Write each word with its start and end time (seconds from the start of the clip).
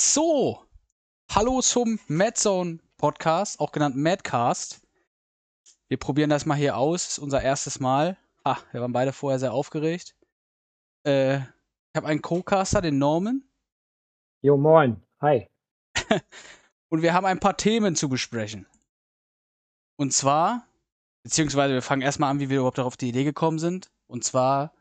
So, 0.00 0.64
hallo 1.28 1.60
zum 1.60 1.98
Madzone 2.06 2.78
Podcast, 2.98 3.58
auch 3.58 3.72
genannt 3.72 3.96
Madcast. 3.96 4.80
Wir 5.88 5.96
probieren 5.98 6.30
das 6.30 6.46
mal 6.46 6.54
hier 6.54 6.76
aus, 6.76 7.02
das 7.02 7.12
ist 7.14 7.18
unser 7.18 7.42
erstes 7.42 7.80
Mal. 7.80 8.16
Ah, 8.44 8.58
wir 8.70 8.80
waren 8.80 8.92
beide 8.92 9.12
vorher 9.12 9.40
sehr 9.40 9.52
aufgeregt. 9.52 10.14
Äh, 11.04 11.38
ich 11.38 11.96
habe 11.96 12.06
einen 12.06 12.22
Co-Caster, 12.22 12.80
den 12.80 12.98
Norman. 12.98 13.42
Jo, 14.40 14.56
moin. 14.56 15.02
Hi. 15.20 15.48
Und 16.90 17.02
wir 17.02 17.12
haben 17.12 17.26
ein 17.26 17.40
paar 17.40 17.56
Themen 17.56 17.96
zu 17.96 18.08
besprechen. 18.08 18.68
Und 19.96 20.12
zwar, 20.12 20.64
beziehungsweise 21.24 21.74
wir 21.74 21.82
fangen 21.82 22.02
erstmal 22.02 22.30
an, 22.30 22.38
wie 22.38 22.50
wir 22.50 22.58
überhaupt 22.58 22.78
darauf 22.78 22.96
die 22.96 23.08
Idee 23.08 23.24
gekommen 23.24 23.58
sind. 23.58 23.90
Und 24.06 24.22
zwar 24.22 24.72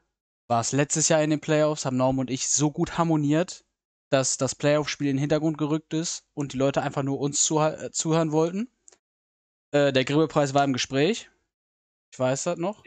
war 0.48 0.62
es 0.62 0.74
letztes 0.74 1.10
Jahr 1.10 1.24
in 1.24 1.32
den 1.32 1.42
Playoffs, 1.42 1.88
haben 1.88 1.98
Norm 1.98 2.20
und 2.20 2.30
ich 2.30 2.48
so 2.50 2.70
gut 2.70 3.00
harmoniert, 3.00 3.66
dass 4.10 4.38
das 4.38 4.56
Playoff-Spiel 4.56 5.08
in 5.08 5.18
den 5.18 5.22
Hintergrund 5.22 5.58
gerückt 5.58 5.94
ist 5.94 6.26
und 6.34 6.54
die 6.54 6.58
Leute 6.58 6.82
einfach 6.82 7.04
nur 7.04 7.20
uns 7.20 7.44
zuh 7.44 7.62
äh, 7.62 7.92
zuhören 7.92 8.32
wollten. 8.32 8.70
Äh, 9.72 9.92
der 9.92 10.06
Grimme-Preis 10.06 10.54
war 10.54 10.64
im 10.64 10.74
Gespräch. 10.74 11.30
Ich 12.12 12.20
weiß 12.20 12.44
das 12.46 12.58
noch. 12.58 12.84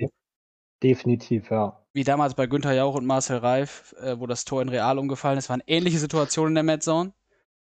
Definitiv, 0.82 1.50
ja. 1.50 1.84
Wie 1.92 2.04
damals 2.04 2.34
bei 2.34 2.46
Günther 2.46 2.72
Jauch 2.72 2.94
und 2.94 3.04
Marcel 3.04 3.38
Reif, 3.38 3.94
äh, 4.00 4.18
wo 4.18 4.26
das 4.26 4.44
Tor 4.44 4.62
in 4.62 4.68
Real 4.68 4.98
umgefallen 4.98 5.38
ist, 5.38 5.50
waren 5.50 5.62
ähnliche 5.66 5.98
Situationen 5.98 6.52
in 6.52 6.54
der 6.54 6.64
Madzone. 6.64 7.12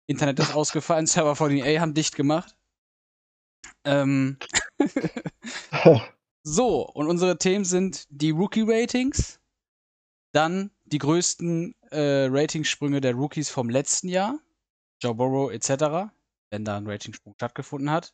Internet 0.08 0.40
ist 0.40 0.54
ausgefallen, 0.56 1.06
Server 1.06 1.36
von 1.36 1.52
EA 1.52 1.82
haben 1.82 1.94
dicht 1.94 2.16
gemacht. 2.16 2.56
Ähm 3.84 4.38
so, 6.44 6.88
und 6.88 7.08
unsere 7.08 7.38
Themen 7.38 7.66
sind 7.66 8.08
die 8.10 8.32
Rookie-Ratings, 8.32 9.40
dann 10.32 10.72
die 10.86 11.00
größten 11.00 11.76
äh, 11.92 12.28
Ratingsprünge 12.30 13.02
der 13.02 13.14
Rookies 13.14 13.50
vom 13.50 13.70
letzten 13.70 14.08
Jahr, 14.08 14.40
Joe 15.02 15.16
Burrow 15.16 15.52
etc., 15.52 16.12
wenn 16.52 16.64
da 16.66 16.78
ein 16.78 16.88
Ratingsprung 16.88 17.34
stattgefunden 17.36 17.92
hat, 17.92 18.14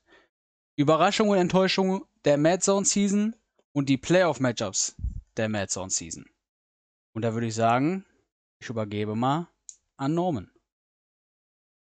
Überraschung 0.78 1.30
und 1.30 1.38
Enttäuschung 1.38 2.06
der 2.26 2.38
Mad 2.38 2.60
Zone 2.60 2.86
Season 2.86 3.36
und 3.74 3.90
die 3.90 3.98
Playoff-Matchups 3.98 4.96
der 5.38 5.50
Mad 5.50 5.68
Zone 5.68 5.90
Season. 5.90 6.26
Und 7.14 7.24
da 7.24 7.34
würde 7.34 7.48
ich 7.48 7.56
sagen, 7.56 8.06
ich 8.60 8.70
übergebe 8.70 9.16
mal 9.16 9.48
an 9.98 10.14
Norman. 10.14 10.50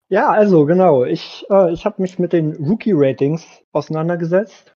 Ja, 0.10 0.30
also 0.30 0.66
genau. 0.66 1.06
Ich, 1.06 1.46
äh, 1.52 1.72
ich 1.72 1.86
habe 1.86 2.02
mich 2.02 2.18
mit 2.18 2.34
den 2.34 2.56
Rookie-Ratings 2.56 3.46
auseinandergesetzt. 3.72 4.76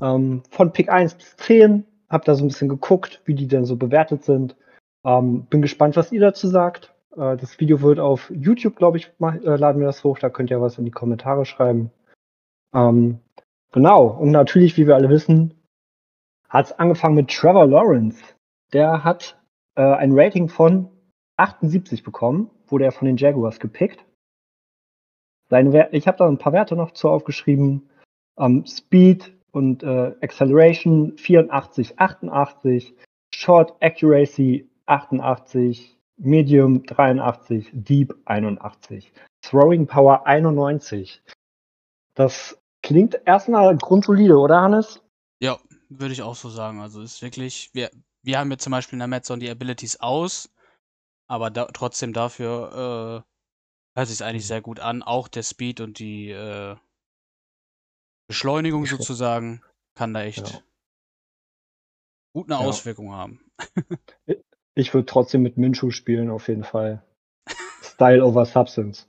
Ähm, 0.00 0.42
von 0.50 0.72
Pick 0.72 0.88
1 0.88 1.14
bis 1.14 1.36
10, 1.36 1.84
habe 2.08 2.24
da 2.24 2.34
so 2.34 2.44
ein 2.44 2.48
bisschen 2.48 2.70
geguckt, 2.70 3.20
wie 3.26 3.34
die 3.34 3.46
denn 3.46 3.66
so 3.66 3.76
bewertet 3.76 4.24
sind. 4.24 4.56
Ähm, 5.04 5.46
bin 5.46 5.62
gespannt, 5.62 5.96
was 5.96 6.12
ihr 6.12 6.20
dazu 6.20 6.48
sagt. 6.48 6.94
Äh, 7.12 7.36
das 7.36 7.58
Video 7.60 7.80
wird 7.82 7.98
auf 7.98 8.30
YouTube, 8.30 8.76
glaube 8.76 8.98
ich, 8.98 9.10
mach, 9.18 9.34
äh, 9.34 9.56
laden 9.56 9.80
wir 9.80 9.86
das 9.86 10.04
hoch. 10.04 10.18
Da 10.18 10.30
könnt 10.30 10.50
ihr 10.50 10.60
was 10.60 10.78
in 10.78 10.84
die 10.84 10.90
Kommentare 10.90 11.44
schreiben. 11.44 11.90
Ähm, 12.74 13.20
genau. 13.72 14.06
Und 14.06 14.30
natürlich, 14.30 14.76
wie 14.76 14.86
wir 14.86 14.94
alle 14.94 15.08
wissen, 15.08 15.54
hat 16.48 16.66
es 16.66 16.72
angefangen 16.72 17.14
mit 17.14 17.30
Trevor 17.30 17.66
Lawrence. 17.66 18.22
Der 18.72 19.04
hat 19.04 19.40
äh, 19.76 19.82
ein 19.82 20.12
Rating 20.12 20.48
von 20.48 20.88
78 21.36 22.02
bekommen, 22.02 22.50
wurde 22.66 22.84
er 22.84 22.92
von 22.92 23.06
den 23.06 23.16
Jaguars 23.16 23.60
gepickt. 23.60 24.04
Seine 25.48 25.88
ich 25.92 26.06
habe 26.06 26.18
da 26.18 26.28
ein 26.28 26.38
paar 26.38 26.52
Werte 26.52 26.76
noch 26.76 26.92
zu 26.92 27.08
aufgeschrieben. 27.08 27.90
Ähm, 28.38 28.64
Speed 28.66 29.32
und 29.50 29.82
äh, 29.82 30.14
Acceleration 30.20 31.16
84, 31.16 31.98
88, 31.98 32.94
Short 33.34 33.74
Accuracy 33.80 34.69
88, 34.90 35.96
Medium 36.16 36.82
83, 36.84 37.70
Deep 37.72 38.14
81, 38.26 39.12
Throwing 39.42 39.86
Power 39.86 40.26
91. 40.26 41.22
Das 42.14 42.60
klingt 42.82 43.20
erstmal 43.24 43.76
grundsolide, 43.76 44.36
oder 44.36 44.60
Hannes? 44.60 45.00
Ja, 45.40 45.58
würde 45.88 46.12
ich 46.12 46.22
auch 46.22 46.34
so 46.34 46.50
sagen. 46.50 46.80
Also 46.80 47.00
ist 47.02 47.22
wirklich, 47.22 47.70
wir, 47.72 47.90
wir 48.22 48.38
haben 48.38 48.50
jetzt 48.50 48.64
zum 48.64 48.72
Beispiel 48.72 48.96
in 48.96 49.00
der 49.00 49.08
Metzon 49.08 49.40
die 49.40 49.48
Abilities 49.48 50.00
aus, 50.00 50.52
aber 51.28 51.50
da, 51.50 51.66
trotzdem 51.66 52.12
dafür 52.12 53.24
äh, 53.94 53.98
hört 53.98 54.08
sich 54.08 54.22
eigentlich 54.24 54.46
sehr 54.46 54.60
gut 54.60 54.80
an. 54.80 55.02
Auch 55.02 55.28
der 55.28 55.44
Speed 55.44 55.80
und 55.80 55.98
die 56.00 56.30
äh, 56.30 56.76
Beschleunigung 58.28 58.86
sozusagen 58.86 59.62
kann 59.94 60.12
da 60.14 60.22
echt 60.22 60.50
Ja. 60.50 60.62
gut 62.34 62.50
eine 62.50 62.60
Ja. 62.60 62.66
Auswirkung 62.68 63.12
haben. 63.12 63.40
Ich 64.80 64.94
würde 64.94 65.06
trotzdem 65.06 65.42
mit 65.42 65.58
Minshu 65.58 65.90
spielen, 65.90 66.30
auf 66.30 66.48
jeden 66.48 66.64
Fall. 66.64 67.02
Style 67.82 68.24
over 68.24 68.46
Substance. 68.46 69.06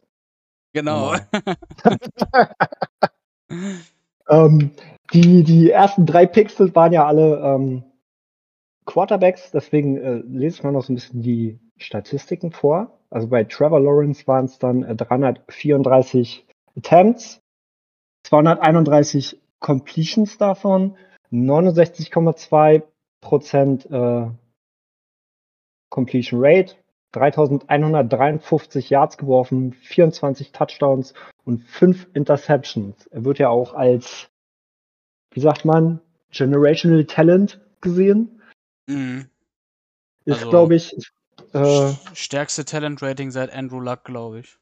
Genau. 0.74 1.16
Ähm, 4.32 4.72
die, 5.14 5.44
die 5.44 5.72
ersten 5.72 6.06
drei 6.06 6.26
Pixel 6.26 6.74
waren 6.74 6.94
ja 6.94 7.06
alle 7.06 7.38
ähm, 7.40 7.84
Quarterbacks, 8.86 9.52
deswegen 9.52 9.98
äh, 9.98 10.22
lese 10.26 10.58
ich 10.58 10.64
mal 10.64 10.72
noch 10.72 10.84
so 10.84 10.94
ein 10.94 10.96
bisschen 10.96 11.22
die 11.22 11.60
Statistiken 11.78 12.52
vor. 12.52 12.98
Also 13.10 13.28
bei 13.28 13.44
Trevor 13.44 13.82
Lawrence 13.82 14.26
waren 14.28 14.46
es 14.46 14.58
dann 14.58 14.84
äh, 14.84 14.96
334 14.96 16.48
Attempts, 16.78 17.42
231 18.24 19.42
Completions 19.60 20.38
davon, 20.38 20.96
69,2 21.32 22.84
Prozent 23.20 23.86
äh, 23.92 24.28
Completion 25.92 26.40
Rate, 26.42 26.76
3153 27.12 28.90
Yards 28.90 29.18
geworfen, 29.18 29.74
24 29.74 30.52
Touchdowns 30.52 31.14
und 31.46 31.62
5 31.64 32.08
Interceptions. 32.16 33.06
Er 33.08 33.24
wird 33.26 33.38
ja 33.38 33.50
auch 33.50 33.74
als, 33.76 34.30
wie 35.32 35.42
sagt 35.42 35.66
man, 35.66 36.02
Generational 36.32 37.06
Talent 37.06 37.62
gesehen. 37.82 38.42
Mhm. 38.88 39.30
Ist, 40.26 40.38
Also- 40.40 40.50
glaube 40.50 40.76
ich, 40.76 40.96
äh, 41.54 41.92
Stärkste 42.14 42.64
Talent-Rating 42.64 43.30
seit 43.32 43.52
Andrew 43.54 43.80
Luck, 43.82 44.06
glaube 44.06 44.40
ich. 44.40 44.58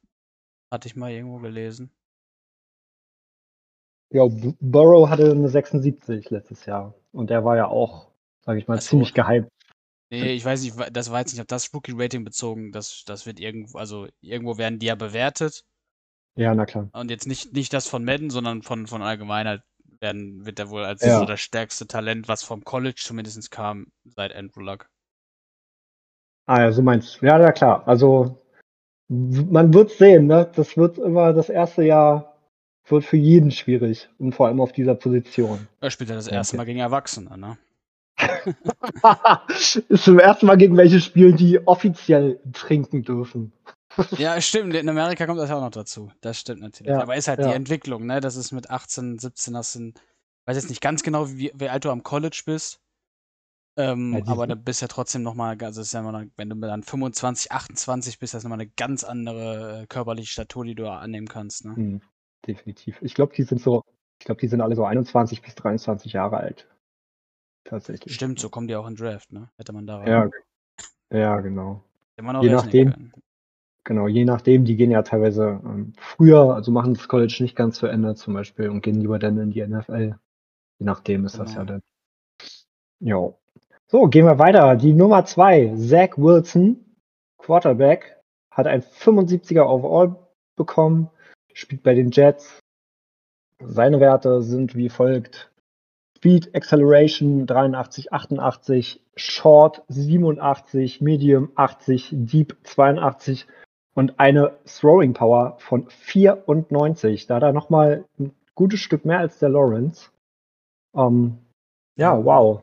Hatte 0.72 0.88
ich 0.88 0.96
mal 0.96 1.12
irgendwo 1.12 1.38
gelesen. 1.38 1.92
ja, 4.12 4.24
Burrow 4.60 5.08
hatte 5.08 5.30
eine 5.30 5.50
76 5.50 6.32
letztes 6.32 6.66
Jahr. 6.66 6.96
Und 7.12 7.30
der 7.30 7.46
war 7.46 7.56
ja 7.58 7.68
auch, 7.68 8.10
sage 8.42 8.58
ich 8.58 8.68
mal, 8.68 8.78
Ach 8.78 8.82
so. 8.82 8.90
ziemlich 8.90 9.14
gehypt. 9.14 9.52
Nee, 10.12 10.34
ich 10.34 10.44
weiß 10.44 10.64
nicht, 10.64 10.76
das 10.92 11.12
war 11.12 11.20
jetzt 11.20 11.34
nicht 11.34 11.42
auf 11.42 11.48
das 11.48 11.74
Rookie-Rating 11.74 12.24
bezogen. 12.24 12.72
Das, 12.72 13.04
das 13.06 13.26
wird 13.26 13.40
irgendwo, 13.40 13.78
also 13.78 14.08
irgendwo 14.22 14.58
werden 14.58 14.80
die 14.80 14.88
ja 14.88 14.96
bewertet. 14.96 15.64
Ja, 16.36 16.56
na 16.56 16.66
klar. 16.66 16.90
Und 16.94 17.12
jetzt 17.12 17.28
nicht, 17.28 17.54
nicht 17.54 17.74
das 17.74 17.88
von 17.88 18.04
Madden, 18.04 18.30
sondern 18.30 18.64
von, 18.64 18.88
von 18.88 19.02
Allgemeinheit 19.02 19.62
werden, 20.00 20.46
wird 20.46 20.60
er 20.60 20.70
wohl 20.70 20.84
als 20.84 21.04
Ja. 21.04 21.20
so 21.20 21.26
das 21.26 21.42
stärkste 21.42 21.86
Talent, 21.86 22.28
was 22.28 22.44
vom 22.44 22.64
College 22.64 23.02
zumindest 23.04 23.52
kam, 23.52 23.88
seit 24.06 24.34
Andrew 24.34 24.62
Luck. 24.62 24.90
Ah 26.48 26.62
ja, 26.62 26.72
so 26.72 26.82
meinst 26.82 27.22
du. 27.22 27.26
Ja, 27.28 27.38
na 27.38 27.52
klar. 27.52 27.88
Also 27.88 28.42
man 29.10 29.74
wird 29.74 29.92
sehen, 29.92 30.28
ne? 30.28 30.50
Das 30.56 30.78
wird 30.78 30.98
immer 30.98 31.34
das 31.34 31.50
erste 31.50 31.84
Jahr 31.84 32.38
wird 32.86 33.06
für 33.06 33.18
jeden 33.18 33.52
schwierig 33.52 34.10
und 34.18 34.34
vor 34.34 34.48
allem 34.48 34.62
auf 34.62 34.72
dieser 34.72 34.96
Position. 34.96 35.68
Er 35.80 35.92
spielt 35.92 36.10
ja 36.10 36.16
das 36.16 36.28
erste 36.28 36.56
okay. 36.56 36.58
Mal 36.58 36.66
gegen 36.66 36.80
Erwachsene, 36.80 37.38
ne? 37.38 37.58
Ist 39.48 39.82
zum 40.04 40.20
ersten 40.20 40.46
Mal 40.46 40.58
gegen 40.58 40.78
welche 40.78 41.00
spielen, 41.00 41.38
die 41.38 41.66
offiziell 41.68 42.40
trinken 42.54 43.04
dürfen. 43.04 43.54
Ja, 44.18 44.40
stimmt. 44.40 44.76
In 44.76 44.88
Amerika 44.88 45.26
kommt 45.26 45.40
das 45.40 45.50
ja 45.50 45.58
auch 45.58 45.62
noch 45.62 45.72
dazu. 45.72 46.12
Das 46.22 46.40
stimmt 46.40 46.62
natürlich. 46.62 46.92
Ja, 46.92 47.02
Aber 47.02 47.16
ist 47.16 47.28
halt 47.28 47.40
die 47.40 47.44
ja. 47.44 47.54
Entwicklung, 47.54 48.06
ne? 48.06 48.22
Das 48.22 48.36
ist 48.36 48.52
mit 48.52 48.70
18, 48.70 49.20
17, 49.20 49.58
hast 49.58 49.76
du, 49.76 49.92
weiß 50.46 50.56
jetzt 50.56 50.70
nicht 50.70 50.82
ganz 50.82 51.04
genau, 51.04 51.30
wie, 51.30 51.52
wie 51.56 51.70
alt 51.70 51.86
du 51.86 51.90
am 51.90 52.04
College 52.04 52.44
bist. 52.46 52.80
Ähm, 53.78 54.14
Ja, 54.14 54.22
die 54.22 54.30
aber 54.30 54.48
du 54.48 54.56
bist 54.56 54.82
ja 54.82 54.88
trotzdem 54.88 55.24
nochmal, 55.24 55.58
also 55.62 55.82
ist 55.82 55.94
ja 55.94 56.02
immer 56.02 56.12
noch, 56.12 56.24
wenn 56.38 56.50
du 56.50 56.56
dann 56.56 56.84
25, 56.84 57.52
28 57.52 58.20
bist, 58.20 58.34
das 58.34 58.40
ist 58.40 58.44
nochmal 58.44 58.60
eine 58.60 58.70
ganz 58.70 59.04
andere 59.04 59.82
äh, 59.82 59.88
körperliche 59.88 60.32
Statur, 60.32 60.66
die 60.66 60.76
du 60.76 60.90
annehmen 60.90 61.28
kannst, 61.28 61.66
ne? 61.66 61.76
Hm, 61.76 62.02
definitiv. 62.46 63.02
Ich 63.02 63.14
glaube, 63.14 63.34
die 63.36 63.44
sind 63.44 63.62
so, 63.62 63.84
ich 64.20 64.26
glaube, 64.26 64.42
die 64.42 64.48
sind 64.48 64.62
alle 64.62 64.76
so 64.76 64.86
21 64.86 65.42
bis 65.42 65.56
23 65.56 66.14
Jahre 66.14 66.38
alt. 66.38 66.68
Tatsächlich. 67.64 68.14
Stimmt, 68.14 68.40
so 68.40 68.50
kommen 68.50 68.68
die 68.68 68.76
auch 68.76 68.88
in 68.88 68.96
Draft, 68.96 69.32
ne? 69.32 69.50
Hätte 69.58 69.74
man 69.74 69.86
da 69.86 70.06
Ja, 70.06 70.30
ja, 71.12 71.40
genau. 71.42 71.84
hätte 72.16 72.26
man 72.26 72.36
auch 72.36 72.44
je 72.44 72.50
nachdem. 72.50 72.92
können. 72.94 73.14
Genau, 73.84 74.08
je 74.08 74.26
nachdem, 74.26 74.66
die 74.66 74.76
gehen 74.76 74.92
ja 74.92 75.02
teilweise 75.02 75.60
ähm, 75.64 75.94
früher, 75.98 76.54
also 76.54 76.72
machen 76.72 76.94
das 76.94 77.08
College 77.08 77.38
nicht 77.40 77.56
ganz 77.56 77.78
zu 77.78 77.88
Ende 77.88 78.14
zum 78.16 78.34
Beispiel 78.34 78.70
und 78.70 78.82
gehen 78.82 79.00
lieber 79.00 79.18
dann 79.20 79.38
in 79.38 79.52
die 79.52 79.66
NFL. 79.66 80.16
Je 80.78 80.86
nachdem 80.86 81.26
ist 81.26 81.40
das 81.40 81.50
Genau. 81.52 81.60
ja 81.62 81.66
dann. 81.66 81.82
Jo. 83.00 83.40
So, 83.88 84.06
gehen 84.08 84.26
wir 84.26 84.38
weiter. 84.38 84.76
Die 84.76 84.94
Nummer 84.94 85.26
zwei, 85.26 85.74
Zach 85.76 86.18
Wilson, 86.18 86.86
Quarterback, 87.40 88.18
hat 88.52 88.68
ein 88.68 88.82
75er 88.84 89.64
Overall 89.66 90.16
bekommen, 90.56 91.10
spielt 91.54 91.82
bei 91.82 91.96
den 91.96 92.12
Jets. 92.12 92.60
Seine 93.62 94.00
Werte 94.00 94.42
sind 94.44 94.76
wie 94.76 94.90
folgt. 94.90 95.49
Speed 96.20 96.54
Acceleration 96.54 97.48
83, 97.48 98.12
88, 98.12 99.02
Short 99.16 99.84
87, 99.88 101.00
Medium 101.00 101.50
80, 101.56 102.10
Deep 102.12 102.58
82 102.64 103.48
und 103.94 104.20
eine 104.20 104.58
Throwing 104.66 105.14
Power 105.14 105.56
von 105.60 105.90
94. 105.90 107.28
Da 107.28 107.36
hat 107.36 107.44
er 107.44 107.54
nochmal 107.54 108.04
ein 108.20 108.34
gutes 108.54 108.82
Stück 108.82 109.06
mehr 109.06 109.20
als 109.20 109.40
der 109.40 109.48
Lawrence. 109.48 110.10
Ähm, 110.94 111.38
ja, 111.96 112.22
wow. 112.22 112.62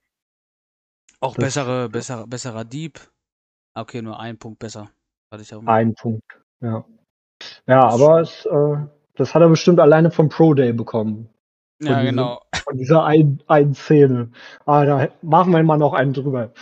Auch 1.21 1.35
das, 1.35 1.45
bessere, 1.45 1.89
bessere, 1.89 2.27
besserer 2.27 2.65
Dieb. 2.65 3.01
Okay, 3.75 4.03
nur 4.03 4.21
ein 4.21 4.37
Punkt 4.37 4.59
besser. 4.59 4.91
Hatte 5.33 5.43
ich 5.43 5.55
auch 5.55 5.63
mal. 5.63 5.73
Ein 5.73 5.95
Punkt, 5.95 6.43
ja. 6.61 6.85
Ja, 7.67 7.89
aber 7.89 8.21
es, 8.21 8.45
äh, 8.45 8.77
das 9.15 9.35
hat 9.35 9.41
er 9.41 9.49
bestimmt 9.49 9.81
alleine 9.81 10.11
vom 10.11 10.29
Pro 10.29 10.53
Day 10.53 10.75
bekommen. 10.75 11.31
Ja, 11.81 12.01
diesem, 12.01 12.17
genau. 12.17 12.41
Von 12.65 12.79
dieser 12.79 13.05
einen, 13.05 13.43
einen 13.47 13.75
Szene. 13.75 14.31
Ah, 14.65 14.85
da 14.85 15.09
machen 15.23 15.53
wir 15.53 15.63
mal 15.63 15.77
noch 15.77 15.93
einen 15.93 16.13
drüber. 16.13 16.53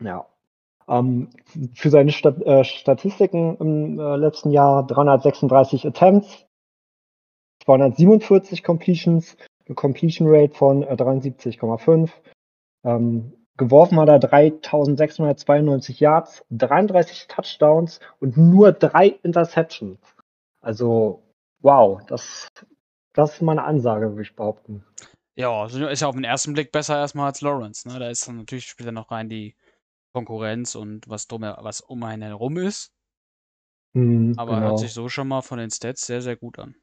Ja. 0.00 0.26
Ähm, 0.88 1.30
für 1.74 1.90
seine 1.90 2.10
Stat 2.10 2.40
äh, 2.42 2.64
Statistiken 2.64 3.56
im 3.58 3.98
äh, 3.98 4.16
letzten 4.16 4.50
Jahr 4.50 4.86
336 4.86 5.86
Attempts, 5.86 6.46
247 7.64 8.64
Completions, 8.64 9.36
eine 9.66 9.74
Completion 9.76 10.28
Rate 10.28 10.54
von 10.54 10.82
äh, 10.82 10.94
73,5. 10.94 12.10
Ähm, 12.84 13.32
geworfen 13.56 14.00
hat 14.00 14.08
er 14.08 14.18
3692 14.18 16.00
Yards, 16.00 16.44
33 16.50 17.28
Touchdowns 17.28 18.00
und 18.18 18.36
nur 18.36 18.72
drei 18.72 19.08
Interceptions. 19.22 20.00
Also, 20.60 21.22
wow, 21.60 22.00
das, 22.06 22.48
das 23.14 23.34
ist 23.34 23.42
meine 23.42 23.64
Ansage, 23.64 24.10
würde 24.10 24.22
ich 24.22 24.36
behaupten. 24.36 24.84
Ja, 25.34 25.66
ist 25.66 26.00
ja 26.00 26.08
auf 26.08 26.14
den 26.14 26.24
ersten 26.24 26.52
Blick 26.52 26.72
besser 26.72 26.96
erstmal 26.98 27.26
als 27.26 27.40
Lawrence. 27.40 27.88
Ne? 27.88 27.98
Da 27.98 28.10
ist 28.10 28.28
dann 28.28 28.36
natürlich 28.36 28.66
später 28.66 28.92
noch 28.92 29.10
rein 29.10 29.28
die 29.28 29.56
Konkurrenz 30.14 30.74
und 30.74 31.08
was, 31.08 31.26
drum, 31.26 31.42
was 31.42 31.80
um 31.80 32.02
einen 32.02 32.22
herum 32.22 32.58
ist. 32.58 32.92
Mhm, 33.94 34.34
Aber 34.36 34.56
genau. 34.56 34.68
hört 34.68 34.78
sich 34.78 34.92
so 34.92 35.08
schon 35.08 35.28
mal 35.28 35.42
von 35.42 35.58
den 35.58 35.70
Stats 35.70 36.06
sehr, 36.06 36.20
sehr 36.20 36.36
gut 36.36 36.58
an. 36.58 36.74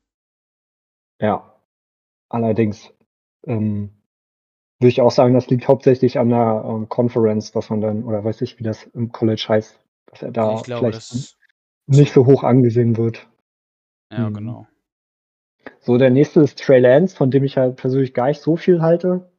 Ja. 1.22 1.56
Allerdings 2.30 2.92
ähm, 3.46 3.92
würde 4.80 4.90
ich 4.90 5.02
auch 5.02 5.12
sagen, 5.12 5.34
das 5.34 5.48
liegt 5.48 5.68
hauptsächlich 5.68 6.20
an 6.20 6.30
der 6.30 6.64
ähm, 6.66 6.90
Conference, 6.90 7.54
was 7.56 7.70
man 7.70 7.82
dann, 7.82 8.04
oder 8.04 8.24
weiß 8.24 8.42
ich, 8.42 8.60
wie 8.60 8.64
das 8.64 8.84
im 8.84 9.12
College 9.12 9.46
heißt, 9.48 9.80
dass 10.08 10.22
er 10.22 10.32
da 10.32 10.62
glaube, 10.62 10.92
vielleicht 10.92 11.38
nicht 11.88 12.14
so 12.14 12.26
hoch 12.26 12.44
angesehen 12.44 12.98
wird. 12.98 13.28
Ja, 14.12 14.30
mhm. 14.30 14.34
genau. 14.34 14.68
So, 15.80 15.98
der 15.98 16.10
nächste 16.10 16.42
ist 16.42 16.60
Trey 16.60 16.80
Lance, 16.80 17.16
von 17.16 17.32
dem 17.32 17.44
ich 17.44 17.58
halt 17.58 17.78
persönlich 17.78 18.14
gar 18.14 18.28
nicht 18.28 18.42
so 18.42 18.56
viel 18.56 18.82
halte. 18.82 19.30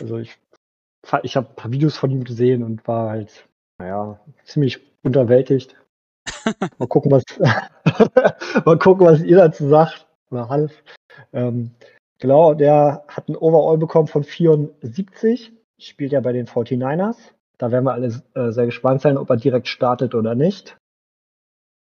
Also 0.00 0.18
ich, 0.18 0.38
ich 1.22 1.36
habe 1.36 1.48
ein 1.48 1.56
paar 1.56 1.72
Videos 1.72 1.96
von 1.96 2.10
ihm 2.10 2.24
gesehen 2.24 2.62
und 2.62 2.86
war 2.86 3.10
halt, 3.10 3.48
naja, 3.78 4.20
ziemlich 4.44 4.80
unterwältigt. 5.02 5.76
mal 6.78 6.86
gucken, 6.86 7.10
was 7.10 7.24
mal 8.64 8.78
gucken, 8.78 9.06
was 9.06 9.22
ihr 9.22 9.36
dazu 9.36 9.68
sagt. 9.68 10.06
Oder 10.30 10.48
half. 10.48 10.72
Ähm, 11.32 11.72
genau, 12.18 12.54
der 12.54 13.04
hat 13.08 13.28
ein 13.28 13.36
Overall 13.36 13.78
bekommen 13.78 14.06
von 14.06 14.22
74. 14.22 15.52
Spielt 15.78 16.12
ja 16.12 16.20
bei 16.20 16.32
den 16.32 16.46
49ers. 16.46 17.16
Da 17.58 17.70
werden 17.72 17.84
wir 17.84 17.92
alle 17.92 18.22
äh, 18.34 18.52
sehr 18.52 18.66
gespannt 18.66 19.02
sein, 19.02 19.18
ob 19.18 19.28
er 19.28 19.36
direkt 19.36 19.68
startet 19.68 20.14
oder 20.14 20.34
nicht. 20.34 20.76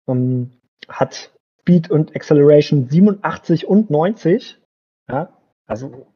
Ähm, 0.08 0.52
hat 0.88 1.30
Speed 1.68 1.90
und 1.90 2.16
Acceleration 2.16 2.88
87 2.88 3.68
und 3.68 3.90
90. 3.90 4.58
Ja, 5.10 5.38
also 5.66 6.06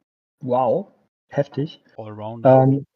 wow, 0.41 0.89
heftig. 1.29 1.85
Allrounder. 1.99 2.63
Ähm, 2.63 2.87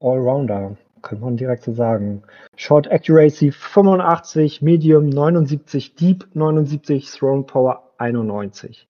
Allrounder, 0.00 0.78
könnte 1.02 1.22
man 1.22 1.36
direkt 1.36 1.64
so 1.64 1.74
sagen. 1.74 2.22
Short 2.56 2.90
Accuracy 2.90 3.52
85, 3.52 4.62
Medium 4.62 5.10
79, 5.10 5.94
Deep 5.94 6.34
79, 6.34 7.10
Thrown 7.10 7.44
Power 7.44 7.92
91. 7.98 8.88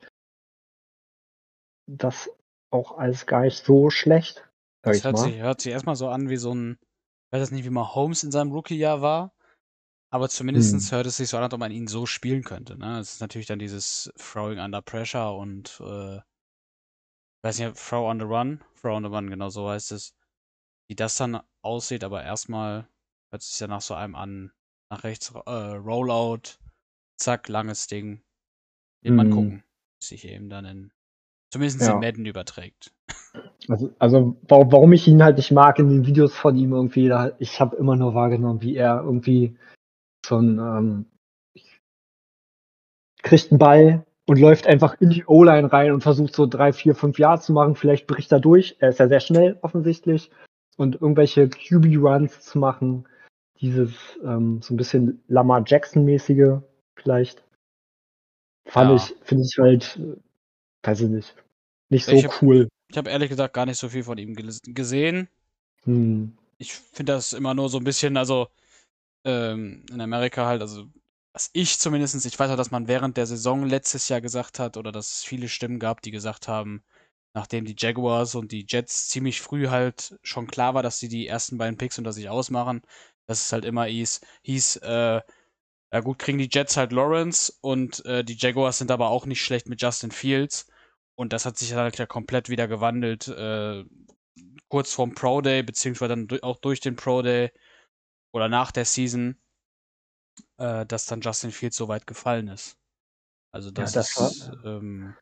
Das 1.88 2.30
auch 2.70 2.96
alles 2.96 3.26
gar 3.26 3.40
nicht 3.40 3.64
so 3.64 3.90
schlecht. 3.90 4.48
Das 4.82 5.02
hört 5.02 5.18
sich, 5.18 5.36
hört 5.40 5.60
sich 5.60 5.72
erstmal 5.72 5.96
so 5.96 6.06
an 6.06 6.28
wie 6.28 6.36
so 6.36 6.54
ein, 6.54 6.78
ich 7.26 7.32
weiß 7.32 7.40
jetzt 7.40 7.52
nicht, 7.52 7.64
wie 7.64 7.70
mal 7.70 7.92
Holmes 7.92 8.22
in 8.22 8.30
seinem 8.30 8.52
Rookie-Jahr 8.52 9.02
war. 9.02 9.32
Aber 10.12 10.28
zumindest 10.28 10.72
hm. 10.72 10.96
hört 10.96 11.06
es 11.06 11.16
sich 11.16 11.28
so 11.28 11.36
an, 11.36 11.44
als 11.44 11.54
ob 11.54 11.60
man 11.60 11.70
ihn 11.70 11.86
so 11.86 12.04
spielen 12.04 12.42
könnte. 12.42 12.76
Ne? 12.76 12.98
Es 12.98 13.14
ist 13.14 13.20
natürlich 13.20 13.46
dann 13.46 13.60
dieses 13.60 14.12
Throwing 14.16 14.58
under 14.58 14.82
Pressure 14.82 15.36
und 15.36 15.80
äh, 15.80 16.16
ich 16.16 17.44
weiß 17.44 17.58
nicht, 17.60 17.76
Throw 17.76 18.10
on 18.10 18.18
the 18.18 18.26
Run, 18.26 18.60
Throw 18.80 18.96
on 18.96 19.04
the 19.04 19.08
Run, 19.08 19.30
genau 19.30 19.48
so 19.48 19.70
heißt 19.70 19.92
es. 19.92 20.14
Wie 20.88 20.96
das 20.96 21.16
dann 21.16 21.40
aussieht, 21.62 22.02
aber 22.02 22.24
erstmal 22.24 22.88
hört 23.30 23.42
es 23.42 23.50
sich 23.50 23.60
ja 23.60 23.68
nach 23.68 23.80
so 23.80 23.94
einem 23.94 24.16
an, 24.16 24.52
nach 24.90 25.04
rechts 25.04 25.32
äh, 25.46 25.50
Rollout, 25.50 26.58
zack, 27.16 27.48
langes 27.48 27.86
Ding. 27.86 28.20
Den 29.04 29.10
hm. 29.10 29.16
man 29.16 29.30
gucken, 29.30 29.64
sich 30.02 30.26
eben 30.26 30.50
dann 30.50 30.64
in, 30.64 30.92
zumindest 31.52 31.82
ja. 31.82 31.92
in 31.92 32.00
Madden 32.00 32.26
überträgt. 32.26 32.92
Also, 33.68 33.94
also 34.00 34.36
warum 34.48 34.92
ich 34.92 35.06
ihn 35.06 35.22
halt 35.22 35.36
nicht 35.36 35.52
mag 35.52 35.78
in 35.78 35.88
den 35.88 36.06
Videos 36.06 36.34
von 36.34 36.56
ihm 36.56 36.72
irgendwie, 36.72 37.08
da, 37.08 37.32
ich 37.38 37.60
habe 37.60 37.76
immer 37.76 37.94
nur 37.94 38.14
wahrgenommen, 38.14 38.60
wie 38.60 38.74
er 38.74 39.02
irgendwie 39.04 39.56
schon 40.30 40.58
ähm, 40.58 41.06
kriegt 43.22 43.50
einen 43.50 43.58
Ball 43.58 44.06
und 44.26 44.38
läuft 44.38 44.66
einfach 44.66 45.00
in 45.00 45.10
die 45.10 45.24
O-Line 45.26 45.72
rein 45.72 45.92
und 45.92 46.02
versucht 46.02 46.34
so 46.34 46.46
drei, 46.46 46.72
vier, 46.72 46.94
fünf 46.94 47.18
Jahre 47.18 47.40
zu 47.40 47.52
machen. 47.52 47.74
Vielleicht 47.74 48.06
bricht 48.06 48.30
er 48.32 48.40
durch. 48.40 48.76
Er 48.78 48.90
ist 48.90 49.00
ja 49.00 49.08
sehr 49.08 49.20
schnell 49.20 49.58
offensichtlich. 49.62 50.30
Und 50.76 50.94
irgendwelche 50.94 51.48
QB-Runs 51.48 52.40
zu 52.40 52.58
machen. 52.58 53.06
Dieses 53.60 53.92
ähm, 54.24 54.62
so 54.62 54.72
ein 54.72 54.76
bisschen 54.76 55.22
Lamar 55.26 55.62
Jackson-mäßige 55.66 56.60
vielleicht. 56.96 57.44
Fand 58.66 58.90
ja. 58.90 58.96
ich, 58.96 59.14
finde 59.22 59.44
ich 59.44 59.58
halt, 59.58 59.98
äh, 60.00 60.16
weiß 60.86 61.00
ich 61.02 61.08
nicht, 61.08 61.34
nicht 61.90 62.04
so 62.06 62.12
ich 62.12 62.24
hab, 62.24 62.40
cool. 62.40 62.68
Ich 62.88 62.96
habe 62.96 63.10
ehrlich 63.10 63.28
gesagt 63.28 63.52
gar 63.52 63.66
nicht 63.66 63.78
so 63.78 63.88
viel 63.88 64.04
von 64.04 64.16
ihm 64.16 64.34
gesehen. 64.34 65.28
Hm. 65.82 66.32
Ich 66.56 66.74
finde 66.74 67.14
das 67.14 67.32
immer 67.32 67.52
nur 67.52 67.68
so 67.68 67.78
ein 67.78 67.84
bisschen, 67.84 68.16
also 68.16 68.46
ähm, 69.24 69.84
in 69.90 70.00
Amerika 70.00 70.46
halt, 70.46 70.62
also 70.62 70.86
was 71.32 71.50
ich 71.52 71.78
zumindest, 71.78 72.24
ich 72.26 72.38
weiß 72.38 72.50
auch, 72.50 72.56
dass 72.56 72.70
man 72.70 72.88
während 72.88 73.16
der 73.16 73.26
Saison 73.26 73.64
letztes 73.66 74.08
Jahr 74.08 74.20
gesagt 74.20 74.58
hat, 74.58 74.76
oder 74.76 74.92
dass 74.92 75.12
es 75.18 75.24
viele 75.24 75.48
Stimmen 75.48 75.78
gab, 75.78 76.02
die 76.02 76.10
gesagt 76.10 76.48
haben, 76.48 76.82
nachdem 77.34 77.64
die 77.64 77.76
Jaguars 77.78 78.34
und 78.34 78.52
die 78.52 78.66
Jets 78.68 79.08
ziemlich 79.08 79.40
früh 79.40 79.68
halt 79.68 80.18
schon 80.22 80.48
klar 80.48 80.74
war, 80.74 80.82
dass 80.82 80.98
sie 80.98 81.08
die 81.08 81.26
ersten 81.28 81.58
beiden 81.58 81.78
Picks 81.78 81.98
unter 81.98 82.12
sich 82.12 82.28
ausmachen, 82.28 82.82
dass 83.26 83.44
es 83.44 83.52
halt 83.52 83.64
immer 83.64 83.84
hieß, 83.84 84.20
hieß 84.42 84.76
äh, 84.76 85.20
ja 85.92 86.00
gut, 86.00 86.18
kriegen 86.18 86.38
die 86.38 86.48
Jets 86.50 86.76
halt 86.76 86.92
Lawrence 86.92 87.52
und 87.60 88.04
äh, 88.06 88.24
die 88.24 88.36
Jaguars 88.38 88.78
sind 88.78 88.90
aber 88.90 89.10
auch 89.10 89.26
nicht 89.26 89.42
schlecht 89.42 89.68
mit 89.68 89.82
Justin 89.82 90.12
Fields. 90.12 90.66
Und 91.16 91.32
das 91.32 91.44
hat 91.46 91.58
sich 91.58 91.74
halt 91.74 91.98
ja 91.98 92.06
komplett 92.06 92.48
wieder 92.48 92.68
gewandelt, 92.68 93.28
äh, 93.28 93.84
kurz 94.68 94.92
vorm 94.94 95.14
Pro 95.14 95.40
Day, 95.40 95.62
beziehungsweise 95.62 96.10
dann 96.10 96.28
auch 96.42 96.58
durch 96.60 96.80
den 96.80 96.96
Pro 96.96 97.22
Day 97.22 97.50
oder 98.32 98.48
nach 98.48 98.72
der 98.72 98.84
Season, 98.84 99.36
äh, 100.58 100.86
dass 100.86 101.06
dann 101.06 101.20
Justin 101.20 101.50
Fields 101.50 101.76
so 101.76 101.88
weit 101.88 102.06
gefallen 102.06 102.48
ist. 102.48 102.76
Also 103.52 103.70
das, 103.70 103.94
ja, 103.94 104.00
das 104.00 104.16
ist 104.16 104.50
war, 104.64 104.76
ähm, 104.76 105.14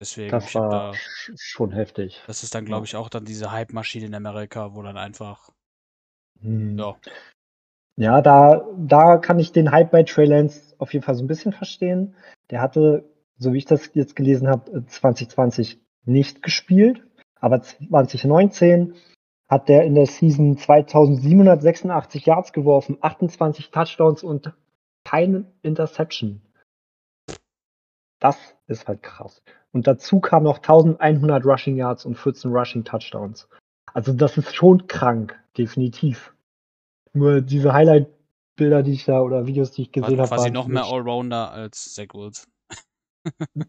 deswegen. 0.00 0.30
Das 0.30 0.54
war 0.54 0.92
da, 0.92 0.98
schon 1.36 1.72
heftig. 1.72 2.22
Das 2.26 2.42
ist 2.42 2.54
dann, 2.54 2.66
glaube 2.66 2.86
ich, 2.86 2.96
auch 2.96 3.08
dann 3.08 3.24
diese 3.24 3.52
Hype-Maschine 3.52 4.06
in 4.06 4.14
Amerika, 4.14 4.74
wo 4.74 4.82
dann 4.82 4.98
einfach. 4.98 5.50
Hm. 6.40 6.78
Ja. 6.78 6.96
Ja, 7.96 8.22
da, 8.22 8.66
da 8.78 9.18
kann 9.18 9.38
ich 9.38 9.52
den 9.52 9.72
Hype 9.72 9.90
bei 9.90 10.02
Trey 10.04 10.24
Lance 10.24 10.74
auf 10.78 10.94
jeden 10.94 11.04
Fall 11.04 11.14
so 11.14 11.22
ein 11.22 11.26
bisschen 11.26 11.52
verstehen. 11.52 12.14
Der 12.48 12.62
hatte, 12.62 13.04
so 13.36 13.52
wie 13.52 13.58
ich 13.58 13.66
das 13.66 13.90
jetzt 13.92 14.16
gelesen 14.16 14.48
habe, 14.48 14.86
2020 14.86 15.78
nicht 16.06 16.42
gespielt, 16.42 17.02
aber 17.40 17.60
2019 17.60 18.94
hat 19.50 19.68
der 19.68 19.84
in 19.84 19.96
der 19.96 20.06
Season 20.06 20.56
2786 20.56 22.24
Yards 22.24 22.52
geworfen, 22.52 22.98
28 23.00 23.70
Touchdowns 23.70 24.22
und 24.22 24.54
keine 25.04 25.44
Interception. 25.62 26.40
Das 28.20 28.36
ist 28.68 28.86
halt 28.86 29.02
krass. 29.02 29.42
Und 29.72 29.86
dazu 29.86 30.20
kamen 30.20 30.44
noch 30.44 30.58
1100 30.58 31.44
Rushing 31.44 31.76
Yards 31.76 32.04
und 32.04 32.16
14 32.16 32.52
Rushing 32.52 32.84
Touchdowns. 32.84 33.48
Also 33.92 34.12
das 34.12 34.36
ist 34.38 34.54
schon 34.54 34.86
krank, 34.86 35.38
definitiv. 35.58 36.32
Nur 37.12 37.40
diese 37.40 37.72
Highlight-Bilder, 37.72 38.84
die 38.84 38.92
ich 38.92 39.04
da 39.04 39.20
oder 39.20 39.46
Videos, 39.46 39.72
die 39.72 39.82
ich 39.82 39.92
gesehen 39.92 40.20
habe. 40.20 40.28
Quasi 40.28 40.50
noch 40.50 40.68
mehr 40.68 40.84
Allrounder 40.84 41.50
als 41.50 41.94
Zach 41.94 42.14
Wilson. 42.14 42.52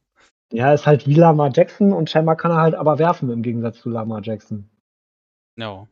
ja, 0.51 0.73
ist 0.73 0.85
halt 0.85 1.07
wie 1.07 1.15
Lamar 1.15 1.51
Jackson 1.51 1.91
und 1.91 2.09
scheinbar 2.09 2.35
kann 2.35 2.51
er 2.51 2.61
halt 2.61 2.75
aber 2.75 2.99
werfen 2.99 3.31
im 3.31 3.41
Gegensatz 3.41 3.79
zu 3.79 3.89
Lamar 3.89 4.21
Jackson. 4.21 4.70
Ja. 5.57 5.87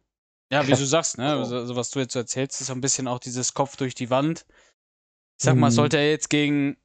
Ja, 0.51 0.68
wie 0.68 0.72
du 0.72 0.86
sagst, 0.86 1.18
ne? 1.20 1.32
Also, 1.32 1.58
also, 1.58 1.75
was 1.75 1.92
du 1.92 2.00
jetzt 2.00 2.16
erzählst, 2.16 2.60
ist 2.60 2.68
so 2.68 2.74
ein 2.74 2.82
bisschen 2.82 3.08
auch 3.08 3.20
dieses 3.20 3.54
Kopf 3.54 3.75
durch 3.75 3.94
die 3.94 4.10
Wand. 4.10 4.46
Ich 5.38 5.46
sag 5.46 5.56
mal, 5.56 5.70
mhm. 5.70 5.75
sollte 5.75 5.98
er 5.98 6.10
jetzt 6.10 6.30
gegen, 6.30 6.75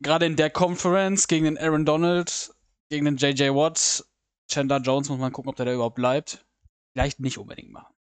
gerade 0.00 0.26
in 0.26 0.36
der 0.36 0.50
Conference, 0.50 1.28
gegen 1.28 1.44
den 1.44 1.56
Aaron 1.56 1.84
Donald, 1.84 2.52
gegen 2.90 3.04
den 3.04 3.16
JJ 3.16 3.50
Watt, 3.50 4.04
Chandler 4.50 4.80
Jones, 4.80 5.08
muss 5.08 5.18
man 5.18 5.32
gucken, 5.32 5.48
ob 5.48 5.56
der 5.56 5.66
da 5.66 5.72
überhaupt 5.72 5.94
bleibt. 5.96 6.44
Vielleicht 6.92 7.20
nicht 7.20 7.38
unbedingt 7.38 7.70
machen. 7.70 7.94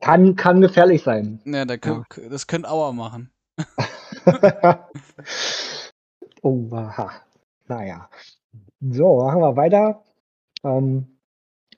Kann, 0.00 0.34
kann 0.36 0.60
gefährlich 0.60 1.02
sein. 1.02 1.40
Ja, 1.44 1.64
da 1.64 1.76
könnt, 1.76 2.06
das 2.30 2.46
könnte 2.46 2.68
Auer 2.68 2.92
machen. 2.92 3.30
oh, 6.42 6.68
aha. 6.72 7.22
Naja. 7.68 8.10
So, 8.80 9.22
machen 9.22 9.40
wir 9.40 9.56
weiter. 9.56 10.02
Ähm, 10.64 11.18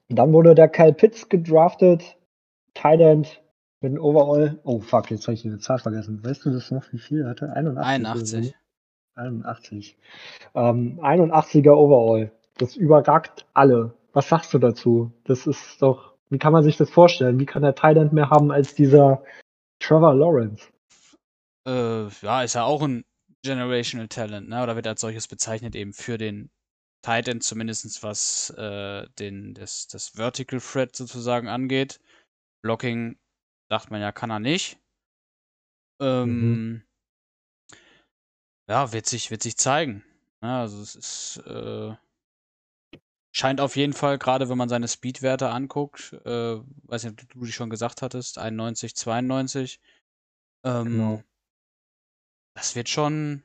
dann 0.09 0.33
wurde 0.33 0.55
der 0.55 0.69
Kyle 0.69 0.93
Pitts 0.93 1.29
gedraftet. 1.29 2.17
Thailand 2.75 3.43
mit 3.81 3.93
dem 3.93 4.01
Overall. 4.01 4.59
Oh 4.65 4.81
fuck, 4.81 5.11
jetzt 5.11 5.27
habe 5.27 5.35
ich 5.35 5.43
die 5.43 5.59
Zahl 5.59 5.79
vergessen. 5.79 6.25
Weißt 6.25 6.45
du 6.45 6.51
das 6.51 6.71
noch, 6.71 6.85
wie 6.93 6.99
viel 6.99 7.23
er 7.23 7.31
hatte? 7.31 7.53
81. 7.53 8.55
81. 8.55 8.55
81. 9.15 9.99
Ähm, 10.55 11.01
81er 11.01 11.73
Overall. 11.73 12.33
Das 12.57 12.77
überragt 12.77 13.47
alle. 13.55 13.95
Was 14.13 14.29
sagst 14.29 14.55
du 14.55 14.59
dazu? 14.59 15.13
Das 15.25 15.47
ist 15.47 15.83
doch, 15.83 16.15
wie 16.31 16.39
kann 16.39 16.53
man 16.53 16.65
sich 16.65 16.77
das 16.77 16.91
vorstellen? 16.91 17.39
Wie 17.39 17.47
kann 17.47 17.63
der 17.63 17.75
Thailand 17.75 18.13
mehr 18.13 18.31
haben 18.31 18.51
als 18.51 18.75
dieser 18.75 19.23
Trevor 19.81 20.15
Lawrence? 20.15 20.69
Äh, 21.67 22.09
ja, 22.23 22.43
ist 22.43 22.55
ja 22.55 22.65
auch 22.65 22.83
ein 22.83 23.05
Generational 23.45 24.09
Talent, 24.09 24.49
ne? 24.49 24.63
Oder 24.63 24.75
wird 24.75 24.87
als 24.87 25.01
solches 25.01 25.29
bezeichnet 25.29 25.77
eben 25.77 25.93
für 25.93 26.19
den 26.19 26.51
Titan, 27.03 27.41
zumindest 27.41 28.03
was 28.03 28.51
äh, 28.51 29.09
den, 29.19 29.55
das, 29.55 29.87
das 29.87 30.11
Vertical 30.11 30.61
Thread 30.61 30.97
sozusagen 30.97 31.49
angeht. 31.49 32.01
Blocking, 32.63 33.19
sagt 33.69 33.91
man 33.91 34.01
ja, 34.01 34.13
kann 34.13 34.31
er 34.31 34.41
nicht. 34.41 34.79
Ähm, 36.01 36.41
mhm. 36.41 36.83
Ja, 38.69 38.93
wird 38.93 39.07
sich, 39.07 39.31
wird 39.31 39.43
sich 39.43 39.57
zeigen. 39.57 40.05
Ja, 40.43 40.61
also 40.61 40.81
es 40.83 40.95
ist, 40.95 41.43
äh, 41.47 41.95
scheint 43.33 43.61
auf 43.61 43.77
jeden 43.77 43.93
Fall, 43.93 44.19
gerade 44.19 44.49
wenn 44.49 44.59
man 44.59 44.69
seine 44.69 44.89
Speedwerte 44.89 45.49
anguckt, 45.49 46.13
äh, 46.25 46.61
weiß 46.85 47.05
nicht, 47.05 47.23
ob 47.23 47.33
du 47.33 47.45
die 47.45 47.53
schon 47.53 47.71
gesagt 47.71 48.03
hattest, 48.03 48.39
91, 48.39 48.95
92. 48.95 49.81
Ähm, 50.65 50.85
genau. 50.85 51.23
Das 52.55 52.75
wird 52.75 52.89
schon, 52.89 53.43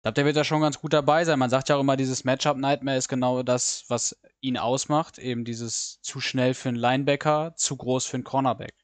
ich 0.00 0.02
glaube, 0.02 0.14
der 0.14 0.24
wird 0.24 0.36
da 0.36 0.44
schon 0.44 0.62
ganz 0.62 0.80
gut 0.80 0.94
dabei 0.94 1.26
sein. 1.26 1.38
Man 1.38 1.50
sagt 1.50 1.68
ja 1.68 1.76
auch 1.76 1.80
immer, 1.80 1.98
dieses 1.98 2.24
Matchup-Nightmare 2.24 2.96
ist 2.96 3.08
genau 3.08 3.42
das, 3.42 3.84
was 3.88 4.18
ihn 4.40 4.56
ausmacht. 4.56 5.18
Eben 5.18 5.44
dieses 5.44 6.00
zu 6.00 6.20
schnell 6.20 6.54
für 6.54 6.70
einen 6.70 6.78
Linebacker, 6.78 7.52
zu 7.54 7.76
groß 7.76 8.06
für 8.06 8.16
einen 8.16 8.24
Cornerback. 8.24 8.74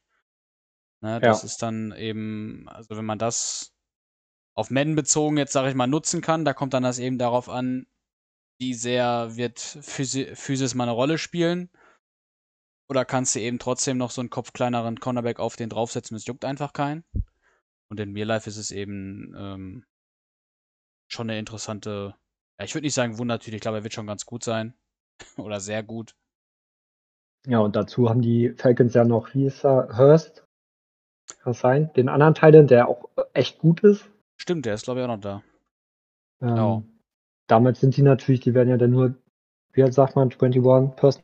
Ne, 1.01 1.19
das 1.19 1.41
ja. 1.41 1.45
ist 1.47 1.63
dann 1.63 1.91
eben, 1.91 2.69
also 2.69 2.95
wenn 2.95 3.05
man 3.05 3.17
das 3.17 3.73
auf 4.53 4.69
Madden 4.69 4.95
bezogen 4.95 5.37
jetzt, 5.37 5.53
sage 5.53 5.69
ich 5.69 5.75
mal, 5.75 5.87
nutzen 5.87 6.21
kann, 6.21 6.45
da 6.45 6.53
kommt 6.53 6.75
dann 6.75 6.83
das 6.83 6.99
eben 6.99 7.17
darauf 7.17 7.49
an, 7.49 7.87
wie 8.59 8.75
sehr 8.75 9.35
wird 9.35 9.59
Physi 9.59 10.35
Physis 10.35 10.75
mal 10.75 10.83
eine 10.83 10.91
Rolle 10.91 11.17
spielen. 11.17 11.71
Oder 12.89 13.05
kannst 13.05 13.33
du 13.33 13.39
eben 13.39 13.57
trotzdem 13.57 13.97
noch 13.97 14.11
so 14.11 14.21
einen 14.21 14.29
kopfkleineren 14.29 14.99
Cornerback 14.99 15.39
auf 15.39 15.55
den 15.55 15.69
draufsetzen, 15.69 16.13
das 16.15 16.27
juckt 16.27 16.45
einfach 16.45 16.73
keinen. 16.73 17.05
Und 17.89 17.99
in 17.99 18.13
Real 18.13 18.27
Life 18.27 18.47
ist 18.47 18.57
es 18.57 18.69
eben 18.69 19.33
ähm, 19.35 19.85
schon 21.07 21.29
eine 21.29 21.39
interessante, 21.39 22.15
ja, 22.59 22.65
ich 22.65 22.73
würde 22.73 22.85
nicht 22.85 22.93
sagen 22.93 23.17
Wundertüte, 23.17 23.55
ich 23.55 23.61
glaube, 23.61 23.77
er 23.77 23.83
wird 23.83 23.93
schon 23.93 24.07
ganz 24.07 24.25
gut 24.25 24.43
sein. 24.43 24.73
Oder 25.37 25.59
sehr 25.59 25.83
gut. 25.83 26.15
Ja, 27.47 27.59
und 27.59 27.75
dazu 27.75 28.09
haben 28.09 28.21
die 28.21 28.53
Falcons 28.57 28.93
ja 28.93 29.05
noch, 29.05 29.33
wie 29.33 29.45
ist 29.45 29.63
er, 29.63 29.97
Hurst? 29.97 30.45
Kann 31.39 31.53
sein? 31.53 31.91
Den 31.93 32.09
anderen 32.09 32.35
Teil, 32.35 32.65
der 32.65 32.87
auch 32.87 33.09
echt 33.33 33.59
gut 33.59 33.81
ist. 33.83 34.09
Stimmt, 34.37 34.65
der 34.65 34.73
ist, 34.73 34.83
glaube 34.83 34.99
ich, 34.99 35.05
auch 35.05 35.15
noch 35.15 35.21
da. 35.21 35.43
Ähm, 36.41 36.55
ja. 36.55 36.83
Damals 37.47 37.79
sind 37.79 37.95
die 37.95 38.01
natürlich, 38.01 38.41
die 38.41 38.53
werden 38.53 38.69
ja 38.69 38.77
dann 38.77 38.91
nur, 38.91 39.15
wie 39.71 39.91
sagt 39.91 40.15
man, 40.15 40.29
21 40.29 40.61
Person. 40.95 41.23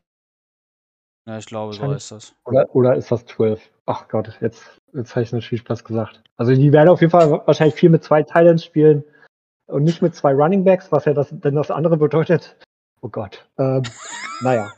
Ja, 1.25 1.37
ich 1.37 1.45
glaube, 1.45 1.73
so 1.73 1.91
ist 1.91 2.11
das. 2.11 2.35
Oder, 2.45 2.73
oder 2.75 2.95
ist 2.95 3.11
das 3.11 3.25
12? 3.25 3.71
Ach 3.85 4.07
Gott, 4.07 4.37
jetzt, 4.41 4.81
jetzt 4.93 5.15
habe 5.15 5.23
ich 5.23 5.31
natürlich 5.31 5.61
Spaß 5.61 5.83
gesagt. 5.83 6.21
Also 6.35 6.53
die 6.53 6.71
werden 6.71 6.89
auf 6.89 7.01
jeden 7.01 7.11
Fall 7.11 7.29
wahrscheinlich 7.45 7.75
viel 7.75 7.89
mit 7.89 8.03
zwei 8.03 8.23
Titans 8.23 8.63
spielen 8.63 9.03
und 9.73 9.83
nicht 9.83 10.01
mit 10.01 10.15
zwei 10.15 10.33
Running 10.33 10.63
Backs, 10.63 10.91
was 10.91 11.05
ja 11.05 11.13
das, 11.13 11.27
denn 11.31 11.55
das 11.55 11.71
andere 11.71 11.97
bedeutet. 11.97 12.55
Oh 13.01 13.09
Gott. 13.09 13.45
Ähm, 13.57 13.83
naja, 14.41 14.71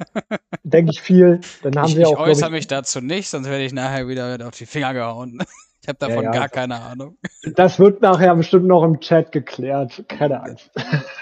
denke 0.63 0.91
ich 0.93 1.01
viel. 1.01 1.41
Dann 1.61 1.75
haben 1.75 1.89
ich, 1.89 1.95
sie 1.95 2.05
auch. 2.05 2.13
Ich 2.13 2.17
äußere 2.17 2.47
ich, 2.47 2.53
mich 2.53 2.67
dazu 2.67 3.01
nicht, 3.01 3.29
sonst 3.29 3.47
werde 3.47 3.63
ich 3.63 3.73
nachher 3.73 4.07
wieder 4.07 4.47
auf 4.47 4.55
die 4.55 4.65
Finger 4.65 4.93
gehauen. 4.93 5.39
Ich 5.81 5.89
habe 5.89 5.99
davon 5.99 6.23
ja, 6.23 6.33
ja. 6.33 6.39
gar 6.39 6.49
keine 6.49 6.81
Ahnung. 6.81 7.15
Das 7.43 7.77
wird 7.77 8.01
nachher 8.01 8.33
bestimmt 8.33 8.65
noch 8.65 8.83
im 8.83 8.99
Chat 9.01 9.31
geklärt. 9.31 10.03
Keine 10.07 10.41
Angst. 10.41 10.71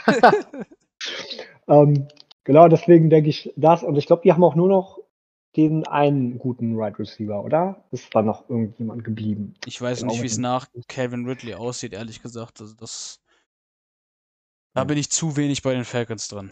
ähm, 1.68 2.08
genau, 2.46 2.70
deswegen 2.70 3.10
denke 3.10 3.30
ich 3.30 3.52
das. 3.58 3.84
Und 3.84 3.98
ich 3.98 4.06
glaube, 4.06 4.22
die 4.24 4.32
haben 4.32 4.42
auch 4.42 4.56
nur 4.56 4.70
noch 4.70 5.00
den 5.58 5.86
einen 5.86 6.40
guten 6.40 6.78
Right 6.78 6.98
Receiver, 6.98 7.44
oder? 7.44 7.84
Ist 7.92 8.16
da 8.16 8.22
noch 8.22 8.50
irgendjemand 8.50 9.04
geblieben? 9.04 9.54
Ich 9.66 9.82
weiß 9.82 10.00
genau, 10.00 10.14
nicht, 10.14 10.22
wie 10.22 10.28
es 10.28 10.38
nach 10.38 10.68
Calvin 10.88 11.26
Ridley 11.26 11.56
aussieht, 11.56 11.92
ehrlich 11.92 12.22
gesagt. 12.22 12.62
Also 12.62 12.74
das 12.74 13.22
da 14.74 14.84
bin 14.84 14.98
ich 14.98 15.10
zu 15.10 15.38
wenig 15.38 15.62
bei 15.62 15.74
den 15.74 15.86
Falcons 15.86 16.28
drin. 16.28 16.52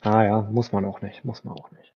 Ah 0.00 0.22
ja, 0.22 0.42
muss 0.42 0.72
man 0.72 0.84
auch 0.84 1.00
nicht, 1.00 1.24
muss 1.24 1.44
man 1.44 1.54
auch 1.54 1.70
nicht. 1.70 1.94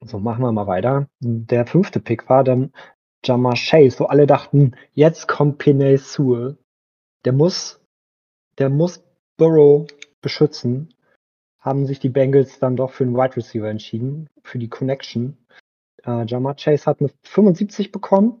So, 0.00 0.18
machen 0.18 0.42
wir 0.42 0.52
mal 0.52 0.66
weiter. 0.66 1.08
Der 1.20 1.66
fünfte 1.66 1.98
Pick 1.98 2.28
war 2.28 2.44
dann 2.44 2.72
Jamar 3.24 3.54
Chase, 3.56 3.98
wo 3.98 4.04
alle 4.04 4.26
dachten, 4.26 4.76
jetzt 4.92 5.26
kommt 5.26 5.58
Pinay 5.58 5.96
Sewell. 5.96 6.56
Der 7.24 7.32
muss, 7.32 7.80
der 8.58 8.70
muss 8.70 9.02
Burrow 9.36 9.88
beschützen. 10.20 10.94
Haben 11.58 11.86
sich 11.86 11.98
die 11.98 12.08
Bengals 12.08 12.60
dann 12.60 12.76
doch 12.76 12.92
für 12.92 13.04
einen 13.04 13.16
Wide 13.16 13.36
Receiver 13.36 13.68
entschieden, 13.68 14.28
für 14.44 14.58
die 14.58 14.68
Connection. 14.68 15.36
Äh, 16.04 16.24
Jamar 16.26 16.54
Chase 16.54 16.86
hat 16.86 17.00
eine 17.00 17.10
75 17.24 17.90
bekommen, 17.90 18.40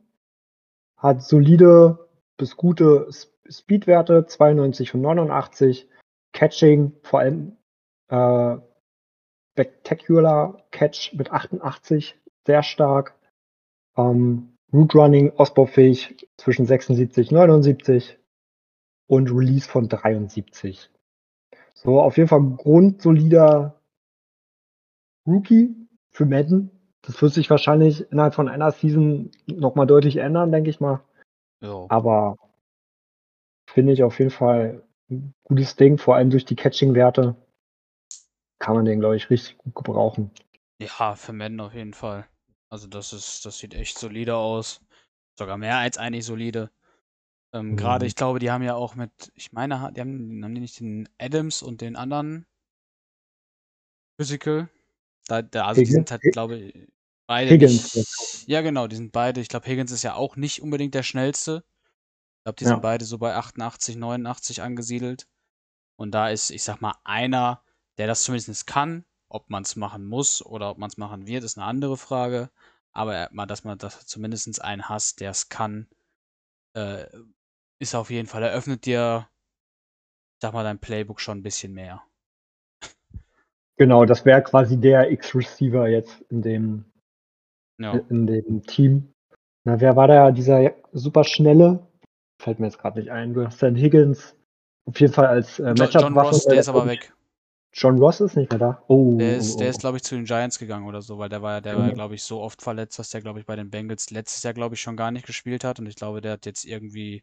hat 0.96 1.22
solide 1.22 2.08
bis 2.36 2.56
gute 2.56 3.08
Speedwerte 3.48 4.26
92 4.26 4.94
und 4.94 5.02
89, 5.02 5.88
Catching 6.32 6.92
vor 7.02 7.20
allem 7.20 7.56
äh, 8.08 8.56
Spectacular 9.52 10.62
Catch 10.70 11.14
mit 11.14 11.32
88 11.32 12.16
sehr 12.46 12.62
stark, 12.62 13.14
ähm, 13.96 14.54
Root 14.72 14.94
Running 14.94 15.32
ausbaufähig 15.36 16.28
zwischen 16.36 16.66
76 16.66 17.30
und 17.30 17.38
79 17.38 18.18
und 19.06 19.30
Release 19.30 19.68
von 19.68 19.88
73. 19.88 20.90
So, 21.74 22.00
auf 22.00 22.16
jeden 22.16 22.28
Fall 22.28 22.42
grundsolider 22.56 23.80
Rookie 25.26 25.74
für 26.10 26.26
Madden. 26.26 26.70
Das 27.02 27.20
wird 27.22 27.32
sich 27.32 27.48
wahrscheinlich 27.50 28.10
innerhalb 28.10 28.34
von 28.34 28.48
einer 28.48 28.70
Season 28.72 29.30
nochmal 29.46 29.86
deutlich 29.86 30.16
ändern, 30.16 30.52
denke 30.52 30.70
ich 30.70 30.80
mal. 30.80 31.00
Ja. 31.60 31.86
Aber 31.88 32.36
finde 33.78 33.92
ich 33.92 34.02
auf 34.02 34.18
jeden 34.18 34.32
Fall 34.32 34.82
ein 35.08 35.32
gutes 35.44 35.76
Ding, 35.76 35.98
vor 35.98 36.16
allem 36.16 36.30
durch 36.30 36.44
die 36.44 36.56
Catching-Werte. 36.56 37.36
Kann 38.58 38.74
man 38.74 38.84
den, 38.84 38.98
glaube 38.98 39.14
ich, 39.14 39.30
richtig 39.30 39.56
gut 39.56 39.72
gebrauchen. 39.76 40.32
Ja, 40.80 41.14
für 41.14 41.32
Madden 41.32 41.60
auf 41.60 41.74
jeden 41.74 41.94
Fall. 41.94 42.26
Also 42.70 42.88
das 42.88 43.12
ist, 43.12 43.46
das 43.46 43.58
sieht 43.58 43.74
echt 43.74 43.96
solide 43.96 44.34
aus. 44.34 44.80
Sogar 45.38 45.58
mehr 45.58 45.76
als 45.76 45.96
eigentlich 45.96 46.24
solide. 46.24 46.72
Ähm, 47.54 47.70
mhm. 47.70 47.76
Gerade, 47.76 48.06
ich 48.06 48.16
glaube, 48.16 48.40
die 48.40 48.50
haben 48.50 48.64
ja 48.64 48.74
auch 48.74 48.96
mit, 48.96 49.12
ich 49.36 49.52
meine, 49.52 49.92
die 49.94 50.00
haben, 50.00 50.42
haben 50.42 50.54
die 50.56 50.60
nicht 50.60 50.80
den 50.80 51.08
Adams 51.16 51.62
und 51.62 51.80
den 51.80 51.94
anderen 51.94 52.44
Physical? 54.20 54.68
Da, 55.28 55.42
da, 55.42 55.66
also 55.66 55.80
Higgins? 55.80 55.88
die 55.88 55.94
sind 55.94 56.10
halt, 56.10 56.22
glaube 56.32 56.56
ich, 56.56 56.88
beide 57.28 57.52
Higgins. 57.52 57.94
Nicht, 57.94 58.48
ja, 58.48 58.60
genau, 58.60 58.88
die 58.88 58.96
sind 58.96 59.12
beide. 59.12 59.40
Ich 59.40 59.48
glaube, 59.48 59.68
Higgins 59.68 59.92
ist 59.92 60.02
ja 60.02 60.16
auch 60.16 60.34
nicht 60.34 60.62
unbedingt 60.62 60.96
der 60.96 61.04
schnellste. 61.04 61.62
Ich 62.48 62.50
glaube, 62.50 62.56
die 62.60 62.64
ja. 62.64 62.70
sind 62.70 62.82
beide 62.82 63.04
so 63.04 63.18
bei 63.18 63.34
88, 63.34 63.96
89 63.96 64.62
angesiedelt. 64.62 65.26
Und 65.96 66.12
da 66.12 66.30
ist, 66.30 66.50
ich 66.50 66.62
sag 66.62 66.80
mal, 66.80 66.94
einer, 67.04 67.62
der 67.98 68.06
das 68.06 68.22
zumindest 68.22 68.66
kann. 68.66 69.04
Ob 69.28 69.50
man 69.50 69.64
es 69.64 69.76
machen 69.76 70.06
muss 70.06 70.42
oder 70.42 70.70
ob 70.70 70.78
man 70.78 70.88
es 70.88 70.96
machen 70.96 71.26
wird, 71.26 71.44
ist 71.44 71.58
eine 71.58 71.66
andere 71.66 71.98
Frage. 71.98 72.48
Aber 72.92 73.28
mal, 73.32 73.44
dass 73.44 73.64
man 73.64 73.76
das 73.76 74.06
zumindest 74.06 74.62
einen 74.62 74.88
hasst, 74.88 75.20
der 75.20 75.30
es 75.30 75.50
kann, 75.50 75.88
äh, 76.72 77.04
ist 77.80 77.94
auf 77.94 78.08
jeden 78.08 78.26
Fall, 78.26 78.42
eröffnet 78.42 78.86
dir, 78.86 79.28
ich 80.36 80.40
sag 80.40 80.54
mal, 80.54 80.64
dein 80.64 80.78
Playbook 80.78 81.20
schon 81.20 81.38
ein 81.38 81.42
bisschen 81.42 81.74
mehr. 81.74 82.02
Genau, 83.76 84.06
das 84.06 84.24
wäre 84.24 84.42
quasi 84.42 84.80
der 84.80 85.10
X-Receiver 85.10 85.86
jetzt 85.86 86.18
in 86.30 86.40
dem, 86.40 86.86
ja. 87.78 87.92
in 88.08 88.26
dem 88.26 88.62
Team. 88.62 89.12
Na, 89.64 89.78
wer 89.78 89.96
war 89.96 90.08
da 90.08 90.30
dieser 90.30 90.72
super 90.94 91.24
schnelle? 91.24 91.86
Fällt 92.38 92.60
mir 92.60 92.66
jetzt 92.66 92.78
gerade 92.78 92.98
nicht 92.98 93.10
ein. 93.10 93.34
Du 93.34 93.44
hast 93.44 93.62
dann 93.62 93.74
Higgins 93.74 94.36
auf 94.86 94.98
jeden 95.00 95.12
Fall 95.12 95.26
als 95.26 95.58
äh, 95.58 95.74
Matchup. 95.74 96.02
John 96.02 96.18
Ross, 96.18 96.44
der 96.44 96.60
ist 96.60 96.68
aber 96.68 96.86
weg. 96.86 97.12
John 97.72 97.98
Ross 97.98 98.20
ist 98.20 98.36
nicht 98.36 98.50
mehr 98.50 98.58
da. 98.58 98.82
Oh, 98.88 99.18
der 99.18 99.36
ist, 99.36 99.56
oh, 99.56 99.64
oh. 99.64 99.68
ist 99.68 99.80
glaube 99.80 99.98
ich, 99.98 100.02
zu 100.02 100.14
den 100.14 100.24
Giants 100.24 100.58
gegangen 100.58 100.86
oder 100.86 101.02
so, 101.02 101.18
weil 101.18 101.28
der 101.28 101.42
war, 101.42 101.60
der 101.60 101.76
mhm. 101.76 101.82
war, 101.82 101.92
glaube 101.92 102.14
ich, 102.14 102.22
so 102.22 102.40
oft 102.40 102.62
verletzt, 102.62 102.98
dass 102.98 103.10
der, 103.10 103.20
glaube 103.20 103.40
ich, 103.40 103.46
bei 103.46 103.56
den 103.56 103.70
Bengals 103.70 104.10
letztes 104.10 104.42
Jahr, 104.42 104.54
glaube 104.54 104.74
ich, 104.74 104.80
schon 104.80 104.96
gar 104.96 105.10
nicht 105.10 105.26
gespielt 105.26 105.64
hat. 105.64 105.78
Und 105.78 105.86
ich 105.86 105.96
glaube, 105.96 106.20
der 106.20 106.32
hat 106.32 106.46
jetzt 106.46 106.64
irgendwie 106.64 107.22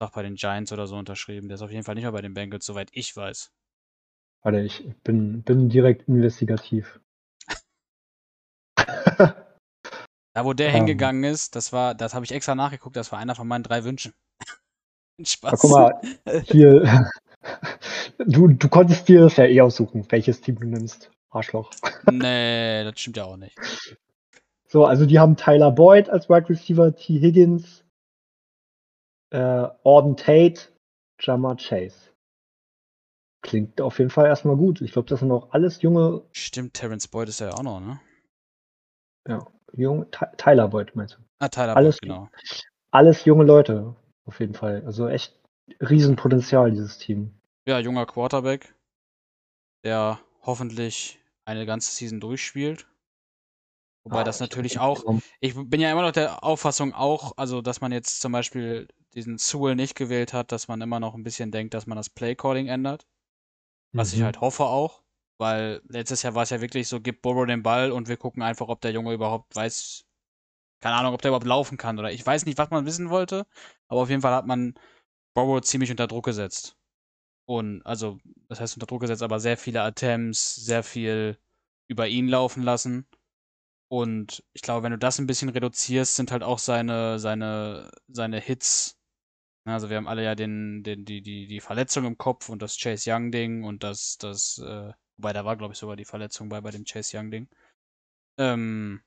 auch 0.00 0.10
bei 0.10 0.22
den 0.22 0.34
Giants 0.34 0.72
oder 0.72 0.86
so 0.86 0.96
unterschrieben. 0.96 1.48
Der 1.48 1.54
ist 1.54 1.62
auf 1.62 1.70
jeden 1.70 1.84
Fall 1.84 1.94
nicht 1.94 2.04
mehr 2.04 2.12
bei 2.12 2.20
den 2.20 2.34
Bengals, 2.34 2.66
soweit 2.66 2.90
ich 2.92 3.16
weiß. 3.16 3.50
Warte, 4.42 4.60
ich 4.60 4.84
bin, 5.02 5.42
bin 5.42 5.68
direkt 5.68 6.06
investigativ. 6.08 7.00
Da, 10.38 10.44
wo 10.44 10.52
der 10.52 10.68
Ähm. 10.68 10.74
hingegangen 10.76 11.24
ist, 11.24 11.56
das 11.56 11.72
war, 11.72 11.96
das 11.96 12.14
habe 12.14 12.24
ich 12.24 12.30
extra 12.30 12.54
nachgeguckt, 12.54 12.94
das 12.94 13.10
war 13.10 13.18
einer 13.18 13.34
von 13.34 13.48
meinen 13.48 13.64
drei 13.64 13.82
Wünschen. 13.82 14.14
Spaß. 15.20 15.58
Guck 15.60 15.70
mal, 15.72 16.00
hier. 16.44 17.10
Du, 18.18 18.48
du 18.48 18.68
konntest 18.68 19.08
dir 19.08 19.20
das 19.22 19.36
ja 19.36 19.44
eh 19.44 19.60
aussuchen, 19.60 20.04
welches 20.10 20.40
Team 20.40 20.58
du 20.60 20.66
nimmst. 20.66 21.10
Arschloch. 21.30 21.70
Nee, 22.12 22.84
das 22.84 23.00
stimmt 23.00 23.16
ja 23.16 23.24
auch 23.24 23.36
nicht. 23.36 23.56
So, 24.66 24.84
also 24.84 25.06
die 25.06 25.18
haben 25.18 25.36
Tyler 25.36 25.70
Boyd 25.70 26.10
als 26.10 26.28
Wide 26.28 26.48
Receiver, 26.48 26.94
T. 26.94 27.20
Higgins, 27.20 27.84
äh, 29.30 29.68
Auden 29.82 30.16
Tate, 30.16 30.60
Jamar 31.20 31.56
Chase. 31.56 32.12
Klingt 33.42 33.80
auf 33.80 33.98
jeden 33.98 34.10
Fall 34.10 34.26
erstmal 34.26 34.56
gut. 34.56 34.82
Ich 34.82 34.92
glaube, 34.92 35.08
das 35.08 35.20
sind 35.20 35.32
auch 35.32 35.52
alles 35.52 35.80
junge, 35.80 36.22
Stimmt, 36.32 36.74
Terrence 36.74 37.08
Boyd 37.08 37.28
ist 37.28 37.40
ja 37.40 37.52
auch 37.52 37.62
noch, 37.62 37.80
ne? 37.80 38.00
junge 39.26 39.57
Ty- 39.76 40.36
Tyler 40.36 40.68
Boyd, 40.68 40.94
meinst 40.96 41.14
du? 41.14 41.18
Ah, 41.38 41.48
Tyler 41.48 41.76
Alles 41.76 41.96
Boyd, 41.96 42.02
genau. 42.02 42.28
Alles 42.90 43.24
junge 43.24 43.44
Leute, 43.44 43.94
auf 44.24 44.40
jeden 44.40 44.54
Fall. 44.54 44.82
Also 44.86 45.08
echt 45.08 45.38
Riesenpotenzial, 45.80 46.70
dieses 46.70 46.98
Team. 46.98 47.32
Ja, 47.66 47.78
junger 47.78 48.06
Quarterback, 48.06 48.74
der 49.84 50.18
hoffentlich 50.42 51.18
eine 51.44 51.66
ganze 51.66 51.90
Season 51.94 52.20
durchspielt. 52.20 52.86
Wobei 54.04 54.20
Ah, 54.20 54.24
das 54.24 54.36
ich- 54.36 54.40
natürlich 54.40 54.78
auch, 54.78 55.04
ich 55.40 55.54
bin 55.54 55.80
ja 55.80 55.92
immer 55.92 56.02
noch 56.02 56.12
der 56.12 56.42
Auffassung 56.42 56.94
auch, 56.94 57.32
also 57.36 57.60
dass 57.60 57.80
man 57.82 57.92
jetzt 57.92 58.20
zum 58.20 58.32
Beispiel 58.32 58.88
diesen 59.14 59.36
Sewell 59.38 59.74
nicht 59.74 59.94
gewählt 59.96 60.32
hat, 60.32 60.50
dass 60.52 60.68
man 60.68 60.80
immer 60.80 61.00
noch 61.00 61.14
ein 61.14 61.22
bisschen 61.24 61.50
denkt, 61.50 61.74
dass 61.74 61.86
man 61.86 61.96
das 61.96 62.08
Playcalling 62.08 62.68
ändert. 62.68 63.06
Was 63.92 64.12
ich 64.12 64.20
Mhm. 64.20 64.24
halt 64.24 64.40
hoffe 64.40 64.64
auch, 64.64 65.02
weil 65.38 65.82
letztes 65.88 66.22
Jahr 66.22 66.34
war 66.34 66.42
es 66.42 66.50
ja 66.50 66.60
wirklich 66.60 66.88
so, 66.88 67.00
gib 67.00 67.22
Burrow 67.22 67.46
den 67.46 67.62
Ball 67.62 67.92
und 67.92 68.08
wir 68.08 68.16
gucken 68.16 68.42
einfach, 68.42 68.68
ob 68.68 68.80
der 68.80 68.92
Junge 68.92 69.14
überhaupt 69.14 69.54
weiß, 69.56 70.04
keine 70.80 70.96
Ahnung, 70.96 71.14
ob 71.14 71.22
der 71.22 71.30
überhaupt 71.30 71.46
laufen 71.46 71.78
kann 71.78 71.98
oder 71.98 72.12
ich 72.12 72.24
weiß 72.26 72.46
nicht, 72.46 72.58
was 72.58 72.70
man 72.70 72.86
wissen 72.86 73.10
wollte, 73.10 73.46
aber 73.88 74.02
auf 74.02 74.10
jeden 74.10 74.22
Fall 74.22 74.34
hat 74.34 74.46
man 74.46 74.74
Burrow 75.34 75.60
ziemlich 75.62 75.90
unter 75.90 76.06
Druck 76.08 76.24
gesetzt. 76.26 76.76
Und 77.46 77.82
also, 77.86 78.18
das 78.48 78.60
heißt 78.60 78.76
unter 78.76 78.86
Druck 78.86 79.00
gesetzt, 79.02 79.22
aber 79.22 79.40
sehr 79.40 79.56
viele 79.56 79.82
Attempts, 79.82 80.56
sehr 80.56 80.82
viel 80.82 81.38
über 81.88 82.06
ihn 82.08 82.28
laufen 82.28 82.62
lassen. 82.62 83.06
Und 83.90 84.44
ich 84.52 84.62
glaube, 84.62 84.82
wenn 84.82 84.92
du 84.92 84.98
das 84.98 85.18
ein 85.18 85.26
bisschen 85.26 85.48
reduzierst, 85.48 86.16
sind 86.16 86.30
halt 86.30 86.42
auch 86.42 86.58
seine, 86.58 87.18
seine, 87.18 87.90
seine 88.08 88.40
Hits. 88.40 88.98
Also 89.64 89.90
wir 89.90 89.96
haben 89.96 90.08
alle 90.08 90.24
ja 90.24 90.34
den, 90.34 90.82
den, 90.82 91.04
die, 91.04 91.22
die, 91.22 91.46
die 91.46 91.60
Verletzung 91.60 92.04
im 92.04 92.18
Kopf 92.18 92.48
und 92.50 92.60
das 92.62 92.76
Chase 92.78 93.10
Young-Ding 93.10 93.64
und 93.64 93.82
das, 93.82 94.18
das, 94.18 94.58
äh, 94.58 94.92
wobei 95.18 95.32
da 95.32 95.44
war, 95.44 95.56
glaube 95.56 95.72
ich, 95.74 95.78
sogar 95.78 95.96
die 95.96 96.04
Verletzung 96.04 96.48
bei, 96.48 96.60
bei 96.60 96.70
dem 96.70 96.84
Chase 96.84 97.18
Young-Ding. 97.18 97.48
Ähm, 98.38 99.02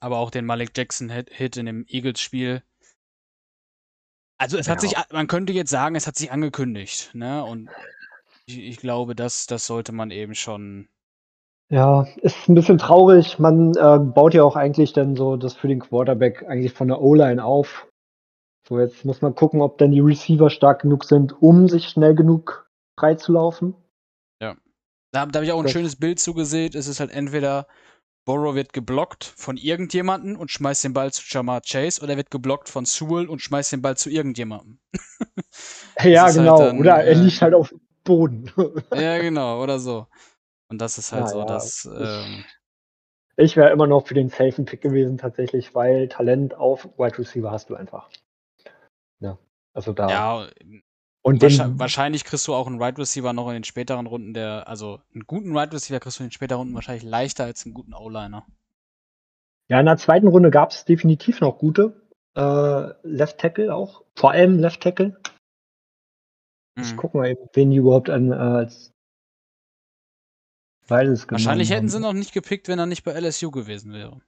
aber 0.00 0.18
auch 0.18 0.30
den 0.30 0.46
Malik 0.46 0.70
Jackson-Hit 0.76 1.56
in 1.56 1.66
dem 1.66 1.84
Eagles-Spiel. 1.88 2.62
Also 4.38 4.58
es 4.58 4.68
hat 4.68 4.82
Ja. 4.82 4.88
sich, 4.88 4.96
man 5.12 5.28
könnte 5.28 5.52
jetzt 5.52 5.70
sagen, 5.70 5.94
es 5.94 6.06
hat 6.06 6.16
sich 6.16 6.32
angekündigt, 6.32 7.14
ne? 7.14 7.44
Und 7.44 7.70
ich, 8.46 8.58
ich 8.58 8.76
glaube, 8.78 9.14
das, 9.14 9.46
das 9.46 9.66
sollte 9.66 9.92
man 9.92 10.10
eben 10.10 10.34
schon. 10.34 10.88
Ja, 11.70 12.06
ist 12.16 12.48
ein 12.48 12.54
bisschen 12.54 12.78
traurig. 12.78 13.38
Man 13.38 13.74
äh, 13.76 13.98
baut 13.98 14.34
ja 14.34 14.42
auch 14.42 14.56
eigentlich 14.56 14.92
dann 14.92 15.16
so 15.16 15.36
das 15.36 15.54
für 15.54 15.68
den 15.68 15.80
Quarterback 15.80 16.44
eigentlich 16.48 16.72
von 16.72 16.88
der 16.88 17.00
O-Line 17.00 17.42
auf. 17.42 17.88
So, 18.68 18.78
jetzt 18.78 19.04
muss 19.04 19.22
man 19.22 19.34
gucken, 19.34 19.60
ob 19.60 19.78
dann 19.78 19.90
die 19.92 20.00
Receiver 20.00 20.50
stark 20.50 20.82
genug 20.82 21.04
sind, 21.04 21.40
um 21.40 21.68
sich 21.68 21.88
schnell 21.88 22.14
genug 22.14 22.68
freizulaufen. 22.98 23.74
Da, 25.12 25.26
da 25.26 25.38
habe 25.38 25.44
ich 25.44 25.52
auch 25.52 25.58
ein 25.58 25.64
Das- 25.64 25.72
schönes 25.72 25.96
Bild 25.96 26.18
zugesehen. 26.18 26.72
Es 26.74 26.86
ist 26.86 27.00
halt 27.00 27.10
entweder 27.10 27.66
Borrow 28.24 28.54
wird 28.54 28.72
geblockt 28.72 29.24
von 29.24 29.56
irgendjemandem 29.56 30.36
und 30.36 30.50
schmeißt 30.50 30.84
den 30.84 30.92
Ball 30.92 31.12
zu 31.12 31.22
Jamar 31.26 31.60
Chase 31.60 32.00
oder 32.02 32.12
er 32.12 32.16
wird 32.16 32.30
geblockt 32.30 32.68
von 32.68 32.84
Sewell 32.84 33.28
und 33.28 33.40
schmeißt 33.40 33.72
den 33.72 33.82
Ball 33.82 33.96
zu 33.96 34.10
irgendjemandem. 34.10 34.78
Ja, 36.02 36.24
halt 36.24 36.36
genau. 36.36 36.56
dann, 36.58 36.78
Oder 36.78 37.04
er 37.04 37.12
äh, 37.12 37.14
liegt 37.14 37.40
halt 37.42 37.54
auf 37.54 37.68
dem 37.68 37.80
Boden. 38.04 38.50
ja, 38.94 39.18
genau, 39.18 39.62
oder 39.62 39.78
so. 39.78 40.06
Und 40.68 40.78
das 40.80 40.98
ist 40.98 41.12
halt 41.12 41.26
Ja, 41.26 41.28
so, 41.28 41.38
ja, 41.40 41.44
dass. 41.44 41.84
ich- 41.84 41.90
Ähm, 42.00 42.44
Ich 43.36 43.56
wäre 43.56 43.70
immer 43.70 43.86
noch 43.86 44.06
für 44.06 44.14
den 44.14 44.28
safen 44.30 44.64
Pick 44.64 44.80
gewesen, 44.80 45.18
tatsächlich, 45.18 45.74
weil 45.74 46.08
Talent 46.08 46.54
auf 46.54 46.84
Wide 46.98 47.18
Receiver 47.18 47.50
hast 47.50 47.70
du 47.70 47.74
einfach. 47.74 48.08
Ja, 49.20 49.38
also 49.74 49.92
da. 49.92 50.08
ja, 50.08 50.48
und 51.22 51.40
wahrscheinlich, 51.42 51.74
den, 51.74 51.78
wahrscheinlich 51.78 52.24
kriegst 52.24 52.46
du 52.48 52.54
auch 52.54 52.66
einen 52.66 52.80
Wide 52.80 52.98
Receiver 52.98 53.32
noch 53.32 53.48
in 53.48 53.54
den 53.54 53.64
späteren 53.64 54.06
Runden, 54.06 54.34
der, 54.34 54.68
also 54.68 55.00
einen 55.14 55.26
guten 55.26 55.54
Wide 55.54 55.72
Receiver 55.72 56.00
kriegst 56.00 56.18
du 56.18 56.24
in 56.24 56.28
den 56.28 56.32
späteren 56.34 56.58
Runden 56.60 56.74
wahrscheinlich 56.74 57.04
leichter 57.04 57.44
als 57.44 57.64
einen 57.64 57.74
guten 57.74 57.94
O-Liner. 57.94 58.46
ja, 59.68 59.80
in 59.80 59.86
der 59.86 59.96
zweiten 59.96 60.26
Runde 60.28 60.50
gab 60.50 60.70
es 60.70 60.84
definitiv 60.84 61.40
noch 61.40 61.58
gute. 61.58 62.02
Äh, 62.36 62.94
Left 63.06 63.38
Tackle 63.38 63.74
auch. 63.74 64.04
Vor 64.16 64.32
allem 64.32 64.58
Left 64.58 64.82
Tackle. 64.82 65.16
Ich 66.78 66.92
Mhm. 66.92 66.96
guck 66.96 67.14
mal 67.14 67.28
eben, 67.28 67.46
wen 67.52 67.70
die 67.70 67.76
überhaupt 67.76 68.08
an, 68.10 68.32
äh, 68.32 68.34
als 68.34 68.92
beides 70.88 71.30
Wahrscheinlich 71.30 71.70
hätten 71.70 71.88
sie 71.88 71.96
haben. 71.96 72.02
noch 72.02 72.12
nicht 72.12 72.32
gepickt, 72.32 72.68
wenn 72.68 72.78
er 72.78 72.86
nicht 72.86 73.04
bei 73.04 73.12
LSU 73.12 73.50
gewesen 73.50 73.92
wäre. 73.92 74.20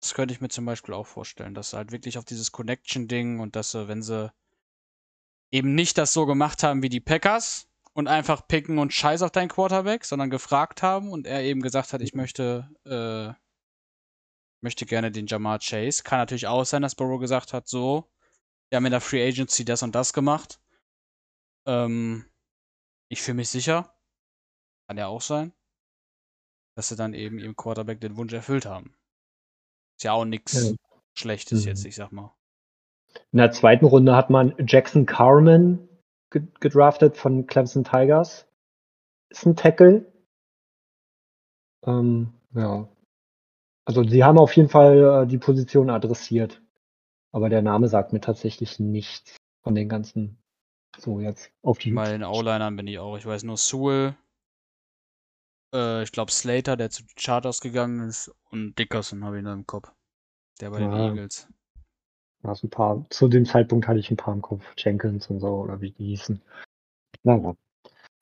Das 0.00 0.14
könnte 0.14 0.34
ich 0.34 0.40
mir 0.40 0.48
zum 0.48 0.64
Beispiel 0.64 0.94
auch 0.94 1.06
vorstellen, 1.06 1.54
dass 1.54 1.70
sie 1.70 1.76
halt 1.76 1.92
wirklich 1.92 2.18
auf 2.18 2.24
dieses 2.24 2.50
Connection-Ding 2.50 3.38
und 3.40 3.54
dass 3.54 3.70
sie, 3.72 3.86
wenn 3.88 4.02
sie 4.02 4.32
eben 5.52 5.74
nicht 5.74 5.98
das 5.98 6.12
so 6.12 6.26
gemacht 6.26 6.62
haben 6.62 6.82
wie 6.82 6.88
die 6.88 7.00
Packers 7.00 7.68
und 7.92 8.08
einfach 8.08 8.48
picken 8.48 8.78
und 8.78 8.92
scheiß 8.92 9.22
auf 9.22 9.30
deinen 9.30 9.48
Quarterback, 9.48 10.04
sondern 10.04 10.30
gefragt 10.30 10.82
haben 10.82 11.12
und 11.12 11.26
er 11.26 11.42
eben 11.42 11.60
gesagt 11.60 11.92
hat, 11.92 12.00
ich 12.00 12.14
möchte, 12.14 12.68
äh, 12.86 13.32
möchte 14.62 14.86
gerne 14.86 15.12
den 15.12 15.26
Jamar 15.26 15.58
Chase. 15.60 16.02
Kann 16.02 16.18
natürlich 16.18 16.46
auch 16.46 16.64
sein, 16.64 16.82
dass 16.82 16.94
Burrow 16.94 17.20
gesagt 17.20 17.52
hat, 17.52 17.68
so, 17.68 18.10
wir 18.70 18.76
haben 18.76 18.86
in 18.86 18.92
der 18.92 19.02
Free 19.02 19.26
Agency 19.26 19.64
das 19.64 19.82
und 19.82 19.94
das 19.94 20.14
gemacht. 20.14 20.60
Ähm, 21.66 22.24
ich 23.10 23.20
fühle 23.20 23.36
mich 23.36 23.50
sicher. 23.50 23.94
Kann 24.88 24.96
ja 24.96 25.06
auch 25.08 25.20
sein. 25.20 25.52
Dass 26.74 26.88
sie 26.88 26.96
dann 26.96 27.12
eben 27.12 27.38
ihrem 27.38 27.54
Quarterback 27.56 28.00
den 28.00 28.16
Wunsch 28.16 28.32
erfüllt 28.32 28.64
haben. 28.64 28.96
Ist 29.98 30.04
ja 30.04 30.12
auch 30.12 30.24
nichts 30.24 30.54
Ja. 30.54 30.76
Schlechtes 31.14 31.62
Mhm. 31.62 31.68
jetzt, 31.68 31.84
ich 31.84 31.94
sag 31.94 32.10
mal. 32.10 32.34
In 33.32 33.38
der 33.38 33.50
zweiten 33.52 33.84
Runde 33.84 34.14
hat 34.16 34.30
man 34.30 34.54
Jackson 34.66 35.06
Carman 35.06 35.88
ge- 36.30 36.46
gedraftet 36.60 37.16
von 37.16 37.46
Clemson 37.46 37.84
Tigers. 37.84 38.46
Ist 39.30 39.46
ein 39.46 39.56
Tackle. 39.56 40.10
Ähm, 41.84 42.32
ja. 42.54 42.88
Also 43.84 44.04
sie 44.04 44.22
haben 44.22 44.38
auf 44.38 44.56
jeden 44.56 44.68
Fall 44.68 45.24
äh, 45.24 45.26
die 45.26 45.38
Position 45.38 45.90
adressiert. 45.90 46.62
Aber 47.32 47.48
der 47.48 47.62
Name 47.62 47.88
sagt 47.88 48.12
mir 48.12 48.20
tatsächlich 48.20 48.78
nichts 48.78 49.36
von 49.62 49.74
den 49.74 49.88
ganzen. 49.88 50.38
So, 50.98 51.20
jetzt 51.20 51.50
auf 51.62 51.78
die. 51.78 51.92
Bei 51.92 52.10
den 52.10 52.22
O-Linern 52.24 52.76
bin 52.76 52.86
ich 52.86 52.98
auch. 52.98 53.16
Ich 53.16 53.24
weiß 53.24 53.44
nur 53.44 53.56
Sewell. 53.56 54.14
Äh, 55.74 56.02
ich 56.02 56.12
glaube 56.12 56.30
Slater, 56.30 56.76
der 56.76 56.90
zu 56.90 57.02
den 57.02 57.14
Charters 57.16 57.60
gegangen 57.60 58.06
ist. 58.08 58.30
Und 58.50 58.78
Dickerson 58.78 59.24
habe 59.24 59.38
ich 59.38 59.42
noch 59.42 59.54
im 59.54 59.66
Kopf. 59.66 59.90
Der 60.60 60.70
bei 60.70 60.80
den 60.80 60.92
Ja. 60.92 61.08
Eagles. 61.08 61.48
Ja, 62.44 62.54
so 62.54 62.66
ein 62.66 62.70
paar, 62.70 63.04
zu 63.10 63.28
dem 63.28 63.44
Zeitpunkt 63.44 63.86
hatte 63.86 64.00
ich 64.00 64.10
ein 64.10 64.16
paar 64.16 64.34
im 64.34 64.42
Kopf. 64.42 64.62
Jenkins 64.76 65.28
und 65.28 65.40
so, 65.40 65.48
oder 65.48 65.80
wie 65.80 65.90
die 65.92 66.06
hießen. 66.06 66.40
Naja. 67.22 67.54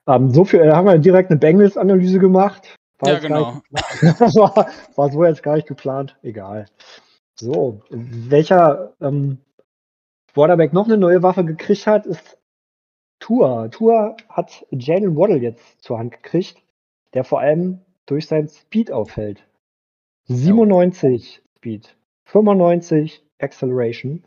Ähm, 0.07 0.31
so 0.31 0.45
viel, 0.45 0.59
äh, 0.61 0.71
haben 0.71 0.85
wir 0.87 0.97
direkt 0.97 1.31
eine 1.31 1.39
Bengals-Analyse 1.39 2.19
gemacht. 2.19 2.75
Ja, 3.03 3.13
jetzt 3.13 3.27
gar 3.27 3.39
genau. 3.39 3.61
nicht- 3.71 4.19
war, 4.35 4.67
war 4.95 5.11
so 5.11 5.25
jetzt 5.25 5.43
gar 5.43 5.55
nicht 5.55 5.67
geplant. 5.67 6.17
Egal. 6.21 6.67
So, 7.39 7.81
welcher 7.89 8.93
ähm, 9.01 9.39
Quarterback 10.33 10.73
noch 10.73 10.85
eine 10.85 10.97
neue 10.97 11.23
Waffe 11.23 11.43
gekriegt 11.43 11.87
hat, 11.87 12.05
ist 12.05 12.37
Tua. 13.19 13.69
Tua 13.69 14.15
hat 14.29 14.65
Jalen 14.69 15.15
Waddle 15.15 15.37
jetzt 15.37 15.81
zur 15.81 15.97
Hand 15.97 16.11
gekriegt, 16.11 16.61
der 17.13 17.23
vor 17.23 17.39
allem 17.39 17.81
durch 18.05 18.27
seinen 18.27 18.49
Speed 18.49 18.91
auffällt. 18.91 19.43
97 20.25 21.41
Speed, 21.57 21.95
95 22.25 23.23
Acceleration 23.41 24.23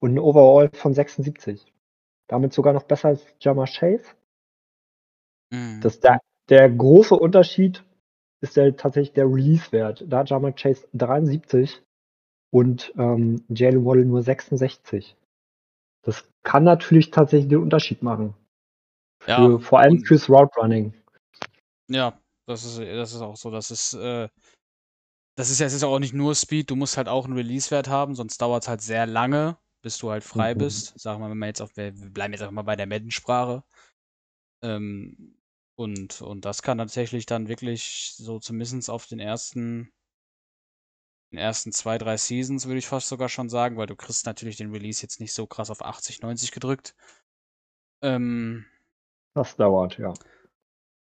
und 0.00 0.14
ein 0.14 0.18
Overall 0.18 0.70
von 0.72 0.94
76. 0.94 1.72
Damit 2.28 2.52
sogar 2.52 2.72
noch 2.72 2.84
besser 2.84 3.08
als 3.08 3.24
Jamar 3.40 3.66
Chase. 3.66 4.04
Mhm. 5.52 5.80
Das 5.82 6.00
der, 6.00 6.20
der 6.48 6.70
große 6.70 7.14
Unterschied 7.14 7.84
ist 8.40 8.56
der, 8.56 8.76
tatsächlich 8.76 9.12
der 9.12 9.26
Release-Wert. 9.26 10.04
Da 10.08 10.18
hat 10.18 10.30
Jamar 10.30 10.52
Chase 10.52 10.86
73 10.94 11.82
und 12.50 12.92
ähm, 12.96 13.44
Jalen 13.48 13.84
Waddle 13.84 14.04
nur 14.04 14.22
66. 14.22 15.16
Das 16.02 16.24
kann 16.42 16.64
natürlich 16.64 17.10
tatsächlich 17.10 17.48
den 17.48 17.62
Unterschied 17.62 18.02
machen. 18.02 18.34
Für, 19.22 19.30
Ja, 19.30 19.58
vor 19.58 19.80
allem 19.80 20.02
fürs 20.04 20.30
Route 20.30 20.58
Running. 20.58 20.94
Ja, 21.88 22.18
das 22.46 22.64
ist, 22.64 22.78
das 22.78 23.12
ist 23.12 23.20
auch 23.20 23.36
so. 23.36 23.50
Das 23.50 23.70
ist, 23.70 23.94
äh, 23.94 24.28
das 25.40 25.50
ist 25.50 25.60
ja, 25.60 25.66
ja 25.68 25.86
auch 25.88 25.98
nicht 25.98 26.14
nur 26.14 26.34
Speed, 26.34 26.70
du 26.70 26.76
musst 26.76 26.96
halt 26.96 27.08
auch 27.08 27.24
einen 27.24 27.34
Release-Wert 27.34 27.88
haben, 27.88 28.14
sonst 28.14 28.40
dauert 28.42 28.64
es 28.64 28.68
halt 28.68 28.82
sehr 28.82 29.06
lange, 29.06 29.58
bis 29.82 29.98
du 29.98 30.10
halt 30.10 30.24
frei 30.24 30.54
Mhm. 30.54 30.54
bist. 30.54 30.98
Sagen 30.98 31.20
wir 31.20 31.26
mal, 31.26 31.30
wenn 31.32 31.38
wir 31.38 31.46
jetzt 31.46 31.62
auf, 31.62 31.76
wir 31.76 31.92
bleiben 31.92 32.32
jetzt 32.32 32.42
einfach 32.42 32.52
mal 32.52 32.62
bei 32.62 32.76
der 32.76 32.86
Madden-Sprache. 32.86 33.64
Ähm, 34.62 35.36
Und, 35.76 36.22
und 36.22 36.44
das 36.46 36.62
kann 36.62 36.78
tatsächlich 36.78 37.26
dann 37.26 37.48
wirklich 37.48 38.14
so 38.16 38.38
zumindest 38.38 38.90
auf 38.90 39.06
den 39.06 39.18
ersten, 39.20 39.92
den 41.32 41.40
ersten 41.40 41.72
zwei, 41.72 41.98
drei 41.98 42.16
Seasons, 42.16 42.66
würde 42.66 42.78
ich 42.78 42.86
fast 42.86 43.08
sogar 43.08 43.28
schon 43.28 43.48
sagen, 43.48 43.76
weil 43.76 43.88
du 43.88 43.96
kriegst 43.96 44.26
natürlich 44.26 44.58
den 44.58 44.70
Release 44.70 45.02
jetzt 45.02 45.18
nicht 45.18 45.32
so 45.32 45.44
krass 45.44 45.68
auf 45.70 45.84
80, 45.84 46.22
90 46.22 46.52
gedrückt. 46.52 46.94
Ähm, 48.02 48.66
Das 49.34 49.56
dauert, 49.56 49.98
ja. 49.98 50.14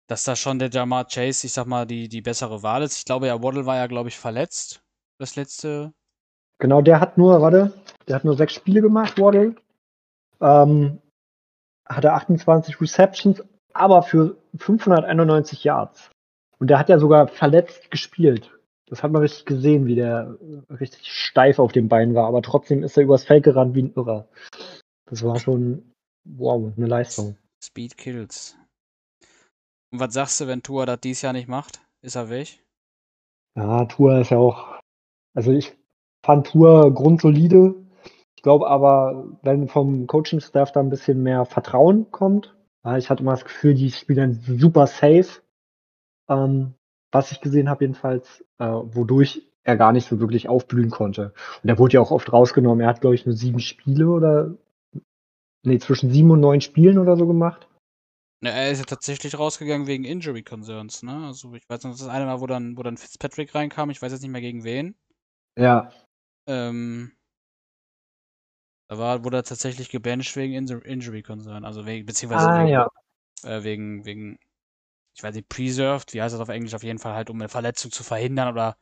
Dass 0.07 0.23
da 0.23 0.35
schon 0.35 0.59
der 0.59 0.69
Jamar 0.69 1.05
Chase, 1.05 1.47
ich 1.47 1.53
sag 1.53 1.67
mal, 1.67 1.85
die, 1.85 2.07
die 2.07 2.21
bessere 2.21 2.63
Wahl 2.63 2.81
ist. 2.81 2.97
Ich 2.97 3.05
glaube 3.05 3.27
ja, 3.27 3.41
Waddle 3.43 3.65
war 3.65 3.75
ja, 3.75 3.87
glaube 3.87 4.09
ich, 4.09 4.17
verletzt. 4.17 4.81
Das 5.19 5.35
letzte. 5.35 5.93
Genau, 6.59 6.81
der 6.81 6.99
hat 6.99 7.17
nur, 7.17 7.41
warte, 7.41 7.73
der 8.07 8.15
hat 8.15 8.23
nur 8.23 8.35
sechs 8.35 8.53
Spiele 8.53 8.81
gemacht, 8.81 9.19
Waddle. 9.19 9.55
Ähm, 10.39 10.99
hatte 11.87 12.13
28 12.13 12.79
Receptions, 12.81 13.43
aber 13.73 14.03
für 14.03 14.37
591 14.57 15.63
Yards. 15.63 16.09
Und 16.59 16.69
der 16.69 16.79
hat 16.79 16.89
ja 16.89 16.99
sogar 16.99 17.27
verletzt 17.27 17.91
gespielt. 17.91 18.51
Das 18.87 19.03
hat 19.03 19.11
man 19.11 19.21
richtig 19.21 19.45
gesehen, 19.45 19.85
wie 19.85 19.95
der 19.95 20.37
richtig 20.69 21.11
steif 21.11 21.59
auf 21.59 21.73
dem 21.73 21.89
Bein 21.89 22.15
war, 22.15 22.27
aber 22.27 22.41
trotzdem 22.41 22.83
ist 22.83 22.97
er 22.97 23.03
übers 23.03 23.25
Feld 23.25 23.43
gerannt 23.43 23.75
wie 23.75 23.83
ein 23.83 23.93
Irrer. 23.93 24.27
Das 25.05 25.23
war 25.23 25.39
schon, 25.39 25.93
wow, 26.23 26.71
eine 26.75 26.87
Leistung. 26.87 27.37
Speed 27.61 27.97
Kills. 27.97 28.57
Und 29.91 29.99
was 29.99 30.13
sagst 30.13 30.41
du, 30.41 30.47
wenn 30.47 30.63
Tua 30.63 30.85
das 30.85 30.99
dies 30.99 31.21
Jahr 31.21 31.33
nicht 31.33 31.47
macht? 31.47 31.81
Ist 32.01 32.15
er 32.15 32.29
weg? 32.29 32.59
Ja, 33.55 33.85
Tour 33.85 34.19
ist 34.19 34.31
ja 34.31 34.37
auch, 34.37 34.79
also 35.33 35.51
ich 35.51 35.75
fand 36.23 36.47
Tour 36.47 36.93
grundsolide. 36.93 37.75
Ich 38.35 38.43
glaube 38.43 38.67
aber, 38.69 39.25
wenn 39.41 39.67
vom 39.67 40.05
Coaching-Staff 40.05 40.71
da 40.71 40.79
ein 40.79 40.89
bisschen 40.89 41.23
mehr 41.23 41.45
Vertrauen 41.45 42.11
kommt, 42.11 42.53
ich 42.97 43.09
hatte 43.09 43.23
mal 43.23 43.31
das 43.31 43.43
Gefühl, 43.43 43.73
die 43.73 43.91
spielen 43.91 44.33
super 44.33 44.87
safe. 44.87 45.41
Ähm, 46.29 46.75
was 47.11 47.31
ich 47.31 47.41
gesehen 47.41 47.69
habe 47.69 47.83
jedenfalls, 47.83 48.45
äh, 48.59 48.65
wodurch 48.65 49.41
er 49.63 49.75
gar 49.75 49.91
nicht 49.91 50.07
so 50.07 50.19
wirklich 50.19 50.47
aufblühen 50.47 50.89
konnte. 50.89 51.33
Und 51.61 51.69
er 51.69 51.79
wurde 51.79 51.95
ja 51.95 52.01
auch 52.01 52.11
oft 52.11 52.31
rausgenommen. 52.31 52.81
Er 52.81 52.87
hat, 52.87 53.01
glaube 53.01 53.15
ich, 53.15 53.25
nur 53.25 53.35
sieben 53.35 53.59
Spiele 53.59 54.07
oder 54.09 54.55
nee, 55.63 55.79
zwischen 55.79 56.11
sieben 56.11 56.31
und 56.31 56.39
neun 56.39 56.61
Spielen 56.61 56.97
oder 56.97 57.17
so 57.17 57.27
gemacht. 57.27 57.66
Ne, 58.41 58.49
er 58.51 58.71
ist 58.71 58.79
ja 58.79 58.85
tatsächlich 58.85 59.37
rausgegangen 59.37 59.85
wegen 59.85 60.03
Injury 60.03 60.41
Concerns, 60.43 61.03
ne? 61.03 61.27
Also 61.27 61.53
ich 61.53 61.69
weiß 61.69 61.83
noch, 61.83 61.91
das 61.91 61.99
ist 62.01 62.07
das 62.07 62.13
eine 62.15 62.25
Mal, 62.25 62.41
wo 62.41 62.47
dann, 62.47 62.75
wo 62.77 62.81
dann 62.83 62.97
Fitzpatrick 62.97 63.53
reinkam, 63.53 63.89
ich 63.91 64.01
weiß 64.01 64.11
jetzt 64.11 64.21
nicht 64.21 64.31
mehr 64.31 64.41
gegen 64.41 64.63
wen. 64.63 64.95
Ja, 65.55 65.91
Ähm, 66.47 67.11
da 68.89 68.97
war, 68.97 69.23
wurde 69.23 69.37
er 69.37 69.43
tatsächlich 69.43 69.89
gebancht 69.89 70.35
wegen 70.35 70.53
Injur- 70.53 70.83
Injury 70.85 71.21
Concern, 71.23 71.65
also 71.65 71.85
wegen, 71.85 72.05
beziehungsweise 72.05 72.53
ah, 72.53 72.55
wegen, 72.55 72.71
ja. 72.71 72.87
äh, 73.43 73.63
wegen, 73.63 74.05
wegen, 74.05 74.39
ich 75.15 75.23
weiß 75.23 75.35
nicht, 75.35 75.49
preserved, 75.49 76.13
wie 76.13 76.21
heißt 76.21 76.33
das 76.33 76.41
auf 76.41 76.49
Englisch, 76.49 76.75
auf 76.75 76.83
jeden 76.83 76.99
Fall 76.99 77.13
halt, 77.15 77.29
um 77.29 77.37
eine 77.39 77.49
Verletzung 77.49 77.91
zu 77.91 78.03
verhindern 78.03 78.49
oder 78.53 78.77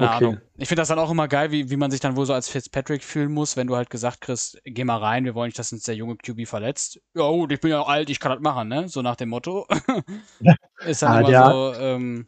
keine 0.00 0.14
Okay. 0.14 0.26
Ahnung. 0.26 0.40
Ich 0.58 0.68
finde 0.68 0.80
das 0.82 0.88
dann 0.88 0.98
auch 0.98 1.10
immer 1.10 1.28
geil, 1.28 1.50
wie, 1.50 1.70
wie 1.70 1.76
man 1.76 1.90
sich 1.90 2.00
dann 2.00 2.16
wohl 2.16 2.26
so 2.26 2.32
als 2.32 2.48
Fitzpatrick 2.48 3.04
fühlen 3.04 3.32
muss, 3.32 3.56
wenn 3.56 3.66
du 3.66 3.76
halt 3.76 3.90
gesagt 3.90 4.20
kriegst, 4.20 4.60
geh 4.64 4.84
mal 4.84 4.98
rein, 4.98 5.24
wir 5.24 5.34
wollen 5.34 5.48
nicht, 5.48 5.58
dass 5.58 5.72
uns 5.72 5.84
der 5.84 5.94
junge 5.96 6.16
QB 6.16 6.46
verletzt. 6.46 7.00
Ja 7.14 7.28
gut, 7.28 7.52
ich 7.52 7.60
bin 7.60 7.70
ja 7.70 7.82
alt, 7.82 8.10
ich 8.10 8.20
kann 8.20 8.32
das 8.32 8.40
machen, 8.40 8.68
ne? 8.68 8.88
So 8.88 9.02
nach 9.02 9.16
dem 9.16 9.28
Motto. 9.28 9.66
ist 10.80 11.02
dann 11.02 11.12
Ah, 11.12 11.20
immer 11.20 11.28
der- 11.30 11.50
so, 11.50 11.74
ähm, 11.74 12.24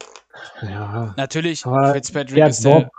Ja, 0.61 1.13
natürlich, 1.17 1.63
Fitzpatrick 1.63 2.35
der 2.35 2.47
ist 2.47 2.63
der, 2.63 2.89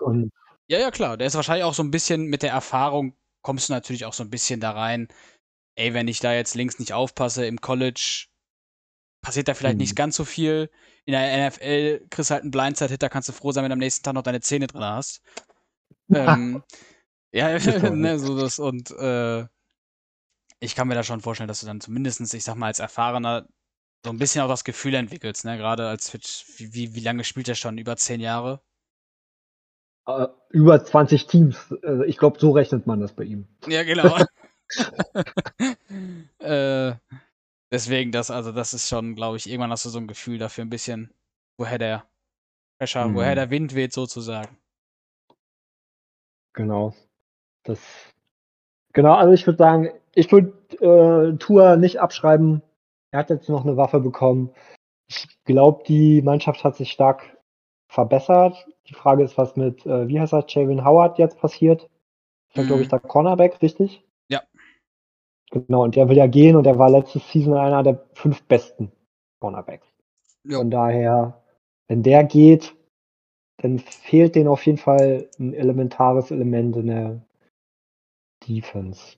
ja, 0.68 0.78
ja, 0.78 0.90
klar. 0.90 1.16
Der 1.16 1.26
ist 1.26 1.34
wahrscheinlich 1.34 1.64
auch 1.64 1.74
so 1.74 1.82
ein 1.82 1.90
bisschen 1.90 2.26
mit 2.26 2.42
der 2.42 2.50
Erfahrung, 2.52 3.14
kommst 3.42 3.68
du 3.68 3.72
natürlich 3.72 4.04
auch 4.04 4.12
so 4.12 4.22
ein 4.22 4.30
bisschen 4.30 4.60
da 4.60 4.72
rein. 4.72 5.08
Ey, 5.76 5.94
wenn 5.94 6.08
ich 6.08 6.20
da 6.20 6.32
jetzt 6.32 6.54
links 6.54 6.78
nicht 6.78 6.92
aufpasse 6.92 7.46
im 7.46 7.60
College, 7.60 8.26
passiert 9.22 9.48
da 9.48 9.54
vielleicht 9.54 9.76
Mhm. 9.76 9.82
nicht 9.82 9.96
ganz 9.96 10.16
so 10.16 10.24
viel. 10.24 10.70
In 11.10 11.12
der 11.12 11.50
NFL 11.50 12.06
kriegst 12.08 12.30
du 12.30 12.34
halt 12.34 12.42
einen 12.42 12.52
Blindside-Hit, 12.52 13.02
da 13.02 13.08
kannst 13.08 13.28
du 13.28 13.32
froh 13.32 13.50
sein, 13.50 13.64
wenn 13.64 13.70
du 13.70 13.72
am 13.72 13.80
nächsten 13.80 14.04
Tag 14.04 14.14
noch 14.14 14.22
deine 14.22 14.40
Zähne 14.40 14.68
drin 14.68 14.84
hast. 14.84 15.22
ähm, 16.08 16.62
ja, 17.32 17.58
ne, 17.90 18.16
so 18.20 18.38
das 18.38 18.60
und 18.60 18.92
äh, 18.92 19.44
ich 20.60 20.76
kann 20.76 20.86
mir 20.86 20.94
da 20.94 21.02
schon 21.02 21.20
vorstellen, 21.20 21.48
dass 21.48 21.60
du 21.60 21.66
dann 21.66 21.80
zumindestens, 21.80 22.32
ich 22.32 22.44
sag 22.44 22.54
mal, 22.54 22.66
als 22.66 22.78
Erfahrener 22.78 23.48
so 24.04 24.12
ein 24.12 24.18
bisschen 24.18 24.42
auch 24.42 24.48
das 24.48 24.62
Gefühl 24.62 24.94
entwickelst, 24.94 25.44
ne? 25.44 25.56
Gerade 25.56 25.88
als 25.88 26.10
Fitch, 26.10 26.44
wie, 26.58 26.74
wie, 26.74 26.94
wie 26.94 27.00
lange 27.00 27.24
spielt 27.24 27.48
er 27.48 27.56
schon? 27.56 27.76
Über 27.76 27.96
zehn 27.96 28.20
Jahre? 28.20 28.62
äh, 30.06 30.28
über 30.50 30.84
20 30.84 31.26
Teams. 31.26 31.74
Also 31.82 32.04
ich 32.04 32.18
glaube, 32.18 32.38
so 32.38 32.52
rechnet 32.52 32.86
man 32.86 33.00
das 33.00 33.14
bei 33.14 33.24
ihm. 33.24 33.48
Ja, 33.66 33.82
genau. 33.82 34.16
äh, 36.38 36.92
deswegen, 37.72 38.12
das, 38.12 38.30
also 38.30 38.52
das 38.52 38.74
ist 38.74 38.88
schon, 38.88 39.14
glaube 39.14 39.36
ich, 39.36 39.48
irgendwann 39.48 39.70
hast 39.70 39.84
du 39.84 39.88
so 39.90 39.98
ein 39.98 40.06
Gefühl 40.08 40.38
dafür 40.38 40.64
ein 40.64 40.70
bisschen, 40.70 41.12
woher 41.58 41.78
der 41.78 42.04
Pressure, 42.78 43.08
Mhm. 43.08 43.14
woher 43.14 43.34
der 43.34 43.50
Wind 43.50 43.74
weht, 43.74 43.92
sozusagen. 43.92 44.56
Genau. 46.52 46.94
Das. 47.64 47.80
Genau, 48.92 49.14
also 49.14 49.32
ich 49.32 49.46
würde 49.46 49.58
sagen, 49.58 49.90
ich 50.14 50.32
würde 50.32 50.52
äh, 50.80 51.36
Tour 51.38 51.76
nicht 51.76 52.00
abschreiben. 52.00 52.62
Er 53.12 53.20
hat 53.20 53.30
jetzt 53.30 53.48
noch 53.48 53.64
eine 53.64 53.76
Waffe 53.76 54.00
bekommen. 54.00 54.52
Ich 55.08 55.28
glaube, 55.44 55.84
die 55.86 56.22
Mannschaft 56.22 56.64
hat 56.64 56.76
sich 56.76 56.90
stark 56.92 57.36
verbessert. 57.88 58.68
Die 58.88 58.94
Frage 58.94 59.22
ist, 59.24 59.38
was 59.38 59.56
mit, 59.56 59.86
äh, 59.86 60.08
wie 60.08 60.20
heißt 60.20 60.32
er, 60.32 60.44
Javin 60.48 60.84
Howard 60.84 61.18
jetzt 61.18 61.38
passiert. 61.38 61.84
Ist 62.48 62.56
ja, 62.56 62.64
glaube 62.64 62.82
ich, 62.82 62.88
Mhm. 62.88 62.90
der 62.90 63.00
Cornerback, 63.00 63.62
richtig? 63.62 64.04
Genau, 65.50 65.82
und 65.84 65.96
der 65.96 66.08
will 66.08 66.16
ja 66.16 66.26
gehen 66.26 66.56
und 66.56 66.64
der 66.64 66.78
war 66.78 66.90
letztes 66.90 67.28
Season 67.30 67.54
einer 67.56 67.82
der 67.82 68.06
fünf 68.14 68.42
besten 68.44 68.92
Cornerbacks. 69.40 69.86
Ja. 70.44 70.58
Von 70.58 70.70
daher, 70.70 71.42
wenn 71.88 72.02
der 72.02 72.24
geht, 72.24 72.74
dann 73.58 73.78
fehlt 73.78 74.36
denen 74.36 74.48
auf 74.48 74.64
jeden 74.64 74.78
Fall 74.78 75.28
ein 75.38 75.52
elementares 75.52 76.30
Element 76.30 76.76
in 76.76 76.86
der 76.86 77.26
Defense. 78.46 79.16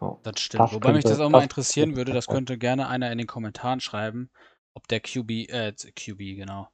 Ja. 0.00 0.18
Das 0.22 0.40
stimmt. 0.40 0.62
Das 0.62 0.72
Wobei 0.72 0.92
mich 0.92 1.02
könnte- 1.02 1.08
das 1.08 1.20
auch 1.20 1.28
mal 1.28 1.38
das 1.38 1.44
interessieren 1.44 1.96
würde, 1.96 2.12
das 2.12 2.26
könnte 2.28 2.56
gerne 2.56 2.88
einer 2.88 3.10
in 3.12 3.18
den 3.18 3.26
Kommentaren 3.26 3.80
schreiben, 3.80 4.30
ob 4.74 4.88
der 4.88 5.00
QB, 5.00 5.48
äh, 5.50 5.72
QB, 5.72 6.36
genau, 6.36 6.68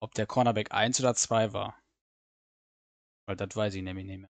ob 0.00 0.14
der 0.14 0.26
Cornerback 0.26 0.72
1 0.72 1.00
oder 1.00 1.14
2 1.14 1.52
war. 1.52 1.76
Weil 3.26 3.36
das 3.36 3.54
weiß 3.54 3.74
ich 3.74 3.82
nämlich 3.82 4.06
nicht 4.06 4.20
mehr. 4.20 4.30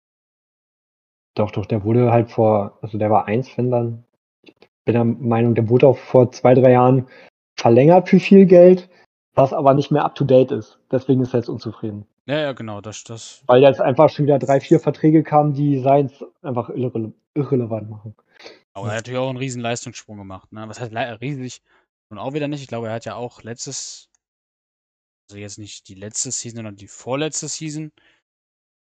Doch, 1.38 1.52
doch, 1.52 1.68
der 1.68 1.84
wurde 1.84 2.12
halt 2.12 2.32
vor, 2.32 2.80
also 2.82 2.98
der 2.98 3.12
war 3.12 3.28
eins, 3.28 3.56
wenn 3.58 3.70
dann. 3.70 4.04
Ich 4.44 4.56
bin 4.86 4.94
der 4.96 5.06
Meinung, 5.06 5.54
der 5.54 5.70
wurde 5.70 5.88
auch 5.88 5.98
vor 5.98 6.32
zwei, 6.32 6.56
drei 6.56 6.72
Jahren 6.72 7.08
verlängert 7.56 8.10
für 8.10 8.20
viel 8.20 8.48
Geld, 8.48 8.90
was 9.36 9.54
aber 9.54 9.76
nicht 9.76 9.92
mehr 9.92 10.04
up 10.04 10.16
to 10.16 10.26
date 10.26 10.52
ist. 10.52 10.80
Deswegen 10.92 11.22
ist 11.22 11.36
er 11.36 11.42
jetzt 11.42 11.50
unzufrieden. 11.50 12.08
Ja, 12.26 12.40
ja, 12.40 12.54
genau, 12.54 12.82
das, 12.82 13.04
das, 13.04 13.44
Weil 13.46 13.62
jetzt 13.62 13.80
einfach 13.80 14.10
schon 14.10 14.26
wieder 14.26 14.40
drei, 14.40 14.60
vier 14.60 14.80
Verträge 14.80 15.22
kamen, 15.22 15.54
die 15.54 15.80
Seins 15.80 16.26
einfach 16.42 16.70
irrele 16.70 17.14
irrelevant 17.36 17.90
machen. 17.90 18.16
aber 18.74 18.88
er 18.88 18.94
hat 18.94 18.98
natürlich 18.98 19.20
auch 19.20 19.30
einen 19.30 19.38
riesen 19.38 19.62
Leistungssprung 19.62 20.18
gemacht, 20.18 20.52
ne? 20.52 20.68
Was 20.68 20.80
heißt 20.80 20.92
riesig? 21.22 21.62
Und 22.10 22.18
auch 22.18 22.34
wieder 22.34 22.48
nicht. 22.48 22.64
Ich 22.64 22.68
glaube, 22.68 22.88
er 22.88 22.96
hat 22.96 23.06
ja 23.06 23.14
auch 23.14 23.44
letztes, 23.44 24.10
also 25.30 25.40
jetzt 25.40 25.60
nicht 25.60 25.88
die 25.88 25.94
letzte 25.94 26.32
Season, 26.32 26.58
sondern 26.58 26.78
die 26.78 26.88
vorletzte 26.88 27.48
Season, 27.48 27.92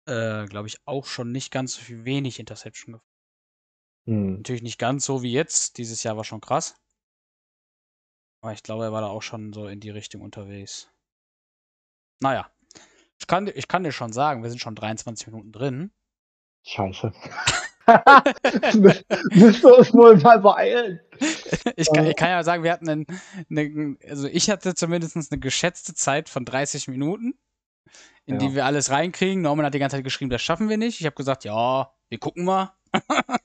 äh, 0.08 0.46
glaube 0.46 0.68
ich, 0.68 0.78
auch 0.86 1.06
schon 1.06 1.30
nicht 1.32 1.52
ganz 1.52 1.74
so 1.74 1.82
viel 1.82 2.04
wenig 2.04 2.40
Interception 2.40 2.94
gefangen. 2.94 3.08
Hm. 4.06 4.36
Natürlich 4.36 4.62
nicht 4.62 4.78
ganz 4.78 5.04
so 5.04 5.22
wie 5.22 5.32
jetzt. 5.32 5.78
Dieses 5.78 6.02
Jahr 6.02 6.16
war 6.16 6.24
schon 6.24 6.40
krass. 6.40 6.76
Aber 8.40 8.52
ich 8.52 8.62
glaube, 8.62 8.84
er 8.84 8.92
war 8.92 9.02
da 9.02 9.08
auch 9.08 9.22
schon 9.22 9.52
so 9.52 9.68
in 9.68 9.80
die 9.80 9.90
Richtung 9.90 10.22
unterwegs. 10.22 10.90
Naja. 12.20 12.50
Ich 13.20 13.26
kann, 13.26 13.48
ich 13.48 13.68
kann 13.68 13.82
dir 13.82 13.92
schon 13.92 14.12
sagen, 14.12 14.42
wir 14.42 14.50
sind 14.50 14.60
schon 14.60 14.76
23 14.76 15.26
Minuten 15.26 15.52
drin. 15.52 15.90
Scheiße. 16.64 17.12
Müsst 19.32 19.64
ihr 19.64 19.78
uns 19.78 19.92
wohl 19.92 20.16
mal 20.18 20.40
beeilen. 20.40 21.00
Ich 21.76 21.92
kann, 21.92 22.06
ich 22.06 22.16
kann 22.16 22.30
ja 22.30 22.42
sagen, 22.42 22.64
wir 22.64 22.72
hatten 22.72 22.88
einen, 22.88 23.06
eine, 23.50 23.96
also 24.08 24.26
ich 24.26 24.50
hatte 24.50 24.74
zumindest 24.74 25.16
eine 25.16 25.40
geschätzte 25.40 25.94
Zeit 25.94 26.28
von 26.28 26.44
30 26.44 26.88
Minuten, 26.88 27.38
in 28.28 28.34
Ja. 28.34 28.46
die 28.46 28.54
wir 28.54 28.64
alles 28.66 28.90
reinkriegen. 28.90 29.42
Norman 29.42 29.66
hat 29.66 29.74
die 29.74 29.78
ganze 29.78 29.96
Zeit 29.96 30.04
geschrieben, 30.04 30.30
das 30.30 30.42
schaffen 30.42 30.68
wir 30.68 30.76
nicht. 30.76 31.00
Ich 31.00 31.06
habe 31.06 31.16
gesagt, 31.16 31.44
ja, 31.44 31.90
wir 32.08 32.18
gucken 32.18 32.44
mal. 32.44 32.72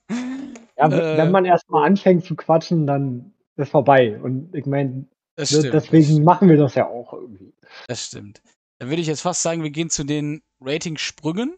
Ja, 0.75 0.87
Äh. 0.87 1.17
wenn 1.17 1.31
man 1.31 1.45
erstmal 1.45 1.85
anfängt 1.85 2.25
zu 2.25 2.35
quatschen, 2.35 2.87
dann 2.87 3.33
ist 3.55 3.69
vorbei. 3.69 4.19
Und 4.21 4.53
ich 4.55 4.65
meine, 4.65 4.89
ne, 4.91 5.05
deswegen 5.37 6.23
machen 6.23 6.49
wir 6.49 6.57
das 6.57 6.73
ja 6.75 6.87
auch 6.87 7.13
irgendwie. 7.13 7.53
Das 7.87 8.05
stimmt. 8.07 8.41
Dann 8.79 8.89
würde 8.89 9.01
ich 9.01 9.07
jetzt 9.07 9.21
fast 9.21 9.43
sagen, 9.43 9.61
wir 9.63 9.69
gehen 9.69 9.89
zu 9.91 10.03
den 10.03 10.41
Rating-Sprüngen. 10.59 11.55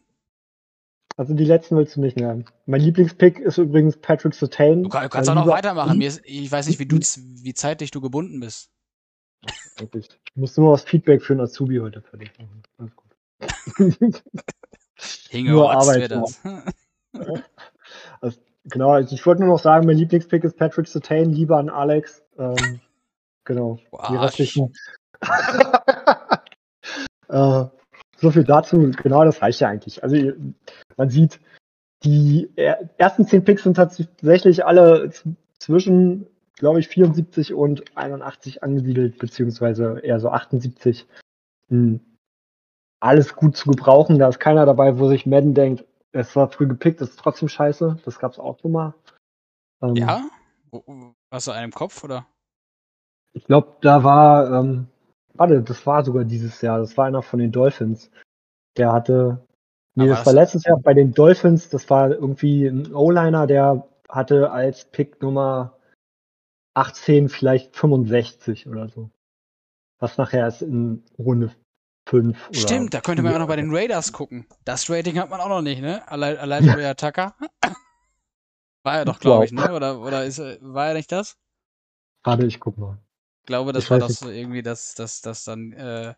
Also 1.17 1.33
die 1.33 1.45
letzten 1.45 1.77
willst 1.77 1.95
du 1.95 2.01
nicht 2.01 2.17
mehr. 2.17 2.43
Mein 2.65 2.81
Lieblingspick 2.81 3.39
ist 3.39 3.57
übrigens 3.57 3.95
Patrick 3.97 4.33
Sertain. 4.33 4.83
Du, 4.83 4.89
kann, 4.89 5.03
du 5.03 5.09
kannst 5.09 5.29
auch 5.29 5.35
noch 5.35 5.47
weitermachen. 5.47 6.01
Ist, 6.01 6.21
ich 6.25 6.51
weiß 6.51 6.67
nicht, 6.67 6.79
wie, 6.79 6.85
du, 6.85 6.97
wie 6.97 7.53
zeitlich 7.53 7.91
du 7.91 8.01
gebunden 8.01 8.41
bist. 8.41 8.69
Ich 9.93 10.09
muss 10.35 10.57
nur 10.57 10.73
das 10.73 10.83
Feedback 10.83 11.23
für 11.23 11.33
einen 11.33 11.41
Azubi 11.41 11.77
heute 11.77 12.01
fertig 12.01 12.31
machen. 12.37 12.63
Alles 12.77 12.95
gut. 12.95 13.04
Hinge 15.29 15.51
Nur 15.51 15.71
Arbeit, 15.71 16.11
das. 16.11 16.41
Genau, 18.67 18.91
also 18.91 19.13
ich 19.13 19.25
wollte 19.25 19.43
nur 19.43 19.53
noch 19.53 19.61
sagen, 19.61 19.85
mein 19.85 19.97
Lieblingspick 19.97 20.43
ist 20.43 20.57
Patrick 20.57 20.87
Sertain, 20.87 21.31
lieber 21.31 21.57
an 21.57 21.69
Alex. 21.69 22.23
Ähm, 22.39 22.79
Genau. 23.45 23.79
Die 24.09 24.15
restlichen. 24.15 24.73
äh, 27.29 27.65
so 28.17 28.31
viel 28.31 28.43
dazu. 28.43 28.91
Genau, 29.01 29.23
das 29.23 29.41
reicht 29.41 29.61
ja 29.61 29.69
eigentlich. 29.69 30.03
Also 30.03 30.17
man 30.97 31.09
sieht, 31.09 31.39
die 32.03 32.49
er- 32.55 32.89
ersten 32.97 33.25
zehn 33.25 33.43
Picks 33.43 33.63
sind 33.63 33.75
tatsächlich 33.75 34.65
alle 34.65 35.11
zwischen, 35.59 36.27
glaube 36.55 36.79
ich, 36.79 36.87
74 36.87 37.53
und 37.53 37.83
81 37.95 38.63
angesiedelt, 38.63 39.19
beziehungsweise 39.19 39.99
eher 39.99 40.19
so 40.19 40.29
78. 40.29 41.07
Hm. 41.69 41.99
Alles 43.05 43.35
gut 43.35 43.55
zu 43.55 43.69
gebrauchen. 43.69 44.17
Da 44.17 44.27
ist 44.29 44.39
keiner 44.39 44.65
dabei, 44.65 44.97
wo 44.97 45.07
sich 45.07 45.27
Madden 45.27 45.53
denkt, 45.53 45.85
es 46.11 46.35
war 46.35 46.49
früh 46.49 46.67
gepickt, 46.67 47.01
das 47.01 47.09
ist 47.11 47.19
trotzdem 47.19 47.49
scheiße. 47.49 47.99
Das 48.03 48.17
gab's 48.17 48.39
auch 48.39 48.57
schon 48.59 48.71
mal. 48.71 48.95
Ähm, 49.83 49.95
Ja? 49.95 50.27
Hast 51.31 51.47
du 51.47 51.51
einen 51.51 51.65
im 51.65 51.71
Kopf 51.71 52.03
oder? 52.03 52.25
Ich 53.33 53.45
glaube, 53.45 53.75
da 53.81 54.03
war, 54.03 54.51
ähm, 54.51 54.87
warte, 55.35 55.61
das 55.61 55.85
war 55.85 56.03
sogar 56.03 56.23
dieses 56.23 56.61
Jahr. 56.61 56.79
Das 56.79 56.97
war 56.97 57.05
einer 57.05 57.21
von 57.21 57.39
den 57.39 57.51
Dolphins. 57.51 58.09
Der 58.75 58.91
hatte, 58.91 59.45
nee, 59.93 60.03
Aber 60.03 60.09
das 60.09 60.19
das- 60.19 60.25
war 60.25 60.33
letztes 60.33 60.63
Jahr 60.63 60.79
bei 60.79 60.93
den 60.95 61.13
Dolphins. 61.13 61.69
Das 61.69 61.89
war 61.91 62.09
irgendwie 62.09 62.65
ein 62.65 62.91
O-Liner, 62.93 63.45
der 63.45 63.87
hatte 64.09 64.51
als 64.51 64.85
Pick 64.85 65.21
Nummer 65.21 65.77
18 66.73 67.29
vielleicht 67.29 67.75
65 67.75 68.67
oder 68.67 68.87
so. 68.89 69.09
Was 69.99 70.17
nachher 70.17 70.39
erst 70.41 70.61
in 70.63 71.03
Runde 71.19 71.51
5 72.07 72.49
oder 72.49 72.59
Stimmt, 72.59 72.93
da 72.93 73.01
könnte 73.01 73.23
man 73.23 73.33
auch 73.33 73.39
noch 73.39 73.47
bei 73.47 73.55
den 73.55 73.73
Raiders 73.73 74.13
gucken. 74.13 74.45
Das 74.63 74.89
Rating 74.89 75.19
hat 75.19 75.29
man 75.29 75.39
auch 75.39 75.49
noch 75.49 75.61
nicht, 75.61 75.81
ne? 75.81 76.07
Allein, 76.07 76.37
allein 76.37 76.63
ja. 76.63 76.93
Tucker. 76.93 77.35
War 78.83 78.99
er 78.99 79.05
doch, 79.05 79.19
glaube 79.19 79.45
ich, 79.45 79.51
ne? 79.51 79.73
Oder, 79.73 79.99
oder 79.99 80.25
ist, 80.25 80.39
war 80.61 80.89
er 80.89 80.93
nicht 80.93 81.11
das? 81.11 81.37
Warte, 82.23 82.45
ich 82.45 82.59
guck 82.59 82.77
mal. 82.77 82.99
Ich 83.41 83.47
glaube, 83.47 83.73
das 83.73 83.85
Ich 83.85 83.89
war 83.89 83.97
das 83.97 84.19
so 84.19 84.29
irgendwie, 84.29 84.61
dass 84.61 84.93
das, 84.93 85.21
das 85.21 85.43
dann, 85.43 85.73
äh, 85.73 86.13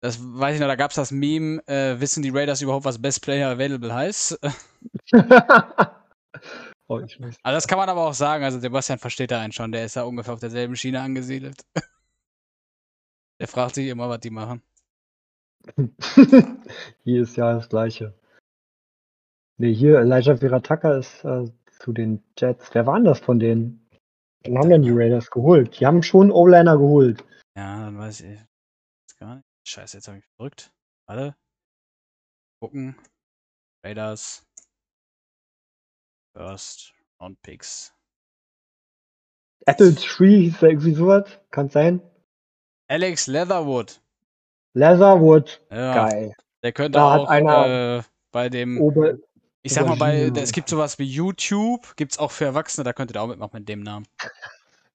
das 0.00 0.18
weiß 0.20 0.54
ich 0.54 0.60
noch, 0.60 0.66
da 0.66 0.74
gab 0.76 0.90
es 0.90 0.96
das 0.96 1.12
Meme, 1.12 1.62
äh, 1.68 2.00
wissen 2.00 2.22
die 2.22 2.30
Raiders 2.30 2.60
überhaupt, 2.60 2.84
was 2.84 3.00
Best 3.00 3.22
Player 3.22 3.50
Available 3.50 3.94
heißt? 3.94 4.40
oh, 6.88 6.98
ich 7.00 7.20
weiß. 7.20 7.36
Also 7.42 7.56
das 7.56 7.68
kann 7.68 7.78
man 7.78 7.88
aber 7.88 8.06
auch 8.06 8.14
sagen, 8.14 8.42
also 8.42 8.58
Sebastian 8.58 8.98
versteht 8.98 9.30
da 9.30 9.40
einen 9.40 9.52
schon, 9.52 9.70
der 9.70 9.84
ist 9.84 9.94
ja 9.94 10.02
ungefähr 10.02 10.34
auf 10.34 10.40
derselben 10.40 10.74
Schiene 10.74 11.00
angesiedelt. 11.00 11.62
Der 13.40 13.48
fragt 13.48 13.74
sich 13.74 13.86
immer, 13.88 14.10
was 14.10 14.20
die 14.20 14.28
machen. 14.28 14.62
Jedes 17.04 17.36
Jahr 17.36 17.54
das 17.54 17.68
gleiche. 17.68 18.14
Nee, 19.58 19.74
hier 19.74 19.98
Elijah 19.98 20.40
Virataka 20.40 20.98
ist 20.98 21.24
äh, 21.24 21.44
zu 21.78 21.92
den 21.92 22.22
Jets. 22.38 22.70
Wer 22.72 22.86
war 22.86 22.94
denn 22.94 23.04
das 23.04 23.20
von 23.20 23.38
denen? 23.38 23.86
Dann 24.42 24.58
haben 24.58 24.70
dann 24.70 24.82
die 24.82 24.90
Raiders 24.90 25.30
geholt. 25.30 25.78
Die 25.78 25.86
haben 25.86 26.02
schon 26.02 26.30
O-Liner 26.30 26.78
geholt. 26.78 27.24
Ja, 27.56 27.84
dann 27.84 27.98
weiß 27.98 28.20
ich 28.22 28.30
jetzt 28.30 29.18
gar 29.18 29.36
nicht. 29.36 29.46
Scheiße, 29.66 29.98
jetzt 29.98 30.08
habe 30.08 30.18
ich 30.18 30.24
verrückt. 30.36 30.72
Warte. 31.06 31.36
Gucken. 32.60 32.96
Raiders. 33.84 34.46
First 36.34 36.94
Round 37.20 37.40
Picks. 37.42 37.94
Apple 39.66 39.94
Tree 39.94 40.44
hieß 40.44 40.60
der 40.60 40.70
irgendwie 40.70 40.94
sowas. 40.94 41.38
Kann 41.50 41.68
sein. 41.68 42.00
Alex 42.88 43.26
Leatherwood. 43.26 44.00
Leatherwood. 44.74 45.60
Ja, 45.70 45.94
Geil. 46.08 46.32
der 46.62 46.72
könnte 46.72 46.98
Da 46.98 47.12
hat 47.12 47.20
auch 47.22 47.28
einer- 47.28 47.98
äh, 47.98 48.02
bei 48.32 48.48
dem, 48.48 48.80
Ober 48.80 49.14
ich 49.62 49.74
sag 49.74 49.86
mal, 49.86 49.96
bei, 49.96 50.30
es 50.36 50.52
gibt 50.52 50.68
sowas 50.68 50.98
wie 50.98 51.04
YouTube, 51.04 51.94
gibt's 51.96 52.18
auch 52.18 52.30
für 52.30 52.44
Erwachsene, 52.46 52.84
da 52.84 52.92
könnte 52.92 53.12
der 53.12 53.22
auch 53.22 53.26
mitmachen 53.26 53.50
mit 53.58 53.68
dem 53.68 53.82
Namen. 53.82 54.06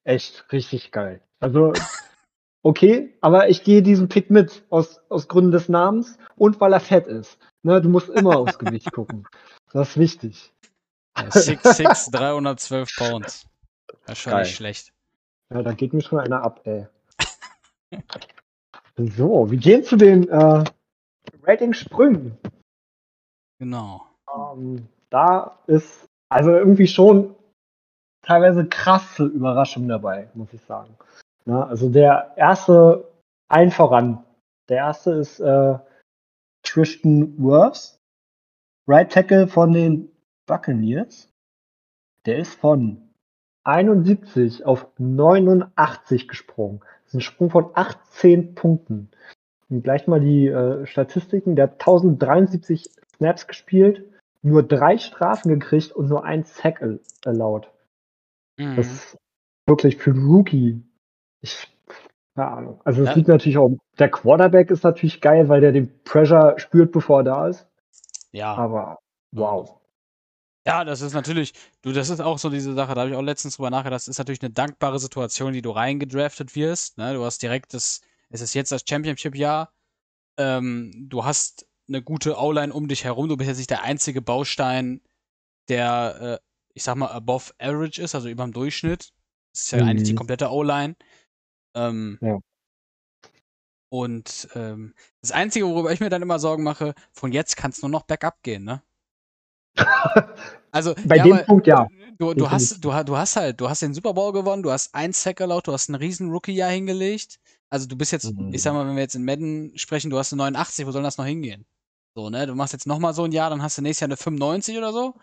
echt 0.06 0.46
richtig 0.52 0.92
geil. 0.92 1.22
Also, 1.40 1.74
okay, 2.64 3.14
aber 3.22 3.50
ich 3.50 3.64
gehe 3.64 3.82
diesen 3.84 4.08
Pick 4.10 4.30
mit 4.32 4.64
aus, 4.70 5.02
aus 5.10 5.28
Gründen 5.28 5.52
des 5.52 5.70
Namens 5.70 6.18
und 6.36 6.60
weil 6.62 6.74
er 6.74 6.80
fett 6.80 7.06
ist. 7.08 7.38
Ne, 7.64 7.82
du 7.82 7.90
musst 7.90 8.10
immer 8.10 8.38
aufs 8.40 8.58
Gewicht 8.58 8.92
gucken. 8.92 9.28
Das 9.72 9.90
ist 9.90 9.98
wichtig. 9.98 10.52
Ja, 11.18 11.26
6'6, 11.28 12.12
312 12.12 12.90
Pounds. 12.98 13.46
Schon 14.14 14.32
Geil. 14.32 14.46
schlecht. 14.46 14.94
Ja, 15.54 15.62
da 15.62 15.74
geht 15.74 15.94
mir 15.94 16.02
schon 16.02 16.20
einer 16.20 16.42
ab, 16.44 16.62
ey. 16.66 16.88
So, 18.98 19.52
wir 19.52 19.58
gehen 19.58 19.84
zu 19.84 19.98
den 19.98 20.28
äh, 20.30 20.64
Rating-Sprüngen. 21.44 22.38
Genau. 23.60 24.06
Ähm, 24.34 24.88
da 25.10 25.60
ist 25.68 26.08
also 26.30 26.52
irgendwie 26.52 26.88
schon 26.88 27.36
teilweise 28.22 28.66
krasse 28.68 29.26
Überraschung 29.26 29.88
dabei, 29.88 30.30
muss 30.34 30.54
ich 30.54 30.62
sagen. 30.62 30.98
Na, 31.46 31.68
also 31.68 31.90
der 31.90 32.34
erste, 32.38 33.12
ein 33.50 33.72
voran, 33.72 34.24
der 34.70 34.78
erste 34.78 35.12
ist 35.12 35.40
äh, 35.40 35.78
Tristan 36.64 37.38
Wirfs, 37.38 38.00
Right 38.88 39.12
Tackle 39.12 39.48
von 39.48 39.72
den 39.72 40.12
Buccaneers. 40.48 41.30
Der 42.26 42.40
ist 42.40 42.56
von 42.56 43.05
71 43.66 44.66
auf 44.66 44.88
89 44.98 46.28
gesprungen. 46.28 46.80
Das 47.04 47.08
ist 47.08 47.14
ein 47.16 47.22
Sprung 47.22 47.50
von 47.50 47.72
18 47.74 48.56
Punkten. 48.56 49.10
Und 49.70 49.84
gleich 49.84 50.08
mal 50.08 50.20
die 50.20 50.48
äh, 50.48 50.86
Statistiken. 50.86 51.56
Der 51.56 51.66
hat 51.66 51.74
1073 51.74 52.90
Snaps 53.18 53.48
gespielt, 53.48 54.06
nur 54.42 54.64
drei 54.64 54.98
Strafen 54.98 55.50
gekriegt 55.50 55.92
und 55.92 56.08
nur 56.10 56.24
ein 56.24 56.44
Sack 56.44 56.84
erlaubt. 57.26 57.72
Mhm. 58.58 58.76
Das 58.76 58.88
ist 58.92 59.18
wirklich 59.68 59.98
für 59.98 60.12
einen 60.12 60.28
Rookie. 60.28 60.84
Ich, 61.42 61.76
keine 62.36 62.52
Ahnung. 62.52 62.82
Also 62.86 63.02
es 63.02 63.10
Ja. 63.10 63.16
liegt 63.16 63.28
natürlich 63.28 63.58
auch, 63.58 63.72
der 63.98 64.10
Quarterback 64.10 64.70
ist 64.70 64.84
natürlich 64.84 65.22
geil, 65.22 65.50
weil 65.50 65.62
der 65.62 65.72
den 65.72 65.92
Pressure 66.04 66.60
spürt, 66.60 66.92
bevor 66.92 67.22
er 67.22 67.24
da 67.24 67.48
ist. 67.48 67.68
Ja. 68.32 68.54
Aber 68.54 69.00
wow. 69.32 69.80
Ja, 70.68 70.84
das 70.84 71.02
ist 71.02 71.14
natürlich, 71.14 71.54
du, 71.84 71.92
das 71.92 72.10
ist 72.10 72.20
auch 72.22 72.40
so 72.40 72.50
diese 72.50 72.74
Sache, 72.74 72.96
da 72.96 73.02
habe 73.02 73.12
ich 73.12 73.16
auch 73.16 73.22
letztens 73.22 73.56
drüber 73.58 73.70
nachgedacht, 73.70 73.98
das 74.00 74.08
ist 74.08 74.18
natürlich 74.18 74.42
eine 74.42 74.50
dankbare 74.52 75.00
Situation, 75.00 75.54
die 75.54 75.62
du 75.62 75.70
reingedraftet 75.70 76.56
wirst. 76.56 76.98
Ne? 76.98 77.14
Du 77.14 77.24
hast 77.24 77.42
direkt 77.44 77.74
das, 77.76 78.02
es 78.30 78.42
ist 78.42 78.56
jetzt 78.56 78.72
das 78.72 78.84
Championship-Jahr. 78.88 79.72
Ähm, 80.38 80.92
du 81.08 81.24
hast 81.24 81.68
eine 81.88 82.02
gute 82.02 82.38
O-Line 82.38 82.74
um 82.74 82.88
dich 82.88 83.04
herum. 83.04 83.30
Du 83.30 83.38
bist 83.38 83.48
jetzt 83.48 83.60
nicht 83.60 83.70
der 83.70 83.84
einzige 83.84 84.24
Baustein, 84.24 85.02
der, 85.70 86.40
äh, 86.42 86.46
ich 86.74 86.84
sag 86.84 86.96
mal, 86.96 87.12
above 87.12 87.54
average 87.60 88.02
ist, 88.02 88.16
also 88.16 88.28
über 88.28 88.44
dem 88.44 88.52
Durchschnitt. 88.52 89.14
Das 89.54 89.62
ist 89.62 89.72
ja 89.72 89.84
Mhm. 89.84 89.90
eigentlich 89.90 90.10
die 90.10 90.16
komplette 90.16 90.50
O-Line. 90.50 90.96
Ähm, 91.76 92.18
Ja. 92.22 92.40
Und 93.90 94.50
ähm, 94.56 94.96
das 95.22 95.32
Einzige, 95.32 95.68
worüber 95.68 95.92
ich 95.94 96.00
mir 96.00 96.10
dann 96.10 96.24
immer 96.24 96.40
Sorgen 96.40 96.64
mache, 96.64 96.96
von 97.14 97.32
jetzt 97.32 97.56
kann 97.56 97.70
es 97.70 97.82
nur 97.82 97.92
noch 97.92 98.04
bergab 98.04 98.42
gehen, 98.42 98.64
ne? 98.64 98.82
Also, 100.72 100.94
Bei 101.06 101.18
ja, 101.18 101.24
dem 101.24 101.34
aber 101.34 101.44
Punkt 101.44 101.68
ja. 101.68 101.88
Du, 102.18 102.34
du, 102.34 102.50
hast, 102.50 102.84
du, 102.84 102.92
du 103.04 103.18
hast 103.18 103.36
halt, 103.36 103.60
du 103.60 103.70
hast 103.70 103.82
den 103.82 103.94
Super 103.94 104.14
Bowl 104.14 104.32
gewonnen, 104.32 104.64
du 104.64 104.72
hast 104.72 104.96
ein 104.96 105.12
Sack 105.12 105.42
erlaubt, 105.42 105.68
du 105.68 105.74
hast 105.74 105.90
ein 105.90 105.96
riesen 105.96 106.32
Rookie-Jahr 106.32 106.72
hingelegt. 106.72 107.40
Also 107.70 107.88
du 107.88 107.98
bist 107.98 108.12
jetzt, 108.14 108.32
Mhm. 108.34 108.54
ich 108.54 108.62
sag 108.62 108.74
mal, 108.74 108.88
wenn 108.88 108.96
wir 108.96 109.02
jetzt 109.02 109.16
in 109.16 109.26
Madden 109.26 109.78
sprechen, 109.78 110.10
du 110.10 110.18
hast 110.18 110.32
eine 110.32 110.38
89, 110.44 110.86
wo 110.88 110.92
soll 110.92 111.04
das 111.04 111.18
noch 111.18 111.26
hingehen? 111.26 111.66
So, 112.16 112.30
ne? 112.30 112.48
Du 112.48 112.56
machst 112.56 112.72
jetzt 112.72 112.88
nochmal 112.88 113.14
so 113.14 113.24
ein 113.26 113.34
Jahr, 113.34 113.50
dann 113.50 113.62
hast 113.62 113.78
du 113.78 113.82
nächstes 113.82 114.02
Jahr 114.02 114.08
eine 114.08 114.18
95 114.18 114.78
oder 114.78 114.94
so. 114.94 115.16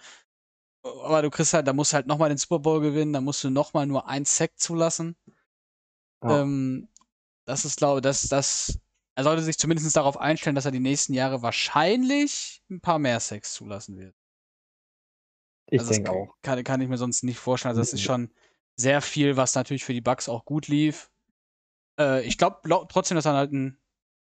Aber 0.85 1.23
du 1.23 1.31
kriegst 1.31 1.55
halt, 1.55 1.67
da 1.67 1.73
musst 1.73 1.93
du 1.93 1.95
halt 1.95 2.07
nochmal 2.07 2.29
den 2.29 2.38
Super 2.38 2.59
Bowl 2.59 2.81
gewinnen, 2.81 3.12
da 3.12 3.21
musst 3.21 3.43
du 3.45 3.51
nochmal 3.51 3.87
nur 3.87 4.09
ein 4.09 4.25
Sack 4.25 4.59
zulassen. 4.59 5.17
Ja. 6.23 6.43
Ähm, 6.43 6.88
das 7.47 7.65
ist, 7.65 7.79
glaube 7.79 7.99
ich, 7.99 8.03
das, 8.03 8.23
das, 8.29 8.79
er 9.17 9.25
sollte 9.25 9.43
sich 9.43 9.59
zumindest 9.59 9.97
darauf 9.97 10.19
einstellen, 10.19 10.57
dass 10.57 10.65
er 10.67 10.71
die 10.73 10.81
nächsten 10.81 11.15
Jahre 11.15 11.41
wahrscheinlich 11.43 12.62
ein 12.71 12.81
paar 12.81 12.99
mehr 12.99 13.21
Sacks 13.21 13.55
zulassen 13.55 13.97
wird. 13.97 14.15
Ich 15.72 15.80
Also 15.80 15.90
das 15.90 15.96
denke 15.96 16.12
auch. 16.12 16.35
Kann, 16.42 16.62
kann 16.64 16.80
ich 16.82 16.88
mir 16.88 16.98
sonst 16.98 17.24
nicht 17.24 17.38
vorstellen. 17.38 17.70
Also 17.70 17.80
das 17.80 17.94
ist 17.94 18.02
schon 18.02 18.30
sehr 18.76 19.00
viel, 19.00 19.38
was 19.38 19.54
natürlich 19.54 19.85
für 19.85 19.94
die 19.94 20.02
Bugs 20.02 20.28
auch 20.28 20.44
gut 20.44 20.68
lief. 20.68 21.11
Äh, 21.98 22.26
ich 22.26 22.37
glaube 22.37 22.61
trotzdem, 22.88 23.14
dass 23.14 23.24
er 23.24 23.32
halt 23.32 23.52
ein, 23.52 23.78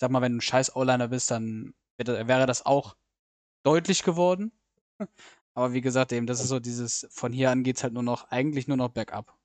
sag 0.01 0.11
mal, 0.11 0.23
wenn 0.23 0.33
du 0.33 0.39
ein 0.39 0.41
scheiß 0.41 0.77
O-Liner 0.77 1.09
bist, 1.09 1.33
dann 1.33 1.75
wäre 1.99 2.47
das 2.47 2.65
auch 2.65 2.97
deutlich 3.65 4.05
geworden. 4.05 4.53
Aber 5.55 5.73
wie 5.73 5.81
gesagt, 5.81 6.13
eben, 6.13 6.27
das 6.27 6.41
ist 6.41 6.49
so 6.49 6.61
dieses, 6.61 7.09
von 7.11 7.33
hier 7.33 7.51
an 7.51 7.65
geht's 7.65 7.83
halt 7.83 7.93
nur 7.93 8.05
noch, 8.05 8.31
eigentlich 8.31 8.69
nur 8.69 8.77
noch 8.77 8.91
bergab. 8.91 9.37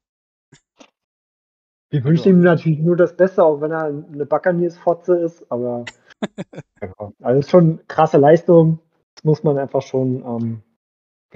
Wir 1.89 2.03
wünschen 2.03 2.29
ihm 2.29 2.41
natürlich 2.41 2.79
nur 2.79 2.95
das 2.95 3.17
Beste, 3.17 3.43
auch 3.43 3.59
wenn 3.59 3.71
er 3.71 3.85
eine 3.85 4.25
Buccaneers-Fotze 4.25 5.17
ist, 5.17 5.51
aber 5.51 5.85
ja, 6.81 6.93
also 7.21 7.39
es 7.39 7.45
ist 7.45 7.49
schon 7.49 7.63
eine 7.63 7.83
krasse 7.87 8.17
Leistung. 8.17 8.79
Das 9.15 9.23
muss 9.23 9.43
man 9.43 9.57
einfach 9.57 9.81
schon 9.81 10.23
ähm, 10.23 10.63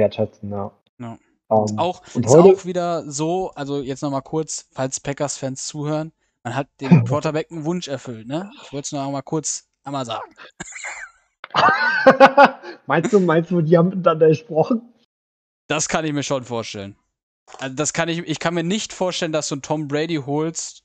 wertschätzen, 0.01 0.51
ja. 0.51 0.71
Ja. 0.99 1.17
Ähm, 1.49 1.77
Auch, 1.77 2.01
und 2.13 2.25
ist 2.25 2.31
heute, 2.31 2.57
auch 2.57 2.65
wieder 2.65 3.09
so, 3.09 3.51
also 3.51 3.81
jetzt 3.81 4.01
nochmal 4.01 4.21
kurz, 4.21 4.67
falls 4.71 4.99
Packers-Fans 4.99 5.67
zuhören, 5.67 6.11
man 6.43 6.55
hat 6.55 6.67
dem 6.79 7.03
Quarterback 7.05 7.51
einen 7.51 7.65
Wunsch 7.65 7.87
erfüllt, 7.87 8.27
ne? 8.27 8.51
Ich 8.63 8.73
wollte 8.73 8.85
es 8.85 8.91
nur 8.91 9.03
noch 9.03 9.11
mal 9.11 9.21
kurz 9.21 9.69
einmal 9.83 10.05
sagen. 10.05 10.33
meinst 12.87 13.13
du, 13.13 13.19
meinst 13.19 13.51
du, 13.51 13.61
die 13.61 13.77
haben 13.77 13.89
miteinander 13.89 14.29
gesprochen? 14.29 14.81
Das 15.67 15.87
kann 15.87 16.05
ich 16.05 16.13
mir 16.13 16.23
schon 16.23 16.43
vorstellen. 16.43 16.95
Also 17.59 17.75
das 17.75 17.93
kann 17.93 18.09
ich, 18.09 18.19
ich 18.19 18.39
kann 18.39 18.53
mir 18.53 18.63
nicht 18.63 18.93
vorstellen, 18.93 19.31
dass 19.31 19.49
du 19.49 19.55
einen 19.55 19.61
Tom 19.61 19.87
Brady 19.87 20.15
holst 20.15 20.83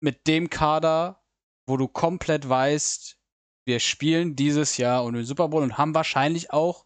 mit 0.00 0.26
dem 0.26 0.48
Kader, 0.48 1.20
wo 1.66 1.76
du 1.76 1.88
komplett 1.88 2.48
weißt, 2.48 3.18
wir 3.64 3.80
spielen 3.80 4.36
dieses 4.36 4.76
Jahr 4.76 5.04
und 5.04 5.14
den 5.14 5.24
Super 5.24 5.48
Bowl 5.48 5.62
und 5.62 5.78
haben 5.78 5.94
wahrscheinlich 5.94 6.52
auch, 6.52 6.84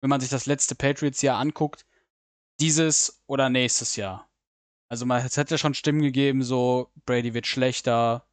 wenn 0.00 0.10
man 0.10 0.20
sich 0.20 0.30
das 0.30 0.46
letzte 0.46 0.74
Patriots-Jahr 0.74 1.38
anguckt, 1.38 1.86
dieses 2.60 3.22
oder 3.26 3.50
nächstes 3.50 3.96
Jahr. 3.96 4.28
Also 4.88 5.04
man, 5.04 5.24
es 5.24 5.36
hätte 5.36 5.58
schon 5.58 5.74
Stimmen 5.74 6.02
gegeben, 6.02 6.42
so 6.42 6.90
Brady 7.04 7.34
wird 7.34 7.46
schlechter, 7.46 8.26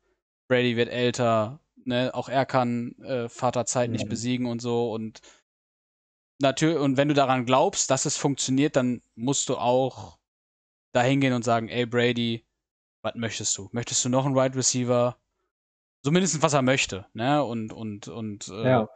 Brady 0.48 0.78
wird 0.78 0.90
älter, 0.90 1.60
ne, 1.86 2.12
auch 2.14 2.30
er 2.30 2.46
kann 2.46 2.96
äh, 3.00 3.28
Vaterzeit 3.28 3.90
mhm. 3.90 3.94
nicht 3.94 4.10
besiegen 4.10 4.46
und 4.46 4.62
so 4.62 4.92
und 4.92 5.22
natürlich, 6.40 6.78
und 6.78 6.98
wenn 6.98 7.08
du 7.08 7.14
daran 7.14 7.46
glaubst, 7.46 7.90
dass 7.90 8.06
es 8.06 8.18
funktioniert, 8.18 8.76
dann 8.76 9.02
musst 9.16 9.50
du 9.50 9.58
auch 9.58 10.20
da 10.94 11.02
hingehen 11.02 11.34
und 11.34 11.44
sagen, 11.44 11.70
ey 11.70 11.86
Brady, 11.86 12.46
was 13.02 13.16
möchtest 13.16 13.58
du? 13.58 13.70
Möchtest 13.72 14.06
du 14.06 14.10
noch 14.10 14.26
einen 14.26 14.36
Wide 14.36 14.42
right 14.42 14.56
Receiver? 14.56 15.18
So 16.04 16.12
mindestens, 16.12 16.42
was 16.42 16.54
er 16.54 16.62
möchte, 16.62 17.06
ne? 17.14 17.44
Und, 17.44 17.74
und, 17.74 18.08
und 18.08 18.48
äh, 18.50 18.64
ja. 18.64 18.90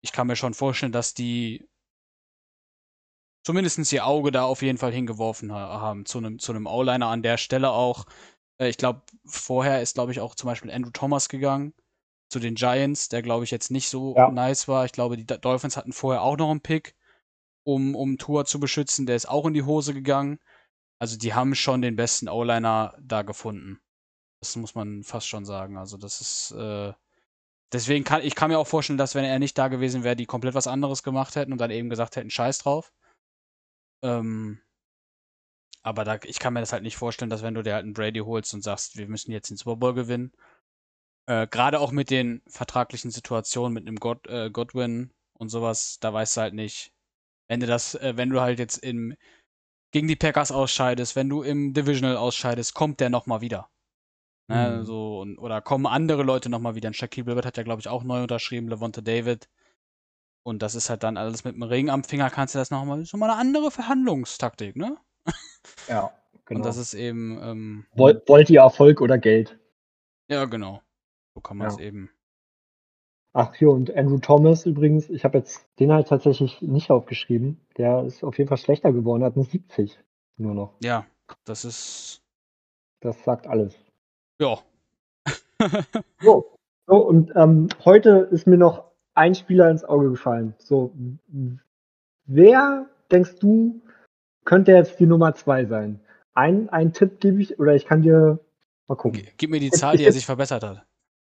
ich 0.00 0.12
kann 0.12 0.26
mir 0.26 0.36
schon 0.36 0.54
vorstellen, 0.54 0.92
dass 0.92 1.14
die 1.14 1.68
zumindest 3.44 3.92
ihr 3.92 4.06
Auge 4.06 4.32
da 4.32 4.44
auf 4.44 4.62
jeden 4.62 4.78
Fall 4.78 4.92
hingeworfen 4.92 5.52
haben 5.52 6.06
zu 6.06 6.18
einem 6.18 6.38
zu 6.38 6.52
einem 6.52 6.66
O-Liner 6.66 7.06
an 7.06 7.22
der 7.22 7.36
Stelle 7.36 7.70
auch. 7.70 8.06
Äh, 8.58 8.68
ich 8.68 8.78
glaube, 8.78 9.02
vorher 9.24 9.82
ist, 9.82 9.94
glaube 9.94 10.12
ich, 10.12 10.20
auch 10.20 10.34
zum 10.34 10.48
Beispiel 10.48 10.72
Andrew 10.72 10.90
Thomas 10.90 11.28
gegangen 11.28 11.74
zu 12.30 12.40
den 12.40 12.56
Giants, 12.56 13.08
der, 13.08 13.22
glaube 13.22 13.44
ich, 13.44 13.50
jetzt 13.50 13.70
nicht 13.70 13.88
so 13.88 14.16
ja. 14.16 14.30
nice 14.30 14.66
war. 14.66 14.84
Ich 14.86 14.92
glaube, 14.92 15.16
die 15.16 15.26
Dolphins 15.26 15.76
hatten 15.76 15.92
vorher 15.92 16.22
auch 16.22 16.36
noch 16.36 16.50
einen 16.50 16.62
Pick, 16.62 16.96
um, 17.62 17.94
um 17.94 18.18
Tour 18.18 18.44
zu 18.46 18.58
beschützen. 18.58 19.06
Der 19.06 19.14
ist 19.14 19.28
auch 19.28 19.46
in 19.46 19.54
die 19.54 19.62
Hose 19.62 19.94
gegangen. 19.94 20.40
Also 20.98 21.16
die 21.18 21.34
haben 21.34 21.54
schon 21.54 21.82
den 21.82 21.96
besten 21.96 22.28
O-Liner 22.28 22.96
da 23.00 23.22
gefunden. 23.22 23.80
Das 24.40 24.56
muss 24.56 24.74
man 24.74 25.04
fast 25.04 25.28
schon 25.28 25.44
sagen. 25.44 25.76
Also 25.76 25.96
das 25.96 26.20
ist 26.20 26.50
äh, 26.52 26.92
deswegen 27.72 28.04
kann 28.04 28.22
ich 28.22 28.34
kann 28.34 28.50
mir 28.50 28.58
auch 28.58 28.66
vorstellen, 28.66 28.98
dass 28.98 29.14
wenn 29.14 29.24
er 29.24 29.38
nicht 29.38 29.56
da 29.58 29.68
gewesen 29.68 30.02
wäre, 30.02 30.16
die 30.16 30.26
komplett 30.26 30.54
was 30.54 30.66
anderes 30.66 31.02
gemacht 31.02 31.36
hätten 31.36 31.52
und 31.52 31.58
dann 31.60 31.70
eben 31.70 31.90
gesagt 31.90 32.16
hätten, 32.16 32.30
Scheiß 32.30 32.58
drauf. 32.58 32.92
Ähm, 34.04 34.60
aber 35.82 36.04
da, 36.04 36.18
ich 36.24 36.38
kann 36.38 36.54
mir 36.54 36.60
das 36.60 36.72
halt 36.72 36.82
nicht 36.82 36.96
vorstellen, 36.96 37.30
dass 37.30 37.42
wenn 37.42 37.54
du 37.54 37.62
dir 37.62 37.74
halt 37.74 37.84
einen 37.84 37.94
Brady 37.94 38.20
holst 38.20 38.54
und 38.54 38.62
sagst, 38.62 38.96
wir 38.96 39.08
müssen 39.08 39.32
jetzt 39.32 39.50
den 39.50 39.56
Super 39.56 39.76
Bowl 39.76 39.94
gewinnen, 39.94 40.32
äh, 41.26 41.46
gerade 41.46 41.80
auch 41.80 41.90
mit 41.90 42.10
den 42.10 42.42
vertraglichen 42.46 43.10
Situationen, 43.10 43.74
mit 43.74 43.86
einem 43.86 43.96
God, 43.96 44.26
äh, 44.28 44.50
Godwin 44.50 45.10
und 45.38 45.48
sowas, 45.48 45.98
da 46.00 46.12
weißt 46.12 46.36
du 46.36 46.40
halt 46.42 46.54
nicht, 46.54 46.92
wenn 47.48 47.60
du 47.60 47.66
das, 47.66 47.94
äh, 47.96 48.16
wenn 48.16 48.30
du 48.30 48.40
halt 48.40 48.58
jetzt 48.58 48.78
im 48.78 49.16
gegen 49.92 50.08
die 50.08 50.16
Packers 50.16 50.50
ausscheidest, 50.50 51.14
wenn 51.14 51.28
du 51.28 51.42
im 51.42 51.72
Divisional 51.72 52.16
ausscheidest, 52.16 52.74
kommt 52.74 52.98
der 52.98 53.10
nochmal 53.10 53.40
wieder. 53.42 53.70
Ne, 54.48 54.78
mhm. 54.78 54.84
so, 54.84 55.20
und, 55.20 55.38
oder 55.38 55.62
kommen 55.62 55.86
andere 55.86 56.24
Leute 56.24 56.50
nochmal 56.50 56.74
wieder. 56.74 56.92
Shaquille 56.92 57.24
Barrett 57.24 57.46
hat 57.46 57.56
ja, 57.56 57.62
glaube 57.62 57.80
ich, 57.80 57.88
auch 57.88 58.02
neu 58.02 58.22
unterschrieben, 58.22 58.68
Levante 58.68 59.02
David. 59.02 59.48
Und 60.44 60.62
das 60.62 60.74
ist 60.74 60.90
halt 60.90 61.02
dann 61.02 61.16
alles 61.16 61.44
mit 61.44 61.56
dem 61.56 61.62
Ring 61.62 61.88
am 61.88 62.04
Finger, 62.04 62.28
kannst 62.28 62.54
du 62.54 62.58
das 62.58 62.70
nochmal, 62.70 63.04
so 63.06 63.16
mal 63.16 63.30
eine 63.30 63.40
andere 63.40 63.70
Verhandlungstaktik, 63.70 64.76
ne? 64.76 64.96
Ja, 65.88 66.12
genau. 66.44 66.58
Und 66.58 66.66
das 66.66 66.76
ist 66.76 66.94
eben. 66.94 67.40
Ähm, 67.42 67.86
wollt, 67.96 68.28
wollt 68.28 68.50
ihr 68.50 68.60
Erfolg 68.60 69.00
oder 69.00 69.18
Geld? 69.18 69.58
Ja, 70.28 70.44
genau. 70.44 70.82
So 71.34 71.40
kann 71.40 71.56
man 71.56 71.68
es 71.68 71.78
ja. 71.78 71.84
eben. 71.84 72.10
Ach 73.32 73.54
jo, 73.56 73.72
und 73.72 73.94
Andrew 73.96 74.18
Thomas 74.18 74.66
übrigens, 74.66 75.10
ich 75.10 75.24
habe 75.24 75.38
jetzt 75.38 75.66
den 75.80 75.92
halt 75.92 76.08
tatsächlich 76.08 76.62
nicht 76.62 76.90
aufgeschrieben. 76.90 77.60
Der 77.78 78.04
ist 78.04 78.22
auf 78.22 78.38
jeden 78.38 78.48
Fall 78.48 78.58
schlechter 78.58 78.92
geworden, 78.92 79.24
hat 79.24 79.34
eine 79.34 79.44
70 79.44 79.98
nur 80.36 80.54
noch. 80.54 80.74
Ja, 80.82 81.06
das 81.44 81.64
ist. 81.64 82.22
Das 83.00 83.22
sagt 83.24 83.46
alles. 83.46 83.74
Ja. 84.40 84.58
so, 86.20 86.58
so, 86.86 86.96
und 86.96 87.32
ähm, 87.34 87.68
heute 87.84 88.28
ist 88.30 88.46
mir 88.46 88.58
noch 88.58 88.93
ein 89.14 89.34
Spieler 89.34 89.70
ins 89.70 89.84
Auge 89.84 90.10
gefallen. 90.10 90.54
So, 90.58 90.92
wer 92.26 92.86
denkst 93.10 93.36
du, 93.40 93.80
könnte 94.44 94.72
jetzt 94.72 94.98
die 95.00 95.06
Nummer 95.06 95.34
zwei 95.34 95.64
sein? 95.64 96.00
Ein, 96.34 96.68
ein 96.70 96.92
Tipp 96.92 97.20
gebe 97.20 97.40
ich, 97.40 97.58
oder 97.58 97.74
ich 97.74 97.86
kann 97.86 98.02
dir 98.02 98.40
mal 98.88 98.96
gucken. 98.96 99.26
Gib 99.36 99.50
mir 99.50 99.60
die 99.60 99.70
Zahl, 99.70 99.96
die 99.96 100.04
er 100.04 100.12
sich 100.12 100.26
verbessert 100.26 100.64
hat. 100.64 100.84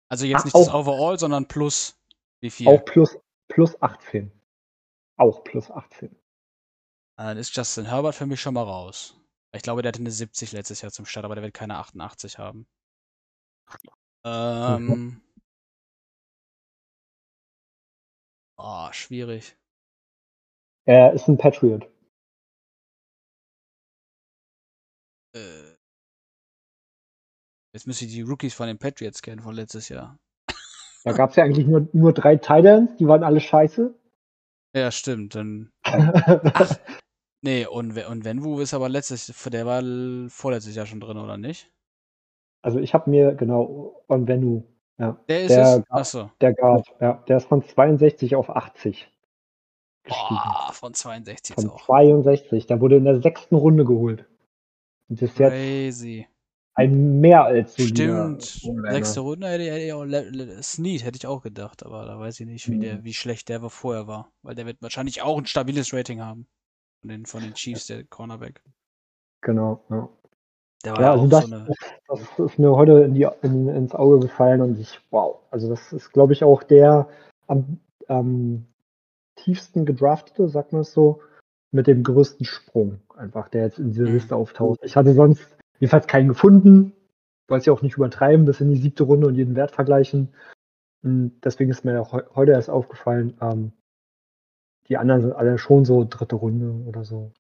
Also 0.09 0.27
jetzt 0.27 0.41
Ach, 0.41 0.45
nicht 0.45 0.55
das 0.55 0.73
Overall, 0.73 1.19
sondern 1.19 1.47
plus 1.47 1.99
wie 2.41 2.51
viel? 2.51 2.69
Auch 2.69 2.85
plus, 2.85 3.19
plus 3.49 3.81
18. 3.83 4.31
Auch 5.17 5.43
plus 5.45 5.71
18. 5.71 6.15
Dann 7.17 7.37
ist 7.37 7.55
Justin 7.57 7.87
Herbert 7.87 8.15
für 8.15 8.27
mich 8.27 8.41
schon 8.41 8.55
mal 8.55 8.63
raus. 8.63 9.17
Ich 9.53 9.63
glaube, 9.63 9.83
der 9.83 9.91
hatte 9.91 10.01
eine 10.01 10.11
70 10.11 10.53
letztes 10.53 10.83
Jahr 10.83 10.93
zum 10.93 11.05
Start, 11.05 11.25
aber 11.25 11.35
der 11.35 11.43
wird 11.43 11.55
keine 11.55 11.77
88 11.79 12.39
haben. 12.39 12.67
Ähm. 14.25 14.87
Mhm. 14.87 15.23
Oh, 18.71 18.93
schwierig. 18.93 19.57
Er 20.85 21.15
ist 21.15 21.27
ein 21.27 21.39
Patriot. 21.39 21.89
Äh. 25.35 25.73
Jetzt 27.73 27.87
müsste 27.87 28.05
ich 28.05 28.13
die 28.13 28.21
Rookies 28.21 28.53
von 28.53 28.67
den 28.67 28.79
Patriots 28.79 29.23
kennen 29.23 29.41
von 29.41 29.55
letztes 29.55 29.89
Jahr. 29.89 30.19
Da 31.05 31.13
gab 31.13 31.31
es 31.31 31.37
ja 31.37 31.45
eigentlich 31.45 31.67
nur, 31.67 31.89
nur 31.95 32.13
drei 32.13 32.37
Titans, 32.37 32.95
die 32.99 33.09
waren 33.09 33.23
alle 33.23 33.41
scheiße. 33.41 33.99
Ja, 34.77 34.91
stimmt. 34.91 35.35
Dann. 35.35 35.71
Ach, 35.83 36.79
nee, 37.41 37.65
und, 37.65 37.97
und 37.97 38.25
Wenwu 38.27 38.61
ist 38.61 38.75
aber 38.75 38.91
letztes, 38.91 39.33
der 39.47 39.65
war 39.65 39.83
vorletztes 40.29 40.75
Jahr 40.75 40.85
schon 40.85 41.01
drin, 41.01 41.17
oder 41.17 41.39
nicht? 41.39 41.73
Also 42.61 42.81
ich 42.81 42.93
habe 42.93 43.09
mir 43.09 43.35
genau 43.35 44.05
on 44.09 44.29
Venue. 44.29 44.63
Ja, 44.99 45.17
der 45.29 45.43
ist 45.43 45.51
der, 45.51 45.77
es? 45.79 45.91
Achso. 45.91 46.31
Der 46.41 46.55
Guard, 46.55 46.87
ja. 47.01 47.23
Der 47.29 47.37
ist 47.37 47.47
von 47.47 47.63
62 47.63 48.35
auf 48.35 48.51
80. 48.51 49.09
Boah, 50.09 50.71
von 50.73 50.95
62 50.95 51.55
Von 51.55 51.71
auch. 51.71 51.85
62. 51.85 52.67
Der 52.67 52.81
wurde 52.81 52.97
in 52.97 53.05
der 53.05 53.21
sechsten 53.21 53.55
Runde 53.55 53.85
geholt. 53.85 54.25
Und 55.09 55.23
ist 55.23 55.37
Crazy. 55.37 56.19
jetzt 56.19 56.29
ein 56.75 57.21
mehr 57.21 57.45
als 57.45 57.75
Stimmt. 57.75 58.43
Sechste 58.43 59.21
Runde 59.21 59.49
hätte 59.49 59.65
ich 59.65 59.93
auch 59.93 60.07
Snead 60.63 61.05
hätte 61.05 61.17
ich 61.17 61.27
auch 61.27 61.43
gedacht, 61.43 61.85
aber 61.85 62.05
da 62.05 62.19
weiß 62.19 62.39
ich 62.41 62.47
nicht, 62.47 62.69
wie 62.69 62.77
mhm. 62.77 62.81
der, 62.81 63.05
wie 63.05 63.15
schlecht 63.15 63.49
der 63.49 63.61
vorher 63.69 64.07
war. 64.07 64.33
Weil 64.43 64.55
der 64.55 64.67
wird 64.67 64.81
wahrscheinlich 64.81 65.23
auch 65.23 65.39
ein 65.39 65.47
stabiles 65.47 65.93
Rating 65.93 66.21
haben. 66.21 66.47
Von 67.01 67.11
den, 67.11 67.27
von 67.27 67.43
den 67.43 67.55
Chiefs, 67.55 67.87
der 67.87 68.05
Cornerback. 68.05 68.63
Genau, 69.41 69.85
ja. 69.91 70.09
Der 70.85 70.93
war 70.93 71.01
ja, 71.01 71.13
also 71.13 71.27
das, 71.27 71.47
so 71.47 71.55
eine... 71.55 71.69
das, 72.07 72.21
ist 72.39 72.59
mir 72.59 72.71
heute 72.71 73.01
in 73.01 73.15
die, 73.15 73.27
in, 73.43 73.69
ins 73.69 73.95
Auge 73.95 74.21
gefallen 74.21 74.61
und 74.61 74.79
ich, 74.79 75.01
wow, 75.11 75.39
also 75.51 75.69
das 75.69 75.93
ist, 75.93 76.13
glaube 76.13 76.33
ich, 76.33 76.45
auch 76.45 76.63
der 76.63 77.09
am, 77.47 77.81
am 78.07 78.67
tiefsten 79.37 79.87
gedraftete, 79.87 80.49
sagt 80.49 80.73
man 80.73 80.83
es 80.83 80.93
so, 80.93 81.21
mit 81.71 81.87
dem 81.87 82.03
größten 82.03 82.47
Sprung, 82.47 83.01
einfach, 83.17 83.49
der 83.49 83.65
jetzt 83.65 83.79
in 83.79 83.93
dieser 83.93 84.07
mhm. 84.07 84.15
Liste 84.15 84.37
auftaucht. 84.37 84.81
Ich 84.83 84.97
hatte 84.97 85.15
sonst 85.15 85.57
jedenfalls 85.81 86.07
keinen 86.07 86.29
gefunden. 86.29 86.93
Wollte 87.49 87.63
ich 87.63 87.71
auch 87.71 87.83
nicht 87.83 87.97
übertreiben, 87.97 88.47
bis 88.47 88.61
in 88.61 88.71
die 88.71 88.77
siebte 88.77 89.05
Runde 89.05 89.27
und 89.27 89.35
jeden 89.35 89.57
Wert 89.57 89.71
vergleichen. 89.71 90.35
Und 91.03 91.41
deswegen 91.45 91.71
ist 91.71 91.85
mir 91.85 92.01
auch 92.01 92.13
heute 92.35 92.53
erst 92.53 92.71
aufgefallen, 92.71 93.37
ähm, 93.41 93.73
die 94.89 94.97
anderen 94.97 95.23
sind 95.23 95.33
alle 95.33 95.59
schon 95.59 95.85
so 95.85 96.07
dritte 96.09 96.37
Runde 96.37 96.87
oder 96.87 97.05
so 97.05 97.33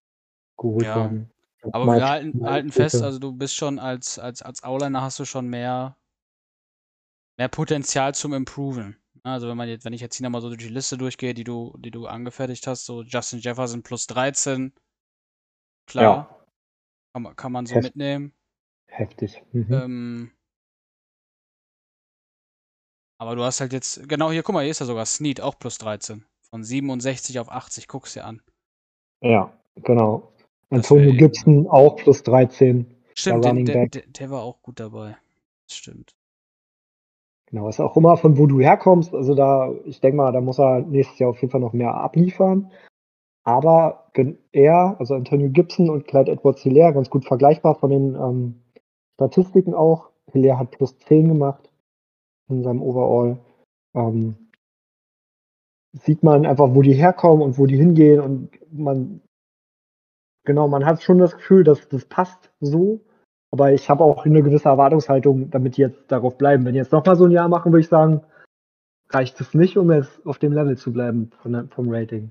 geholt 0.56 0.84
ja. 0.84 0.96
worden. 0.96 1.30
Aber 1.72 1.86
wir 1.86 2.08
halten, 2.08 2.46
halten 2.46 2.72
fest, 2.72 3.02
also 3.02 3.18
du 3.18 3.32
bist 3.32 3.56
schon 3.56 3.78
als, 3.78 4.18
als, 4.18 4.42
als 4.42 4.62
Auliner 4.62 5.02
hast 5.02 5.18
du 5.18 5.24
schon 5.24 5.48
mehr, 5.48 5.96
mehr 7.36 7.48
Potenzial 7.48 8.14
zum 8.14 8.32
Improven. 8.32 8.96
Also 9.24 9.48
wenn 9.48 9.56
man 9.56 9.68
jetzt, 9.68 9.84
wenn 9.84 9.92
ich 9.92 10.00
jetzt 10.00 10.16
hier 10.16 10.24
nochmal 10.24 10.40
so 10.40 10.48
durch 10.48 10.60
die 10.60 10.68
Liste 10.68 10.96
durchgehe, 10.96 11.34
die 11.34 11.44
du, 11.44 11.76
die 11.78 11.90
du 11.90 12.06
angefertigt 12.06 12.66
hast, 12.66 12.86
so 12.86 13.02
Justin 13.02 13.40
Jefferson 13.40 13.82
plus 13.82 14.06
13, 14.06 14.72
klar. 15.86 16.04
Ja. 16.04 16.38
Kann 17.12 17.22
man, 17.22 17.36
kann 17.36 17.52
man 17.52 17.66
so 17.66 17.74
Heft, 17.74 17.84
mitnehmen. 17.84 18.32
Heftig. 18.86 19.42
Mhm. 19.52 19.72
Ähm, 19.72 20.30
aber 23.20 23.34
du 23.34 23.42
hast 23.42 23.60
halt 23.60 23.72
jetzt, 23.72 24.08
genau 24.08 24.30
hier, 24.30 24.42
guck 24.42 24.54
mal, 24.54 24.62
hier 24.62 24.70
ist 24.70 24.78
ja 24.78 24.86
sogar 24.86 25.06
Snead, 25.06 25.40
auch 25.40 25.58
plus 25.58 25.78
13. 25.78 26.24
Von 26.50 26.62
67 26.62 27.40
auf 27.40 27.50
80, 27.50 27.88
guck's 27.88 28.14
dir 28.14 28.24
an. 28.24 28.40
Ja, 29.20 29.52
genau. 29.74 30.32
Antonio 30.70 31.12
Gibson 31.12 31.66
auch 31.68 31.96
plus 31.96 32.22
13. 32.22 32.86
Stimmt, 33.14 33.44
der, 33.44 33.54
der, 33.54 33.86
der, 33.88 34.02
der, 34.06 34.30
war 34.30 34.42
auch 34.42 34.62
gut 34.62 34.78
dabei. 34.78 35.16
Das 35.66 35.76
stimmt. 35.76 36.14
Genau, 37.46 37.68
ist 37.68 37.80
auch 37.80 37.96
immer 37.96 38.16
von 38.16 38.36
wo 38.36 38.46
du 38.46 38.60
herkommst. 38.60 39.14
Also 39.14 39.34
da, 39.34 39.72
ich 39.86 40.00
denke 40.00 40.18
mal, 40.18 40.32
da 40.32 40.40
muss 40.40 40.58
er 40.58 40.82
nächstes 40.82 41.18
Jahr 41.18 41.30
auf 41.30 41.40
jeden 41.40 41.50
Fall 41.50 41.60
noch 41.60 41.72
mehr 41.72 41.94
abliefern. 41.94 42.70
Aber 43.44 44.10
er, 44.52 44.96
also 44.98 45.14
Antonio 45.14 45.48
Gibson 45.48 45.88
und 45.88 46.06
Clyde 46.06 46.32
Edwards 46.32 46.62
Hilaire, 46.62 46.92
ganz 46.92 47.08
gut 47.08 47.24
vergleichbar 47.24 47.74
von 47.76 47.90
den 47.90 48.14
ähm, 48.14 48.62
Statistiken 49.14 49.72
auch. 49.72 50.10
Hilaire 50.32 50.58
hat 50.58 50.72
plus 50.72 50.98
10 50.98 51.28
gemacht 51.28 51.70
in 52.50 52.62
seinem 52.62 52.82
Overall. 52.82 53.38
Ähm, 53.94 54.50
sieht 55.92 56.22
man 56.22 56.44
einfach, 56.44 56.74
wo 56.74 56.82
die 56.82 56.92
herkommen 56.92 57.42
und 57.42 57.58
wo 57.58 57.64
die 57.64 57.78
hingehen 57.78 58.20
und 58.20 58.50
man, 58.70 59.22
genau, 60.48 60.66
man 60.66 60.84
hat 60.84 61.00
schon 61.02 61.18
das 61.18 61.36
Gefühl, 61.36 61.62
dass 61.62 61.88
das 61.88 62.04
passt 62.06 62.50
so. 62.58 63.00
Aber 63.50 63.72
ich 63.72 63.88
habe 63.88 64.02
auch 64.02 64.26
eine 64.26 64.42
gewisse 64.42 64.68
Erwartungshaltung, 64.68 65.50
damit 65.50 65.76
die 65.76 65.82
jetzt 65.82 66.10
darauf 66.10 66.36
bleiben. 66.36 66.64
Wenn 66.64 66.72
die 66.72 66.78
jetzt 66.78 66.92
nochmal 66.92 67.16
so 67.16 67.24
ein 67.24 67.30
Jahr 67.30 67.48
machen, 67.48 67.72
würde 67.72 67.80
ich 67.80 67.88
sagen, 67.88 68.22
reicht 69.10 69.40
es 69.40 69.54
nicht, 69.54 69.78
um 69.78 69.90
jetzt 69.92 70.26
auf 70.26 70.38
dem 70.38 70.52
Level 70.52 70.76
zu 70.76 70.92
bleiben 70.92 71.30
von, 71.40 71.70
vom 71.70 71.88
Rating. 71.88 72.30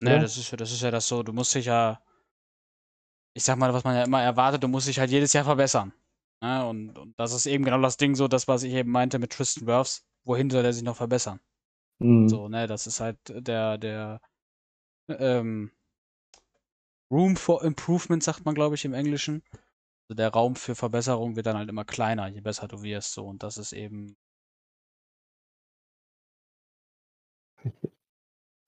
Ne, 0.00 0.12
ja? 0.12 0.18
das 0.18 0.36
ist, 0.36 0.58
das 0.58 0.72
ist 0.72 0.82
ja 0.82 0.90
das 0.90 1.08
so. 1.08 1.22
Du 1.22 1.32
musst 1.32 1.54
dich 1.54 1.66
ja, 1.66 2.00
ich 3.34 3.44
sag 3.44 3.58
mal, 3.58 3.74
was 3.74 3.84
man 3.84 3.96
ja 3.96 4.04
immer 4.04 4.22
erwartet, 4.22 4.62
du 4.62 4.68
musst 4.68 4.88
dich 4.88 4.98
halt 4.98 5.10
jedes 5.10 5.32
Jahr 5.32 5.44
verbessern. 5.44 5.92
Ne? 6.42 6.66
Und, 6.66 6.98
und 6.98 7.18
das 7.18 7.34
ist 7.34 7.46
eben 7.46 7.64
genau 7.64 7.80
das 7.82 7.96
Ding, 7.96 8.14
so 8.14 8.28
das, 8.28 8.48
was 8.48 8.62
ich 8.62 8.72
eben 8.72 8.90
meinte 8.90 9.18
mit 9.18 9.32
Tristan 9.32 9.66
Wirfs. 9.66 10.06
Wohin 10.24 10.50
soll 10.50 10.64
er 10.64 10.72
sich 10.72 10.82
noch 10.82 10.96
verbessern? 10.96 11.40
Mhm. 11.98 12.28
So, 12.28 12.48
ne, 12.48 12.66
das 12.66 12.86
ist 12.86 13.00
halt 13.00 13.18
der, 13.26 13.78
der 13.78 14.20
ähm, 15.08 15.70
Room 17.10 17.36
for 17.36 17.62
Improvement, 17.62 18.22
sagt 18.22 18.44
man, 18.44 18.54
glaube 18.54 18.74
ich, 18.74 18.84
im 18.84 18.94
Englischen. 18.94 19.42
Also 20.08 20.16
der 20.16 20.30
Raum 20.30 20.56
für 20.56 20.74
Verbesserung 20.74 21.36
wird 21.36 21.46
dann 21.46 21.56
halt 21.56 21.68
immer 21.68 21.84
kleiner, 21.84 22.28
je 22.28 22.40
besser 22.40 22.68
du 22.68 22.82
wirst. 22.82 23.12
So, 23.12 23.26
und 23.26 23.42
das 23.42 23.58
ist 23.58 23.72
eben 23.72 24.16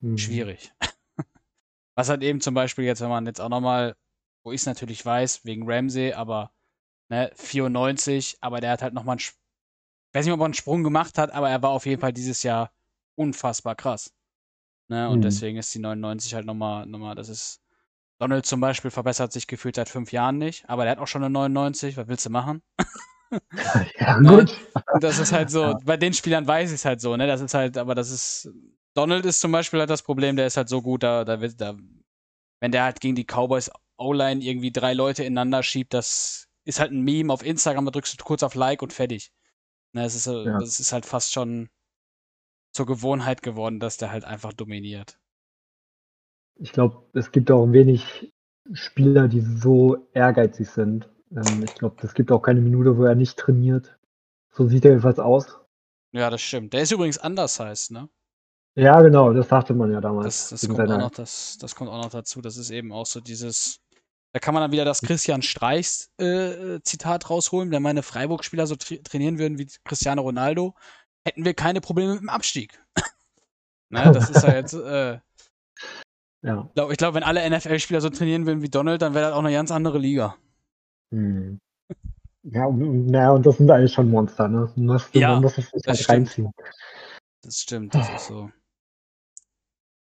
mhm. 0.01 0.17
schwierig. 0.17 0.73
Was 1.95 2.09
halt 2.09 2.23
eben 2.23 2.41
zum 2.41 2.53
Beispiel 2.53 2.85
jetzt, 2.85 3.01
wenn 3.01 3.09
man 3.09 3.25
jetzt 3.25 3.41
auch 3.41 3.49
nochmal, 3.49 3.95
wo 4.43 4.51
ich 4.51 4.61
es 4.61 4.65
natürlich 4.65 5.05
weiß, 5.05 5.43
wegen 5.43 5.69
Ramsey, 5.69 6.13
aber 6.13 6.51
ne, 7.09 7.31
94, 7.35 8.37
aber 8.41 8.61
der 8.61 8.71
hat 8.71 8.81
halt 8.81 8.93
nochmal 8.93 9.13
einen, 9.13 9.19
ich 9.19 9.33
weiß 10.13 10.25
nicht, 10.25 10.33
ob 10.33 10.39
er 10.39 10.45
einen 10.45 10.53
Sprung 10.53 10.83
gemacht 10.83 11.17
hat, 11.17 11.31
aber 11.31 11.49
er 11.49 11.61
war 11.61 11.71
auf 11.71 11.85
jeden 11.85 11.99
Fall 11.99 12.13
dieses 12.13 12.43
Jahr 12.43 12.71
unfassbar 13.15 13.75
krass. 13.75 14.13
Ne, 14.87 15.09
und 15.09 15.19
mhm. 15.19 15.23
deswegen 15.23 15.57
ist 15.57 15.73
die 15.75 15.79
99 15.79 16.33
halt 16.33 16.45
nochmal, 16.45 16.85
nochmal, 16.85 17.15
das 17.15 17.29
ist, 17.29 17.61
Donald 18.19 18.45
zum 18.45 18.59
Beispiel 18.59 18.91
verbessert 18.91 19.31
sich 19.31 19.47
gefühlt 19.47 19.75
seit 19.75 19.89
fünf 19.89 20.11
Jahren 20.11 20.37
nicht, 20.37 20.69
aber 20.69 20.83
der 20.83 20.91
hat 20.91 20.99
auch 20.99 21.07
schon 21.07 21.23
eine 21.23 21.31
99, 21.31 21.95
was 21.97 22.07
willst 22.07 22.25
du 22.25 22.29
machen? 22.29 22.61
ja, 23.97 24.19
ne? 24.19 24.29
gut. 24.29 24.57
Das 24.99 25.19
ist 25.19 25.31
halt 25.31 25.49
so, 25.49 25.63
ja. 25.63 25.77
bei 25.85 25.97
den 25.97 26.13
Spielern 26.13 26.45
weiß 26.45 26.71
ich 26.71 26.75
es 26.75 26.85
halt 26.85 26.99
so, 26.99 27.15
ne? 27.15 27.27
Das 27.27 27.39
ist 27.39 27.53
halt, 27.53 27.77
aber 27.77 27.95
das 27.95 28.11
ist, 28.11 28.49
Donald 28.93 29.25
ist 29.25 29.39
zum 29.39 29.51
Beispiel 29.51 29.79
halt 29.79 29.89
das 29.89 30.03
Problem, 30.03 30.35
der 30.35 30.47
ist 30.47 30.57
halt 30.57 30.67
so 30.67 30.81
gut, 30.81 31.03
da, 31.03 31.23
da 31.23 31.39
wird, 31.39 31.61
da, 31.61 31.77
wenn 32.59 32.71
der 32.71 32.83
halt 32.83 32.99
gegen 32.99 33.15
die 33.15 33.25
Cowboys 33.25 33.71
O-Line 33.97 34.43
irgendwie 34.43 34.71
drei 34.71 34.93
Leute 34.93 35.23
ineinander 35.23 35.63
schiebt, 35.63 35.93
das 35.93 36.49
ist 36.65 36.79
halt 36.79 36.91
ein 36.91 37.01
Meme 37.01 37.31
auf 37.31 37.45
Instagram, 37.45 37.85
da 37.85 37.91
drückst 37.91 38.19
du 38.19 38.23
kurz 38.23 38.43
auf 38.43 38.55
Like 38.55 38.81
und 38.81 38.91
fertig. 38.91 39.31
Ne, 39.93 40.03
es 40.03 40.15
ist, 40.15 40.27
ja. 40.27 40.59
das 40.59 40.79
ist 40.79 40.91
halt 40.91 41.05
fast 41.05 41.31
schon 41.31 41.69
zur 42.73 42.85
Gewohnheit 42.85 43.41
geworden, 43.41 43.79
dass 43.79 43.97
der 43.97 44.11
halt 44.11 44.25
einfach 44.25 44.53
dominiert. 44.53 45.19
Ich 46.59 46.73
glaube, 46.73 47.03
es 47.13 47.31
gibt 47.31 47.49
auch 47.51 47.65
wenig 47.71 48.33
Spieler, 48.73 49.27
die 49.27 49.41
so 49.41 50.07
ehrgeizig 50.13 50.69
sind. 50.69 51.09
Ähm, 51.31 51.63
ich 51.63 51.73
glaube, 51.75 51.95
es 52.03 52.13
gibt 52.13 52.31
auch 52.31 52.41
keine 52.41 52.61
Minute, 52.61 52.97
wo 52.97 53.05
er 53.05 53.15
nicht 53.15 53.37
trainiert. 53.37 53.97
So 54.51 54.67
sieht 54.67 54.85
er 54.85 54.91
jedenfalls 54.91 55.19
aus. 55.19 55.59
Ja, 56.11 56.29
das 56.29 56.41
stimmt. 56.41 56.73
Der 56.73 56.81
ist 56.81 56.91
übrigens 56.91 57.17
anders 57.17 57.59
heißt, 57.59 57.91
ne? 57.91 58.09
Ja, 58.75 59.01
genau, 59.01 59.33
das 59.33 59.49
sagte 59.49 59.73
man 59.73 59.91
ja 59.91 60.01
damals. 60.01 60.49
Das, 60.49 60.61
das, 60.61 60.69
kommt, 60.69 60.91
auch 60.91 60.97
noch, 60.97 61.11
das, 61.11 61.57
das 61.59 61.75
kommt 61.75 61.89
auch 61.89 62.03
noch 62.03 62.11
dazu. 62.11 62.41
Das 62.41 62.57
ist 62.57 62.69
eben 62.69 62.91
auch 62.91 63.05
so 63.05 63.19
dieses. 63.19 63.79
Da 64.31 64.39
kann 64.39 64.53
man 64.53 64.61
dann 64.61 64.71
wieder 64.71 64.85
das 64.85 65.01
Christian 65.01 65.41
Streichs 65.41 66.11
äh, 66.17 66.79
Zitat 66.83 67.29
rausholen, 67.31 67.71
wenn 67.71 67.81
meine 67.81 68.03
Freiburg-Spieler 68.03 68.67
so 68.67 68.75
tra 68.75 68.95
trainieren 69.03 69.39
würden 69.39 69.57
wie 69.57 69.67
Cristiano 69.83 70.21
Ronaldo, 70.21 70.75
hätten 71.25 71.45
wir 71.45 71.55
keine 71.55 71.81
Probleme 71.81 72.13
mit 72.13 72.21
dem 72.21 72.29
Abstieg. 72.29 72.79
ne, 73.89 74.11
das 74.11 74.29
ist 74.29 74.43
halt. 74.43 74.73
Äh, 74.73 75.19
ja. 76.41 76.69
Ich 76.89 76.97
glaube, 76.97 77.15
wenn 77.15 77.23
alle 77.23 77.47
NFL-Spieler 77.49 78.01
so 78.01 78.09
trainieren 78.09 78.45
würden 78.45 78.61
wie 78.61 78.69
Donald, 78.69 79.01
dann 79.01 79.13
wäre 79.13 79.25
das 79.25 79.33
auch 79.33 79.43
eine 79.43 79.51
ganz 79.51 79.71
andere 79.71 79.97
Liga. 79.97 80.35
Hm. 81.13 81.59
Ja, 82.43 82.69
naja, 82.71 83.31
und 83.31 83.45
das 83.45 83.57
sind 83.57 83.69
eigentlich 83.69 83.91
schon 83.91 84.09
Monster, 84.09 84.47
ne? 84.47 84.71
Muss, 84.77 85.09
ja, 85.11 85.33
man 85.33 85.41
muss 85.41 85.57
es 85.57 85.69
das 85.71 85.85
halt 85.85 86.09
reinziehen. 86.09 86.49
Das 87.41 87.57
stimmt, 87.57 87.93
das 87.93 88.09
ist 88.09 88.27
so. 88.27 88.49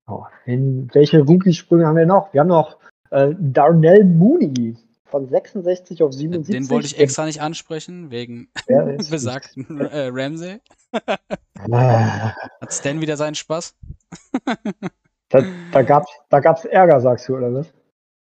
Oh, 0.07 0.24
in 0.45 0.89
welche 0.93 1.22
Rookie-Sprünge 1.22 1.87
haben 1.87 1.97
wir 1.97 2.05
noch? 2.05 2.32
Wir 2.34 2.43
haben 2.43 2.49
noch 2.49 2.76
äh, 3.11 3.34
Darnell 3.39 4.05
Mooney 4.05 4.76
von 5.07 5.28
66 5.28 6.03
auf 6.03 6.12
77. 6.12 6.55
Den 6.55 6.70
wollte 6.70 6.87
ich 6.87 6.99
extra 6.99 7.24
nicht 7.24 7.41
ansprechen, 7.41 8.11
wegen 8.11 8.49
besagten 9.11 9.80
äh, 9.80 10.11
Ramsey. 10.12 10.61
Hat 10.93 12.72
Stan 12.72 13.01
wieder 13.01 13.16
seinen 13.16 13.34
Spaß? 13.34 13.74
Da, 15.28 15.42
da 15.72 15.82
gab 15.82 16.04
es 16.04 16.10
da 16.28 16.40
gab's 16.40 16.64
Ärger, 16.64 17.00
sagst 17.00 17.28
du, 17.28 17.36
oder 17.36 17.52
was? 17.52 17.72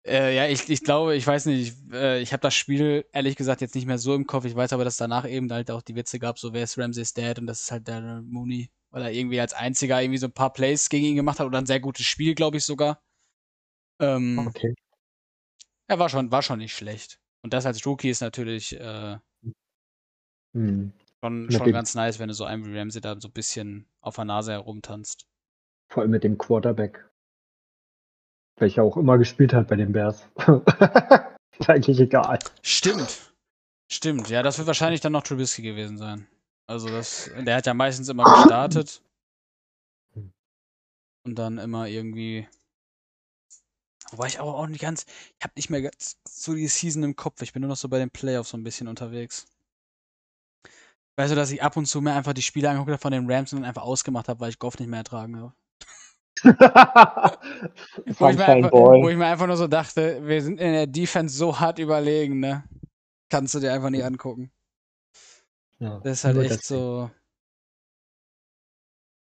Äh, 0.04 0.34
ja, 0.34 0.48
ich, 0.48 0.68
ich 0.68 0.82
glaube, 0.82 1.14
ich 1.14 1.26
weiß 1.26 1.46
nicht, 1.46 1.68
ich, 1.68 1.94
äh, 1.94 2.20
ich 2.20 2.32
habe 2.32 2.40
das 2.40 2.54
Spiel 2.54 3.06
ehrlich 3.12 3.36
gesagt 3.36 3.60
jetzt 3.60 3.74
nicht 3.74 3.86
mehr 3.86 3.98
so 3.98 4.14
im 4.14 4.26
Kopf. 4.26 4.44
Ich 4.44 4.56
weiß 4.56 4.72
aber, 4.72 4.84
dass 4.84 4.96
danach 4.96 5.28
eben 5.28 5.50
halt 5.52 5.70
auch 5.70 5.82
die 5.82 5.94
Witze 5.94 6.18
gab, 6.18 6.38
so 6.38 6.52
wer 6.52 6.64
ist 6.64 6.76
Ramsey's 6.76 7.14
Dad 7.14 7.38
und 7.38 7.46
das 7.46 7.60
ist 7.60 7.70
halt 7.70 7.86
der 7.86 8.22
Mooney, 8.22 8.70
weil 8.90 9.02
er 9.02 9.12
irgendwie 9.12 9.40
als 9.40 9.52
einziger 9.52 10.02
irgendwie 10.02 10.18
so 10.18 10.26
ein 10.26 10.32
paar 10.32 10.52
Plays 10.52 10.88
gegen 10.88 11.06
ihn 11.06 11.16
gemacht 11.16 11.38
hat 11.38 11.46
oder 11.46 11.58
ein 11.58 11.66
sehr 11.66 11.80
gutes 11.80 12.04
Spiel, 12.06 12.34
glaube 12.34 12.56
ich 12.56 12.64
sogar. 12.64 13.00
Ähm, 14.00 14.44
okay. 14.48 14.74
Er 15.86 15.98
war 16.00 16.08
schon, 16.08 16.32
war 16.32 16.42
schon 16.42 16.58
nicht 16.58 16.74
schlecht. 16.74 17.20
Und 17.42 17.52
das 17.52 17.66
als 17.66 17.84
Rookie 17.86 18.10
ist 18.10 18.22
natürlich 18.22 18.78
äh, 18.80 19.18
hm. 20.54 20.92
schon, 21.20 21.50
schon 21.50 21.72
ganz 21.72 21.94
nice, 21.94 22.18
wenn 22.18 22.28
du 22.28 22.34
so 22.34 22.44
einem 22.44 22.64
wie 22.64 22.76
Ramsey 22.76 23.00
da 23.00 23.20
so 23.20 23.28
ein 23.28 23.32
bisschen 23.32 23.86
auf 24.00 24.16
der 24.16 24.24
Nase 24.24 24.52
herumtanzt. 24.52 25.26
Vor 25.92 26.02
allem 26.02 26.10
mit 26.10 26.24
dem 26.24 26.38
Quarterback. 26.38 27.06
Welcher 28.58 28.82
auch 28.82 28.96
immer 28.96 29.18
gespielt 29.18 29.52
hat 29.52 29.68
bei 29.68 29.76
den 29.76 29.92
Bears. 29.92 30.26
ist 31.58 31.68
eigentlich 31.68 32.00
egal. 32.00 32.38
Stimmt. 32.62 33.34
Stimmt. 33.90 34.30
Ja, 34.30 34.42
das 34.42 34.56
wird 34.56 34.68
wahrscheinlich 34.68 35.02
dann 35.02 35.12
noch 35.12 35.22
Trubisky 35.22 35.60
gewesen 35.60 35.98
sein. 35.98 36.26
Also 36.66 36.88
das, 36.88 37.30
der 37.36 37.56
hat 37.56 37.66
ja 37.66 37.74
meistens 37.74 38.08
immer 38.08 38.24
gestartet. 38.24 39.02
Und 41.26 41.38
dann 41.38 41.58
immer 41.58 41.86
irgendwie. 41.88 42.48
Wobei 44.12 44.28
ich 44.28 44.40
aber 44.40 44.54
auch 44.54 44.66
nicht 44.68 44.80
ganz. 44.80 45.04
Ich 45.38 45.44
habe 45.44 45.52
nicht 45.56 45.68
mehr 45.68 45.90
so 46.26 46.54
die 46.54 46.68
Season 46.68 47.02
im 47.02 47.16
Kopf. 47.16 47.42
Ich 47.42 47.52
bin 47.52 47.60
nur 47.60 47.68
noch 47.68 47.76
so 47.76 47.90
bei 47.90 47.98
den 47.98 48.10
Playoffs 48.10 48.48
so 48.48 48.56
ein 48.56 48.64
bisschen 48.64 48.88
unterwegs. 48.88 49.46
Weißt 51.16 51.32
du, 51.32 51.36
dass 51.36 51.50
ich 51.50 51.62
ab 51.62 51.76
und 51.76 51.84
zu 51.84 52.00
mir 52.00 52.14
einfach 52.14 52.32
die 52.32 52.40
Spiele 52.40 52.70
angeguckt 52.70 52.92
habe 52.92 53.02
von 53.02 53.12
den 53.12 53.30
Rams 53.30 53.52
und 53.52 53.60
dann 53.60 53.68
einfach 53.68 53.82
ausgemacht 53.82 54.28
habe, 54.28 54.40
weil 54.40 54.48
ich 54.48 54.58
Goff 54.58 54.78
nicht 54.78 54.88
mehr 54.88 55.00
ertragen 55.00 55.38
habe. 55.38 55.52
wo, 58.18 58.28
ich 58.28 58.40
einfach, 58.40 58.72
wo, 58.72 59.08
ich 59.08 59.16
mir 59.16 59.26
einfach, 59.26 59.46
nur 59.46 59.56
so 59.56 59.68
dachte, 59.68 60.26
wir 60.26 60.42
sind 60.42 60.60
in 60.60 60.72
der 60.72 60.86
Defense 60.86 61.36
so 61.36 61.60
hart 61.60 61.78
überlegen, 61.78 62.40
ne? 62.40 62.64
Kannst 63.30 63.54
du 63.54 63.60
dir 63.60 63.72
einfach 63.72 63.90
nicht 63.90 64.04
angucken. 64.04 64.50
Ja, 65.78 66.00
das 66.00 66.18
ist 66.18 66.24
halt 66.24 66.38
echt 66.38 66.64
so. 66.64 67.10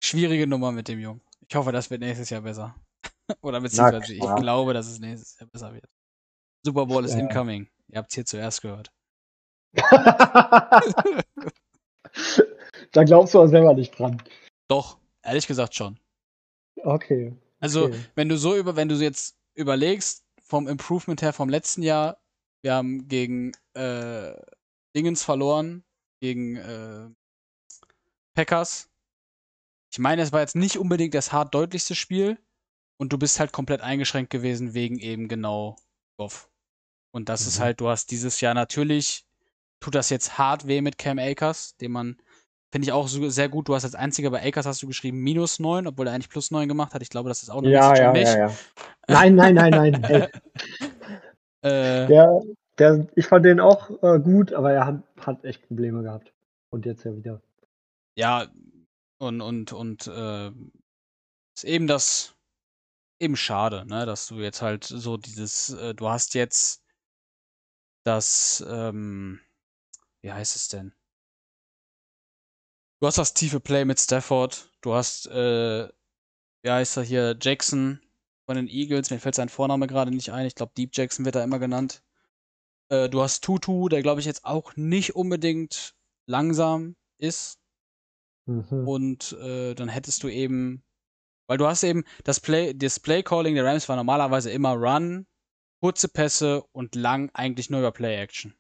Schwierige 0.03 0.47
Nummer 0.47 0.71
mit 0.71 0.89
dem 0.89 1.01
Jungen. 1.01 1.21
Ich 1.49 1.57
hoffe, 1.57 1.73
das 1.73 1.91
wird 1.91 2.01
nächstes 2.03 2.31
Jahr 2.31 2.43
besser. 2.43 2.75
Oder 3.43 3.61
beziehungsweise 3.61 4.15
ich 4.15 4.21
glaube, 4.21 4.75
dass 4.75 4.87
es 4.87 5.01
nächstes 5.01 5.39
Jahr 5.39 5.49
besser 5.49 5.75
wird. 5.75 5.89
Super 6.65 6.87
Bowl 6.87 7.05
ist 7.05 7.15
ja. 7.15 7.21
incoming. 7.21 7.69
Ihr 7.89 7.99
habt 7.99 8.11
es 8.11 8.15
hier 8.15 8.25
zuerst 8.25 8.63
gehört. 8.63 8.93
da 12.93 13.05
glaubst 13.05 13.35
du 13.35 13.41
auch 13.41 13.47
selber 13.47 13.75
nicht 13.75 13.99
dran. 13.99 14.23
Doch, 14.69 14.99
ehrlich 15.23 15.47
gesagt 15.47 15.75
schon. 15.75 15.99
Okay. 16.89 17.35
Also, 17.61 17.87
okay. 17.87 18.01
wenn 18.15 18.29
du 18.29 18.39
so 18.39 18.57
über, 18.57 18.77
wenn 18.77 18.89
du 18.89 18.95
jetzt 18.95 19.37
überlegst, 19.55 20.25
vom 20.43 20.67
Improvement 20.67 21.21
her 21.21 21.35
vom 21.35 21.51
letzten 21.51 21.83
Jahr, 21.83 22.19
wir 22.63 22.73
haben 22.75 23.09
gegen 23.09 23.53
äh, 23.75 24.33
Dingens 24.97 25.23
verloren, 25.23 25.85
gegen 26.21 26.57
äh, 26.57 27.11
Packers. 28.35 28.89
Ich 29.91 29.99
meine, 29.99 30.23
es 30.23 30.33
war 30.33 30.41
jetzt 30.41 30.57
nicht 30.57 30.79
unbedingt 30.79 31.15
das 31.15 31.33
hart 31.33 31.55
deutlichste 31.55 31.95
Spiel 31.95 32.39
und 32.97 33.13
du 33.13 33.19
bist 33.19 33.39
halt 33.39 33.53
komplett 33.53 33.83
eingeschränkt 33.83 34.31
gewesen 34.31 34.73
wegen 34.73 34.99
eben 34.99 35.29
genau 35.29 35.77
Goff. 36.17 36.51
Und 37.11 37.29
das 37.29 37.43
mhm. 37.43 37.49
ist 37.49 37.61
halt, 37.61 37.81
du 37.81 37.89
hast 37.89 38.11
dieses 38.11 38.41
Jahr 38.41 38.55
natürlich, 38.55 39.27
tut 39.81 39.95
das 39.95 40.09
jetzt 40.09 40.39
hart 40.39 40.67
weh 40.67 40.81
mit 40.81 40.97
Cam 40.97 41.19
Akers, 41.19 41.77
den 41.77 41.93
man 41.93 42.17
Finde 42.71 42.87
ich 42.87 42.93
auch 42.93 43.09
so 43.09 43.29
sehr 43.31 43.49
gut. 43.49 43.69
Du 43.69 43.75
hast 43.75 43.85
als 43.85 43.95
einziger 43.95 44.31
bei 44.31 44.47
Akers 44.47 44.67
hast 44.67 44.83
du 44.83 44.87
geschrieben 44.87 45.19
minus 45.19 45.59
9, 45.59 45.87
obwohl 45.87 46.07
er 46.07 46.13
eigentlich 46.13 46.29
plus 46.29 46.51
9 46.51 46.69
gemacht 46.69 46.93
hat. 46.93 47.03
Ich 47.03 47.09
glaube, 47.09 47.29
das 47.31 47.43
ist 47.43 47.51
auch 47.51 47.63
eine 47.63 47.71
ja, 47.71 47.95
ja, 47.97 48.15
ja, 48.15 48.39
ja. 48.39 48.55
Nein, 49.09 49.35
nein, 49.35 49.55
nein, 49.55 49.73
nein. 49.73 50.05
Hey. 51.61 52.05
äh, 52.05 52.07
der, 52.07 52.41
der, 52.79 53.09
ich 53.17 53.27
fand 53.27 53.45
den 53.45 53.59
auch 53.59 53.91
äh, 54.01 54.21
gut, 54.21 54.53
aber 54.53 54.73
er 54.73 54.87
hat, 54.87 55.03
hat 55.21 55.45
echt 55.45 55.67
Probleme 55.67 56.05
gehabt. 56.05 56.33
Und 56.71 56.87
jetzt 56.87 57.05
ja 57.05 57.17
wieder. 57.17 57.43
Ja, 58.17 58.47
und, 59.19 59.41
und, 59.41 59.73
und 59.73 60.07
äh, 60.07 60.53
ist 61.57 61.65
eben 61.65 61.89
das 61.89 62.37
eben 63.19 63.37
schade, 63.37 63.85
ne, 63.87 64.07
dass 64.07 64.29
du 64.29 64.37
jetzt 64.37 64.63
halt 64.63 64.85
so 64.85 65.17
dieses, 65.17 65.71
äh, 65.71 65.95
du 65.95 66.09
hast 66.09 66.35
jetzt 66.35 66.85
das, 68.05 68.65
ähm, 68.69 69.41
wie 70.23 70.33
heißt 70.33 70.55
es 70.55 70.69
denn? 70.69 70.95
Du 73.01 73.07
hast 73.07 73.19
das 73.19 73.33
tiefe 73.33 73.61
Play 73.61 73.85
mit 73.85 74.01
Stafford. 74.01 74.73
Du 74.81 74.95
hast, 74.95 75.27
äh, 75.29 75.89
wie 76.63 76.71
heißt 76.71 76.97
er 76.97 77.05
hier, 77.05 77.37
Jackson 77.41 78.01
von 78.47 78.57
den 78.57 78.67
Eagles. 78.67 79.11
Mir 79.11 79.21
fällt 79.21 79.37
sein 79.37 79.49
Vorname 79.49 79.87
gerade 79.87 80.11
nicht 80.11 80.33
ein. 80.33 80.47
Ich 80.47 80.57
glaube, 80.57 80.73
Deep 80.77 80.91
Jackson 80.93 81.25
wird 81.25 81.37
da 81.37 81.45
immer 81.45 81.61
genannt. 81.61 82.03
Äh, 82.89 83.09
du 83.09 83.23
hast 83.23 83.45
Tutu, 83.45 83.89
der 83.89 84.03
glaube 84.03 84.21
ich 84.21 84.27
jetzt 84.27 84.45
auch 84.45 84.75
nicht 84.75 85.15
unbedingt 85.15 85.95
langsam 86.27 86.97
ist. 87.19 87.61
Mhm. 88.47 88.89
Und 88.89 89.33
äh, 89.41 89.75
dann 89.75 89.89
hättest 89.89 90.25
du 90.25 90.29
eben, 90.29 90.83
weil 91.47 91.59
du 91.59 91.67
hast 91.67 91.85
eben 91.85 92.05
das 92.25 92.41
Play, 92.41 92.75
das 92.75 92.99
Play 92.99 93.23
Calling 93.23 93.55
der 93.55 93.65
Rams 93.65 93.89
war 93.89 93.97
normalerweise 93.97 94.51
immer 94.51 94.73
Run, 94.73 95.27
kurze 95.81 96.09
Pässe 96.09 96.65
und 96.73 96.97
lang 96.97 97.31
eigentlich 97.33 97.71
nur 97.71 97.81
über 97.81 97.93
Play 97.93 98.17
Action. 98.17 98.58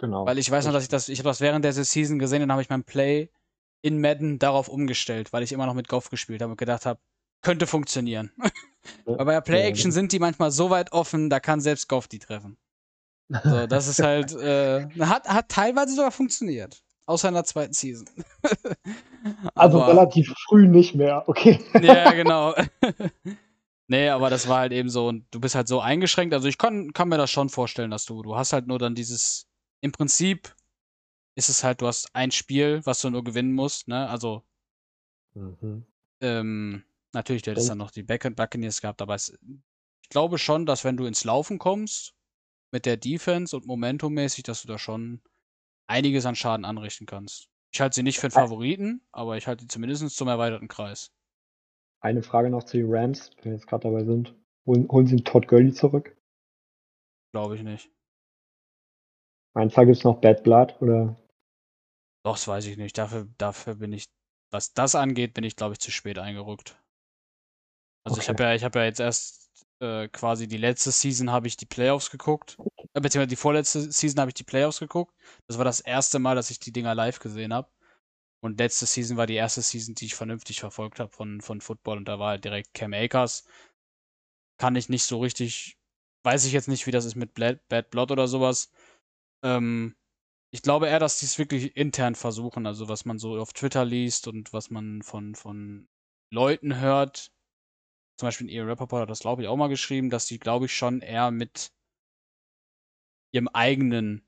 Genau. 0.00 0.24
Weil 0.24 0.38
ich 0.38 0.50
weiß 0.50 0.64
noch, 0.64 0.72
dass 0.72 0.82
ich 0.82 0.88
das, 0.88 1.08
ich 1.10 1.18
habe 1.18 1.28
das 1.28 1.42
während 1.42 1.64
der 1.64 1.72
Season 1.74 2.18
gesehen, 2.18 2.40
dann 2.40 2.52
habe 2.52 2.62
ich 2.62 2.70
mein 2.70 2.84
Play 2.84 3.28
in 3.82 4.00
Madden 4.00 4.38
darauf 4.38 4.68
umgestellt, 4.68 5.32
weil 5.32 5.42
ich 5.42 5.52
immer 5.52 5.66
noch 5.66 5.74
mit 5.74 5.88
Golf 5.88 6.08
gespielt 6.08 6.40
habe 6.40 6.52
und 6.52 6.58
gedacht 6.58 6.86
habe, 6.86 7.00
könnte 7.42 7.66
funktionieren. 7.66 8.32
Aber 9.06 9.26
bei 9.26 9.40
Play 9.42 9.62
Action 9.62 9.92
sind 9.92 10.12
die 10.12 10.18
manchmal 10.18 10.50
so 10.50 10.70
weit 10.70 10.92
offen, 10.92 11.28
da 11.28 11.38
kann 11.38 11.60
selbst 11.60 11.88
Golf 11.88 12.08
die 12.08 12.18
treffen. 12.18 12.56
So, 13.28 13.66
das 13.66 13.88
ist 13.88 14.02
halt, 14.02 14.32
äh, 14.36 14.88
hat, 15.00 15.28
hat 15.28 15.48
teilweise 15.48 15.94
sogar 15.94 16.10
funktioniert. 16.10 16.82
Außer 17.04 17.28
in 17.28 17.34
der 17.34 17.44
zweiten 17.44 17.74
Season. 17.74 18.06
also 19.54 19.80
relativ 19.80 20.32
früh 20.48 20.66
nicht 20.66 20.94
mehr, 20.94 21.24
okay. 21.26 21.60
ja, 21.82 22.12
genau. 22.12 22.54
nee, 23.88 24.08
aber 24.08 24.30
das 24.30 24.48
war 24.48 24.60
halt 24.60 24.72
eben 24.72 24.88
so, 24.88 25.08
und 25.08 25.26
du 25.30 25.40
bist 25.40 25.54
halt 25.54 25.68
so 25.68 25.80
eingeschränkt. 25.80 26.32
Also 26.32 26.48
ich 26.48 26.56
kann, 26.56 26.92
kann 26.92 27.08
mir 27.08 27.18
das 27.18 27.30
schon 27.30 27.48
vorstellen, 27.48 27.90
dass 27.90 28.06
du, 28.06 28.22
du 28.22 28.36
hast 28.36 28.52
halt 28.52 28.66
nur 28.66 28.78
dann 28.78 28.94
dieses, 28.94 29.49
im 29.80 29.92
Prinzip 29.92 30.54
ist 31.36 31.48
es 31.48 31.64
halt, 31.64 31.80
du 31.80 31.86
hast 31.86 32.14
ein 32.14 32.30
Spiel, 32.30 32.80
was 32.84 33.00
du 33.00 33.10
nur 33.10 33.24
gewinnen 33.24 33.52
musst, 33.52 33.88
ne? 33.88 34.08
Also, 34.08 34.42
mhm. 35.34 35.84
ähm, 36.20 36.84
natürlich, 37.12 37.42
du 37.42 37.50
hättest 37.50 37.70
dann 37.70 37.78
noch 37.78 37.90
die 37.90 38.02
Back 38.02 38.34
Buccaneers 38.36 38.80
gehabt, 38.80 39.00
aber 39.00 39.14
es, 39.14 39.38
ich 40.02 40.08
glaube 40.08 40.38
schon, 40.38 40.66
dass 40.66 40.84
wenn 40.84 40.96
du 40.96 41.06
ins 41.06 41.24
Laufen 41.24 41.58
kommst, 41.58 42.14
mit 42.72 42.86
der 42.86 42.96
Defense 42.96 43.56
und 43.56 43.66
momentummäßig, 43.66 44.44
dass 44.44 44.62
du 44.62 44.68
da 44.68 44.78
schon 44.78 45.20
einiges 45.86 46.26
an 46.26 46.36
Schaden 46.36 46.64
anrichten 46.64 47.06
kannst. 47.06 47.48
Ich 47.72 47.80
halte 47.80 47.94
sie 47.94 48.02
nicht 48.02 48.18
für 48.18 48.26
einen 48.26 48.32
Favoriten, 48.32 49.00
aber 49.12 49.36
ich 49.36 49.46
halte 49.46 49.62
sie 49.62 49.68
zumindest 49.68 50.16
zum 50.16 50.28
erweiterten 50.28 50.68
Kreis. 50.68 51.12
Eine 52.00 52.22
Frage 52.22 52.50
noch 52.50 52.64
zu 52.64 52.78
den 52.78 52.86
Rams, 52.88 53.30
wenn 53.36 53.52
wir 53.52 53.52
jetzt 53.52 53.66
gerade 53.66 53.88
dabei 53.88 54.04
sind. 54.04 54.34
Holen, 54.66 54.88
holen 54.88 55.06
sie 55.06 55.16
Todd 55.16 55.48
Gurley 55.48 55.72
zurück? 55.72 56.16
Glaube 57.32 57.56
ich 57.56 57.62
nicht. 57.62 57.90
Meinst 59.54 59.76
du, 59.76 59.80
gibt 59.84 59.96
es 59.96 60.04
noch 60.04 60.20
Bad 60.20 60.42
Blood 60.42 60.80
oder? 60.80 61.16
Doch, 62.24 62.34
das 62.34 62.46
weiß 62.46 62.66
ich 62.66 62.76
nicht. 62.76 62.96
Dafür, 62.98 63.28
dafür 63.38 63.76
bin 63.76 63.92
ich, 63.92 64.04
was 64.50 64.72
das 64.72 64.94
angeht, 64.94 65.34
bin 65.34 65.44
ich, 65.44 65.56
glaube 65.56 65.72
ich, 65.72 65.80
zu 65.80 65.90
spät 65.90 66.18
eingerückt. 66.18 66.76
Also 68.04 68.16
okay. 68.16 68.22
ich 68.22 68.28
habe 68.28 68.42
ja, 68.42 68.54
ich 68.54 68.64
habe 68.64 68.78
ja 68.78 68.84
jetzt 68.84 69.00
erst 69.00 69.40
äh, 69.80 70.08
quasi 70.08 70.46
die 70.46 70.56
letzte 70.56 70.90
Season 70.90 71.30
habe 71.30 71.46
ich 71.46 71.56
die 71.56 71.66
Playoffs 71.66 72.10
geguckt. 72.10 72.56
Äh, 72.94 73.00
beziehungsweise 73.00 73.28
die 73.28 73.36
vorletzte 73.36 73.90
Season 73.92 74.20
habe 74.20 74.30
ich 74.30 74.34
die 74.34 74.44
Playoffs 74.44 74.78
geguckt. 74.80 75.14
Das 75.46 75.58
war 75.58 75.64
das 75.64 75.80
erste 75.80 76.18
Mal, 76.18 76.34
dass 76.34 76.50
ich 76.50 76.58
die 76.58 76.72
Dinger 76.72 76.94
live 76.94 77.18
gesehen 77.18 77.52
habe. 77.52 77.70
Und 78.42 78.58
letzte 78.58 78.86
Season 78.86 79.16
war 79.16 79.26
die 79.26 79.34
erste 79.34 79.62
Season, 79.62 79.94
die 79.94 80.06
ich 80.06 80.14
vernünftig 80.14 80.60
verfolgt 80.60 80.98
habe 80.98 81.10
von, 81.10 81.40
von 81.40 81.60
Football 81.60 81.98
und 81.98 82.06
da 82.06 82.18
war 82.18 82.30
halt 82.30 82.44
direkt 82.44 82.72
Cam 82.74 82.94
Akers. 82.94 83.44
Kann 84.58 84.76
ich 84.76 84.88
nicht 84.88 85.04
so 85.04 85.20
richtig, 85.20 85.78
weiß 86.24 86.46
ich 86.46 86.52
jetzt 86.52 86.68
nicht, 86.68 86.86
wie 86.86 86.90
das 86.90 87.04
ist 87.04 87.16
mit 87.16 87.34
Bad 87.34 87.90
Blood 87.90 88.10
oder 88.10 88.28
sowas. 88.28 88.70
Ähm, 89.42 89.94
ich 90.52 90.62
glaube 90.62 90.88
eher, 90.88 90.98
dass 90.98 91.18
die 91.20 91.26
es 91.26 91.38
wirklich 91.38 91.76
intern 91.76 92.14
versuchen, 92.14 92.66
also 92.66 92.88
was 92.88 93.04
man 93.04 93.18
so 93.18 93.38
auf 93.38 93.52
Twitter 93.52 93.84
liest 93.84 94.26
und 94.26 94.52
was 94.52 94.70
man 94.70 95.02
von, 95.02 95.34
von 95.34 95.88
Leuten 96.32 96.80
hört. 96.80 97.30
Zum 98.18 98.26
Beispiel 98.26 98.50
Ian 98.50 98.68
Rappaport 98.68 99.02
hat 99.02 99.10
das, 99.10 99.20
glaube 99.20 99.42
ich, 99.42 99.48
auch 99.48 99.56
mal 99.56 99.68
geschrieben, 99.68 100.10
dass 100.10 100.26
die, 100.26 100.38
glaube 100.38 100.66
ich, 100.66 100.74
schon 100.74 101.00
eher 101.00 101.30
mit 101.30 101.72
ihrem 103.32 103.48
eigenen 103.48 104.26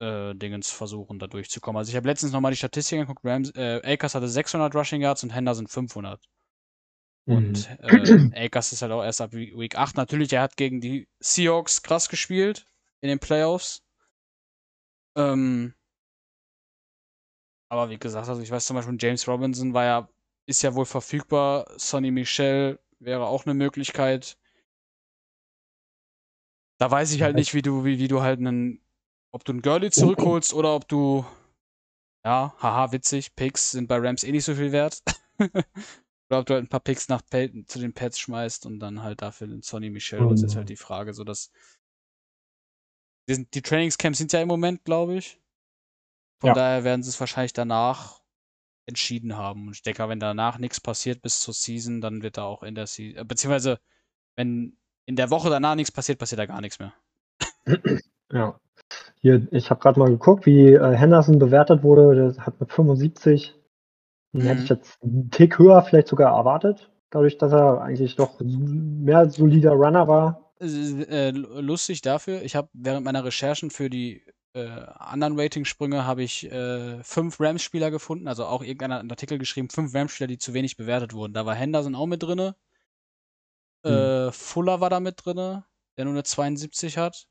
äh, 0.00 0.34
Dingens 0.34 0.70
versuchen, 0.70 1.18
da 1.18 1.26
durchzukommen. 1.26 1.78
Also 1.78 1.90
ich 1.90 1.96
habe 1.96 2.08
letztens 2.08 2.32
nochmal 2.32 2.50
die 2.50 2.56
Statistik 2.56 3.00
geguckt, 3.00 3.24
Rams, 3.24 3.50
äh, 3.54 3.80
Akers 3.84 4.14
hatte 4.14 4.28
600 4.28 4.74
Rushing 4.74 5.02
Yards 5.02 5.22
und 5.22 5.30
Henderson 5.30 5.68
500. 5.68 6.24
Und 7.26 7.68
mhm. 7.80 8.32
äh, 8.34 8.46
Akers 8.46 8.72
ist 8.72 8.82
halt 8.82 8.92
auch 8.92 9.04
erst 9.04 9.20
ab 9.20 9.32
Week 9.32 9.76
8. 9.76 9.96
Natürlich, 9.96 10.32
er 10.32 10.42
hat 10.42 10.56
gegen 10.56 10.80
die 10.80 11.08
Seahawks 11.20 11.82
krass 11.82 12.08
gespielt 12.08 12.66
in 13.04 13.08
den 13.08 13.18
Playoffs. 13.18 13.82
Ähm, 15.14 15.74
aber 17.68 17.90
wie 17.90 17.98
gesagt, 17.98 18.28
also 18.28 18.40
ich 18.40 18.50
weiß 18.50 18.64
zum 18.64 18.76
Beispiel, 18.76 18.96
James 18.98 19.28
Robinson 19.28 19.74
war 19.74 19.84
ja, 19.84 20.08
ist 20.46 20.62
ja 20.62 20.74
wohl 20.74 20.86
verfügbar. 20.86 21.66
Sonny 21.76 22.10
Michel 22.10 22.78
wäre 23.00 23.26
auch 23.26 23.44
eine 23.44 23.52
Möglichkeit. 23.52 24.38
Da 26.80 26.90
weiß 26.90 27.12
ich 27.12 27.20
halt 27.20 27.36
nicht, 27.36 27.52
wie 27.52 27.60
du, 27.60 27.84
wie, 27.84 27.98
wie 27.98 28.08
du 28.08 28.22
halt 28.22 28.38
einen, 28.40 28.80
ob 29.32 29.44
du 29.44 29.52
einen 29.52 29.60
Gurley 29.60 29.90
zurückholst 29.90 30.54
oder 30.54 30.74
ob 30.74 30.88
du, 30.88 31.26
ja, 32.24 32.54
haha, 32.58 32.90
witzig, 32.92 33.36
Picks 33.36 33.72
sind 33.72 33.86
bei 33.86 33.98
Rams 33.98 34.24
eh 34.24 34.32
nicht 34.32 34.44
so 34.46 34.54
viel 34.54 34.72
wert. 34.72 35.02
oder 35.38 36.38
ob 36.38 36.46
du 36.46 36.54
halt 36.54 36.64
ein 36.64 36.68
paar 36.68 36.80
Picks 36.80 37.10
nach 37.10 37.20
zu 37.20 37.78
den 37.78 37.92
Pets 37.92 38.18
schmeißt 38.18 38.64
und 38.64 38.80
dann 38.80 39.02
halt 39.02 39.20
dafür 39.20 39.46
den 39.46 39.60
Sonny 39.60 39.90
Michel. 39.90 40.26
Das 40.26 40.42
ist 40.42 40.56
halt 40.56 40.70
die 40.70 40.76
Frage, 40.76 41.12
so 41.12 41.22
dass 41.22 41.50
die, 43.28 43.46
die 43.50 43.62
Trainingscamps 43.62 44.18
sind 44.18 44.32
ja 44.32 44.40
im 44.40 44.48
Moment, 44.48 44.84
glaube 44.84 45.16
ich. 45.16 45.40
Von 46.40 46.48
ja. 46.48 46.54
daher 46.54 46.84
werden 46.84 47.02
sie 47.02 47.10
es 47.10 47.20
wahrscheinlich 47.20 47.52
danach 47.52 48.20
entschieden 48.86 49.36
haben. 49.36 49.68
Und 49.68 49.74
ich 49.74 49.82
denke, 49.82 50.08
wenn 50.08 50.20
danach 50.20 50.58
nichts 50.58 50.80
passiert 50.80 51.22
bis 51.22 51.40
zur 51.40 51.54
Season, 51.54 52.00
dann 52.00 52.22
wird 52.22 52.36
da 52.36 52.44
auch 52.44 52.62
in 52.62 52.74
der 52.74 52.86
Season, 52.86 53.18
äh, 53.18 53.24
beziehungsweise 53.24 53.78
wenn 54.36 54.76
in 55.06 55.16
der 55.16 55.30
Woche 55.30 55.50
danach 55.50 55.74
nichts 55.74 55.92
passiert, 55.92 56.18
passiert 56.18 56.38
da 56.38 56.46
gar 56.46 56.60
nichts 56.60 56.78
mehr. 56.78 56.92
Ja. 58.32 58.58
Hier, 59.20 59.46
ich 59.52 59.70
habe 59.70 59.80
gerade 59.80 60.00
mal 60.00 60.10
geguckt, 60.10 60.44
wie 60.44 60.72
äh, 60.72 60.96
Henderson 60.96 61.38
bewertet 61.38 61.82
wurde. 61.82 62.14
Der 62.34 62.44
hat 62.44 62.58
mit 62.58 62.72
75. 62.72 63.54
Mhm. 64.32 64.40
Hätte 64.40 64.62
ich 64.62 64.68
jetzt 64.68 65.02
einen 65.02 65.30
Tick 65.30 65.58
höher 65.58 65.82
vielleicht 65.82 66.08
sogar 66.08 66.36
erwartet, 66.36 66.90
dadurch, 67.10 67.38
dass 67.38 67.52
er 67.52 67.80
eigentlich 67.80 68.16
doch 68.16 68.40
mehr 68.40 69.30
solider 69.30 69.72
Runner 69.72 70.08
war 70.08 70.43
äh, 70.60 71.30
lustig 71.30 72.02
dafür, 72.02 72.42
ich 72.42 72.56
habe 72.56 72.68
während 72.72 73.04
meiner 73.04 73.24
Recherchen 73.24 73.70
für 73.70 73.90
die 73.90 74.24
äh, 74.54 74.68
anderen 74.68 75.38
Ratingsprünge 75.38 76.06
habe 76.06 76.22
ich 76.22 76.50
äh, 76.50 77.02
fünf 77.02 77.40
Rams-Spieler 77.40 77.90
gefunden, 77.90 78.28
also 78.28 78.46
auch 78.46 78.62
irgendeiner 78.62 79.00
einen 79.00 79.10
Artikel 79.10 79.38
geschrieben, 79.38 79.68
fünf 79.68 79.94
Rams-Spieler, 79.94 80.28
die 80.28 80.38
zu 80.38 80.54
wenig 80.54 80.76
bewertet 80.76 81.12
wurden. 81.12 81.34
Da 81.34 81.44
war 81.44 81.54
Henderson 81.54 81.94
auch 81.94 82.06
mit 82.06 82.22
drin. 82.22 82.52
Hm. 83.86 84.32
Fuller 84.32 84.80
war 84.80 84.88
da 84.88 84.98
mit 84.98 85.26
drin, 85.26 85.36
der 85.36 86.04
nur 86.04 86.14
eine 86.14 86.22
72 86.22 86.96
hat. 86.96 87.28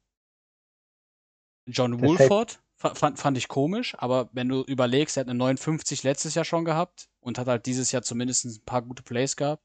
John 1.65 1.99
Woolford 1.99 2.61
fand, 2.75 3.17
fand 3.17 3.37
ich 3.39 3.47
komisch, 3.47 3.95
aber 3.97 4.29
wenn 4.33 4.49
du 4.49 4.61
überlegst, 4.61 5.17
er 5.17 5.21
hat 5.21 5.29
eine 5.29 5.39
59 5.39 6.03
letztes 6.03 6.35
Jahr 6.35 6.45
schon 6.45 6.63
gehabt 6.63 7.09
und 7.21 7.39
hat 7.39 7.47
halt 7.47 7.65
dieses 7.65 7.91
Jahr 7.91 8.03
zumindest 8.03 8.45
ein 8.45 8.65
paar 8.65 8.83
gute 8.83 9.01
Plays 9.01 9.35
gehabt. 9.35 9.63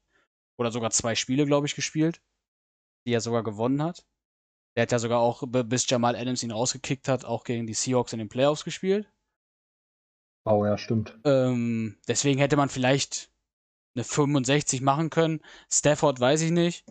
Oder 0.57 0.71
sogar 0.71 0.89
zwei 0.89 1.13
Spiele, 1.13 1.45
glaube 1.45 1.67
ich, 1.67 1.75
gespielt 1.75 2.21
die 3.05 3.13
er 3.13 3.21
sogar 3.21 3.43
gewonnen 3.43 3.81
hat. 3.81 4.05
Der 4.75 4.83
hat 4.83 4.91
ja 4.91 4.99
sogar 4.99 5.19
auch, 5.19 5.43
bis 5.47 5.89
Jamal 5.89 6.15
Adams 6.15 6.43
ihn 6.43 6.51
rausgekickt 6.51 7.07
hat, 7.07 7.25
auch 7.25 7.43
gegen 7.43 7.67
die 7.67 7.73
Seahawks 7.73 8.13
in 8.13 8.19
den 8.19 8.29
Playoffs 8.29 8.63
gespielt. 8.63 9.11
Oh 10.45 10.65
ja, 10.65 10.77
stimmt. 10.77 11.17
Ähm, 11.25 11.97
deswegen 12.07 12.39
hätte 12.39 12.55
man 12.55 12.69
vielleicht 12.69 13.29
eine 13.95 14.03
65 14.03 14.81
machen 14.81 15.09
können. 15.09 15.41
Stafford 15.71 16.19
weiß 16.19 16.41
ich 16.41 16.51
nicht. 16.51 16.85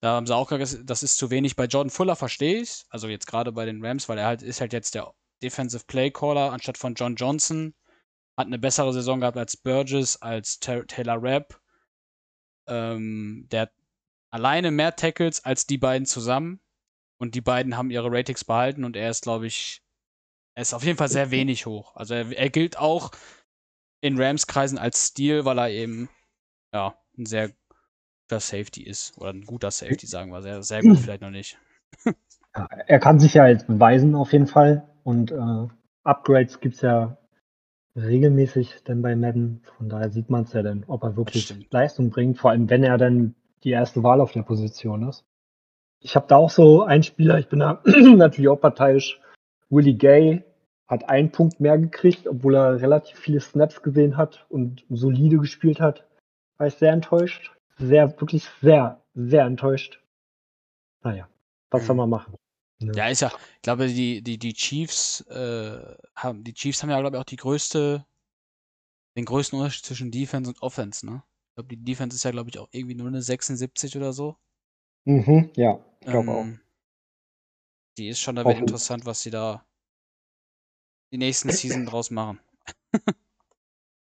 Da 0.00 0.16
haben 0.16 0.26
sie 0.26 0.36
auch 0.36 0.48
gesagt, 0.48 0.88
das 0.88 1.02
ist 1.02 1.16
zu 1.16 1.30
wenig. 1.30 1.56
Bei 1.56 1.64
Jordan 1.64 1.90
Fuller 1.90 2.14
verstehe 2.14 2.60
ich 2.60 2.84
Also 2.90 3.08
jetzt 3.08 3.26
gerade 3.26 3.52
bei 3.52 3.64
den 3.64 3.84
Rams, 3.84 4.08
weil 4.08 4.18
er 4.18 4.26
halt 4.26 4.42
ist 4.42 4.60
halt 4.60 4.72
jetzt 4.72 4.94
der 4.94 5.14
Defensive 5.42 5.84
Play 5.86 6.10
Caller 6.10 6.52
anstatt 6.52 6.78
von 6.78 6.94
John 6.94 7.16
Johnson. 7.16 7.74
Hat 8.36 8.46
eine 8.46 8.58
bessere 8.58 8.92
Saison 8.92 9.20
gehabt 9.20 9.38
als 9.38 9.56
Burgess, 9.56 10.16
als 10.16 10.58
Taylor 10.60 11.22
Rapp. 11.22 11.60
Ähm, 12.66 13.46
der 13.50 13.62
hat 13.62 13.72
alleine 14.34 14.72
mehr 14.72 14.96
Tackles 14.96 15.44
als 15.44 15.68
die 15.68 15.78
beiden 15.78 16.06
zusammen. 16.06 16.60
Und 17.18 17.36
die 17.36 17.40
beiden 17.40 17.76
haben 17.76 17.92
ihre 17.92 18.10
Ratings 18.10 18.44
behalten 18.44 18.84
und 18.84 18.96
er 18.96 19.08
ist, 19.08 19.22
glaube 19.22 19.46
ich, 19.46 19.80
er 20.56 20.62
ist 20.62 20.74
auf 20.74 20.82
jeden 20.82 20.98
Fall 20.98 21.08
sehr 21.08 21.30
wenig 21.30 21.66
hoch. 21.66 21.94
Also 21.94 22.14
er, 22.14 22.36
er 22.36 22.50
gilt 22.50 22.76
auch 22.76 23.12
in 24.00 24.20
Rams-Kreisen 24.20 24.76
als 24.76 25.06
Stil, 25.06 25.44
weil 25.44 25.58
er 25.58 25.70
eben 25.70 26.08
ja 26.74 26.98
ein 27.16 27.26
sehr 27.26 27.52
guter 28.28 28.40
Safety 28.40 28.82
ist. 28.82 29.16
Oder 29.18 29.30
ein 29.30 29.44
guter 29.46 29.70
Safety, 29.70 30.08
sagen 30.08 30.32
wir. 30.32 30.42
Sehr, 30.42 30.62
sehr 30.64 30.82
gut 30.82 30.98
vielleicht 30.98 31.22
noch 31.22 31.30
nicht. 31.30 31.56
Ja, 32.56 32.68
er 32.88 32.98
kann 32.98 33.20
sich 33.20 33.34
ja 33.34 33.46
jetzt 33.46 33.68
beweisen, 33.68 34.16
auf 34.16 34.32
jeden 34.32 34.48
Fall. 34.48 34.82
Und 35.04 35.30
äh, 35.30 35.68
Upgrades 36.02 36.58
gibt 36.58 36.74
es 36.74 36.80
ja 36.80 37.16
regelmäßig 37.94 38.82
dann 38.84 39.00
bei 39.00 39.14
Madden. 39.14 39.62
Von 39.78 39.88
daher 39.88 40.10
sieht 40.10 40.28
man 40.28 40.42
es 40.42 40.52
ja 40.52 40.62
dann, 40.62 40.82
ob 40.88 41.04
er 41.04 41.16
wirklich 41.16 41.54
Leistung 41.70 42.10
bringt. 42.10 42.38
Vor 42.38 42.50
allem, 42.50 42.68
wenn 42.68 42.82
er 42.82 42.98
dann 42.98 43.36
die 43.64 43.70
erste 43.70 44.02
Wahl 44.02 44.20
auf 44.20 44.32
der 44.32 44.42
Position 44.42 45.08
ist. 45.08 45.24
Ich 46.00 46.16
habe 46.16 46.26
da 46.28 46.36
auch 46.36 46.50
so 46.50 46.82
einen 46.82 47.02
Spieler, 47.02 47.38
ich 47.38 47.48
bin 47.48 47.60
da 47.60 47.82
natürlich 47.84 48.48
auch 48.48 48.60
parteiisch. 48.60 49.20
Willie 49.70 49.94
Gay 49.94 50.44
hat 50.86 51.08
einen 51.08 51.32
Punkt 51.32 51.60
mehr 51.60 51.78
gekriegt, 51.78 52.28
obwohl 52.28 52.54
er 52.54 52.80
relativ 52.80 53.18
viele 53.18 53.40
Snaps 53.40 53.82
gesehen 53.82 54.16
hat 54.16 54.44
und 54.50 54.84
solide 54.90 55.38
gespielt 55.38 55.80
hat. 55.80 56.06
War 56.58 56.66
ich 56.66 56.74
sehr 56.74 56.92
enttäuscht. 56.92 57.52
Sehr, 57.78 58.20
wirklich 58.20 58.46
sehr, 58.60 59.02
sehr 59.14 59.44
enttäuscht. 59.44 60.00
Naja, 61.02 61.28
Was 61.70 61.86
soll 61.86 61.96
man 61.96 62.10
machen? 62.10 62.36
Ja, 62.80 63.08
ist 63.08 63.20
ja, 63.20 63.32
ich 63.56 63.62
glaube, 63.62 63.88
die, 63.88 64.22
die, 64.22 64.38
die 64.38 64.52
Chiefs, 64.52 65.22
äh, 65.28 65.96
haben, 66.14 66.44
die 66.44 66.52
Chiefs 66.54 66.82
haben 66.82 66.90
ja, 66.90 67.00
glaube 67.00 67.16
ich, 67.16 67.20
auch 67.20 67.26
die 67.26 67.36
größte, 67.36 68.04
den 69.16 69.24
größten 69.24 69.58
Unterschied 69.58 69.86
zwischen 69.86 70.10
Defense 70.10 70.50
und 70.50 70.62
Offense, 70.62 71.06
ne? 71.06 71.22
Ich 71.54 71.56
glaube, 71.56 71.68
die 71.68 71.84
Defense 71.84 72.16
ist 72.16 72.24
ja, 72.24 72.32
glaube 72.32 72.50
ich, 72.50 72.58
auch 72.58 72.66
irgendwie 72.72 72.96
nur 72.96 73.06
eine 73.06 73.22
76 73.22 73.96
oder 73.96 74.12
so. 74.12 74.36
Mhm, 75.04 75.50
ja, 75.54 75.78
ich 76.00 76.08
glaube 76.08 76.32
auch. 76.32 76.40
Ähm, 76.40 76.58
die 77.96 78.08
ist 78.08 78.18
schon, 78.18 78.34
da 78.34 78.44
Offen- 78.44 78.58
interessant, 78.58 79.06
was 79.06 79.22
sie 79.22 79.30
da 79.30 79.64
die 81.12 81.18
nächsten 81.18 81.50
Season 81.50 81.86
draus 81.86 82.10
machen. 82.10 82.40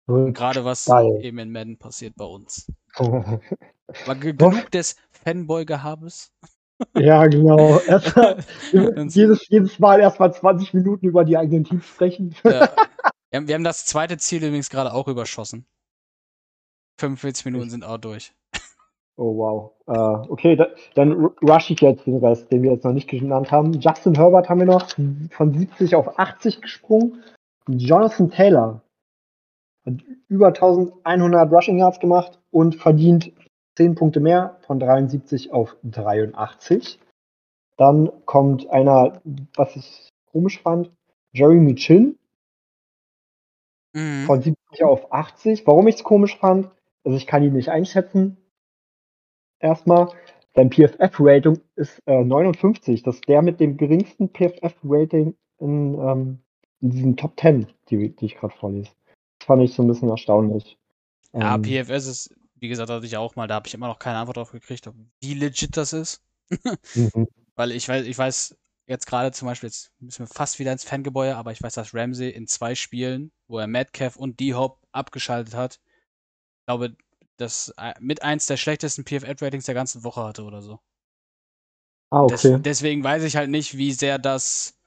Gerade 0.06 0.66
was 0.66 0.84
Geil. 0.84 1.20
eben 1.24 1.38
in 1.38 1.50
Madden 1.50 1.78
passiert 1.78 2.16
bei 2.16 2.26
uns. 2.26 2.70
Ge 4.20 4.32
genug 4.34 4.70
des 4.70 4.96
Fanboy-Gehabes. 5.10 6.30
ja, 6.98 7.26
genau. 7.28 7.80
Jedes, 9.08 9.48
jedes 9.48 9.78
Mal 9.78 10.00
erstmal 10.00 10.34
20 10.34 10.74
Minuten 10.74 11.06
über 11.06 11.24
die 11.24 11.38
eigenen 11.38 11.64
Teams 11.64 11.86
sprechen. 11.86 12.34
Ja. 12.44 12.68
Wir, 13.30 13.40
haben, 13.40 13.48
wir 13.48 13.54
haben 13.56 13.64
das 13.64 13.84
zweite 13.84 14.16
Ziel 14.16 14.42
übrigens 14.42 14.70
gerade 14.70 14.90
auch 14.92 15.06
überschossen. 15.06 15.66
45 16.98 17.44
Minuten 17.46 17.70
sind 17.70 17.84
auch 17.84 17.98
durch. 17.98 18.32
Oh 19.16 19.36
wow. 19.36 19.72
Äh, 19.86 20.30
okay, 20.30 20.54
da, 20.56 20.68
dann 20.94 21.12
ru- 21.12 21.34
rush 21.48 21.70
ich 21.70 21.80
jetzt 21.80 22.06
den 22.06 22.18
Rest, 22.18 22.52
den 22.52 22.62
wir 22.62 22.72
jetzt 22.72 22.84
noch 22.84 22.92
nicht 22.92 23.08
genannt 23.08 23.50
haben. 23.50 23.72
Justin 23.80 24.14
Herbert 24.14 24.48
haben 24.48 24.60
wir 24.60 24.66
noch 24.66 24.88
von 25.32 25.52
70 25.58 25.94
auf 25.96 26.18
80 26.18 26.60
gesprungen. 26.62 27.22
Jonathan 27.68 28.30
Taylor 28.30 28.80
hat 29.84 29.94
über 30.28 30.48
1100 30.48 31.50
Rushing 31.52 31.78
Yards 31.78 31.98
gemacht 31.98 32.38
und 32.50 32.76
verdient 32.76 33.32
10 33.76 33.94
Punkte 33.96 34.20
mehr 34.20 34.58
von 34.66 34.78
73 34.78 35.52
auf 35.52 35.76
83. 35.84 37.00
Dann 37.76 38.10
kommt 38.24 38.68
einer, 38.70 39.20
was 39.56 39.74
ich 39.76 40.08
komisch 40.30 40.60
fand, 40.60 40.92
Jeremy 41.32 41.74
Chin 41.74 42.16
Mhm. 43.94 44.26
von 44.26 44.42
70 44.42 44.84
auf 44.84 45.12
80. 45.12 45.66
Warum 45.66 45.88
ich 45.88 45.96
es 45.96 46.04
komisch 46.04 46.36
fand, 46.38 46.70
also 47.04 47.16
ich 47.16 47.26
kann 47.26 47.42
ihn 47.42 47.52
nicht 47.52 47.70
einschätzen. 47.70 48.36
Erstmal, 49.60 50.08
sein 50.54 50.70
PFF-Rating 50.70 51.60
ist 51.76 52.02
äh, 52.06 52.24
59. 52.24 53.02
Das 53.02 53.16
ist 53.16 53.28
der 53.28 53.42
mit 53.42 53.60
dem 53.60 53.76
geringsten 53.76 54.28
PFF-Rating 54.28 55.34
in, 55.58 55.94
ähm, 55.94 56.38
in 56.80 56.90
diesen 56.90 57.16
Top 57.16 57.38
10, 57.38 57.66
die, 57.90 58.14
die 58.14 58.26
ich 58.26 58.36
gerade 58.36 58.54
vorlese. 58.56 58.90
Das 59.38 59.46
fand 59.46 59.62
ich 59.62 59.72
so 59.72 59.82
ein 59.82 59.88
bisschen 59.88 60.08
erstaunlich. 60.08 60.78
Ja, 61.32 61.54
Ähm, 61.54 61.62
PFS 61.62 62.06
ist, 62.06 62.34
wie 62.56 62.68
gesagt, 62.68 62.90
hatte 62.90 63.06
ich 63.06 63.16
auch 63.16 63.36
mal, 63.36 63.46
da 63.46 63.56
habe 63.56 63.68
ich 63.68 63.74
immer 63.74 63.88
noch 63.88 63.98
keine 63.98 64.18
Antwort 64.18 64.36
drauf 64.36 64.52
gekriegt, 64.52 64.88
wie 65.20 65.34
legit 65.34 65.76
das 65.76 65.92
ist. 65.92 66.22
mhm. 66.94 67.28
Weil 67.54 67.72
ich 67.72 67.88
weiß, 67.88 68.06
ich 68.06 68.16
weiß 68.16 68.56
jetzt 68.86 69.06
gerade 69.06 69.32
zum 69.32 69.46
Beispiel, 69.46 69.68
jetzt 69.68 69.92
müssen 70.00 70.20
wir 70.20 70.26
fast 70.28 70.58
wieder 70.58 70.72
ins 70.72 70.84
Fangebäude, 70.84 71.36
aber 71.36 71.52
ich 71.52 71.62
weiß, 71.62 71.74
dass 71.74 71.94
Ramsey 71.94 72.30
in 72.30 72.46
zwei 72.46 72.74
Spielen, 72.74 73.32
wo 73.46 73.58
er 73.58 73.66
Metcalf 73.66 74.16
und 74.16 74.40
D-Hop 74.40 74.80
abgeschaltet 74.92 75.54
hat, 75.54 75.80
glaube, 76.68 76.94
das 77.38 77.72
äh, 77.78 77.94
mit 77.98 78.22
eins 78.22 78.46
der 78.46 78.58
schlechtesten 78.58 79.04
PFF-Ratings 79.04 79.64
der 79.64 79.74
ganzen 79.74 80.04
Woche 80.04 80.22
hatte 80.22 80.44
oder 80.44 80.60
so. 80.60 80.80
Ah, 82.10 82.26
Des, 82.26 82.44
okay. 82.44 82.58
deswegen 82.62 83.02
weiß 83.02 83.22
ich 83.24 83.36
halt 83.36 83.50
nicht, 83.50 83.76
wie 83.76 83.92
sehr 83.92 84.18
das 84.18 84.78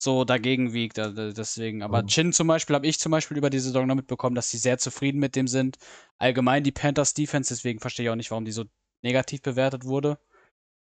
so 0.00 0.24
dagegen 0.24 0.72
wiegt. 0.72 0.98
Also 0.98 1.32
deswegen, 1.32 1.82
aber 1.82 2.02
Mhm. 2.02 2.06
Chin 2.06 2.32
zum 2.32 2.46
Beispiel 2.46 2.76
habe 2.76 2.86
ich 2.86 3.00
zum 3.00 3.10
Beispiel 3.10 3.36
über 3.36 3.50
die 3.50 3.58
Saison 3.58 3.86
noch 3.86 3.96
mitbekommen, 3.96 4.36
dass 4.36 4.50
sie 4.50 4.58
sehr 4.58 4.78
zufrieden 4.78 5.18
mit 5.18 5.34
dem 5.34 5.48
sind. 5.48 5.76
Allgemein 6.18 6.62
die 6.62 6.72
Panthers 6.72 7.14
Defense, 7.14 7.52
deswegen 7.52 7.80
verstehe 7.80 8.06
ich 8.06 8.10
auch 8.10 8.16
nicht, 8.16 8.30
warum 8.30 8.44
die 8.44 8.52
so 8.52 8.64
negativ 9.02 9.42
bewertet 9.42 9.84
wurde. 9.84 10.18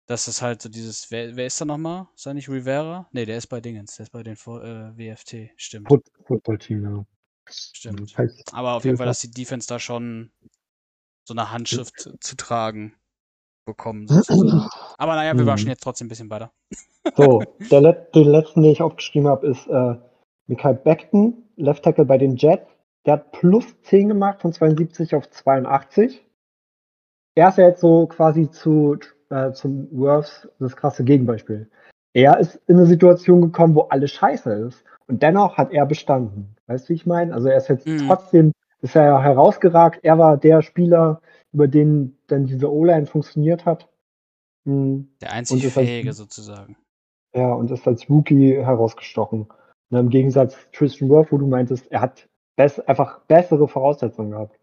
Das 0.07 0.27
ist 0.27 0.41
halt 0.41 0.61
so 0.61 0.69
dieses, 0.69 1.09
wer, 1.09 1.35
wer 1.35 1.47
ist 1.47 1.59
da 1.59 1.65
nochmal? 1.65 2.07
Ist 2.15 2.25
da 2.27 2.33
nicht 2.33 2.47
Rivera? 2.47 3.09
Nee, 3.11 3.25
der 3.25 3.38
ist 3.38 3.47
bei 3.47 3.59
Dingens, 3.59 3.95
der 3.95 4.03
ist 4.03 4.11
bei 4.11 4.23
den 4.23 4.35
äh, 4.35 4.97
WFT, 4.97 5.51
stimmt. 5.57 5.88
Foot 5.88 6.05
Football-Team, 6.25 6.83
ja. 6.83 7.05
Stimmt. 7.49 8.15
Aber 8.51 8.73
auf 8.73 8.85
jeden 8.85 8.97
Fall, 8.97 9.05
dass 9.05 9.21
die 9.21 9.31
Defense 9.31 9.67
da 9.67 9.79
schon 9.79 10.31
so 11.27 11.33
eine 11.33 11.51
Handschrift 11.51 12.09
zu 12.19 12.35
tragen 12.37 12.95
bekommen, 13.65 14.07
sozusagen. 14.07 14.67
Aber 14.97 15.15
naja, 15.15 15.35
wir 15.35 15.43
Mhm. 15.43 15.47
waschen 15.47 15.69
jetzt 15.69 15.83
trotzdem 15.83 16.05
ein 16.05 16.09
bisschen 16.09 16.29
weiter. 16.29 16.51
So, 17.15 17.43
der, 17.71 17.81
Let 17.81 18.15
den 18.15 18.27
letzten, 18.29 18.63
den 18.63 18.71
ich 18.71 18.81
aufgeschrieben 18.81 19.27
habe, 19.27 19.47
ist 19.47 19.67
äh, 19.67 19.95
Mikael 20.47 20.75
Beckton, 20.75 21.43
Left 21.57 21.83
Tackle 21.83 22.05
bei 22.05 22.17
den 22.17 22.35
Jets. 22.35 22.67
Der 23.05 23.13
hat 23.13 23.31
plus 23.31 23.65
10 23.83 24.09
gemacht 24.09 24.41
von 24.41 24.51
72 24.51 25.15
auf 25.15 25.29
82. 25.29 26.25
Er 27.35 27.49
ist 27.49 27.57
ja 27.57 27.67
jetzt 27.67 27.81
so 27.81 28.07
quasi 28.07 28.49
zu, 28.49 28.97
äh, 29.29 29.51
zum 29.53 29.87
Worths 29.91 30.47
das 30.59 30.75
krasse 30.75 31.03
Gegenbeispiel. 31.03 31.69
Er 32.13 32.39
ist 32.39 32.55
in 32.67 32.77
eine 32.77 32.85
Situation 32.85 33.41
gekommen, 33.41 33.75
wo 33.75 33.81
alles 33.83 34.11
scheiße 34.11 34.51
ist. 34.51 34.83
Und 35.08 35.24
dennoch 35.24 35.58
hat 35.58 35.72
er 35.72 35.86
bestanden. 35.86 36.55
Weißt 36.68 36.86
du, 36.86 36.89
wie 36.89 36.95
ich 36.95 37.05
meine? 37.05 37.34
Also 37.34 37.47
er 37.49 37.58
ist 37.58 37.70
jetzt 37.70 37.88
Mhm. 37.88 38.08
trotzdem, 38.08 38.51
ist 38.82 38.95
er 38.95 39.05
ja 39.05 39.22
herausgeragt. 39.22 39.99
Er 40.03 40.18
war 40.18 40.38
der 40.38 40.62
Spieler, 40.62 41.22
über 41.53 41.68
den 41.68 42.18
dann 42.28 42.45
diese 42.45 42.72
O-Line 42.72 43.05
funktioniert 43.05 43.66
hat. 43.66 43.88
Mhm. 44.66 45.10
Der 45.22 45.32
einzig 45.32 45.64
das 45.64 45.72
heißt- 45.72 45.86
Fähige 45.86 46.14
sozusagen. 46.14 46.76
Ja, 47.34 47.53
und 47.53 47.72
ist 47.72 47.88
als 47.88 48.10
Rookie 48.10 48.55
herausgestochen. 48.55 49.47
Und 49.89 49.97
Im 49.97 50.10
Gegensatz 50.10 50.53
zu 50.53 50.70
Tristan 50.74 51.10
Wirth, 51.10 51.32
wo 51.32 51.38
du 51.38 51.47
meintest, 51.47 51.89
er 51.91 52.01
hat 52.01 52.28
bess 52.58 52.80
einfach 52.82 53.20
bessere 53.22 53.68
Voraussetzungen 53.68 54.32
gehabt. 54.32 54.60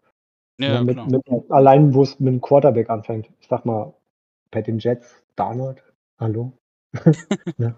Ja, 0.59 0.81
mit, 0.83 0.95
genau. 0.97 1.07
mit, 1.07 1.51
allein, 1.51 1.93
wo 1.93 2.03
es 2.03 2.19
mit 2.19 2.33
dem 2.33 2.41
Quarterback 2.41 2.89
anfängt. 2.89 3.29
Ich 3.39 3.47
sag 3.47 3.65
mal, 3.65 3.93
bei 4.51 4.61
den 4.61 4.77
Jets, 4.79 5.21
Darnold, 5.35 5.83
hallo? 6.19 6.53
Ja, 7.57 7.75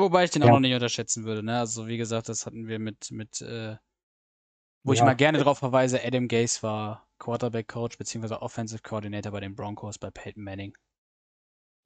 wobei 0.00 0.24
ich 0.24 0.30
den 0.30 0.42
auch 0.42 0.46
Ja. 0.46 0.52
noch 0.52 0.60
nicht 0.60 0.74
unterschätzen 0.74 1.24
würde. 1.24 1.42
Ne? 1.42 1.58
Also 1.58 1.86
wie 1.86 1.96
gesagt, 1.96 2.28
das 2.28 2.46
hatten 2.46 2.66
wir 2.68 2.78
mit, 2.78 3.10
mit 3.10 3.40
äh, 3.40 3.76
wo 4.84 4.92
ich 4.92 4.98
Ja. 4.98 5.04
mal 5.06 5.14
gerne 5.14 5.38
drauf 5.38 5.58
verweise, 5.58 6.00
Adam 6.04 6.28
Gase 6.28 6.62
war 6.62 7.06
Quarterback-Coach 7.18 7.98
bzw. 7.98 8.34
Offensive 8.34 8.82
Coordinator 8.82 9.32
bei 9.32 9.40
den 9.40 9.54
Broncos 9.54 9.98
bei 9.98 10.10
Peyton 10.10 10.42
Manning. 10.42 10.76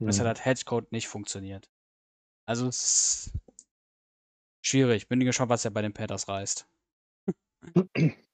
Und 0.01 0.09
es 0.09 0.19
hat 0.19 0.25
Hm. 0.25 0.29
halt 0.29 0.45
Headcoach 0.45 0.91
nicht 0.91 1.09
funktioniert. 1.09 1.69
Also 2.47 2.69
es 2.69 2.85
ist 2.85 3.33
schwierig. 4.63 5.09
Bin 5.09 5.21
gespannt, 5.21 5.51
was 5.51 5.65
er 5.65 5.71
bei 5.71 5.83
den 5.83 5.93
Panthers 5.93 6.29
reißt. 6.29 6.67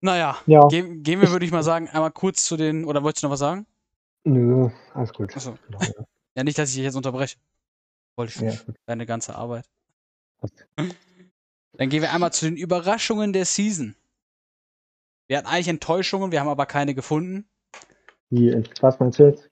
naja, 0.00 0.36
Ja, 0.46 0.66
gehen, 0.68 1.02
gehen 1.02 1.20
wir, 1.20 1.30
würde 1.30 1.46
ich 1.46 1.52
mal 1.52 1.62
sagen, 1.62 1.88
einmal 1.88 2.10
kurz 2.12 2.44
zu 2.44 2.56
den, 2.56 2.84
oder 2.84 3.02
wolltest 3.02 3.22
du 3.22 3.26
noch 3.26 3.32
was 3.32 3.40
sagen? 3.40 3.66
nö, 4.24 4.68
alles 4.94 5.12
gut. 5.12 5.34
Achso. 5.36 5.56
Genau, 5.66 5.78
ja. 5.80 6.04
Ja, 6.34 6.44
nicht, 6.44 6.56
dass 6.56 6.70
ich 6.70 6.76
dich 6.76 6.84
jetzt 6.84 6.94
unterbreche. 6.96 7.36
Wollte 8.16 8.32
ich 8.34 8.40
Ja, 8.40 8.74
deine 8.86 9.06
ganze 9.06 9.34
Arbeit. 9.34 9.66
Dann 11.78 11.88
gehen 11.88 12.02
wir 12.02 12.12
einmal 12.12 12.32
zu 12.32 12.44
den 12.44 12.56
Überraschungen 12.56 13.32
der 13.32 13.44
Season. 13.46 13.96
Wir 15.28 15.38
hatten 15.38 15.46
eigentlich 15.46 15.68
Enttäuschungen, 15.68 16.30
wir 16.30 16.40
haben 16.40 16.48
aber 16.48 16.66
keine 16.66 16.94
gefunden 16.94 17.48
Wie, 18.30 18.52
was 18.80 18.98
meinst 19.00 19.18
du 19.18 19.24
jetzt? 19.24 19.48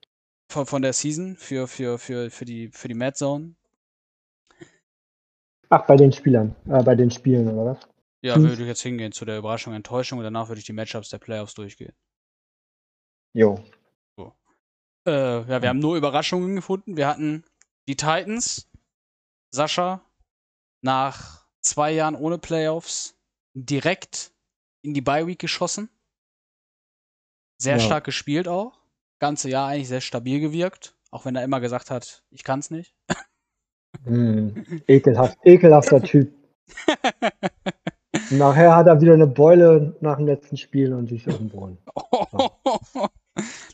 von, 0.51 0.65
von 0.65 0.81
der 0.81 0.93
Season 0.93 1.35
für, 1.37 1.67
für, 1.67 1.97
für, 1.97 2.29
für 2.29 2.45
die, 2.45 2.67
für 2.67 2.87
die 2.87 2.93
Mad 2.93 3.15
Zone. 3.15 3.55
Ach, 5.69 5.87
bei 5.87 5.95
den 5.95 6.11
Spielern, 6.11 6.55
äh, 6.67 6.83
bei 6.83 6.95
den 6.95 7.09
Spielen, 7.09 7.47
oder 7.47 7.71
was? 7.71 7.79
Ja, 8.21 8.35
Hm. 8.35 8.43
würde 8.43 8.61
ich 8.61 8.67
jetzt 8.67 8.81
hingehen 8.81 9.11
zu 9.13 9.25
der 9.25 9.37
Überraschung, 9.39 9.73
Enttäuschung 9.73 10.19
und 10.19 10.25
danach 10.25 10.49
würde 10.49 10.59
ich 10.59 10.65
die 10.65 10.73
Matchups 10.73 11.09
der 11.09 11.17
Playoffs 11.17 11.55
durchgehen. 11.55 11.93
Jo. 13.33 13.59
Äh, 15.07 15.11
ja, 15.49 15.61
wir 15.63 15.69
haben 15.69 15.79
nur 15.79 15.95
Überraschungen 15.97 16.55
gefunden. 16.55 16.95
Wir 16.97 17.07
hatten 17.07 17.43
die 17.91 17.97
Titans, 17.97 18.69
Sascha, 19.53 20.01
nach 20.81 21.45
zwei 21.61 21.91
Jahren 21.91 22.15
ohne 22.15 22.37
Playoffs 22.37 23.17
direkt 23.53 24.31
in 24.81 24.93
die 24.93 25.01
Bye 25.01 25.27
Week 25.27 25.39
geschossen. 25.39 25.89
Sehr 27.61 27.77
Ja. 27.77 27.83
stark 27.83 28.05
gespielt 28.05 28.47
auch. 28.47 28.79
Ganze 29.19 29.49
Jahr 29.49 29.67
eigentlich 29.67 29.89
sehr 29.89 29.99
stabil 29.99 30.39
gewirkt. 30.39 30.95
Auch 31.11 31.25
wenn 31.25 31.35
er 31.35 31.43
immer 31.43 31.59
gesagt 31.59 31.91
hat, 31.91 32.23
ich 32.29 32.45
kann's 32.45 32.71
nicht. 32.71 32.95
Hm. 34.05 34.81
Ekelhaft, 34.87 35.37
ekelhafter 35.43 36.01
Typ. 36.01 36.33
Nachher 38.29 38.73
hat 38.73 38.87
er 38.87 39.01
wieder 39.01 39.13
eine 39.13 39.27
Beule 39.27 39.97
nach 39.99 40.15
dem 40.15 40.27
letzten 40.27 40.55
Spiel 40.55 40.93
und 40.93 41.07
sich 41.07 41.27
auf 41.27 41.37
den 41.37 41.49
Boden. 41.49 41.77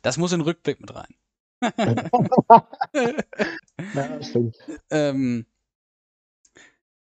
Das 0.03 0.17
muss 0.17 0.31
in 0.31 0.39
den 0.39 0.45
Rückblick 0.45 0.79
mit 0.79 0.93
rein. 0.93 1.15
Ja, 3.93 4.21
stimmt. 4.23 4.57
Ähm, 4.89 5.45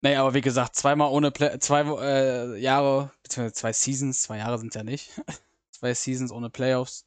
naja, 0.03 0.21
aber 0.21 0.35
wie 0.35 0.41
gesagt, 0.41 0.77
zweimal 0.77 1.11
ohne 1.11 1.31
Play 1.31 1.59
zwei 1.59 1.83
äh, 2.01 2.59
Jahre, 2.61 3.13
beziehungsweise 3.23 3.55
zwei 3.55 3.73
Seasons, 3.73 4.23
zwei 4.23 4.39
Jahre 4.39 4.59
sind 4.59 4.75
ja 4.75 4.85
nicht. 4.85 5.11
zwei 5.71 5.95
Seasons 5.95 6.33
ohne 6.33 6.51
Playoffs. 6.51 7.07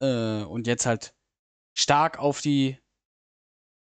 Äh, 0.00 0.42
und 0.44 0.66
jetzt 0.66 0.86
halt 0.86 1.14
stark 1.74 2.18
auf 2.18 2.40
die 2.40 2.78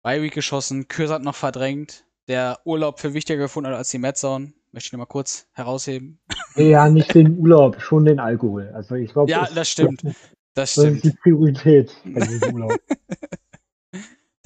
Bye 0.02 0.22
Week 0.22 0.32
geschossen, 0.32 0.88
Kürsat 0.88 1.22
noch 1.22 1.34
verdrängt, 1.34 2.04
der 2.28 2.60
Urlaub 2.64 2.98
für 3.00 3.14
wichtiger 3.14 3.38
gefunden 3.38 3.70
hat 3.70 3.76
als 3.76 3.90
die 3.90 3.98
Metzone. 3.98 4.52
Möchte 4.72 4.88
ich 4.88 4.92
nur 4.92 4.98
mal 4.98 5.06
kurz 5.06 5.46
herausheben. 5.52 6.20
Ja, 6.56 6.88
nicht 6.90 7.14
den 7.14 7.38
Urlaub, 7.38 7.80
schon 7.80 8.04
den 8.04 8.20
Alkohol. 8.20 8.68
Also 8.74 8.96
ich 8.96 9.12
glaube, 9.12 9.30
Ja, 9.30 9.48
das 9.54 9.68
stimmt. 9.70 10.02
Das 10.04 10.14
Das 10.54 10.76
ist 10.76 10.82
stimmt. 10.84 11.04
die 11.04 11.10
Priorität 11.22 11.90
bei 12.04 12.20
diesem 12.26 12.54
Urlaub. 12.54 12.78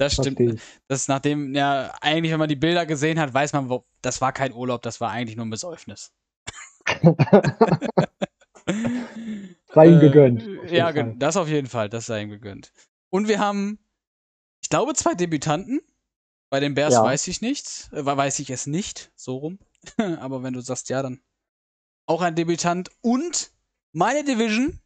Das 0.03 0.13
stimmt. 0.13 0.37
Verstehe. 0.37 0.61
Das 0.87 1.07
nachdem, 1.07 1.55
ja, 1.55 1.93
eigentlich, 2.01 2.31
wenn 2.31 2.39
man 2.39 2.49
die 2.49 2.55
Bilder 2.55 2.85
gesehen 2.85 3.19
hat, 3.19 3.33
weiß 3.33 3.53
man, 3.53 3.69
wo, 3.69 3.85
das 4.01 4.21
war 4.21 4.33
kein 4.33 4.53
Urlaub, 4.53 4.81
das 4.81 4.99
war 5.01 5.11
eigentlich 5.11 5.35
nur 5.37 5.45
ein 5.45 5.49
Besäufnis. 5.49 6.11
Sei 9.73 9.87
ihm 9.87 9.97
Äh, 9.97 9.99
gegönnt. 9.99 10.41
jeden 10.43 10.73
Ja, 10.73 10.91
Fall. 10.93 11.15
das 11.17 11.37
auf 11.37 11.47
jeden 11.47 11.67
Fall, 11.67 11.89
das 11.89 12.05
sei 12.05 12.21
ihm 12.21 12.29
gegönnt. 12.29 12.71
Und 13.09 13.27
wir 13.27 13.39
haben, 13.39 13.79
ich 14.61 14.69
glaube, 14.69 14.93
zwei 14.93 15.13
Debütanten. 15.13 15.81
Bei 16.49 16.59
den 16.59 16.75
Bears 16.75 16.93
Ja. 16.93 17.03
weiß 17.03 17.27
ich 17.29 17.41
nichts, 17.41 17.91
äh, 17.93 18.05
weiß 18.05 18.37
ich 18.39 18.51
es 18.51 18.67
nicht, 18.67 19.11
so 19.15 19.37
rum. 19.37 19.59
Aber 20.19 20.43
wenn 20.43 20.53
du 20.53 20.61
sagst 20.61 20.89
ja, 20.89 21.01
dann 21.01 21.19
auch 22.05 22.21
ein 22.21 22.35
Debütant. 22.35 22.91
Und 23.01 23.51
meine 23.91 24.23
Division 24.23 24.79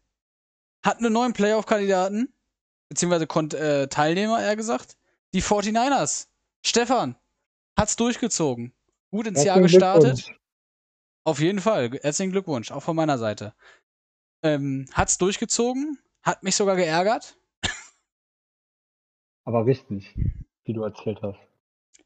hat 0.86 1.00
einen 1.00 1.12
neuen 1.12 1.34
Playoff-Kandidaten, 1.34 2.34
beziehungsweise 2.88 3.28
Kon 3.28 3.52
äh, 3.52 3.88
Teilnehmer, 3.90 4.42
eher 4.42 4.56
gesagt. 4.56 4.97
Die 5.34 5.42
49ers. 5.42 6.28
Stefan 6.66 7.16
hat's 7.78 7.96
durchgezogen. 7.96 8.74
Gut 9.12 9.28
ins 9.28 9.44
Jahr 9.44 9.62
gestartet. 9.62 10.32
Auf 11.24 11.40
jeden 11.40 11.60
Fall. 11.60 11.92
Herzlichen 12.02 12.32
Glückwunsch, 12.32 12.72
auch 12.72 12.84
von 12.84 12.96
meiner 12.96 13.18
Seite. 13.18 13.54
Ähm, 14.44 14.86
hat's 14.94 15.18
durchgezogen, 15.18 16.00
hat 16.22 16.44
mich 16.44 16.56
sogar 16.56 16.76
geärgert. 16.76 17.38
Aber 19.46 19.66
richtig, 19.66 20.16
wie 20.64 20.74
du 20.74 20.84
erzählt 20.84 21.22
hast. 21.22 21.40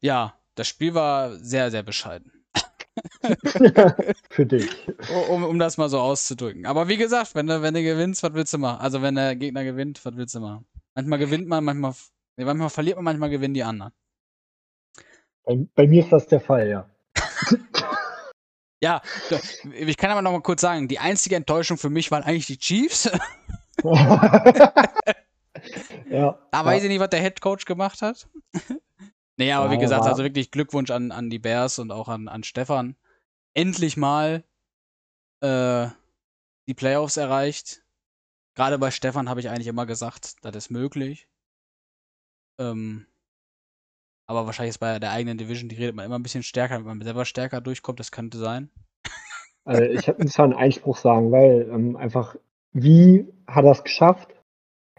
Ja, 0.00 0.38
das 0.54 0.68
Spiel 0.68 0.94
war 0.94 1.36
sehr, 1.36 1.70
sehr 1.70 1.82
bescheiden. 1.82 2.32
Für 4.30 4.44
dich. 4.44 4.68
Um, 5.30 5.44
um 5.44 5.58
das 5.58 5.78
mal 5.78 5.88
so 5.88 6.00
auszudrücken. 6.00 6.66
Aber 6.66 6.88
wie 6.88 6.96
gesagt, 6.96 7.34
wenn 7.34 7.46
du, 7.46 7.62
wenn 7.62 7.74
du 7.74 7.82
gewinnst, 7.82 8.22
was 8.22 8.34
willst 8.34 8.52
du 8.52 8.58
machen? 8.58 8.80
Also 8.80 9.02
wenn 9.02 9.14
der 9.14 9.36
Gegner 9.36 9.64
gewinnt, 9.64 10.04
was 10.04 10.16
willst 10.16 10.34
du 10.34 10.40
machen? 10.40 10.66
Manchmal 10.94 11.18
gewinnt 11.18 11.48
man, 11.48 11.64
manchmal, 11.64 11.94
nee, 12.36 12.44
manchmal 12.44 12.70
verliert 12.70 12.96
man, 12.96 13.04
manchmal 13.04 13.30
gewinnen 13.30 13.54
die 13.54 13.64
anderen. 13.64 13.92
Bei, 15.44 15.66
bei 15.74 15.86
mir 15.86 16.02
ist 16.02 16.12
das 16.12 16.26
der 16.26 16.40
Fall, 16.40 16.68
ja. 16.68 16.88
Ja, 18.82 19.00
ich 19.74 19.96
kann 19.96 20.10
aber 20.10 20.22
noch 20.22 20.32
mal 20.32 20.42
kurz 20.42 20.60
sagen, 20.60 20.88
die 20.88 20.98
einzige 20.98 21.36
Enttäuschung 21.36 21.78
für 21.78 21.88
mich 21.88 22.10
waren 22.10 22.24
eigentlich 22.24 22.46
die 22.46 22.58
Chiefs. 22.58 23.04
ja. 26.10 26.38
Da 26.50 26.64
weiß 26.64 26.82
ich 26.82 26.88
nicht, 26.88 26.98
was 26.98 27.10
der 27.10 27.20
Head 27.20 27.40
Coach 27.40 27.64
gemacht 27.64 28.02
hat. 28.02 28.28
nee, 29.36 29.52
aber 29.52 29.66
Ja, 29.66 29.70
wie 29.70 29.78
gesagt, 29.78 30.04
also 30.04 30.24
wirklich 30.24 30.50
Glückwunsch 30.50 30.90
an, 30.90 31.12
an 31.12 31.30
die 31.30 31.38
Bears 31.38 31.78
und 31.78 31.92
auch 31.92 32.08
an, 32.08 32.26
an 32.26 32.42
Stefan. 32.42 32.96
Endlich 33.54 33.96
mal 33.96 34.42
äh, 35.42 35.86
die 36.66 36.74
Playoffs 36.74 37.16
erreicht. 37.16 37.84
Gerade 38.56 38.80
bei 38.80 38.90
Stefan 38.90 39.28
habe 39.28 39.38
ich 39.38 39.48
eigentlich 39.48 39.68
immer 39.68 39.86
gesagt, 39.86 40.44
das 40.44 40.56
ist 40.56 40.70
möglich. 40.70 41.28
Ähm, 42.70 43.06
aber 44.26 44.46
wahrscheinlich 44.46 44.70
ist 44.70 44.78
bei 44.78 44.98
der 44.98 45.10
eigenen 45.12 45.36
Division, 45.38 45.68
die 45.68 45.76
redet 45.76 45.94
man 45.96 46.06
immer 46.06 46.18
ein 46.18 46.22
bisschen 46.22 46.42
stärker, 46.42 46.76
wenn 46.78 46.84
man 46.84 47.02
selber 47.02 47.24
stärker 47.24 47.60
durchkommt, 47.60 48.00
das 48.00 48.12
könnte 48.12 48.38
sein. 48.38 48.70
Also 49.64 49.82
ich 49.84 50.08
muss 50.18 50.32
zwar 50.32 50.46
einen 50.46 50.54
Einspruch 50.54 50.96
sagen, 50.96 51.30
weil 51.30 51.68
ähm, 51.72 51.94
einfach, 51.96 52.34
wie 52.72 53.32
hat 53.46 53.64
er 53.64 53.70
es 53.70 53.84
geschafft? 53.84 54.28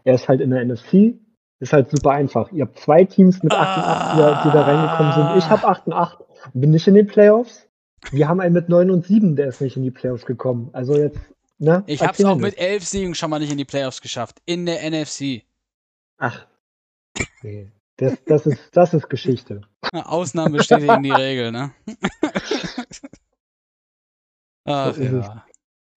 Er 0.06 0.14
ist 0.16 0.30
halt 0.30 0.40
in 0.40 0.52
der 0.52 0.64
NFC, 0.64 1.16
ist 1.60 1.74
halt 1.74 1.92
super 1.92 2.12
einfach. 2.12 2.50
Ihr 2.54 2.64
habt 2.64 2.80
zwei 2.80 3.04
Teams 3.04 3.44
mit 3.44 3.52
8 3.52 3.78
und 3.78 3.84
8, 3.84 4.46
die, 4.46 4.52
da- 4.52 4.62
reingekommen 4.62 5.12
sind. 5.12 5.38
Ich 5.44 5.50
habe 5.50 5.68
8 5.68 5.88
und 5.88 5.92
8, 5.94 6.20
bin 6.54 6.72
nicht 6.72 6.88
in 6.88 6.94
den 6.94 7.08
Playoffs. 7.08 7.68
Wir 8.12 8.30
haben 8.30 8.40
einen 8.40 8.54
mit 8.54 8.70
9 8.70 8.90
und 8.90 9.06
7, 9.06 9.36
der 9.36 9.48
ist 9.48 9.60
nicht 9.60 9.76
in 9.76 9.84
die 9.84 9.92
Playoffs 9.92 10.26
gekommen. 10.26 10.70
Also 10.72 10.96
jetzt, 10.96 11.20
ne? 11.58 11.84
Ich 11.86 12.02
habe 12.02 12.14
es 12.18 12.24
auch 12.24 12.38
mit 12.38 12.58
elf 12.58 12.86
Siegen 12.86 13.16
schon 13.16 13.32
mal 13.32 13.40
nicht 13.40 13.52
in 13.52 13.58
die 13.58 13.66
Playoffs 13.66 14.00
geschafft. 14.02 14.42
In 14.46 14.66
der 14.66 14.90
NFC. 14.90 15.44
Ach. 16.20 16.48
Nee. 17.42 17.72
Das, 17.98 18.18
das, 18.26 18.46
ist, 18.48 18.76
das 18.76 18.94
ist 18.94 19.10
Geschichte. 19.10 19.62
Ausnahmen 19.94 20.54
bestätigen 20.54 21.04
die 21.04 21.12
Regel, 21.12 21.52
ne? 21.52 21.72
Ach 24.66 24.98
ja. 24.98 25.46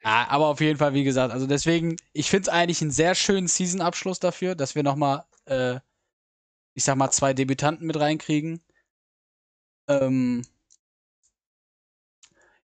ja. 0.03 0.27
Aber 0.29 0.49
auf 0.49 0.61
jeden 0.61 0.79
Fall, 0.79 0.93
wie 0.93 1.05
gesagt, 1.05 1.33
also 1.33 1.47
deswegen, 1.47 1.97
ich 2.13 2.29
finde 2.29 2.43
es 2.43 2.49
eigentlich 2.49 2.83
einen 2.83 2.91
sehr 2.91 3.15
schönen 3.15 3.49
Season-Abschluss 3.49 4.21
dafür, 4.21 4.55
dass 4.55 4.75
wir 4.75 4.83
nochmal, 4.83 5.25
äh, 5.47 5.81
ich 6.75 6.85
sag 6.85 6.97
mal, 6.97 7.11
zwei 7.11 7.33
Debütanten 7.33 7.87
mit 7.87 7.99
reinkriegen. 7.99 8.61
Ähm, 9.89 10.43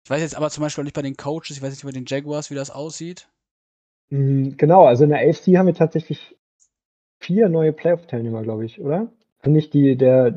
ich 0.03 0.11
weiß 0.11 0.23
jetzt 0.23 0.35
aber 0.35 0.51
zum 0.51 0.63
Beispiel 0.63 0.85
nicht 0.85 0.95
bei 0.95 1.03
den 1.03 1.17
Coaches, 1.17 1.51
ich 1.51 1.63
weiß 1.63 1.71
nicht 1.71 1.85
bei 1.85 1.93
den 1.93 2.07
Jaguars, 2.07 2.51
wie 2.51 2.57
das 2.57 2.71
aussieht. 2.71 3.29
Mm, 4.09 4.57
Genau, 4.57 4.87
also 4.87 5.05
in 5.05 5.11
der 5.11 5.21
AFC 5.21 5.57
haben 5.57 5.67
wir 5.67 5.75
tatsächlich 5.75 6.37
vier 7.21 7.49
neue 7.49 7.73
Playoff-Teilnehmer, 7.73 8.43
glaube 8.43 8.65
ich, 8.65 8.81
oder? 8.81 9.09
Also 9.41 9.51
nicht 9.53 9.73
die, 9.75 9.97
der 9.97 10.35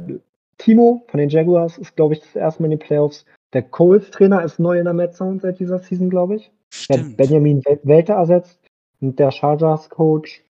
Timo 0.57 1.03
von 1.07 1.19
den 1.19 1.29
Jaguars 1.29 1.77
ist, 1.77 1.95
glaube 1.95 2.13
ich, 2.13 2.19
das 2.21 2.35
erste 2.35 2.61
Mal 2.61 2.67
in 2.71 2.77
den 2.79 2.85
Playoffs. 2.85 3.25
Der 3.53 3.63
Coles-Trainer 3.63 4.43
ist 4.43 4.59
neu 4.59 4.77
in 4.77 4.85
der 4.85 4.93
Mad 4.93 5.13
Zone 5.13 5.39
seit 5.39 5.59
dieser 5.59 5.79
Season, 5.79 6.09
glaube 6.09 6.35
ich. 6.35 6.51
Der 6.89 6.99
hat. 6.99 7.17
Benjamin 7.17 7.61
Wel- 7.61 7.79
Welter 7.83 8.15
ersetzt 8.15 8.59
und 9.01 9.19
der 9.19 9.31
Chargers-Coach 9.31 10.43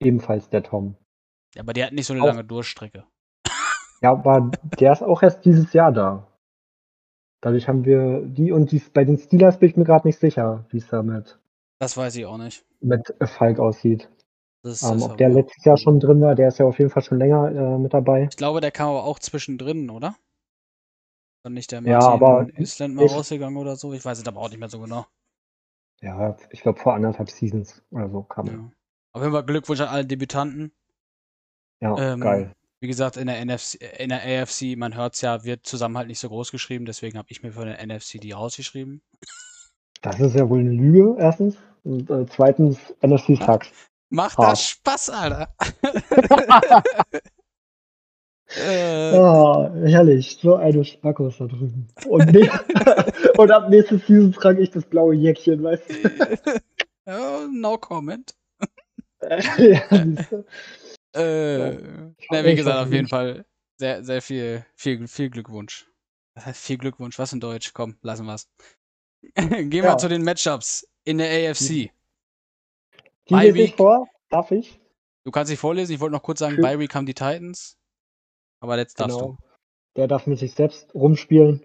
ebenfalls 0.00 0.48
der 0.50 0.62
Tom. 0.62 0.96
Ja, 1.54 1.62
aber 1.62 1.72
die 1.72 1.82
hatten 1.84 1.94
nicht 1.94 2.06
so 2.06 2.12
eine 2.14 2.22
Auch- 2.22 2.26
lange 2.28 2.44
Durchstrecke. 2.44 3.04
Ja, 4.02 4.12
aber 4.12 4.50
der 4.78 4.92
ist 4.92 5.02
auch 5.02 5.22
erst 5.22 5.44
dieses 5.44 5.72
Jahr 5.72 5.92
da. 5.92 6.26
Dadurch 7.42 7.68
haben 7.68 7.84
wir 7.84 8.22
die 8.24 8.52
und 8.52 8.70
dies, 8.72 8.90
bei 8.90 9.04
den 9.04 9.18
Steelers 9.18 9.58
bin 9.58 9.70
ich 9.70 9.76
mir 9.76 9.84
gerade 9.84 10.06
nicht 10.06 10.18
sicher, 10.18 10.64
wie 10.70 10.78
es 10.78 10.88
da 10.88 11.02
mit, 11.02 11.38
Das 11.78 11.96
weiß 11.96 12.16
ich 12.16 12.26
auch 12.26 12.38
nicht. 12.38 12.64
mit 12.80 13.14
Falk 13.22 13.58
aussieht. 13.58 14.08
Das, 14.62 14.82
Ähm, 14.82 15.02
ob 15.02 15.16
der 15.16 15.30
letztes 15.30 15.64
Jahr 15.64 15.76
schon 15.78 16.00
drin 16.00 16.20
war, 16.20 16.34
der 16.34 16.48
ist 16.48 16.58
ja 16.58 16.66
auf 16.66 16.78
jeden 16.78 16.90
Fall 16.90 17.02
schon 17.02 17.18
länger 17.18 17.50
äh, 17.50 17.78
mit 17.78 17.94
dabei. 17.94 18.26
ich 18.30 18.36
glaube, 18.36 18.60
der 18.60 18.70
kam 18.70 18.90
aber 18.90 19.04
auch 19.04 19.18
zwischendrin, 19.18 19.88
oder? 19.90 20.16
Dann 21.42 21.54
nicht 21.54 21.72
der 21.72 21.80
Ja, 21.82 21.98
Martin 21.98 22.12
aber 22.22 22.48
Island 22.58 22.94
mal 22.94 23.06
ich- 23.06 23.12
rausgegangen 23.12 23.56
oder 23.56 23.76
so. 23.76 23.92
Ich 23.94 24.04
weiß 24.04 24.18
es 24.18 24.28
aber 24.28 24.40
auch 24.40 24.50
nicht 24.50 24.58
mehr 24.58 24.68
so 24.68 24.80
genau. 24.80 25.06
Ja, 26.02 26.36
ich 26.50 26.60
glaube 26.62 26.78
vor 26.78 26.94
anderthalb 26.94 27.30
Seasons 27.30 27.82
oder 27.90 28.10
so 28.10 28.22
kam 28.22 28.46
er. 28.48 28.52
Ja. 28.54 28.70
Auf 29.12 29.22
jeden 29.22 29.32
Fall 29.32 29.44
Glückwunsch 29.44 29.80
an 29.80 29.88
alle 29.88 30.04
Debütanten. 30.06 30.72
Ja, 31.80 31.96
Ähm, 31.98 32.20
geil. 32.20 32.54
Wie 32.82 32.86
gesagt, 32.88 33.18
in 33.18 33.26
der, 33.26 33.38
NFC, 33.44 33.74
in 33.98 34.08
der 34.08 34.22
AFC, 34.22 34.76
man 34.76 34.94
hört 34.94 35.14
es 35.14 35.20
ja, 35.20 35.44
wird 35.44 35.66
Zusammenhalt 35.66 36.08
nicht 36.08 36.18
so 36.18 36.28
groß 36.28 36.50
geschrieben, 36.50 36.86
deswegen 36.86 37.18
habe 37.18 37.28
ich 37.30 37.42
mir 37.42 37.52
für 37.52 37.60
eine 37.62 37.76
NFC 37.86 38.18
die 38.18 38.32
rausgeschrieben. 38.32 39.02
Das 40.00 40.18
ist 40.20 40.34
ja 40.34 40.48
wohl 40.48 40.60
eine 40.60 40.70
Lüge, 40.70 41.16
erstens. 41.18 41.56
Und 41.84 42.08
äh, 42.10 42.24
zweitens, 42.26 42.78
NFC 43.02 43.36
sucks. 43.36 43.70
Macht 44.10 44.38
Hart. 44.38 44.52
das 44.52 44.68
Spaß, 44.68 45.10
Alter! 45.10 45.54
äh, 48.56 49.12
Oh, 49.16 49.70
herrlich. 49.84 50.38
So 50.42 50.56
eine 50.56 50.84
Spackos 50.84 51.38
da 51.38 51.46
drüben. 51.46 51.86
Und, 52.08 52.32
ne 52.32 52.50
und 53.38 53.50
ab 53.50 53.68
nächste 53.70 53.98
Season 53.98 54.32
trage 54.32 54.62
ich 54.62 54.70
das 54.70 54.84
blaue 54.84 55.14
Jäckchen, 55.14 55.62
weißt 55.62 55.84
du? 55.88 56.60
oh, 57.06 57.46
no 57.52 57.78
comment. 57.78 58.34
ja? 59.22 60.06
Äh, 61.14 61.72
Ja. 61.72 61.78
na, 62.30 62.44
wie 62.44 62.54
gesagt, 62.54 62.78
auf 62.86 62.92
jeden. 62.92 63.08
Fall 63.08 63.44
sehr, 63.78 64.02
sehr 64.04 64.22
viel, 64.22 64.64
viel, 64.74 65.06
viel 65.08 65.30
Glückwunsch. 65.30 65.86
Das 66.34 66.46
heißt 66.46 66.60
viel 66.64 66.78
Glückwunsch, 66.78 67.18
was 67.18 67.32
in 67.32 67.40
Deutsch? 67.40 67.72
Komm, 67.74 67.96
lassen 68.02 68.26
wir's. 68.26 68.48
Gehen 69.34 69.70
wir 69.70 69.82
Ja. 69.84 69.98
zu 69.98 70.08
den 70.08 70.22
Matchups 70.24 70.86
in 71.04 71.18
der 71.18 71.50
AFC. 71.50 71.90
Die 73.30 73.34
Bye 73.34 73.50
lese 73.50 73.58
ich 73.60 73.76
vor. 73.76 74.08
Darf 74.28 74.50
ich? 74.50 74.80
Du 75.24 75.30
kannst 75.30 75.50
dich 75.52 75.58
vorlesen, 75.58 75.92
ich 75.92 76.00
wollte 76.00 76.14
noch 76.14 76.22
kurz 76.22 76.40
sagen, 76.40 76.54
Schön. 76.56 76.62
bei 76.62 76.78
Week 76.78 76.94
haben 76.94 77.06
die 77.06 77.14
Titans. 77.14 77.78
Aber 78.60 78.76
jetzt 78.76 78.98
darfst 79.00 79.18
Genau. 79.18 79.32
du. 79.32 79.38
Der 79.96 80.08
darf 80.08 80.26
mit 80.26 80.38
sich 80.38 80.52
selbst 80.54 80.94
rumspielen. 80.94 81.62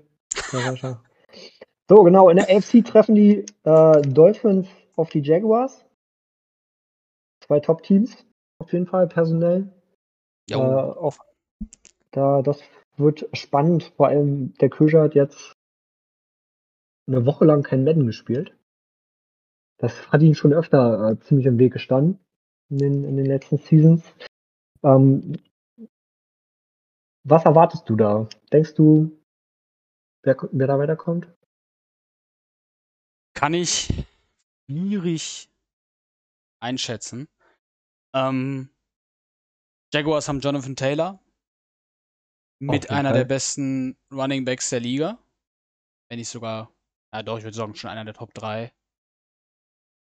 So, 1.88 2.04
genau. 2.04 2.30
In 2.30 2.38
der 2.38 2.50
AFC 2.50 2.84
treffen 2.84 3.16
die 3.16 3.46
äh, 3.64 4.02
Dolphins 4.02 4.68
auf 4.96 5.10
die 5.10 5.22
Jaguars. 5.22 5.86
Zwei 7.46 7.60
Top-Teams. 7.60 8.16
Auf 8.60 8.74
jeden 8.74 8.88
Fall 8.88 9.08
personell. 9.08 9.72
Jo. 10.50 10.60
Äh, 10.60 10.64
auch 10.64 11.18
da, 12.12 12.42
das 12.42 12.62
wird 12.98 13.28
spannend. 13.34 13.92
Vor 13.98 14.08
allem 14.08 14.54
der 14.56 14.70
Köger 14.70 15.04
hat 15.04 15.16
jetzt 15.16 15.54
eine 17.08 17.26
Woche 17.26 17.46
lang 17.46 17.62
kein 17.64 17.84
Madden 17.84 18.08
gespielt. 18.08 18.56
Das 19.78 20.12
hat 20.12 20.22
ihm 20.22 20.34
schon 20.34 20.54
öfter 20.54 21.12
äh, 21.12 21.20
ziemlich 21.20 21.48
im 21.48 21.60
Weg 21.60 21.74
gestanden 21.74 22.20
in 22.70 22.78
den, 22.78 23.04
in 23.04 23.18
den 23.18 23.26
letzten 23.26 23.58
Seasons. 23.58 24.04
Ähm, 24.84 25.38
was 27.28 27.46
erwartest 27.46 27.90
du 27.90 27.96
da? 27.96 28.30
Denkst 28.54 28.76
du, 28.76 29.20
wer, 30.24 30.38
wer 30.52 30.68
da 30.68 30.80
weiterkommt? 30.80 31.28
Kann 33.34 33.54
ich 33.54 33.92
schwierig 34.70 35.50
einschätzen. 36.62 37.28
Ähm, 38.14 38.70
Jaguars 39.94 40.28
haben 40.28 40.40
Jonathan 40.40 40.76
Taylor. 40.76 41.20
Mit 42.60 42.90
einer 42.90 43.10
Fall. 43.10 43.18
der 43.18 43.26
besten 43.26 43.98
Running 44.12 44.46
Backs 44.46 44.70
der 44.70 44.80
Liga. 44.80 45.20
Wenn 46.10 46.20
nicht 46.20 46.30
sogar, 46.30 46.72
ja 47.14 47.22
doch, 47.22 47.38
ich 47.38 47.44
würde 47.44 47.58
sagen, 47.58 47.76
schon 47.76 47.90
einer 47.90 48.06
der 48.06 48.14
Top 48.14 48.34
3. 48.34 48.72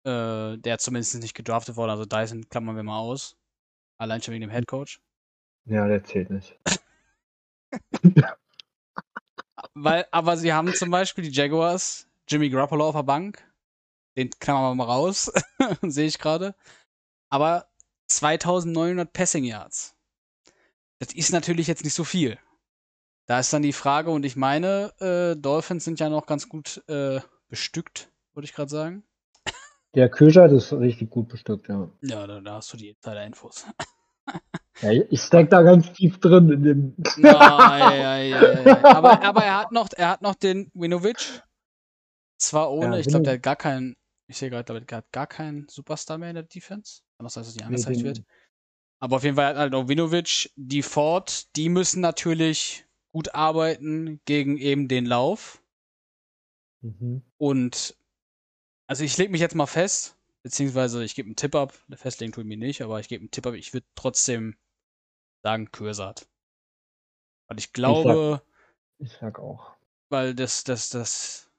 Äh, 0.04 0.58
der 0.58 0.80
zumindest 0.80 1.16
nicht 1.20 1.36
gedraftet 1.36 1.76
worden, 1.76 1.91
also 1.91 2.06
Dyson 2.06 2.49
klammern 2.49 2.76
wir 2.76 2.84
mal 2.84 2.99
aus. 2.99 3.38
Allein 3.97 4.22
schon 4.22 4.34
wegen 4.34 4.41
dem 4.41 4.49
Head 4.49 4.68
Coach. 4.68 4.99
Ja, 5.66 5.88
der 5.88 6.04
zählt 6.04 6.32
nicht. 6.32 6.58
Weil, 9.74 10.08
aber 10.12 10.38
sie 10.38 10.54
haben 10.54 10.74
zum 10.74 10.89
Beispiel 10.89 11.24
die 11.24 11.32
Jaguars, 11.32 12.08
Jimmy 12.28 12.49
Garoppolo 12.49 12.88
auf 12.88 12.95
der 12.95 13.04
Bank. 13.04 13.47
Den 14.18 14.32
klammern 14.32 14.72
wir 14.72 14.76
mal 14.76 14.91
raus. 14.91 15.32
Sehe 15.84 16.08
ich 16.08 16.18
gerade. 16.18 16.56
Aber 17.30 17.70
2900 18.08 19.14
Passing 19.14 19.45
Yards. 19.45 19.95
Das 20.99 21.14
ist 21.14 21.32
natürlich 21.32 21.68
jetzt 21.68 21.84
nicht 21.84 21.93
so 21.93 22.04
viel. 22.04 22.38
Da 23.28 23.39
ist 23.39 23.54
dann 23.54 23.62
die 23.62 23.72
Frage, 23.72 24.12
und 24.12 24.26
ich 24.26 24.36
meine, 24.36 24.93
äh, 24.99 25.39
Dolphins 25.39 25.86
sind 25.86 25.99
ja 25.99 26.10
noch 26.10 26.26
ganz 26.26 26.49
gut 26.49 26.84
äh, 26.89 27.22
bestückt, 27.47 28.12
würde 28.34 28.45
ich 28.45 28.54
gerade 28.54 28.70
sagen. 28.70 29.04
Der 29.94 30.10
Köcher 30.10 30.46
ist 30.46 30.72
richtig 30.74 31.10
gut 31.10 31.28
bestückt, 31.28 31.68
ja. 31.68 31.89
Ja, 32.02 32.26
da, 32.26 32.39
da 32.39 32.56
hast 32.56 32.72
du 32.72 32.78
die 32.78 32.89
Insider-Infos. 32.89 33.66
ja. 34.82 34.92
Ich 35.10 35.22
steck 35.22 35.50
da 35.50 35.62
ganz 35.62 35.92
tief 35.94 36.20
drin 36.20 36.50
in 36.50 36.64
dem. 36.64 36.96
ja, 37.18 37.94
ja, 37.94 38.18
ja, 38.18 38.84
aber, 38.84 39.22
aber 39.22 39.44
er 39.44 39.60
hat 39.60 39.72
noch, 39.72 39.89
er 39.96 40.10
hat 40.10 40.22
noch 40.22 40.36
den 40.36 40.72
Winovic. 40.74 41.44
Zwar 42.38 42.72
ohne, 42.72 43.00
ich 43.00 43.08
glaube, 43.08 43.24
der 43.24 43.34
hat 43.34 43.44
gar 43.44 43.56
keinen, 43.56 43.96
ich 44.28 44.38
sehe 44.38 44.50
gerade, 44.50 44.82
der 44.82 44.98
hat 44.98 45.12
gar 45.12 45.28
keinen 45.28 45.68
Superstar 45.68 46.18
mehr 46.18 46.30
in 46.30 46.36
der 46.36 46.44
Defense. 46.44 47.02
Kann 47.18 47.28
auch 47.28 47.30
sein, 47.30 47.42
dass 47.42 47.50
es 47.50 47.56
nicht 47.56 47.66
angezeigt 47.66 47.98
nee, 47.98 48.04
wird. 48.04 48.24
Aber 49.00 49.18
auf 49.18 49.24
jeden 49.24 49.36
Fall 49.36 49.48
hat 49.48 49.58
halt 49.58 49.76
auch 49.76 49.88
Winovic, 49.88 50.52
die 50.56 50.84
Ford, 50.84 51.56
die 51.56 51.70
müssen 51.70 52.02
natürlich 52.02 52.86
gut 53.12 53.36
arbeiten 53.36 54.22
gegen 54.26 54.58
eben 54.58 54.88
den 54.88 55.06
Lauf. 55.06 55.62
Mhm. 56.82 57.24
Und 57.38 57.96
also 58.92 59.06
ich 59.06 59.16
lege 59.16 59.32
mich 59.32 59.39
jetzt 59.39 59.56
mal 59.56 59.68
fest, 59.68 60.18
beziehungsweise 60.44 61.02
ich 61.02 61.16
gebe 61.16 61.28
einen 61.28 61.38
Tipp 61.38 61.56
ab. 61.56 61.74
Festlegen 61.94 62.34
tue 62.34 62.44
ich 62.44 62.48
mir 62.50 62.58
nicht, 62.58 62.82
aber 62.82 63.00
ich 63.00 63.08
gebe 63.08 63.22
einen 63.22 63.32
Tipp 63.32 63.48
ab. 63.48 63.54
Ich 63.54 63.72
würde 63.72 63.88
trotzdem 63.96 64.58
sagen 65.44 65.72
Kürsat. 65.72 66.28
Weil 67.48 67.58
ich 67.58 67.72
glaube. 67.72 68.42
Ich 69.00 69.12
sag, 69.12 69.14
ich 69.14 69.20
sag 69.22 69.39
auch. 69.39 69.72
Weil 70.10 70.36
das, 70.36 70.66
das, 70.66 70.89
das. 70.89 71.50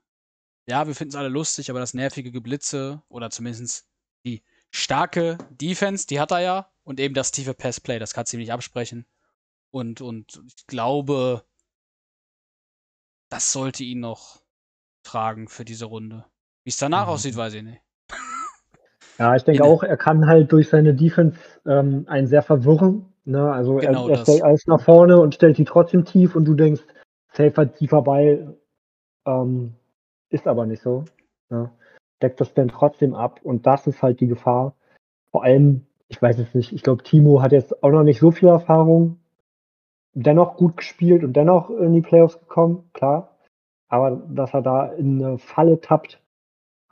Ja, 0.69 0.87
wir 0.87 0.95
finden 0.95 1.13
es 1.13 1.17
alle 1.17 1.31
lustig, 1.31 1.71
aber 1.71 1.81
das 1.81 1.95
nervige 1.95 2.33
Geblitze 2.33 3.03
oder 3.09 3.31
zumindest 3.31 3.89
die 4.27 4.43
starke 4.71 5.39
Defense, 5.49 6.07
die 6.07 6.21
hat 6.21 6.33
er 6.33 6.41
ja. 6.41 6.73
Und 6.85 7.01
eben 7.01 7.15
das 7.15 7.33
tiefe 7.33 7.55
Passplay, 7.55 7.99
das 7.99 8.13
kannst 8.13 8.35
du 8.35 8.37
ihm 8.37 8.41
nicht 8.41 8.53
absprechen. 8.53 9.07
Und, 9.71 10.03
und 10.03 10.43
ich 10.47 10.67
glaube, 10.67 11.47
das 13.31 13.53
sollte 13.53 13.85
ihn 13.85 14.01
noch 14.01 14.43
tragen 15.03 15.49
für 15.49 15.65
diese 15.65 15.87
Runde. 15.87 16.27
Wie 16.65 16.71
es 16.71 16.77
danach 16.77 17.07
mhm. 17.07 17.13
aussieht, 17.13 17.37
weiß 17.37 17.55
ich 17.55 17.63
nicht. 17.63 17.81
Ja, 19.19 19.37
ich 19.37 19.45
denke 19.45 19.63
auch, 19.63 19.83
er 19.83 19.99
kann 19.99 20.27
halt 20.27 20.51
durch 20.51 20.71
seine 20.71 20.95
Defense 20.95 21.39
ähm, 21.67 22.07
einen 22.09 22.27
sehr 22.27 22.43
verwirren. 22.43 23.13
Ne? 23.25 23.53
Also 23.53 23.77
genau 23.77 24.09
er, 24.09 24.17
er 24.17 24.23
stellt 24.23 24.43
alles 24.43 24.67
nach 24.67 24.81
vorne 24.81 25.21
und 25.21 25.35
stellt 25.35 25.59
die 25.59 25.65
trotzdem 25.65 26.05
tief 26.05 26.35
und 26.35 26.47
du 26.47 26.55
denkst, 26.55 26.83
safer, 27.33 27.73
tiefer 27.73 28.03
Ball 28.03 28.57
ähm, 29.27 29.75
ist 30.31 30.47
aber 30.47 30.67
nicht 30.67 30.83
so. 30.83 31.05
Ne? 31.51 31.71
Deckt 32.21 32.41
das 32.41 32.55
dann 32.55 32.69
trotzdem 32.69 33.15
ab 33.15 33.41
und 33.43 33.67
das 33.67 33.87
ist 33.87 34.03
halt 34.03 34.19
die 34.21 34.27
Gefahr. 34.27 34.75
Vor 35.31 35.45
allem, 35.45 35.87
ich 36.09 36.21
weiß 36.21 36.39
es 36.39 36.55
nicht, 36.55 36.73
ich 36.73 36.83
glaube, 36.83 37.03
Timo 37.03 37.43
hat 37.43 37.53
jetzt 37.53 37.83
auch 37.83 37.91
noch 37.91 38.03
nicht 38.05 38.19
so 38.19 38.31
viel 38.31 38.49
Erfahrung. 38.49 39.19
Dennoch 40.15 40.57
gut 40.57 40.77
gespielt 40.77 41.25
und 41.25 41.35
dennoch 41.35 41.71
in 41.71 41.95
die 41.95 42.03
Playoffs 42.03 42.39
gekommen, 42.39 42.91
klar. 42.93 43.37
Aber 43.89 44.23
dass 44.29 44.53
er 44.53 44.63
da 44.63 44.87
in 44.87 45.25
eine 45.25 45.39
Falle 45.39 45.81
tappt, 45.81 46.22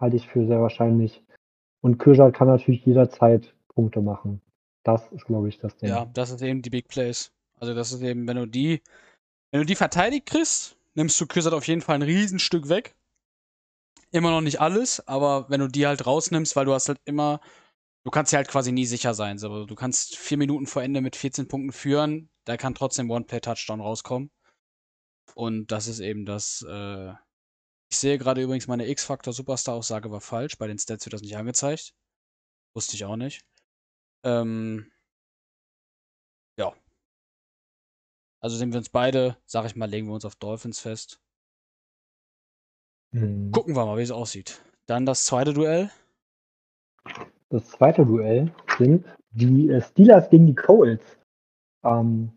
halte 0.00 0.16
ich 0.16 0.26
für 0.28 0.46
sehr 0.46 0.60
wahrscheinlich. 0.60 1.22
Und 1.82 1.98
Köjal 1.98 2.32
kann 2.32 2.48
natürlich 2.48 2.84
jederzeit 2.84 3.54
Punkte 3.68 4.00
machen. 4.00 4.40
Das 4.82 5.10
ist, 5.12 5.26
glaube 5.26 5.48
ich, 5.48 5.58
das 5.58 5.76
Ding. 5.76 5.90
Ja, 5.90 6.06
das 6.06 6.30
ist 6.30 6.42
eben 6.42 6.62
die 6.62 6.70
Big 6.70 6.88
Plays. 6.88 7.32
Also 7.58 7.74
das 7.74 7.92
ist 7.92 8.02
eben, 8.02 8.26
wenn 8.26 8.36
du 8.36 8.46
die, 8.46 8.82
wenn 9.50 9.60
du 9.60 9.66
die 9.66 9.74
verteidigt 9.74 10.26
kriegst, 10.26 10.76
nimmst 10.94 11.20
du 11.20 11.26
Küssert 11.26 11.52
auf 11.52 11.66
jeden 11.66 11.82
Fall 11.82 11.96
ein 11.96 12.02
Riesenstück 12.02 12.68
weg. 12.68 12.96
Immer 14.10 14.30
noch 14.30 14.40
nicht 14.40 14.60
alles, 14.60 15.06
aber 15.06 15.48
wenn 15.50 15.60
du 15.60 15.68
die 15.68 15.86
halt 15.86 16.06
rausnimmst, 16.06 16.56
weil 16.56 16.64
du 16.64 16.72
hast 16.72 16.88
halt 16.88 17.00
immer, 17.04 17.40
du 18.04 18.10
kannst 18.10 18.32
ja 18.32 18.38
halt 18.38 18.48
quasi 18.48 18.72
nie 18.72 18.86
sicher 18.86 19.14
sein. 19.14 19.38
So, 19.38 19.66
du 19.66 19.74
kannst 19.74 20.16
vier 20.16 20.38
Minuten 20.38 20.66
vor 20.66 20.82
Ende 20.82 21.00
mit 21.00 21.14
14 21.14 21.46
Punkten 21.46 21.72
führen, 21.72 22.28
da 22.44 22.56
kann 22.56 22.74
trotzdem 22.74 23.10
One-Play-Touchdown 23.10 23.80
rauskommen. 23.80 24.30
Und 25.34 25.70
das 25.70 25.86
ist 25.86 26.00
eben 26.00 26.26
das, 26.26 26.64
äh, 26.68 27.12
ich 27.90 27.98
sehe 27.98 28.18
gerade 28.18 28.40
übrigens, 28.40 28.68
meine 28.68 28.88
X-Factor-Superstar-Aussage 28.88 30.10
war 30.12 30.20
falsch. 30.20 30.56
Bei 30.58 30.68
den 30.68 30.78
Stats 30.78 31.04
wird 31.06 31.14
das 31.14 31.22
nicht 31.22 31.36
angezeigt. 31.36 31.92
Wusste 32.72 32.94
ich 32.94 33.04
auch 33.04 33.16
nicht. 33.16 33.44
Ähm, 34.24 34.92
ja. 36.56 36.72
Also 38.40 38.56
sind 38.56 38.72
wir 38.72 38.78
uns 38.78 38.90
beide, 38.90 39.36
sag 39.44 39.66
ich 39.66 39.74
mal, 39.74 39.88
legen 39.88 40.06
wir 40.06 40.14
uns 40.14 40.24
auf 40.24 40.36
Dolphins 40.36 40.78
fest. 40.78 41.20
Hm. 43.12 43.50
Gucken 43.50 43.74
wir 43.74 43.84
mal, 43.84 43.98
wie 43.98 44.02
es 44.02 44.12
aussieht. 44.12 44.62
Dann 44.86 45.04
das 45.04 45.24
zweite 45.24 45.52
Duell. 45.52 45.90
Das 47.48 47.68
zweite 47.70 48.06
Duell 48.06 48.54
sind 48.78 49.04
die 49.32 49.68
äh, 49.68 49.82
Steelers 49.82 50.30
gegen 50.30 50.46
die 50.46 50.54
Colts. 50.54 51.18
Ähm, 51.82 52.30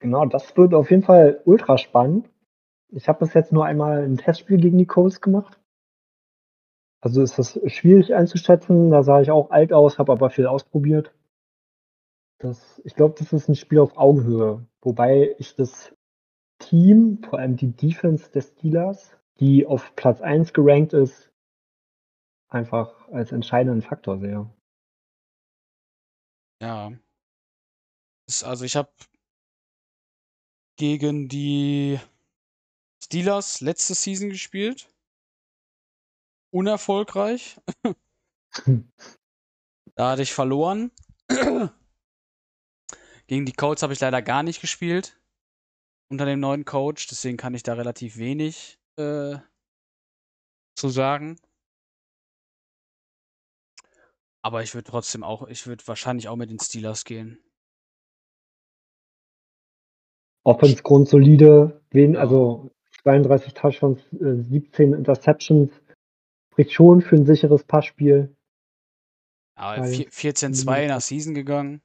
genau, 0.00 0.26
das 0.26 0.54
wird 0.54 0.74
auf 0.74 0.90
jeden 0.90 1.02
Fall 1.02 1.40
ultra 1.46 1.78
spannend. 1.78 2.28
Ich 2.92 3.08
habe 3.08 3.20
bis 3.20 3.34
jetzt 3.34 3.52
nur 3.52 3.64
einmal 3.64 4.04
ein 4.04 4.16
Testspiel 4.16 4.58
gegen 4.58 4.78
die 4.78 4.86
Colts 4.86 5.20
gemacht. 5.20 5.60
Also 7.00 7.22
ist 7.22 7.38
das 7.38 7.58
schwierig 7.66 8.14
einzuschätzen. 8.14 8.90
Da 8.90 9.02
sah 9.02 9.20
ich 9.20 9.30
auch 9.30 9.50
alt 9.50 9.72
aus, 9.72 9.98
habe 9.98 10.12
aber 10.12 10.30
viel 10.30 10.46
ausprobiert. 10.46 11.14
Das, 12.38 12.80
ich 12.84 12.94
glaube, 12.94 13.14
das 13.18 13.32
ist 13.32 13.48
ein 13.48 13.54
Spiel 13.54 13.78
auf 13.78 13.96
Augenhöhe. 13.96 14.66
Wobei 14.82 15.34
ich 15.38 15.54
das 15.54 15.94
Team, 16.58 17.22
vor 17.22 17.38
allem 17.38 17.56
die 17.56 17.72
Defense 17.72 18.30
des 18.30 18.48
Steelers, 18.48 19.16
die 19.40 19.66
auf 19.66 19.94
Platz 19.96 20.20
1 20.20 20.52
gerankt 20.52 20.92
ist, 20.92 21.32
einfach 22.48 23.08
als 23.08 23.32
entscheidenden 23.32 23.82
Faktor 23.82 24.18
sehe. 24.18 24.50
Ja. 26.62 26.92
Also 28.44 28.64
ich 28.64 28.76
habe 28.76 28.90
gegen 30.76 31.28
die 31.28 31.98
Steelers 33.02 33.60
letzte 33.60 33.94
Season 33.94 34.28
gespielt. 34.30 34.88
Unerfolgreich. 36.52 37.60
da 39.94 40.10
hatte 40.10 40.22
ich 40.22 40.32
verloren. 40.32 40.90
Gegen 43.26 43.46
die 43.46 43.52
Colts 43.52 43.82
habe 43.82 43.92
ich 43.92 44.00
leider 44.00 44.22
gar 44.22 44.42
nicht 44.42 44.60
gespielt. 44.60 45.20
Unter 46.08 46.26
dem 46.26 46.40
neuen 46.40 46.64
Coach. 46.64 47.06
Deswegen 47.06 47.36
kann 47.36 47.54
ich 47.54 47.62
da 47.62 47.74
relativ 47.74 48.16
wenig 48.16 48.78
äh, 48.96 49.38
zu 50.76 50.88
sagen. 50.88 51.38
Aber 54.42 54.62
ich 54.62 54.74
würde 54.74 54.90
trotzdem 54.90 55.22
auch, 55.22 55.46
ich 55.48 55.66
würde 55.66 55.86
wahrscheinlich 55.86 56.28
auch 56.28 56.36
mit 56.36 56.50
den 56.50 56.58
Steelers 56.58 57.04
gehen. 57.04 57.38
Offense 60.42 60.82
grundsolide, 60.82 61.82
wen, 61.90 62.16
also 62.16 62.70
32 63.02 63.54
Touchdowns, 63.54 64.02
17 64.10 64.92
äh, 64.92 64.96
Interceptions. 64.96 65.72
Spricht 66.52 66.72
schon 66.72 67.00
für 67.00 67.16
ein 67.16 67.26
sicheres 67.26 67.64
Passspiel. 67.64 68.36
Aber 69.56 69.82
14-2 69.82 70.88
nach 70.88 71.00
Season 71.00 71.34
gegangen. 71.34 71.82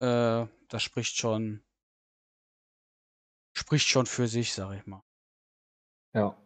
Äh, 0.00 0.46
das 0.68 0.82
spricht 0.82 1.16
schon 1.16 1.62
spricht 3.56 3.88
schon 3.88 4.06
für 4.06 4.28
sich, 4.28 4.52
sag 4.52 4.76
ich 4.76 4.86
mal. 4.86 5.02
Ja. 6.14 6.36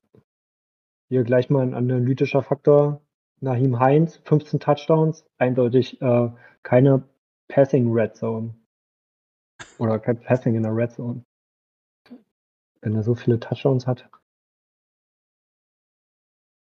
Hier 1.08 1.24
gleich 1.24 1.50
mal 1.50 1.62
ein 1.62 1.74
analytischer 1.74 2.42
Faktor. 2.42 3.02
Nahim 3.40 3.80
Heinz, 3.80 4.20
15 4.24 4.60
Touchdowns, 4.60 5.24
eindeutig 5.38 6.00
äh, 6.02 6.30
keine 6.62 7.08
Passing 7.48 7.90
Red 7.90 8.16
Zone. 8.16 8.54
Oder 9.78 9.98
kein 9.98 10.20
Passing 10.20 10.54
in 10.54 10.62
der 10.62 10.76
Red 10.76 10.92
Zone 10.92 11.24
wenn 12.82 12.94
er 12.94 13.02
so 13.02 13.14
viele 13.14 13.38
Touchdowns 13.38 13.86
hat. 13.86 14.08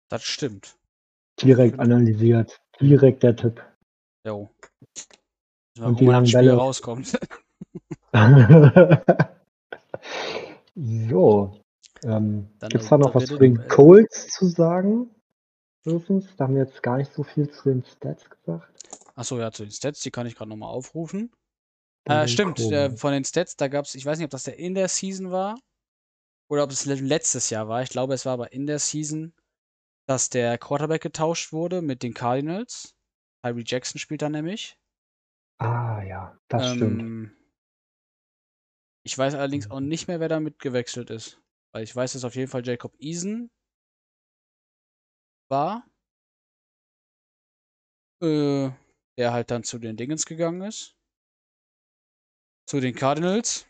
Das 0.09 0.23
stimmt. 0.25 0.77
Direkt 1.41 1.79
analysiert. 1.79 2.61
Direkt 2.81 3.23
der 3.23 3.35
Tipp. 3.37 3.65
Jo. 4.27 4.51
Und 5.81 6.01
wie 6.01 6.07
lange 6.07 6.31
Bälle 6.31 6.53
rauskommt. 6.53 7.19
so. 10.75 11.59
Ähm, 12.05 12.49
Gibt 12.61 12.83
es 12.83 12.89
da 12.91 12.99
noch 12.99 13.15
was 13.15 13.25
zu 13.27 13.39
den 13.39 13.67
Colts 13.69 14.29
zu 14.29 14.47
sagen? 14.47 15.09
Da 15.85 15.93
haben 16.41 16.55
wir 16.55 16.65
jetzt 16.65 16.83
gar 16.83 16.99
nicht 16.99 17.13
so 17.13 17.23
viel 17.23 17.51
zu 17.51 17.71
den 17.71 17.83
Stats 17.85 18.29
gesagt. 18.29 18.69
Achso, 19.15 19.39
ja, 19.39 19.51
zu 19.51 19.65
den 19.65 19.73
Stats, 19.73 20.01
die 20.01 20.11
kann 20.11 20.27
ich 20.27 20.35
gerade 20.37 20.51
nochmal 20.51 20.69
aufrufen. 20.69 21.33
Äh, 22.05 22.29
stimmt, 22.29 22.61
äh, 22.61 22.91
von 22.97 23.13
den 23.13 23.25
Stats, 23.25 23.57
da 23.57 23.69
gab 23.69 23.87
es, 23.87 23.95
ich 23.95 24.05
weiß 24.05 24.19
nicht, 24.19 24.27
ob 24.27 24.31
das 24.31 24.43
der 24.45 24.59
in 24.59 24.75
der 24.75 24.89
Season 24.89 25.31
war 25.31 25.57
oder 26.53 26.65
ob 26.65 26.71
es 26.71 26.85
letztes 26.85 27.49
Jahr 27.49 27.67
war. 27.69 27.81
Ich 27.81 27.89
glaube, 27.89 28.13
es 28.13 28.27
war 28.27 28.35
aber 28.35 28.53
in 28.53 28.67
der 28.67 28.79
Season, 28.79 29.33
dass 30.07 30.29
der 30.29 30.59
Quarterback 30.59 31.01
getauscht 31.01 31.51
wurde 31.51 31.81
mit 31.81 32.03
den 32.03 32.13
Cardinals. 32.13 32.95
Tyree 33.43 33.65
Jackson 33.65 33.99
spielt 33.99 34.21
da 34.21 34.29
nämlich. 34.29 34.79
Ah 35.57 36.03
ja, 36.03 36.39
das 36.49 36.75
stimmt. 36.75 37.01
Ähm, 37.01 37.35
ich 39.03 39.17
weiß 39.17 39.35
allerdings 39.35 39.71
auch 39.71 39.81
nicht 39.81 40.09
mehr, 40.09 40.21
wer 40.21 40.29
damit 40.29 40.59
gewechselt 40.59 41.09
ist. 41.09 41.41
Weil 41.73 41.85
ich 41.85 41.97
weiß, 41.97 42.13
dass 42.13 42.25
auf 42.25 42.37
jeden 42.37 42.51
Fall 42.51 42.67
Jacob 42.67 42.95
Eason 42.99 43.51
war. 45.49 45.87
Äh, 48.21 48.69
der 49.17 49.33
halt 49.33 49.51
dann 49.51 49.65
zu 49.65 49.79
den 49.79 49.97
Dingens 49.97 50.27
gegangen 50.27 50.61
ist. 50.61 50.99
Zu 52.67 52.81
den 52.81 52.95
Cardinals. 52.95 53.67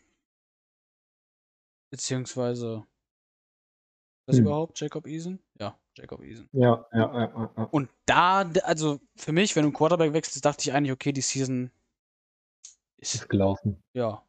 Beziehungsweise. 1.93 2.87
Was 4.25 4.37
Hm. 4.37 4.45
überhaupt? 4.47 4.79
Jacob 4.79 5.05
Eason? 5.05 5.37
Ja, 5.59 5.77
Jacob 5.95 6.23
Eason. 6.23 6.49
Ja, 6.51 6.87
ja, 6.91 6.99
ja, 7.13 7.19
ja, 7.35 7.53
ja. 7.55 7.63
Und 7.65 7.87
da, 8.07 8.39
also 8.63 8.99
für 9.15 9.31
mich, 9.31 9.55
wenn 9.55 9.61
du 9.61 9.67
einen 9.67 9.75
Quarterback 9.75 10.11
wechselst, 10.13 10.43
dachte 10.43 10.61
ich 10.67 10.73
eigentlich, 10.73 10.91
okay, 10.91 11.11
die 11.11 11.21
Season 11.21 11.69
ist 12.97 13.13
Ist 13.13 13.29
gelaufen. 13.29 13.79
ja 13.93 14.25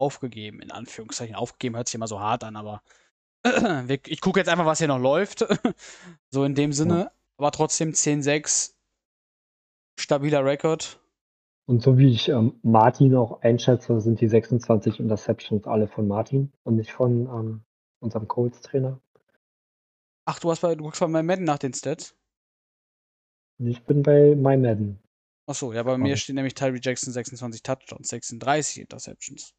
aufgegeben, 0.00 0.62
in 0.62 0.70
Anführungszeichen. 0.70 1.34
Aufgegeben 1.34 1.74
hört 1.74 1.88
sich 1.88 1.96
immer 1.96 2.06
so 2.06 2.20
hart 2.20 2.44
an, 2.44 2.54
aber 2.54 2.84
ich 4.06 4.20
gucke 4.20 4.38
jetzt 4.38 4.48
einfach, 4.48 4.66
was 4.66 4.78
hier 4.78 4.86
noch 4.86 5.00
läuft. 5.00 5.40
so 6.30 6.44
in 6.44 6.54
dem 6.54 6.72
Sinne. 6.72 7.10
Aber 7.36 7.50
trotzdem 7.50 7.90
10-6, 7.90 8.74
stabiler 9.98 10.44
Rekord. 10.44 11.00
Und 11.68 11.82
so 11.82 11.98
wie 11.98 12.08
ich 12.10 12.30
ähm, 12.30 12.58
Martin 12.62 13.14
auch 13.14 13.42
einschätze, 13.42 14.00
sind 14.00 14.22
die 14.22 14.28
26 14.28 15.00
Interceptions 15.00 15.66
alle 15.66 15.86
von 15.86 16.08
Martin 16.08 16.50
und 16.64 16.76
nicht 16.76 16.92
von 16.92 17.26
ähm, 17.26 17.60
unserem 18.00 18.26
Colts-Trainer. 18.26 18.98
Ach, 20.24 20.38
du 20.40 20.50
hast 20.50 20.62
bei, 20.62 20.74
du 20.74 20.84
guckst 20.84 21.00
bei 21.00 21.08
meinem 21.08 21.26
Madden 21.26 21.44
nach 21.44 21.58
den 21.58 21.74
Stats. 21.74 22.16
Ich 23.58 23.82
bin 23.84 24.02
bei 24.02 24.34
MyMadden. 24.34 24.98
Achso, 25.46 25.74
ja, 25.74 25.82
bei 25.82 25.98
mir 25.98 26.12
Aber- 26.12 26.16
steht 26.16 26.36
nämlich 26.36 26.54
Tyree 26.54 26.80
Jackson 26.80 27.12
26 27.12 27.62
Touchdowns, 27.62 28.08
36 28.08 28.80
Interceptions. 28.80 29.52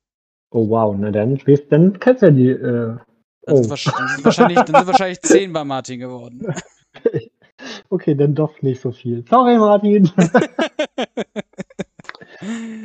Oh 0.50 0.68
wow, 0.68 0.96
na 0.98 1.12
dann, 1.12 1.40
dann 1.70 2.00
kennst 2.00 2.24
du 2.24 2.26
ja 2.26 2.32
die. 2.32 2.50
Äh, 2.50 2.98
oh. 3.46 3.54
dann, 3.54 3.64
sind 3.64 4.26
wahrscheinlich, 4.26 4.60
dann 4.62 4.76
sind 4.78 4.88
wahrscheinlich 4.88 5.22
10 5.22 5.54
bei 5.54 5.64
Martin 5.64 6.00
geworden. 6.00 6.56
okay, 7.90 8.16
dann 8.16 8.34
doch 8.34 8.60
nicht 8.64 8.82
so 8.82 8.92
viel. 8.92 9.24
Sorry, 9.30 9.60
Martin. 9.60 10.10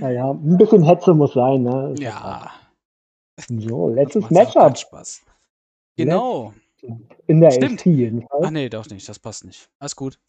naja, 0.05 0.31
ein 0.33 0.57
bisschen 0.59 0.83
Hetze 0.83 1.15
muss 1.15 1.33
sein, 1.33 1.63
ne? 1.63 1.95
Ja. 1.99 2.51
So, 3.49 3.89
letztes 3.89 4.31
Matchup 4.31 4.77
Spaß. 4.77 5.23
Genau. 5.97 6.53
in 7.27 7.41
der 7.41 7.51
Stimmt. 7.51 7.81
AFC 7.81 7.87
jedenfalls. 7.87 8.45
Ach 8.45 8.51
nee, 8.51 8.69
doch 8.69 8.87
nicht, 8.91 9.09
das 9.09 9.19
passt 9.19 9.45
nicht. 9.47 9.71
Alles 9.79 9.97
gut. 9.97 10.21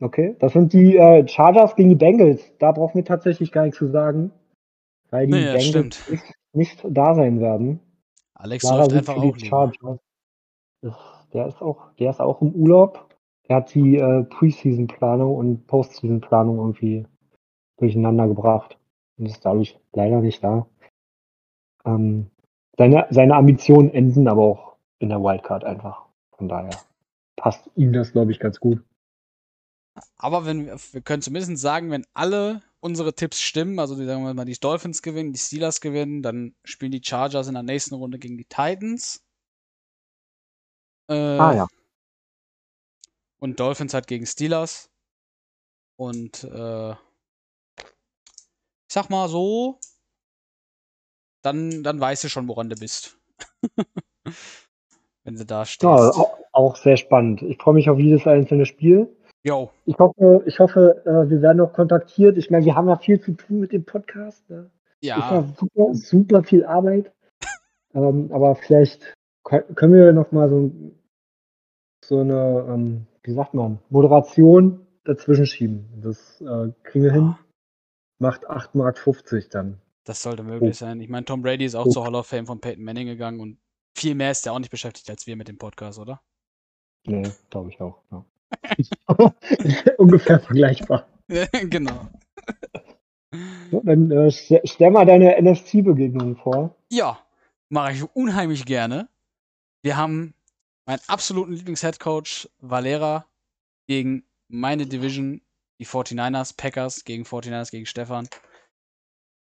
Okay, 0.00 0.36
das 0.40 0.52
sind 0.54 0.72
die 0.72 0.96
äh, 0.96 1.26
Chargers 1.28 1.76
gegen 1.76 1.90
die 1.90 1.94
Bengals. 1.94 2.42
Da 2.58 2.72
brauchen 2.72 2.94
wir 2.96 3.04
tatsächlich 3.04 3.52
gar 3.52 3.64
nichts 3.64 3.78
zu 3.78 3.88
sagen, 3.90 4.32
weil 5.10 5.26
die 5.26 5.32
das 5.32 5.70
Bengals 5.72 6.08
nicht, 6.10 6.24
nicht 6.52 6.84
da 6.88 7.14
sein 7.14 7.40
werden. 7.40 7.80
Alex 8.34 8.64
Klarer 8.64 8.88
läuft 8.88 9.08
einfach 9.08 9.16
auch. 9.16 9.36
Chargers. 9.38 9.98
Ist- 10.82 10.96
Der 11.32 11.46
ist 11.48 11.60
auch, 11.62 11.92
der 11.98 12.10
ist 12.10 12.20
auch 12.20 12.40
im 12.40 12.52
Urlaub. 12.54 13.14
Der 13.48 13.56
hat 13.56 13.74
die 13.74 13.96
äh, 13.98 14.22
Preseason-Planung 14.24 15.34
und 15.36 15.66
Postseason-Planung 15.66 16.56
irgendwie 16.58 17.06
durcheinander 17.78 18.28
gebracht 18.28 18.78
und 19.16 19.26
ist 19.26 19.44
dadurch 19.44 19.78
leider 19.92 20.20
nicht 20.20 20.42
da. 20.42 20.66
Ähm, 21.84 22.30
seine, 22.76 23.06
seine 23.10 23.34
Ambitionen 23.34 23.90
enden 23.90 24.28
aber 24.28 24.42
auch 24.42 24.76
in 24.98 25.08
der 25.10 25.20
Wildcard 25.20 25.64
einfach. 25.64 26.06
Von 26.36 26.48
daher 26.48 26.76
passt 27.36 27.70
ihm 27.76 27.92
das, 27.92 28.12
glaube 28.12 28.32
ich, 28.32 28.40
ganz 28.40 28.58
gut. 28.58 28.82
Aber 30.16 30.44
wenn 30.44 30.66
wir, 30.66 30.76
wir 30.92 31.00
können 31.02 31.22
zumindest 31.22 31.56
sagen, 31.58 31.90
wenn 31.90 32.06
alle 32.14 32.62
unsere 32.80 33.14
Tipps 33.14 33.40
stimmen, 33.40 33.78
also 33.78 33.96
die, 33.96 34.04
sagen 34.04 34.24
wir 34.24 34.34
mal, 34.34 34.44
die 34.44 34.54
Dolphins 34.54 35.02
gewinnen, 35.02 35.32
die 35.32 35.38
Steelers 35.38 35.80
gewinnen, 35.80 36.22
dann 36.22 36.54
spielen 36.64 36.92
die 36.92 37.02
Chargers 37.02 37.46
in 37.46 37.54
der 37.54 37.62
nächsten 37.62 37.94
Runde 37.94 38.18
gegen 38.18 38.36
die 38.36 38.44
Titans. 38.44 39.22
Äh, 41.08 41.14
Ah 41.14 41.54
ja. 41.54 41.66
Und 43.38 43.60
Dolphins 43.60 43.94
halt 43.94 44.06
gegen 44.06 44.26
Steelers. 44.26 44.90
Und 45.96 46.44
äh, 46.44 46.94
ich 48.88 48.94
sag 48.94 49.10
mal 49.10 49.28
so, 49.28 49.78
dann, 51.42 51.82
dann 51.82 52.00
weißt 52.00 52.24
du 52.24 52.28
schon, 52.28 52.48
woran 52.48 52.68
du 52.68 52.76
bist. 52.76 53.18
Wenn 55.24 55.36
du 55.36 55.44
da 55.44 55.64
stehst. 55.64 55.82
Ja, 55.82 56.10
auch, 56.10 56.38
auch 56.52 56.76
sehr 56.76 56.96
spannend. 56.96 57.42
Ich 57.42 57.58
freue 57.58 57.74
mich 57.74 57.88
auf 57.88 57.98
jedes 57.98 58.26
einzelne 58.26 58.66
Spiel. 58.66 59.08
Jo, 59.42 59.70
Ich 59.84 59.98
hoffe, 59.98 60.42
ich 60.46 60.58
hoffe, 60.58 61.02
äh, 61.04 61.28
wir 61.30 61.42
werden 61.42 61.58
noch 61.58 61.72
kontaktiert. 61.74 62.38
Ich 62.38 62.50
meine, 62.50 62.64
wir 62.64 62.74
haben 62.74 62.88
ja 62.88 62.96
viel 62.96 63.20
zu 63.20 63.32
tun 63.32 63.60
mit 63.60 63.72
dem 63.72 63.84
Podcast. 63.84 64.48
Ne? 64.48 64.70
Ist 65.00 65.08
ja, 65.08 65.18
ja 65.18 65.54
super, 65.58 65.94
super 65.94 66.42
viel 66.42 66.64
Arbeit. 66.64 67.12
ähm, 67.94 68.30
aber 68.32 68.54
vielleicht 68.54 69.14
kö- 69.44 69.62
können 69.74 69.92
wir 69.92 70.12
noch 70.12 70.32
mal 70.32 70.48
so, 70.48 70.70
so 72.04 72.20
eine, 72.20 72.66
ähm, 72.68 73.06
wie 73.22 73.34
sagt 73.34 73.52
man, 73.52 73.78
Moderation 73.90 74.86
dazwischen 75.04 75.46
schieben. 75.46 75.88
Das 76.02 76.40
äh, 76.40 76.72
kriegen 76.84 77.04
wir 77.04 77.12
hin. 77.12 77.34
Macht 78.24 78.48
8,50 78.48 78.68
Mark 78.78 79.50
dann. 79.50 79.80
das 80.04 80.22
sollte 80.22 80.42
möglich 80.42 80.78
sein. 80.78 80.98
Ich 81.00 81.10
meine, 81.10 81.26
Tom 81.26 81.42
Brady 81.42 81.66
ist 81.66 81.74
auch 81.74 81.84
Oh. 81.86 81.90
zur 81.90 82.04
Hall 82.04 82.14
of 82.14 82.26
Fame 82.26 82.46
von 82.46 82.58
Peyton 82.58 82.82
Manning 82.84 83.06
gegangen 83.06 83.38
und 83.40 83.58
viel 83.94 84.14
mehr 84.14 84.30
ist 84.30 84.46
er 84.46 84.54
auch 84.54 84.58
nicht 84.58 84.70
beschäftigt 84.70 85.10
als 85.10 85.26
wir 85.26 85.36
mit 85.36 85.48
dem 85.48 85.58
Podcast, 85.58 85.98
oder? 85.98 86.22
Nee, 87.06 87.30
glaube 87.50 87.68
ich 87.70 87.80
auch. 87.82 88.00
Ja. 88.10 88.24
Ungefähr 89.98 90.40
vergleichbar. 90.40 91.06
genau. 91.28 92.08
So, 93.70 93.80
dann 93.84 94.10
äh, 94.10 94.30
stell, 94.30 94.62
stell 94.64 94.90
mal 94.90 95.04
deine 95.04 95.36
NFC-Begegnung 95.42 96.36
vor. 96.36 96.74
Ja, 96.90 97.18
mache 97.68 97.92
ich 97.92 98.02
unheimlich 98.14 98.64
gerne. 98.64 99.08
Wir 99.82 99.96
haben 99.98 100.34
meinen 100.86 101.00
absoluten 101.08 101.52
Lieblings-Headcoach 101.52 102.48
Valera 102.60 103.26
gegen 103.86 104.24
meine 104.48 104.86
Division, 104.86 105.40
die 105.78 105.86
49ers, 105.86 106.56
Packers 106.56 107.04
gegen 107.04 107.24
49ers 107.24 107.70
gegen 107.70 107.86
Stefan. 107.86 108.28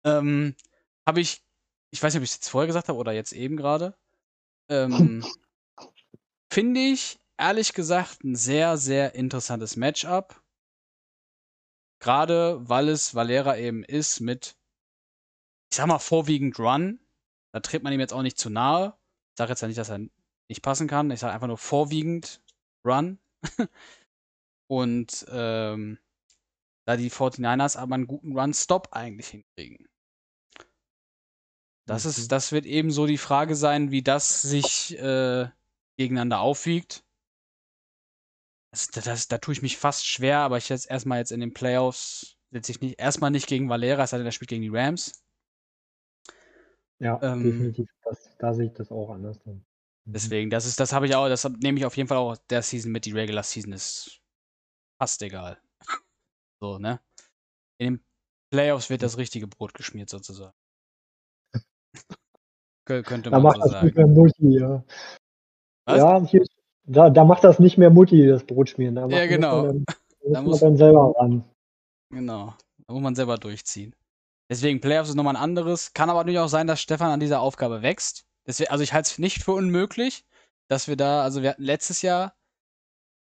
Ähm, 0.05 0.55
habe 1.07 1.21
ich, 1.21 1.43
ich 1.93 2.03
weiß 2.03 2.13
nicht, 2.13 2.21
ob 2.21 2.25
ich 2.25 2.31
es 2.31 2.37
jetzt 2.37 2.49
vorher 2.49 2.67
gesagt 2.67 2.89
habe 2.89 2.99
oder 2.99 3.13
jetzt 3.13 3.33
eben 3.33 3.57
gerade. 3.57 3.97
Ähm, 4.69 5.25
Finde 6.53 6.81
ich, 6.81 7.19
ehrlich 7.39 7.73
gesagt, 7.73 8.25
ein 8.25 8.37
sehr, 8.37 8.77
sehr 8.79 9.15
interessantes 9.15 9.77
Matchup. 9.77 10.43
Gerade 12.01 12.69
weil 12.69 12.89
es 12.89 13.15
Valera 13.15 13.57
eben 13.57 13.83
ist 13.83 14.21
mit, 14.21 14.57
ich 15.71 15.77
sag 15.77 15.87
mal, 15.87 15.99
vorwiegend 15.99 16.59
Run. 16.59 17.01
Da 17.53 17.61
tritt 17.61 17.83
man 17.83 17.93
ihm 17.93 18.01
jetzt 18.01 18.13
auch 18.13 18.23
nicht 18.23 18.39
zu 18.39 18.51
nahe. 18.51 18.97
Ich 19.33 19.39
sage 19.39 19.51
jetzt 19.51 19.63
ja 19.63 19.69
nicht, 19.69 19.79
dass 19.79 19.91
er 19.91 20.01
nicht 20.49 20.63
passen 20.63 20.89
kann. 20.89 21.11
Ich 21.11 21.21
sage 21.21 21.33
einfach 21.33 21.47
nur 21.47 21.59
vorwiegend 21.59 22.43
Run. 22.87 23.19
Und 24.69 25.27
ähm, 25.31 25.99
da 26.87 26.97
die 26.97 27.11
49ers 27.11 27.77
aber 27.77 27.97
einen 27.97 28.07
guten 28.07 28.39
Run-Stop 28.39 28.89
eigentlich 28.93 29.29
hinkriegen. 29.29 29.87
Das, 31.87 32.05
Mhm. 32.05 32.11
ist, 32.11 32.33
das 32.33 32.53
wird 32.53 32.67
eben 32.67 32.91
so 32.91 33.07
die 33.07 33.19
Frage 33.19 33.55
sein, 33.57 33.91
wie 33.91 34.03
das 34.03 34.43
sich 34.43 34.99
äh, 34.99 35.49
gegeneinander 35.97 36.41
aufwiegt. 36.41 37.05
Das, 38.73 38.89
das, 38.89 39.29
da 39.29 39.39
tue 39.39 39.55
ich 39.55 39.63
mich 39.63 39.77
fast 39.77 40.07
schwer, 40.07 40.39
aber 40.41 40.59
ich 40.59 40.69
jetzt 40.69 40.89
erstmal 40.91 41.19
jetzt 41.19 41.33
in 41.33 41.41
den 41.41 41.55
Playoffs 41.55 42.37
setze 42.53 42.73
ich 42.73 42.81
nicht 42.81 42.99
erstmal 43.01 43.31
nicht 43.31 43.49
gegen 43.49 43.69
Valera, 43.69 44.05
es 44.05 44.11
sei 44.11 44.19
denn, 44.19 44.25
der 44.25 44.33
spielt 44.33 44.51
gegen 44.51 44.63
die 44.63 44.69
Rams. 44.69 45.25
Ja, 46.99 47.17
Ähm, 47.23 47.43
definitiv. 47.43 47.89
Das, 48.05 48.37
da 48.39 48.55
sehe 48.55 48.67
ich 48.67 48.73
das 48.75 48.91
auch 48.91 49.11
anders. 49.11 49.39
Dann. 49.45 49.65
Mhm. 50.07 50.13
Deswegen, 50.15 50.51
das 50.51 50.67
ist, 50.67 50.79
das 50.81 50.93
habe 50.93 51.07
ich 51.07 51.15
auch, 51.15 51.29
das 51.29 51.45
nehme 51.61 51.79
ich 51.79 51.85
auf 51.87 51.97
jeden 51.97 52.09
Fall 52.09 52.19
auch 52.19 52.37
der 52.51 52.63
Season 52.63 52.93
mit. 52.93 53.05
Die 53.07 53.13
Regular 53.13 53.43
Season 53.43 53.73
ist 53.73 54.21
fast 54.99 55.23
egal. 55.23 55.59
So, 56.61 56.79
ne? 56.79 57.01
In 57.79 57.95
den 57.97 58.05
Playoffs 58.53 58.91
wird 58.91 59.03
das 59.03 59.19
richtige 59.19 59.47
Brot 59.47 59.75
geschmiert, 59.75 60.09
sozusagen. 60.11 60.55
Kö- 62.89 63.03
Könnte 63.03 63.31
Da 63.31 63.39
man 63.39 63.43
macht 63.43 63.57
so 63.63 63.71
das 63.73 63.83
nicht 63.83 63.95
sagen. 63.95 64.09
mehr 64.09 64.17
Multi, 64.17 64.59
ja. 64.59 64.85
Was? 65.87 65.99
Ja, 65.99 66.25
hier, 66.27 66.45
da, 66.85 67.11
da 67.11 67.25
macht 67.25 67.45
das 67.45 67.59
nicht 67.59 67.79
mehr 67.79 67.91
Multi, 67.91 68.27
das 68.27 68.45
Brotschmieren. 68.45 68.95
Da 68.95 69.07
Ja, 69.09 69.27
genau. 69.27 69.67
Dann, 69.67 69.85
da 69.85 69.95
Da 70.33 70.43
muss 70.43 70.53
muss- 70.53 70.61
man 70.63 70.71
dann 70.71 70.77
selber 70.79 71.15
ran. 71.19 71.45
Genau. 72.11 72.55
Da 72.87 72.93
muss 72.95 73.03
man 73.03 73.15
selber 73.15 73.37
durchziehen. 73.39 73.95
Deswegen, 74.51 74.81
Playoffs 74.81 75.09
ist 75.09 75.17
nochmal 75.17 75.35
ein 75.37 75.43
anderes. 75.43 75.93
Kann 75.93 76.09
aber 76.09 76.21
natürlich 76.21 76.39
auch 76.39 76.49
sein, 76.49 76.69
dass 76.69 76.81
Stefan 76.81 77.11
an 77.11 77.21
dieser 77.21 77.41
Aufgabe 77.41 77.83
wächst. 77.83 78.25
Deswegen, 78.47 78.71
also 78.71 78.85
ich 78.85 78.93
halte 78.93 79.09
es 79.11 79.19
nicht 79.19 79.43
für 79.43 79.53
unmöglich, 79.53 80.25
dass 80.71 80.87
wir 80.87 80.97
da, 80.97 81.23
also 81.23 81.43
wir 81.43 81.51
hatten 81.51 81.63
letztes 81.65 82.03
Jahr, 82.03 82.37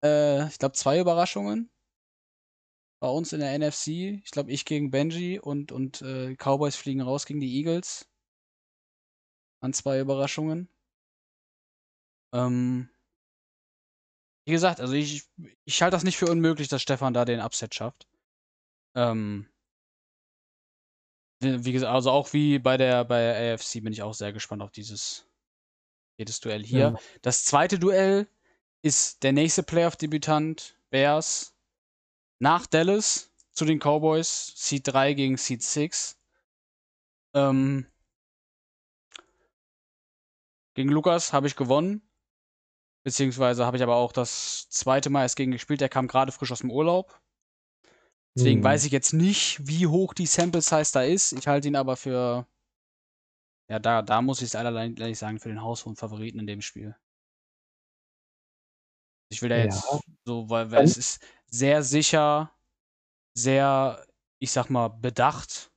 äh, 0.04 0.46
ich 0.48 0.58
glaube, 0.58 0.74
zwei 0.74 1.00
Überraschungen 1.00 1.70
bei 3.00 3.08
uns 3.08 3.32
in 3.32 3.40
der 3.40 3.56
NFC. 3.58 3.88
Ich 4.24 4.30
glaube, 4.30 4.50
ich 4.52 4.64
gegen 4.64 4.90
Benji 4.90 5.38
und, 5.38 5.72
und 5.72 6.02
äh, 6.02 6.34
Cowboys 6.36 6.76
fliegen 6.76 7.00
raus 7.00 7.26
gegen 7.26 7.40
die 7.40 7.56
Eagles. 7.56 8.08
An 9.60 9.72
zwei 9.72 10.00
Überraschungen. 10.00 10.68
Ähm, 12.32 12.88
wie 14.46 14.52
gesagt, 14.52 14.80
also 14.80 14.94
ich, 14.94 15.28
ich 15.64 15.82
halte 15.82 15.96
das 15.96 16.04
nicht 16.04 16.16
für 16.16 16.30
unmöglich, 16.30 16.68
dass 16.68 16.82
Stefan 16.82 17.14
da 17.14 17.24
den 17.24 17.40
Upset 17.40 17.74
schafft. 17.74 18.08
Ähm, 18.94 19.46
Wie 21.40 21.72
gesagt, 21.72 21.92
also 21.92 22.10
auch 22.10 22.32
wie 22.32 22.58
bei 22.58 22.76
der, 22.76 23.04
bei 23.04 23.52
AFC 23.54 23.82
bin 23.82 23.92
ich 23.92 24.02
auch 24.02 24.14
sehr 24.14 24.32
gespannt 24.32 24.62
auf 24.62 24.72
dieses 24.72 25.26
jedes 26.18 26.40
Duell 26.40 26.64
hier. 26.64 26.78
Ja. 26.78 26.96
Das 27.22 27.44
zweite 27.44 27.78
Duell 27.78 28.26
ist 28.82 29.22
der 29.22 29.32
nächste 29.32 29.62
Playoff-Debütant, 29.62 30.76
Bears, 30.90 31.54
nach 32.40 32.66
Dallas 32.66 33.32
zu 33.52 33.64
den 33.64 33.78
Cowboys, 33.80 34.52
Seed 34.56 34.86
3 34.88 35.14
gegen 35.14 35.36
Seed 35.36 35.62
6. 35.62 36.18
Ähm, 37.34 37.86
gegen 40.74 40.90
Lukas 40.90 41.32
habe 41.32 41.46
ich 41.46 41.56
gewonnen. 41.56 42.02
Beziehungsweise 43.04 43.66
habe 43.66 43.76
ich 43.76 43.82
aber 43.82 43.96
auch 43.96 44.12
das 44.12 44.68
zweite 44.68 45.10
Mal 45.10 45.22
erst 45.22 45.36
gegen 45.36 45.52
gespielt. 45.52 45.80
Der 45.80 45.88
kam 45.88 46.06
gerade 46.08 46.30
frisch 46.32 46.52
aus 46.52 46.60
dem 46.60 46.70
Urlaub. 46.70 47.20
Deswegen 48.36 48.62
Hm. 48.62 48.64
weiß 48.64 48.84
ich 48.84 48.92
jetzt 48.92 49.12
nicht, 49.12 49.66
wie 49.66 49.86
hoch 49.86 50.14
die 50.14 50.26
Sample 50.26 50.62
Size 50.62 50.92
da 50.92 51.02
ist. 51.02 51.32
Ich 51.32 51.46
halte 51.48 51.68
ihn 51.68 51.76
aber 51.76 51.96
für. 51.96 52.46
Ja, 53.70 53.78
da, 53.78 54.02
da 54.02 54.20
muss 54.20 54.42
ich 54.42 54.52
es 54.52 54.54
ehrlich 54.54 55.18
sagen, 55.18 55.40
für 55.40 55.48
den 55.48 55.62
haushohen 55.62 55.96
Favoriten 55.96 56.38
in 56.38 56.46
dem 56.46 56.60
Spiel. 56.60 56.96
Ich 59.30 59.42
will 59.42 59.48
da 59.48 59.56
Ja. 59.56 59.64
jetzt 59.64 60.04
so, 60.24 60.48
weil, 60.50 60.70
weil 60.70 60.84
es 60.84 60.96
ist 60.96 61.22
sehr 61.50 61.82
sicher, 61.82 62.52
sehr, 63.34 64.06
ich 64.38 64.50
sag 64.50 64.70
mal, 64.70 64.88
bedacht. 64.88 65.72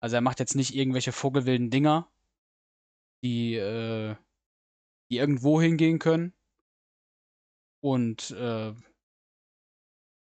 Also 0.00 0.16
er 0.16 0.22
macht 0.22 0.40
jetzt 0.40 0.56
nicht 0.56 0.74
irgendwelche 0.74 1.12
vogelwilden 1.12 1.70
Dinger, 1.70 2.10
die, 3.24 3.54
äh, 3.54 4.16
die 5.10 5.18
irgendwo 5.18 5.60
hingehen 5.60 5.98
können. 5.98 6.32
Und 7.82 8.32
äh, 8.32 8.74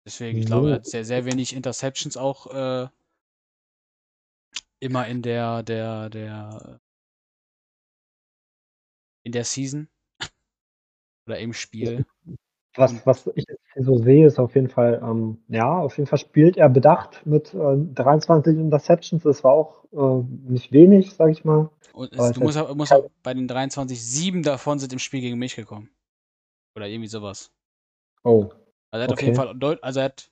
deswegen, 0.06 0.40
ich 0.40 0.46
glaube, 0.46 0.70
er 0.70 0.76
hat 0.76 0.86
sehr, 0.86 1.06
sehr 1.06 1.26
wenig 1.26 1.54
Interceptions 1.54 2.18
auch 2.18 2.48
äh, 2.48 2.90
immer 4.80 5.08
in 5.08 5.22
der, 5.22 5.64
der, 5.64 6.10
der, 6.10 6.82
in 9.24 9.32
der 9.32 9.46
Season. 9.46 9.90
Oder 11.28 11.40
im 11.40 11.54
Spiel. 11.54 12.06
Was, 12.76 13.06
was 13.06 13.28
ich 13.36 13.46
so 13.76 13.98
sehe, 13.98 14.26
ist 14.28 14.40
auf 14.40 14.56
jeden 14.56 14.70
Fall, 14.70 15.02
ähm, 15.04 15.40
ja, 15.50 15.78
auf 15.80 15.98
jeden 15.98 16.08
Fall 16.08 16.20
spielt 16.20 16.58
er 16.58 16.70
bedacht 16.70 17.26
mit 17.26 17.54
äh, 17.54 17.78
23 17.94 18.58
Interceptions. 18.58 19.24
Das 19.24 19.44
war 19.44 19.52
auch 19.54 19.84
äh, 19.94 20.24
nicht 20.50 20.72
wenig, 20.72 21.14
sag 21.14 21.32
ich 21.32 21.44
mal. 21.46 21.70
Und 21.94 22.14
es, 22.14 22.32
du 22.32 22.42
musst, 22.42 22.58
musst 22.76 22.94
auch 22.94 23.10
bei 23.24 23.34
den 23.34 23.48
23, 23.48 24.00
sieben 24.04 24.44
davon 24.44 24.78
sind 24.80 24.94
im 24.94 25.00
Spiel 25.00 25.22
gegen 25.22 25.40
mich 25.40 25.56
gekommen. 25.56 25.90
Oder 26.76 26.88
irgendwie 26.88 27.10
sowas. 27.10 27.52
Oh. 28.26 28.50
Also 28.92 29.02
er 29.02 29.04
hat 29.06 29.12
auf 29.12 29.22
jeden 29.22 29.34
Okay. 29.34 29.36
Fall, 29.36 29.54
deut- 29.56 29.84
also 29.84 30.00
er 30.00 30.06
hat 30.06 30.30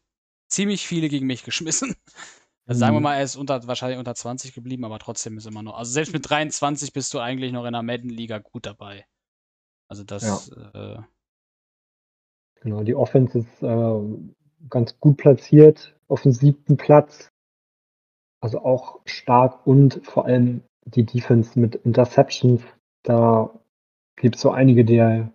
ziemlich 0.50 0.88
viele 0.88 1.10
gegen 1.10 1.28
mich 1.28 1.44
geschmissen. 1.46 1.96
Also 2.68 2.80
sagen 2.80 2.96
wir 2.96 3.00
Mhm. 3.00 3.04
mal, 3.04 3.16
er 3.16 3.24
ist 3.24 3.36
unter, 3.36 3.68
wahrscheinlich 3.68 4.00
unter 4.00 4.16
20 4.16 4.54
geblieben, 4.54 4.86
aber 4.86 5.00
trotzdem 5.00 5.38
ist 5.38 5.48
immer 5.48 5.64
noch. 5.64 5.78
Also 5.78 5.92
selbst 5.92 6.14
mit 6.14 6.30
23 6.30 6.94
bist 6.94 7.14
du 7.14 7.20
eigentlich 7.20 7.52
noch 7.54 7.66
in 7.66 7.74
der 7.74 7.84
Madden-Liga 7.84 8.40
gut 8.40 8.66
dabei. 8.66 9.06
Also 9.90 10.04
das, 10.04 10.50
äh, 10.50 10.98
Genau, 12.64 12.84
die 12.84 12.96
Offense 12.96 13.40
ist 13.40 13.62
äh, 13.62 14.02
ganz 14.70 14.98
gut 15.00 15.18
platziert 15.18 15.96
auf 16.08 16.22
dem 16.22 16.32
siebten 16.32 16.78
Platz. 16.78 17.30
Also 18.42 18.64
auch 18.64 19.02
stark 19.06 19.68
und 19.68 20.02
vor 20.06 20.26
allem 20.26 20.64
die 20.86 21.06
Defense 21.06 21.60
mit 21.60 21.76
Interceptions. 21.76 22.62
Da 23.04 23.50
gibt 24.16 24.36
es 24.36 24.42
so 24.42 24.52
einige, 24.52 24.86
die, 24.86 25.28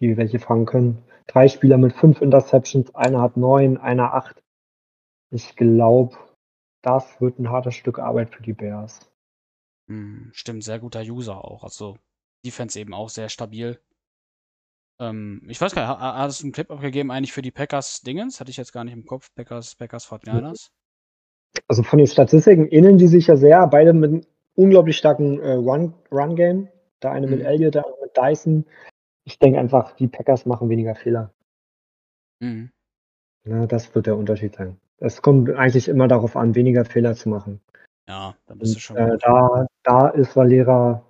die 0.00 0.16
welche 0.16 0.40
fangen 0.40 0.66
können. 0.66 1.04
Drei 1.28 1.46
Spieler 1.46 1.78
mit 1.78 1.92
fünf 1.92 2.20
Interceptions, 2.20 2.94
einer 2.96 3.20
hat 3.20 3.36
neun, 3.36 3.78
einer 3.78 4.14
acht. 4.14 4.42
Ich 5.30 5.54
glaube, 5.54 6.16
das 6.82 7.20
wird 7.20 7.38
ein 7.38 7.50
hartes 7.50 7.76
Stück 7.76 8.00
Arbeit 8.00 8.34
für 8.34 8.42
die 8.42 8.54
Bears. 8.54 9.08
mh, 9.86 10.30
stimmt, 10.32 10.64
sehr 10.64 10.80
guter 10.80 11.02
User 11.02 11.44
auch. 11.44 11.62
Also 11.62 11.96
Defense 12.44 12.78
eben 12.80 12.94
auch 12.94 13.08
sehr 13.08 13.28
stabil. 13.28 13.80
Ähm, 15.00 15.42
ich 15.48 15.60
weiß 15.60 15.74
gar 15.74 15.82
nicht, 15.82 16.00
ha- 16.00 16.18
hat 16.18 16.30
es 16.30 16.42
einen 16.42 16.52
Clip 16.52 16.70
abgegeben 16.70 17.10
eigentlich 17.10 17.32
für 17.32 17.42
die 17.42 17.50
Packers 17.50 18.02
Dingens? 18.02 18.38
Hatte 18.38 18.50
ich 18.50 18.56
jetzt 18.58 18.72
gar 18.72 18.84
nicht 18.84 18.92
im 18.94 19.06
Kopf. 19.06 19.28
Packers, 19.34 19.74
Packers 19.74 20.06
49ers. 20.06 20.68
Also 21.68 21.82
von 21.82 21.98
den 21.98 22.06
Statistiken 22.06 22.66
ähneln 22.68 22.98
die 22.98 23.08
sich 23.08 23.26
ja 23.26 23.36
sehr, 23.36 23.66
beide 23.66 23.92
mit 23.92 24.10
einem 24.10 24.26
unglaublich 24.54 24.96
starken 24.98 25.40
äh, 25.40 25.52
Run- 25.54 25.94
Run-Game. 26.12 26.68
der 27.02 27.12
eine 27.12 27.26
mit 27.26 27.40
Mhm. 27.40 27.46
Elliott, 27.46 27.74
der 27.74 27.86
andere 27.86 28.00
mit 28.02 28.16
Dyson. 28.16 28.66
Ich 29.24 29.38
denke 29.38 29.58
einfach, 29.58 29.92
die 29.96 30.06
Packers 30.06 30.44
machen 30.44 30.68
weniger 30.68 30.94
Fehler. 30.94 31.32
Mhm. 32.40 32.70
Ja, 33.46 33.66
das 33.66 33.94
wird 33.94 34.06
der 34.06 34.16
Unterschied 34.18 34.54
sein. 34.54 34.78
Es 34.98 35.22
kommt 35.22 35.48
eigentlich 35.50 35.88
immer 35.88 36.08
darauf 36.08 36.36
an, 36.36 36.54
weniger 36.54 36.84
Fehler 36.84 37.14
zu 37.14 37.30
machen. 37.30 37.60
Ja, 38.06 38.36
da 38.46 38.54
bist 38.54 38.74
du 38.74 38.76
Und, 38.76 38.80
schon 38.80 38.96
äh, 38.98 39.16
da, 39.18 39.66
da 39.82 40.08
ist 40.08 40.36
Valera 40.36 41.02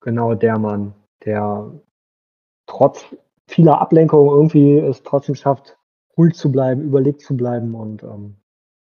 genau 0.00 0.34
der 0.34 0.58
Mann, 0.58 0.94
der 1.24 1.70
trotz 2.66 3.04
vieler 3.48 3.80
Ablenkungen 3.80 4.28
irgendwie 4.28 4.78
es 4.78 5.02
trotzdem 5.02 5.34
schafft, 5.34 5.78
ruhig 6.16 6.34
zu 6.34 6.50
bleiben, 6.50 6.82
überlegt 6.82 7.20
zu 7.20 7.36
bleiben 7.36 7.74
und 7.74 8.02
ähm, 8.02 8.36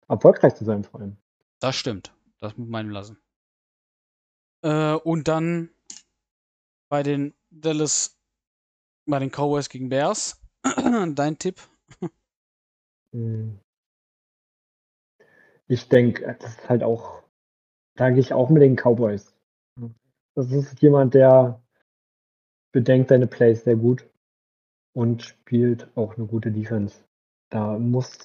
erfolgreich 0.08 0.56
zu 0.56 0.66
sein 0.66 0.84
vor 0.84 1.00
allem. 1.00 1.18
Das 1.60 1.76
stimmt. 1.76 2.14
Das 2.40 2.58
muss 2.58 2.68
man 2.68 2.90
lassen. 2.90 3.18
Äh, 4.62 4.96
und 4.96 5.28
dann 5.28 5.70
bei 6.90 7.04
den 7.04 7.34
Dallas, 7.50 8.18
bei 9.06 9.20
den 9.20 9.30
Cowboys 9.30 9.70
gegen 9.70 9.90
Bears. 9.90 10.42
Dein 11.16 11.38
Tipp? 11.38 11.60
Hm. 13.12 13.60
Ich 15.68 15.88
denke, 15.88 16.38
das 16.40 16.58
ist 16.58 16.70
halt 16.70 16.84
auch, 16.84 17.24
da 17.96 18.10
gehe 18.10 18.20
ich 18.20 18.34
auch 18.34 18.50
mit 18.50 18.62
den 18.62 18.76
Cowboys. 18.76 19.34
Das 20.36 20.52
ist 20.52 20.82
jemand, 20.82 21.14
der 21.14 21.62
bedenkt 22.72 23.10
seine 23.10 23.28
Plays 23.28 23.64
sehr 23.64 23.76
gut 23.76 24.08
und 24.94 25.24
spielt 25.24 25.90
auch 25.98 26.18
eine 26.18 26.28
gute 26.28 26.52
Defense. 26.52 27.04
Da 27.50 27.78
muss 27.78 28.18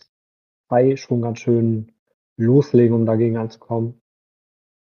Kai 0.68 0.96
schon 0.96 1.22
ganz 1.22 1.40
schön 1.40 1.92
loslegen, 2.36 2.94
um 2.94 3.06
dagegen 3.06 3.36
anzukommen. 3.36 4.00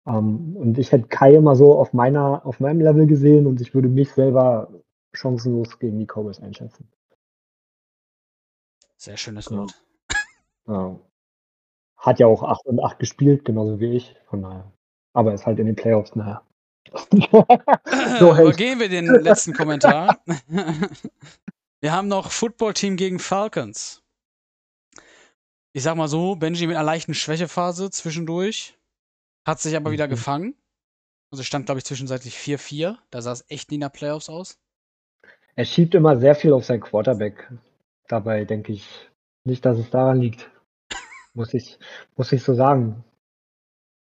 Ähm, 0.06 0.56
und 0.56 0.78
ich 0.78 0.92
hätte 0.92 1.08
Kai 1.08 1.34
immer 1.34 1.56
so 1.56 1.78
auf 1.78 1.92
meiner, 1.92 2.44
auf 2.46 2.60
meinem 2.60 2.80
Level 2.80 3.06
gesehen 3.06 3.46
und 3.46 3.60
ich 3.60 3.74
würde 3.74 3.88
mich 3.88 4.10
selber 4.12 4.70
chancenlos 5.12 5.78
gegen 5.78 5.98
die 5.98 6.06
Cowboys 6.06 6.40
einschätzen. 6.40 6.88
Sehr 8.96 9.16
schönes 9.16 9.46
Genau. 9.46 9.62
Wort. 9.62 9.74
Ja. 10.68 11.00
Hat 11.96 12.18
ja 12.18 12.26
auch 12.26 12.42
8 12.42 12.66
und 12.66 12.80
8 12.80 12.98
gespielt, 12.98 13.44
genauso 13.44 13.80
wie 13.80 13.96
ich. 13.96 14.16
Von 14.26 14.42
daher. 14.42 14.72
Aber 15.12 15.34
ist 15.34 15.46
halt 15.46 15.58
in 15.58 15.66
den 15.66 15.76
Playoffs, 15.76 16.14
naja. 16.16 16.42
So. 18.18 18.32
Übergehen 18.32 18.80
wir 18.80 18.88
den 18.88 19.06
letzten 19.06 19.52
Kommentar. 19.52 20.22
wir 21.80 21.92
haben 21.92 22.08
noch 22.08 22.30
Football-Team 22.30 22.96
gegen 22.96 23.18
Falcons. 23.18 24.02
Ich 25.72 25.82
sag 25.84 25.96
mal 25.96 26.08
so, 26.08 26.34
Benji 26.36 26.66
mit 26.66 26.76
einer 26.76 26.84
leichten 26.84 27.14
Schwächephase 27.14 27.90
zwischendurch. 27.90 28.76
Hat 29.46 29.60
sich 29.60 29.76
aber 29.76 29.90
wieder 29.92 30.06
Mhm. 30.06 30.10
gefangen. 30.10 30.54
Also 31.32 31.44
stand, 31.44 31.66
glaube 31.66 31.78
ich, 31.78 31.84
zwischenzeitlich 31.84 32.36
4-4. 32.36 32.98
Da 33.10 33.22
sah 33.22 33.32
es 33.32 33.44
echt 33.48 33.70
nie 33.70 33.76
in 33.76 33.82
der 33.82 33.88
Playoffs 33.88 34.28
aus. 34.28 34.58
er 35.56 35.64
schiebt 35.64 35.94
immer 35.94 36.18
sehr 36.18 36.34
viel 36.34 36.52
auf 36.52 36.64
seinen 36.64 36.80
Quarterback. 36.80 37.52
Dabei 38.08 38.44
denke 38.44 38.72
ich 38.72 38.88
nicht, 39.44 39.64
dass 39.64 39.78
es 39.78 39.90
daran 39.90 40.20
liegt. 40.20 40.50
Muss 41.34 41.54
ich, 41.54 41.78
muss 42.16 42.32
ich 42.32 42.42
so 42.42 42.54
sagen. 42.54 43.04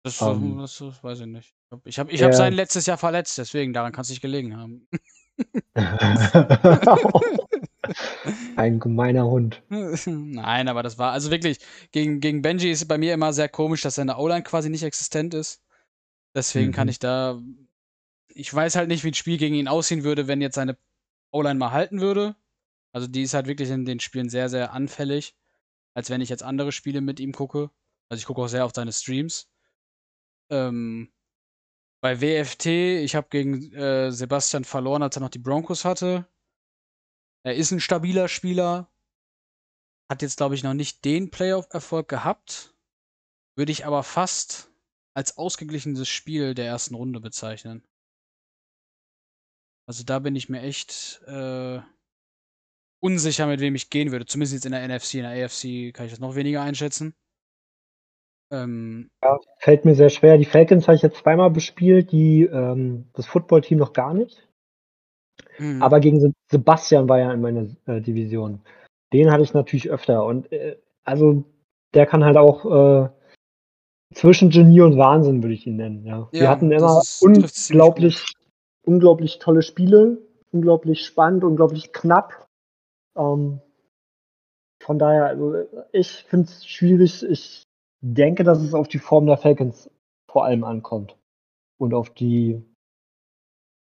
Das, 0.03 0.21
Ähm. 0.21 0.57
das, 0.57 0.77
das 0.79 1.01
weiß 1.03 1.21
ich 1.21 1.27
nicht. 1.27 1.55
Ich 1.85 1.97
habe 1.99 2.11
ich 2.11 2.21
hab 2.21 2.31
Ja. 2.31 2.37
seinen 2.37 2.53
letztes 2.53 2.85
Jahr 2.85 2.97
verletzt, 2.97 3.37
deswegen 3.37 3.71
daran 3.71 3.93
kann 3.93 4.01
es 4.01 4.09
nicht 4.09 4.21
gelegen 4.21 4.57
haben. 4.57 4.87
Ein 8.55 8.79
gemeiner 8.79 9.25
Hund. 9.25 9.61
Nein, 9.69 10.67
aber 10.67 10.83
das 10.83 10.97
war, 10.97 11.11
also 11.11 11.31
wirklich, 11.31 11.59
gegen, 11.91 12.19
gegen 12.19 12.41
Benji 12.41 12.71
ist 12.71 12.81
es 12.83 12.87
bei 12.87 12.97
mir 12.97 13.13
immer 13.13 13.33
sehr 13.33 13.49
komisch, 13.49 13.81
dass 13.81 13.95
seine 13.95 14.17
O-Line 14.17 14.43
quasi 14.43 14.69
nicht 14.69 14.83
existent 14.83 15.33
ist. 15.33 15.61
Deswegen 16.35 16.71
kann 16.71 16.87
Mhm. 16.87 16.91
ich 16.91 16.99
da, 16.99 17.41
ich 18.29 18.53
weiß 18.53 18.75
halt 18.75 18.87
nicht, 18.89 19.03
wie 19.03 19.09
ein 19.09 19.13
Spiel 19.15 19.37
gegen 19.37 19.55
ihn 19.55 19.67
aussehen 19.67 20.03
würde, 20.03 20.27
wenn 20.27 20.41
jetzt 20.41 20.55
seine 20.55 20.77
O-Line 21.31 21.59
mal 21.59 21.71
halten 21.71 22.01
würde. 22.01 22.35
Also 22.93 23.07
die 23.07 23.23
ist 23.23 23.33
halt 23.33 23.47
wirklich 23.47 23.69
in 23.69 23.85
den 23.85 23.99
Spielen 23.99 24.29
sehr, 24.29 24.49
sehr 24.49 24.73
anfällig, 24.73 25.35
als 25.95 26.09
wenn 26.09 26.21
ich 26.21 26.29
jetzt 26.29 26.43
andere 26.43 26.71
Spiele 26.71 27.01
mit 27.01 27.19
ihm 27.19 27.33
gucke. 27.33 27.71
Also 28.09 28.19
ich 28.19 28.25
gucke 28.25 28.41
auch 28.41 28.47
sehr 28.47 28.65
auf 28.65 28.71
seine 28.75 28.93
Streams. 28.93 29.49
Ähm, 30.49 31.11
bei 32.03 32.19
WFT, 32.19 32.65
ich 32.65 33.15
habe 33.15 33.29
gegen 33.29 33.71
äh, 33.71 34.11
Sebastian 34.11 34.65
verloren, 34.65 35.01
als 35.03 35.15
er 35.15 35.21
noch 35.21 35.29
die 35.29 35.39
Broncos 35.39 35.85
hatte. 35.85 36.27
Er 37.45 37.55
ist 37.55 37.71
ein 37.71 37.79
stabiler 37.79 38.27
Spieler. 38.27 38.91
Hat 40.11 40.21
jetzt, 40.21 40.35
glaube 40.35 40.53
ich, 40.55 40.63
noch 40.63 40.73
nicht 40.73 41.05
den 41.05 41.31
Playoff-Erfolg 41.31 42.09
gehabt. 42.09 42.75
Würde 43.55 43.71
ich 43.71 43.85
aber 43.85 44.03
fast 44.03 44.69
als 45.15 45.37
ausgeglichenes 45.37 46.09
Spiel 46.09 46.53
der 46.53 46.65
ersten 46.65 46.95
Runde 46.95 47.21
bezeichnen. 47.21 47.87
Also 49.87 50.03
da 50.03 50.19
bin 50.19 50.35
ich 50.35 50.49
mir 50.49 50.61
echt 50.61 51.21
äh, 51.25 51.79
unsicher, 53.01 53.47
mit 53.47 53.61
wem 53.61 53.75
ich 53.75 53.89
gehen 53.89 54.11
würde. 54.11 54.25
Zumindest 54.25 54.55
jetzt 54.55 54.65
in 54.65 54.73
der 54.73 54.85
NFC. 54.85 55.15
In 55.15 55.23
der 55.23 55.45
AFC 55.45 55.93
kann 55.93 56.05
ich 56.05 56.11
das 56.11 56.19
noch 56.19 56.35
weniger 56.35 56.63
einschätzen. 56.63 57.15
Ähm, 58.53 59.09
Ja, 59.23 59.39
fällt 59.59 59.83
mir 59.85 59.95
sehr 59.95 60.09
schwer. 60.09 60.37
Die 60.37 60.45
Falcons 60.45 60.87
habe 60.87 60.95
ich 60.95 61.01
jetzt 61.01 61.17
zweimal 61.17 61.49
bespielt, 61.49 62.11
die, 62.11 62.43
ähm, 62.43 63.05
das 63.13 63.25
Footballteam 63.25 63.79
noch 63.79 63.93
gar 63.93 64.13
nicht. 64.13 64.47
mhm. 65.57 65.81
Aber 65.81 65.99
gegen 65.99 66.19
Se 66.19 66.31
Sebastian 66.51 67.09
war 67.09 67.19
ja 67.19 67.33
in 67.33 67.41
meiner 67.41 67.67
äh, 67.87 67.99
Division. 67.99 68.61
Den 69.11 69.31
hatte 69.31 69.43
ich 69.43 69.53
natürlich 69.53 69.89
öfter. 69.89 70.23
Und 70.25 70.51
äh, 70.51 70.77
also 71.03 71.43
der 71.93 72.05
kann 72.05 72.23
halt 72.23 72.37
auch 72.37 72.65
äh, 72.65 73.09
zwischen 74.13 74.49
Genie 74.51 74.81
und 74.81 74.97
Wahnsinn, 74.97 75.41
würde 75.41 75.55
ich 75.55 75.65
ihn 75.65 75.77
nennen. 75.77 76.05
Ja. 76.05 76.27
Wir 76.31 76.41
Ja, 76.43 76.49
hatten 76.49 76.69
das 76.69 76.81
immer 76.81 76.99
ist- 77.01 77.21
unglaublich, 77.71 78.23
unglaublich 78.85 79.39
tolle 79.39 79.63
Spiele, 79.63 80.19
unglaublich 80.51 81.05
spannend, 81.05 81.43
unglaublich 81.43 81.91
knapp. 81.93 82.47
Ähm, 83.17 83.59
von 84.83 84.99
daher, 84.99 85.25
also 85.27 85.55
ich 85.91 86.23
finde 86.25 86.45
es 86.47 86.65
schwierig. 86.67 87.23
Ich 87.23 87.62
denke, 88.03 88.43
dass 88.43 88.59
es 88.61 88.73
auf 88.73 88.87
die 88.87 88.99
Form 88.99 89.25
der 89.25 89.37
Falcons 89.37 89.89
vor 90.29 90.45
allem 90.45 90.63
ankommt. 90.63 91.17
Und 91.79 91.93
auf 91.93 92.09
die 92.11 92.61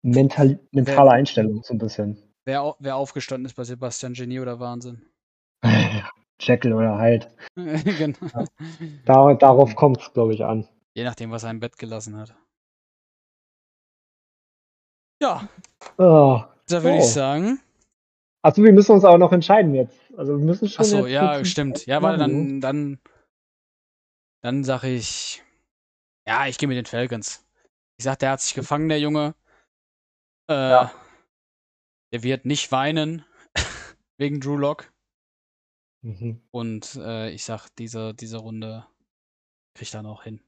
mental, 0.04 0.60
mentale 0.72 1.08
Wer- 1.10 1.14
Einstellung 1.16 1.64
so 1.64 1.74
ein 1.74 1.78
bisschen. 1.80 2.18
wer, 2.46 2.76
wer 2.80 2.96
aufgestanden 2.96 3.46
ist 3.46 3.56
bei 3.56 3.64
Sebastian 3.64 4.14
Genie 4.14 4.40
oder 4.40 4.60
Wahnsinn? 4.60 5.06
Jekyll 6.42 6.74
oder 6.74 7.00
Hyde. 7.00 7.28
genau. 7.56 8.46
Da, 9.06 9.34
darauf 9.36 9.76
kommt 9.76 10.02
es, 10.02 10.14
glaube 10.14 10.34
ich, 10.34 10.44
an. 10.44 10.68
Je 10.94 11.04
nachdem, 11.04 11.32
was 11.32 11.44
er 11.44 11.52
im 11.52 11.60
Bett 11.60 11.78
gelassen 11.78 12.18
hat. 12.18 12.36
Ja, 15.22 15.48
Oh. 15.98 16.42
da 16.68 16.84
würde 16.84 16.98
Oh. 16.98 17.00
ich 17.00 17.06
sagen. 17.06 17.60
Achso, 18.44 18.62
wir 18.64 18.74
müssen 18.74 18.92
uns 18.92 19.04
aber 19.04 19.18
noch 19.18 19.32
entscheiden 19.32 19.74
jetzt. 19.74 19.98
Also 20.18 20.38
wir 20.38 20.46
müssen 20.46 20.68
schon. 20.70 20.82
Achso, 20.86 21.08
ja, 21.08 21.44
stimmt. 21.46 21.86
Ja, 21.86 22.02
warte, 22.02 22.20
dann, 22.20 22.62
dann, 22.62 23.00
dann 24.46 24.64
sage 24.64 24.90
ich, 24.90 25.42
ja, 26.28 26.46
ich 26.46 26.60
gehe 26.60 26.70
mit 26.70 26.78
den 26.78 26.86
Falcons. 26.86 27.44
Ich 27.98 28.04
sag, 28.06 28.20
der 28.20 28.30
hat 28.30 28.42
sich 28.42 28.54
gefangen, 28.54 28.90
der 28.90 29.00
Junge. 29.00 29.34
Äh, 30.48 30.54
Ja. 30.54 30.92
Der 32.14 32.22
wird 32.22 32.46
nicht 32.46 32.72
weinen 32.72 33.26
wegen 34.20 34.40
Drew 34.40 34.56
Lock. 34.56 34.94
Mhm. 36.04 36.44
Und 36.52 36.96
äh, 36.98 37.32
ich 37.32 37.44
sag, 37.44 37.70
diese, 37.80 38.14
diese 38.14 38.38
Runde 38.38 38.86
kriegt 39.74 39.96
er 39.96 40.04
noch 40.04 40.24
hin. 40.24 40.40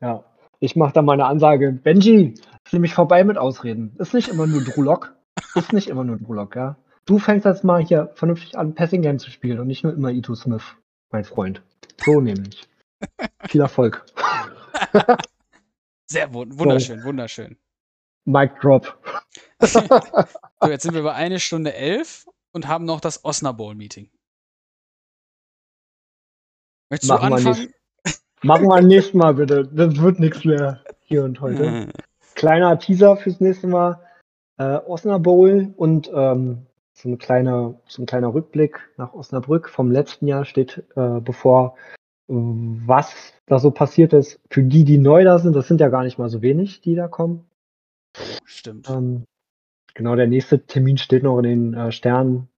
Ja. 0.00 0.24
Ich 0.60 0.76
mache 0.76 0.92
da 0.92 1.02
mal 1.02 1.14
eine 1.14 1.26
Ansage. 1.26 1.72
Benji, 1.72 2.34
ist 2.64 2.72
nämlich 2.72 2.94
vorbei 2.94 3.24
mit 3.24 3.38
Ausreden. 3.38 3.96
Ist 3.98 4.14
nicht 4.14 4.28
immer 4.28 4.46
nur 4.46 4.62
Drulok. 4.62 5.16
Ist 5.56 5.72
nicht 5.72 5.88
immer 5.88 6.04
nur 6.04 6.18
Drulok, 6.18 6.54
ja. 6.54 6.76
Du 7.06 7.18
fängst 7.18 7.44
jetzt 7.44 7.64
mal 7.64 7.84
hier 7.84 8.12
vernünftig 8.14 8.56
an, 8.56 8.76
Passing 8.76 9.02
Game 9.02 9.18
zu 9.18 9.32
spielen 9.32 9.58
und 9.58 9.66
nicht 9.66 9.82
nur 9.82 9.92
immer 9.92 10.10
Ito 10.10 10.36
Smith, 10.36 10.76
mein 11.10 11.24
Freund. 11.24 11.60
So 12.04 12.20
nämlich. 12.20 12.69
Viel 13.48 13.60
Erfolg. 13.60 14.04
Sehr 16.06 16.32
wun 16.34 16.58
wunderschön, 16.58 17.04
wunderschön. 17.04 17.56
Mic 18.24 18.52
Drop. 18.60 18.98
So, 20.62 20.68
jetzt 20.68 20.82
sind 20.82 20.94
wir 20.94 21.02
bei 21.02 21.12
eine 21.14 21.38
Stunde 21.38 21.74
elf 21.74 22.26
und 22.52 22.66
haben 22.66 22.84
noch 22.86 23.00
das 23.00 23.24
Osnabrück 23.24 23.68
Bowl 23.68 23.74
Meeting. 23.74 24.10
Möchtest 26.90 27.10
Machen 27.10 27.30
du 27.30 27.36
wir 27.36 27.48
anfangen? 27.48 27.74
Machen 28.42 28.68
wir 28.68 28.80
nächstes 28.82 29.14
Mal 29.14 29.34
bitte. 29.34 29.66
Das 29.66 29.96
wird 29.96 30.18
nichts 30.18 30.44
mehr 30.44 30.82
hier 31.00 31.24
und 31.24 31.40
heute. 31.40 31.88
kleiner 32.34 32.78
Teaser 32.78 33.16
fürs 33.16 33.40
nächste 33.40 33.66
Mal. 33.66 34.00
Äh, 34.58 34.78
Osnabrück 34.86 35.74
und 35.76 36.10
ähm, 36.14 36.66
so, 36.92 37.08
ein 37.08 37.18
kleiner, 37.18 37.80
so 37.86 38.02
ein 38.02 38.06
kleiner 38.06 38.32
Rückblick 38.32 38.78
nach 38.96 39.12
Osnabrück 39.14 39.68
vom 39.68 39.90
letzten 39.90 40.26
Jahr 40.26 40.44
steht 40.44 40.82
äh, 40.96 41.20
bevor, 41.20 41.76
was 42.30 43.34
da 43.46 43.58
so 43.58 43.72
passiert 43.72 44.12
ist. 44.12 44.40
Für 44.50 44.62
die, 44.62 44.84
die 44.84 44.98
neu 44.98 45.24
da 45.24 45.38
sind, 45.38 45.56
das 45.56 45.66
sind 45.66 45.80
ja 45.80 45.88
gar 45.88 46.04
nicht 46.04 46.18
mal 46.18 46.28
so 46.28 46.42
wenig, 46.42 46.80
die 46.80 46.94
da 46.94 47.08
kommen. 47.08 47.44
Stimmt. 48.44 48.88
Ähm, 48.88 49.24
genau, 49.94 50.14
der 50.14 50.28
nächste 50.28 50.64
Termin 50.64 50.96
steht 50.96 51.24
noch 51.24 51.38
in 51.38 51.42
den 51.42 51.74
äh, 51.74 51.90
Sternen. 51.90 52.48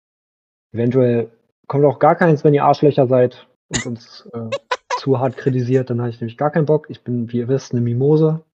Eventuell 0.72 1.30
kommt 1.68 1.86
auch 1.86 1.98
gar 1.98 2.16
keins, 2.16 2.44
wenn 2.44 2.54
ihr 2.54 2.64
Arschlöcher 2.64 3.06
seid 3.06 3.48
und 3.68 3.86
uns 3.86 4.28
äh, 4.34 4.50
zu 4.98 5.18
hart 5.18 5.38
kritisiert, 5.38 5.88
dann 5.88 6.00
habe 6.00 6.10
ich 6.10 6.20
nämlich 6.20 6.36
gar 6.36 6.50
keinen 6.50 6.66
Bock. 6.66 6.90
Ich 6.90 7.02
bin, 7.02 7.32
wie 7.32 7.38
ihr 7.38 7.48
wisst, 7.48 7.72
eine 7.72 7.80
Mimose, 7.80 8.44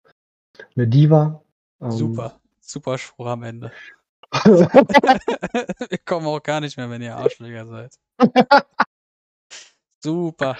eine 0.76 0.86
Diva. 0.86 1.42
Ähm, 1.80 1.90
Super. 1.90 2.40
Super 2.60 2.96
Spruch 2.96 3.26
am 3.26 3.42
Ende. 3.42 3.72
wir 4.44 5.98
kommen 6.04 6.26
auch 6.26 6.42
gar 6.42 6.60
nicht 6.60 6.76
mehr, 6.76 6.90
wenn 6.90 7.02
ihr 7.02 7.16
Arschlöcher 7.16 7.66
seid. 7.66 7.94
Super. 10.00 10.56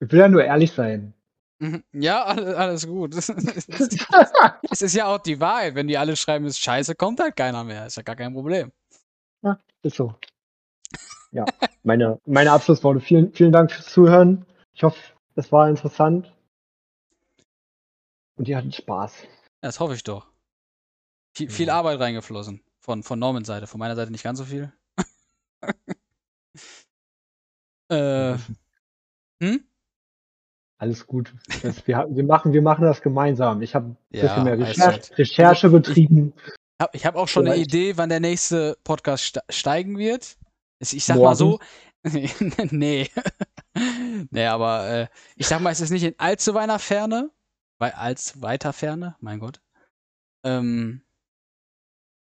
Ich 0.00 0.10
will 0.10 0.18
ja 0.18 0.28
nur 0.28 0.44
ehrlich 0.44 0.72
sein. 0.72 1.14
Mhm. 1.58 1.84
Ja, 1.92 2.24
alles, 2.24 2.86
gut. 2.86 3.14
es 3.18 3.28
ist 4.82 4.94
ja 4.94 5.06
auch 5.06 5.18
die 5.18 5.40
Wahrheit. 5.40 5.74
Wenn 5.74 5.88
die 5.88 5.98
alle 5.98 6.16
schreiben, 6.16 6.46
ist 6.46 6.58
scheiße, 6.58 6.94
kommt 6.94 7.20
halt 7.20 7.36
keiner 7.36 7.64
mehr. 7.64 7.86
Ist 7.86 7.96
ja 7.96 8.02
gar 8.02 8.16
kein 8.16 8.32
Problem. 8.32 8.72
Ist 9.82 9.96
so. 9.96 10.14
Ja, 11.32 11.44
meine, 11.84 12.20
meine 12.26 12.52
Abschlussworte. 12.52 13.00
Vielen, 13.00 13.32
vielen 13.32 13.52
Dank 13.52 13.70
fürs 13.70 13.86
Zuhören. 13.86 14.44
Ich 14.74 14.82
hoffe, 14.82 14.98
es 15.36 15.52
war 15.52 15.68
interessant. 15.68 16.32
Und 18.36 18.48
ihr 18.48 18.56
hattet 18.56 18.74
Spaß. 18.74 19.22
Ja, 19.22 19.28
das 19.60 19.80
hoffe 19.80 19.94
ich 19.94 20.02
doch. 20.02 20.26
Viel, 21.34 21.50
viel 21.50 21.68
Ja. 21.68 21.74
Arbeit 21.74 22.00
reingeflossen. 22.00 22.62
Von, 22.80 23.02
von 23.02 23.18
Normans 23.18 23.46
Seite. 23.46 23.66
Von 23.66 23.78
meiner 23.78 23.96
Seite 23.96 24.10
nicht 24.10 24.24
ganz 24.24 24.38
so 24.38 24.44
viel. 24.44 24.72
äh, 27.88 28.36
hm? 29.40 29.64
Alles 30.80 31.06
gut. 31.06 31.34
Das, 31.62 31.86
wir, 31.86 32.06
wir, 32.08 32.24
machen, 32.24 32.54
wir 32.54 32.62
machen 32.62 32.84
das 32.84 33.02
gemeinsam. 33.02 33.60
Ich 33.60 33.74
habe 33.74 33.88
ein 33.90 33.96
Ja, 34.12 34.22
bisschen 34.22 34.44
mehr 34.44 34.58
Recherche. 34.58 35.18
Recherche 35.18 35.66
Also, 35.66 35.76
betrieben. 35.78 36.32
Ich 36.94 37.04
habe 37.04 37.18
auch 37.18 37.28
schon 37.28 37.44
eine 37.44 37.54
Vielleicht. 37.54 37.74
Idee, 37.74 37.96
wann 37.98 38.08
der 38.08 38.20
nächste 38.20 38.78
Podcast 38.82 39.24
ste 39.24 39.40
steigen 39.50 39.98
wird. 39.98 40.38
Ich 40.78 41.04
sag 41.04 41.18
mal 41.18 41.34
so. 41.34 41.58
nee. 42.70 43.10
nee, 44.30 44.46
aber 44.46 44.88
äh, 44.88 45.06
ich 45.36 45.46
sag 45.46 45.60
mal, 45.60 45.70
es 45.70 45.82
ist 45.82 45.90
nicht 45.90 46.04
in 46.04 46.14
allzu 46.16 46.54
weiter 46.54 46.78
Ferne. 46.78 47.30
Weil 47.78 47.92
als 47.92 48.40
weiter 48.40 48.72
Ferne, 48.72 49.16
mein 49.20 49.38
Gott. 49.38 49.60
Ähm, 50.46 51.02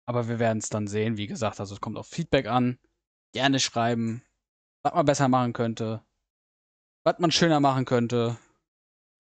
aber 0.06 0.26
wir 0.26 0.40
werden 0.40 0.58
es 0.58 0.70
dann 0.70 0.88
sehen. 0.88 1.16
Wie 1.16 1.28
gesagt, 1.28 1.60
also 1.60 1.72
es 1.72 1.80
kommt 1.80 1.96
auf 1.96 2.08
Feedback 2.08 2.48
an. 2.48 2.80
Gerne 3.32 3.60
schreiben, 3.60 4.22
was 4.82 4.92
man 4.92 5.06
besser 5.06 5.28
machen 5.28 5.52
könnte. 5.52 6.02
Was 7.04 7.18
man 7.18 7.30
schöner 7.30 7.60
machen 7.60 7.84
könnte. 7.84 8.36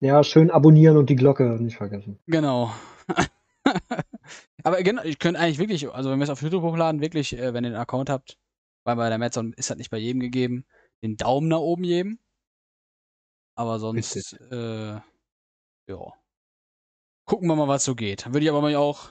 Ja, 0.00 0.22
schön 0.24 0.50
abonnieren 0.50 0.96
und 0.96 1.10
die 1.10 1.16
Glocke 1.16 1.44
nicht 1.60 1.76
vergessen. 1.76 2.18
Genau. 2.26 2.72
Aber 4.62 4.82
genau, 4.82 5.02
ich 5.02 5.18
könnte 5.18 5.40
eigentlich 5.40 5.58
wirklich, 5.58 5.90
also 5.90 6.10
wenn 6.10 6.18
wir 6.18 6.24
es 6.24 6.30
auf 6.30 6.42
YouTube 6.42 6.62
hochladen, 6.62 7.00
wirklich, 7.00 7.36
äh, 7.38 7.54
wenn 7.54 7.64
ihr 7.64 7.68
einen 7.68 7.80
Account 7.80 8.10
habt, 8.10 8.38
weil 8.84 8.96
bei 8.96 9.08
der 9.08 9.18
Metzon 9.18 9.52
ist 9.54 9.70
das 9.70 9.78
nicht 9.78 9.90
bei 9.90 9.98
jedem 9.98 10.20
gegeben, 10.20 10.64
den 11.02 11.16
Daumen 11.16 11.48
nach 11.48 11.58
oben 11.58 11.82
geben. 11.82 12.18
Aber 13.56 13.78
sonst, 13.78 14.32
äh, 14.50 14.92
ja. 14.94 16.12
Gucken 17.26 17.48
wir 17.48 17.56
mal, 17.56 17.68
was 17.68 17.84
so 17.84 17.94
geht. 17.94 18.26
Würde 18.26 18.40
ich 18.40 18.50
aber 18.50 18.62
mal 18.62 18.74
auch 18.76 19.10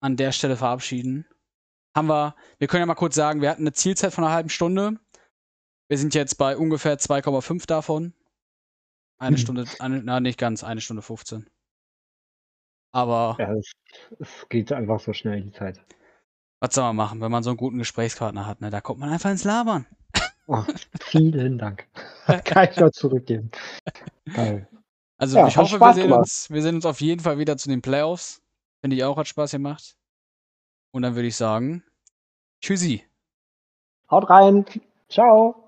an 0.00 0.16
der 0.16 0.32
Stelle 0.32 0.56
verabschieden. 0.56 1.26
Haben 1.94 2.08
wir, 2.08 2.34
wir 2.58 2.66
können 2.66 2.80
ja 2.80 2.86
mal 2.86 2.94
kurz 2.94 3.14
sagen, 3.14 3.40
wir 3.40 3.50
hatten 3.50 3.62
eine 3.62 3.72
Zielzeit 3.72 4.12
von 4.12 4.24
einer 4.24 4.32
halben 4.32 4.48
Stunde. 4.48 4.98
Wir 5.88 5.98
sind 5.98 6.14
jetzt 6.14 6.36
bei 6.38 6.56
ungefähr 6.56 6.98
2,5 6.98 7.66
davon. 7.66 8.14
Eine 9.18 9.36
Hm. 9.36 9.40
Stunde, 9.42 9.64
eine, 9.78 10.02
na 10.02 10.20
nicht 10.20 10.38
ganz, 10.38 10.64
eine 10.64 10.80
Stunde 10.80 11.02
15. 11.02 11.48
Aber 12.92 13.36
Ja, 13.38 13.52
es, 13.54 13.72
es 14.18 14.46
geht 14.48 14.72
einfach 14.72 15.00
so 15.00 15.12
schnell 15.12 15.42
die 15.42 15.52
Zeit. 15.52 15.80
was 16.60 16.74
soll 16.74 16.84
man 16.84 16.96
machen, 16.96 17.20
wenn 17.20 17.30
man 17.30 17.42
so 17.42 17.50
einen 17.50 17.56
guten 17.56 17.78
Gesprächspartner 17.78 18.46
hat, 18.46 18.60
ne? 18.60 18.70
Da 18.70 18.80
kommt 18.80 19.00
man 19.00 19.10
einfach 19.10 19.30
ins 19.30 19.44
Labern. 19.44 19.86
Oh, 20.46 20.62
vielen 21.00 21.58
Dank. 21.58 21.88
Kann 22.44 22.68
ich 22.70 22.76
nur 22.76 22.92
zurückgeben. 22.92 23.50
Geil. 24.32 24.68
Also 25.16 25.38
Ja, 25.38 25.48
ich 25.48 25.56
hoffe, 25.56 25.80
wir 25.80 25.94
sehen, 25.94 26.12
uns, 26.12 26.50
wir 26.50 26.60
sehen 26.62 26.74
uns 26.76 26.86
auf 26.86 27.00
jeden 27.00 27.22
Fall 27.22 27.38
wieder 27.38 27.56
zu 27.56 27.68
den 27.68 27.82
Playoffs. 27.82 28.42
Finde 28.80 28.96
ich 28.96 29.04
auch, 29.04 29.16
hat 29.16 29.26
Spaß 29.28 29.52
gemacht. 29.52 29.96
Und 30.92 31.02
dann 31.02 31.14
würde 31.14 31.28
ich 31.28 31.36
sagen, 31.36 31.82
tschüssi. 32.60 33.04
Haut 34.10 34.28
rein. 34.28 34.66
Ciao. 35.08 35.63